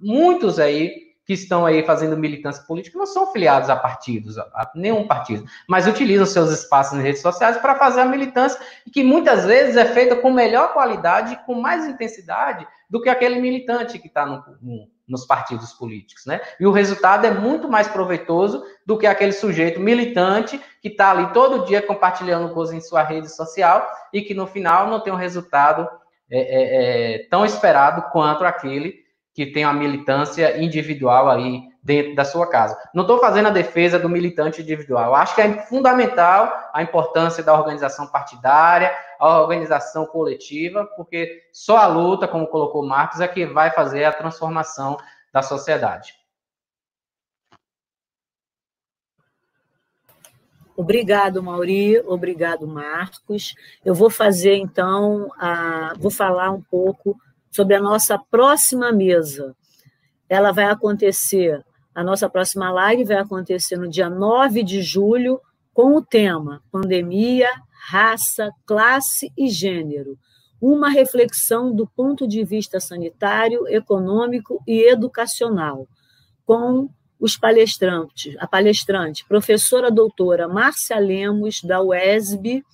Muitos 0.00 0.58
aí 0.58 1.11
que 1.32 1.42
estão 1.42 1.64
aí 1.64 1.82
fazendo 1.82 2.16
militância 2.16 2.62
política 2.64 2.98
não 2.98 3.06
são 3.06 3.32
filiados 3.32 3.70
a 3.70 3.76
partidos, 3.76 4.36
a 4.36 4.70
nenhum 4.74 5.06
partido, 5.06 5.46
mas 5.66 5.86
utilizam 5.86 6.26
seus 6.26 6.50
espaços 6.50 6.92
nas 6.92 7.02
redes 7.02 7.22
sociais 7.22 7.56
para 7.56 7.74
fazer 7.74 8.02
a 8.02 8.04
militância, 8.04 8.60
que 8.92 9.02
muitas 9.02 9.46
vezes 9.46 9.76
é 9.76 9.86
feita 9.86 10.14
com 10.16 10.30
melhor 10.30 10.74
qualidade, 10.74 11.38
com 11.46 11.54
mais 11.54 11.86
intensidade 11.86 12.66
do 12.88 13.00
que 13.00 13.08
aquele 13.08 13.40
militante 13.40 13.98
que 13.98 14.08
está 14.08 14.26
no, 14.26 14.44
no, 14.60 14.88
nos 15.08 15.24
partidos 15.24 15.72
políticos, 15.72 16.26
né? 16.26 16.40
E 16.60 16.66
o 16.66 16.72
resultado 16.72 17.26
é 17.26 17.30
muito 17.30 17.68
mais 17.68 17.88
proveitoso 17.88 18.62
do 18.84 18.98
que 18.98 19.06
aquele 19.06 19.32
sujeito 19.32 19.80
militante 19.80 20.60
que 20.82 20.88
está 20.88 21.10
ali 21.10 21.32
todo 21.32 21.64
dia 21.64 21.80
compartilhando 21.80 22.52
coisas 22.52 22.74
em 22.74 22.80
sua 22.80 23.02
rede 23.02 23.34
social 23.34 23.90
e 24.12 24.20
que 24.20 24.34
no 24.34 24.46
final 24.46 24.88
não 24.88 25.00
tem 25.00 25.12
um 25.12 25.16
resultado 25.16 25.88
é, 26.30 26.40
é, 26.40 27.14
é, 27.14 27.28
tão 27.28 27.44
esperado 27.44 28.10
quanto 28.10 28.44
aquele 28.44 29.01
que 29.34 29.46
tem 29.46 29.64
uma 29.64 29.72
militância 29.72 30.62
individual 30.62 31.28
aí 31.28 31.62
dentro 31.82 32.14
da 32.14 32.24
sua 32.24 32.48
casa. 32.48 32.78
Não 32.94 33.02
estou 33.02 33.18
fazendo 33.18 33.48
a 33.48 33.52
defesa 33.52 33.98
do 33.98 34.08
militante 34.08 34.62
individual. 34.62 35.14
Acho 35.14 35.34
que 35.34 35.40
é 35.40 35.62
fundamental 35.66 36.70
a 36.72 36.82
importância 36.82 37.42
da 37.42 37.54
organização 37.54 38.06
partidária, 38.06 38.94
a 39.18 39.40
organização 39.40 40.06
coletiva, 40.06 40.84
porque 40.96 41.42
só 41.52 41.78
a 41.78 41.86
luta, 41.86 42.28
como 42.28 42.46
colocou 42.46 42.86
Marcos, 42.86 43.20
é 43.20 43.26
que 43.26 43.46
vai 43.46 43.70
fazer 43.70 44.04
a 44.04 44.12
transformação 44.12 44.96
da 45.32 45.42
sociedade. 45.42 46.14
Obrigado, 50.76 51.42
Mauri. 51.42 51.98
Obrigado, 52.00 52.66
Marcos. 52.66 53.54
Eu 53.84 53.94
vou 53.94 54.08
fazer, 54.08 54.56
então, 54.56 55.30
a... 55.38 55.94
vou 55.98 56.10
falar 56.10 56.50
um 56.50 56.62
pouco 56.62 57.16
sobre 57.52 57.76
a 57.76 57.80
nossa 57.80 58.18
próxima 58.18 58.90
mesa. 58.90 59.54
Ela 60.28 60.50
vai 60.50 60.64
acontecer, 60.64 61.62
a 61.94 62.02
nossa 62.02 62.28
próxima 62.28 62.70
live 62.72 63.04
vai 63.04 63.18
acontecer 63.18 63.76
no 63.76 63.88
dia 63.88 64.08
9 64.08 64.64
de 64.64 64.80
julho, 64.82 65.38
com 65.74 65.94
o 65.94 66.04
tema 66.04 66.62
Pandemia, 66.72 67.48
Raça, 67.86 68.50
Classe 68.66 69.30
e 69.36 69.48
Gênero. 69.48 70.18
Uma 70.60 70.88
reflexão 70.88 71.74
do 71.74 71.86
ponto 71.86 72.26
de 72.26 72.42
vista 72.42 72.80
sanitário, 72.80 73.68
econômico 73.68 74.62
e 74.66 74.88
educacional, 74.88 75.86
com 76.46 76.88
os 77.20 77.36
palestrantes, 77.36 78.34
a 78.38 78.46
palestrante, 78.46 79.24
professora 79.26 79.90
doutora 79.90 80.48
Márcia 80.48 80.98
Lemos, 80.98 81.62
da 81.62 81.82
UESB, 81.82 82.64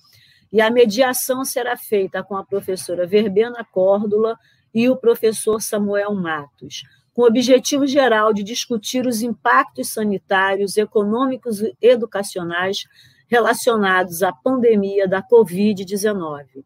e 0.51 0.61
a 0.61 0.71
mediação 0.71 1.45
será 1.45 1.77
feita 1.77 2.23
com 2.23 2.35
a 2.35 2.43
professora 2.43 3.05
Verbena 3.05 3.63
Córdula 3.71 4.37
e 4.73 4.89
o 4.89 4.95
professor 4.95 5.61
Samuel 5.61 6.13
Matos, 6.13 6.83
com 7.13 7.23
o 7.23 7.27
objetivo 7.27 7.85
geral 7.85 8.33
de 8.33 8.43
discutir 8.43 9.05
os 9.05 9.21
impactos 9.21 9.89
sanitários, 9.89 10.77
econômicos 10.77 11.61
e 11.61 11.75
educacionais 11.81 12.85
relacionados 13.27 14.23
à 14.23 14.31
pandemia 14.31 15.07
da 15.07 15.21
Covid-19. 15.21 16.63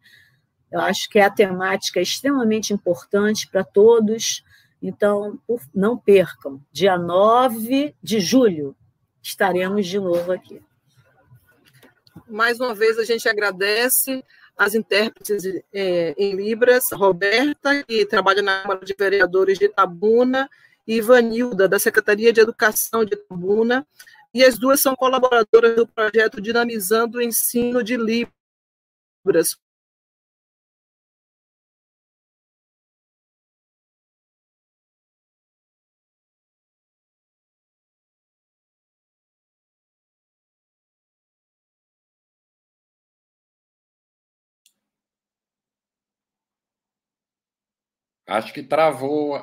Eu 0.72 0.80
acho 0.80 1.10
que 1.10 1.20
é 1.20 1.24
a 1.24 1.30
temática 1.30 2.02
extremamente 2.02 2.74
importante 2.74 3.48
para 3.48 3.64
todos, 3.64 4.44
então 4.82 5.40
não 5.74 5.98
percam. 5.98 6.62
Dia 6.72 6.98
9 6.98 7.96
de 8.02 8.20
julho 8.20 8.76
estaremos 9.22 9.88
de 9.88 10.00
novo 10.00 10.32
aqui. 10.32 10.62
Mais 12.28 12.60
uma 12.60 12.74
vez 12.74 12.98
a 12.98 13.04
gente 13.04 13.28
agradece 13.28 14.24
as 14.58 14.76
intérpretes 14.76 15.44
é, 15.74 16.14
em 16.18 16.36
Libras, 16.36 16.86
Roberta, 16.92 17.84
que 17.84 18.06
trabalha 18.06 18.42
na 18.42 18.62
Câmara 18.62 18.86
de 18.86 18.96
Vereadores 18.98 19.58
de 19.58 19.66
Itabuna, 19.66 20.50
e 20.88 20.98
Ivanilda, 20.98 21.68
da 21.68 21.80
Secretaria 21.80 22.34
de 22.34 22.42
Educação 22.42 23.06
de 23.06 23.14
Itabuna, 23.14 23.88
e 24.34 24.44
as 24.44 24.58
duas 24.58 24.80
são 24.80 24.96
colaboradoras 24.96 25.76
do 25.76 25.88
projeto 25.88 26.42
Dinamizando 26.42 27.18
o 27.18 27.22
Ensino 27.22 27.84
de 27.84 27.96
Libras, 27.96 29.58
Acho 48.34 48.52
que 48.52 48.64
travou. 48.64 49.40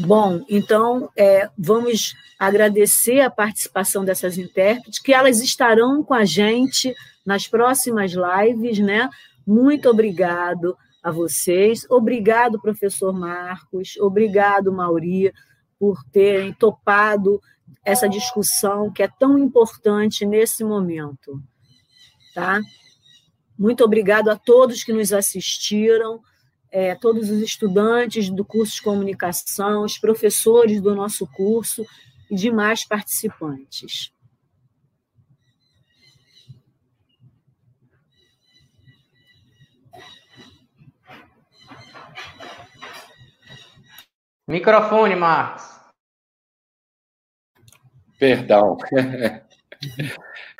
Bom, 0.00 0.44
então 0.50 1.08
é, 1.16 1.48
vamos 1.56 2.14
agradecer 2.36 3.20
a 3.20 3.30
participação 3.30 4.04
dessas 4.04 4.36
intérpretes, 4.36 4.98
que 4.98 5.14
elas 5.14 5.40
estarão 5.40 6.02
com 6.02 6.14
a 6.14 6.24
gente 6.24 6.92
nas 7.24 7.46
próximas 7.46 8.10
lives, 8.10 8.80
né? 8.80 9.08
Muito 9.46 9.88
obrigado 9.88 10.76
a 11.02 11.10
vocês. 11.10 11.84
Obrigado, 11.90 12.60
professor 12.60 13.12
Marcos. 13.12 13.96
Obrigado, 13.98 14.72
Mauri, 14.72 15.32
por 15.78 16.02
terem 16.12 16.52
topado 16.52 17.40
essa 17.84 18.08
discussão 18.08 18.92
que 18.92 19.02
é 19.02 19.08
tão 19.08 19.36
importante 19.38 20.24
nesse 20.24 20.62
momento. 20.62 21.42
Tá? 22.34 22.60
Muito 23.58 23.84
obrigado 23.84 24.28
a 24.28 24.36
todos 24.36 24.84
que 24.84 24.92
nos 24.92 25.12
assistiram, 25.12 26.20
é, 26.70 26.94
todos 26.94 27.28
os 27.30 27.40
estudantes 27.42 28.30
do 28.30 28.44
curso 28.44 28.76
de 28.76 28.82
comunicação, 28.82 29.84
os 29.84 29.98
professores 29.98 30.80
do 30.80 30.94
nosso 30.94 31.26
curso 31.26 31.84
e 32.30 32.36
demais 32.36 32.86
participantes. 32.86 34.11
Microfone, 44.52 45.16
Marcos. 45.16 45.80
Perdão. 48.18 48.76